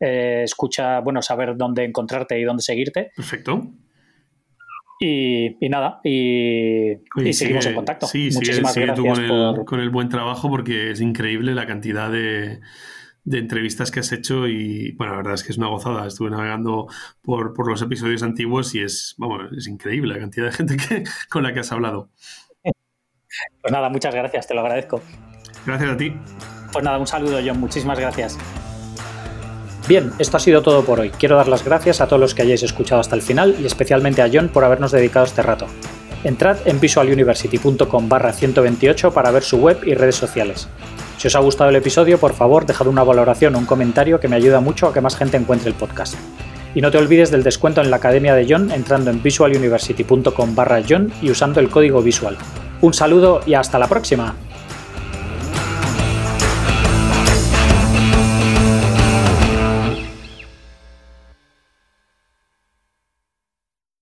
eh, 0.00 0.42
escucha, 0.44 1.00
bueno, 1.00 1.22
saber 1.22 1.56
dónde 1.56 1.84
encontrarte 1.84 2.38
y 2.40 2.44
dónde 2.44 2.62
seguirte. 2.62 3.12
Perfecto. 3.14 3.70
Y, 5.02 5.56
nada, 5.70 6.00
y, 6.04 6.98
seguimos 7.32 7.64
en 7.64 7.74
contacto. 7.74 8.06
Sí, 8.06 8.28
Muchísimas 8.34 8.74
gracias 8.74 9.00
con, 9.00 9.24
el, 9.24 9.64
con 9.64 9.80
el 9.80 9.88
buen 9.88 10.10
trabajo 10.10 10.50
porque 10.50 10.90
es 10.90 11.00
increíble 11.00 11.54
la 11.54 11.66
cantidad 11.66 12.10
de, 12.10 12.60
de 13.24 13.38
entrevistas 13.38 13.90
que 13.90 14.00
has 14.00 14.12
hecho 14.12 14.46
y 14.46 14.92
bueno, 14.92 15.12
la 15.12 15.18
verdad 15.18 15.34
es 15.34 15.44
que 15.44 15.52
es 15.52 15.58
una 15.58 15.68
gozada. 15.68 16.06
Estuve 16.06 16.30
navegando 16.30 16.86
por, 17.22 17.54
por 17.54 17.68
los 17.68 17.80
episodios 17.82 18.22
antiguos 18.22 18.74
y 18.74 18.82
es, 18.82 19.14
vamos, 19.18 19.52
es 19.56 19.66
increíble 19.68 20.14
la 20.14 20.20
cantidad 20.20 20.46
de 20.46 20.52
gente 20.52 20.76
que, 20.76 21.04
con 21.30 21.42
la 21.42 21.52
que 21.52 21.60
has 21.60 21.72
hablado. 21.72 22.10
Pues 22.62 23.72
nada, 23.72 23.88
muchas 23.88 24.14
gracias, 24.14 24.46
te 24.46 24.54
lo 24.54 24.60
agradezco. 24.60 25.00
Gracias 25.64 25.90
a 25.90 25.96
ti. 25.96 26.12
Pues 26.72 26.84
nada, 26.84 26.98
un 26.98 27.06
saludo 27.06 27.38
John, 27.44 27.60
muchísimas 27.60 27.98
gracias. 27.98 28.38
Bien, 29.90 30.12
esto 30.20 30.36
ha 30.36 30.40
sido 30.40 30.62
todo 30.62 30.84
por 30.84 31.00
hoy. 31.00 31.10
Quiero 31.10 31.34
dar 31.34 31.48
las 31.48 31.64
gracias 31.64 32.00
a 32.00 32.06
todos 32.06 32.20
los 32.20 32.32
que 32.32 32.42
hayáis 32.42 32.62
escuchado 32.62 33.00
hasta 33.00 33.16
el 33.16 33.22
final 33.22 33.56
y 33.60 33.66
especialmente 33.66 34.22
a 34.22 34.30
John 34.32 34.48
por 34.48 34.62
habernos 34.62 34.92
dedicado 34.92 35.26
este 35.26 35.42
rato. 35.42 35.66
Entrad 36.22 36.58
en 36.64 36.78
visualuniversity.com 36.78 38.08
barra 38.08 38.32
128 38.32 39.12
para 39.12 39.32
ver 39.32 39.42
su 39.42 39.56
web 39.56 39.80
y 39.84 39.94
redes 39.94 40.14
sociales. 40.14 40.68
Si 41.18 41.26
os 41.26 41.34
ha 41.34 41.40
gustado 41.40 41.70
el 41.70 41.74
episodio, 41.74 42.18
por 42.18 42.34
favor, 42.34 42.66
dejad 42.66 42.86
una 42.86 43.02
valoración 43.02 43.56
o 43.56 43.58
un 43.58 43.66
comentario 43.66 44.20
que 44.20 44.28
me 44.28 44.36
ayuda 44.36 44.60
mucho 44.60 44.86
a 44.86 44.94
que 44.94 45.00
más 45.00 45.16
gente 45.16 45.36
encuentre 45.36 45.70
el 45.70 45.74
podcast. 45.74 46.14
Y 46.72 46.82
no 46.82 46.92
te 46.92 46.98
olvides 46.98 47.32
del 47.32 47.42
descuento 47.42 47.80
en 47.80 47.90
la 47.90 47.96
Academia 47.96 48.36
de 48.36 48.46
John 48.48 48.70
entrando 48.70 49.10
en 49.10 49.20
visualuniversity.com 49.20 50.54
barra 50.54 50.84
John 50.88 51.12
y 51.20 51.32
usando 51.32 51.58
el 51.58 51.68
código 51.68 52.00
visual. 52.00 52.38
Un 52.80 52.94
saludo 52.94 53.40
y 53.44 53.54
hasta 53.54 53.80
la 53.80 53.88
próxima. 53.88 54.36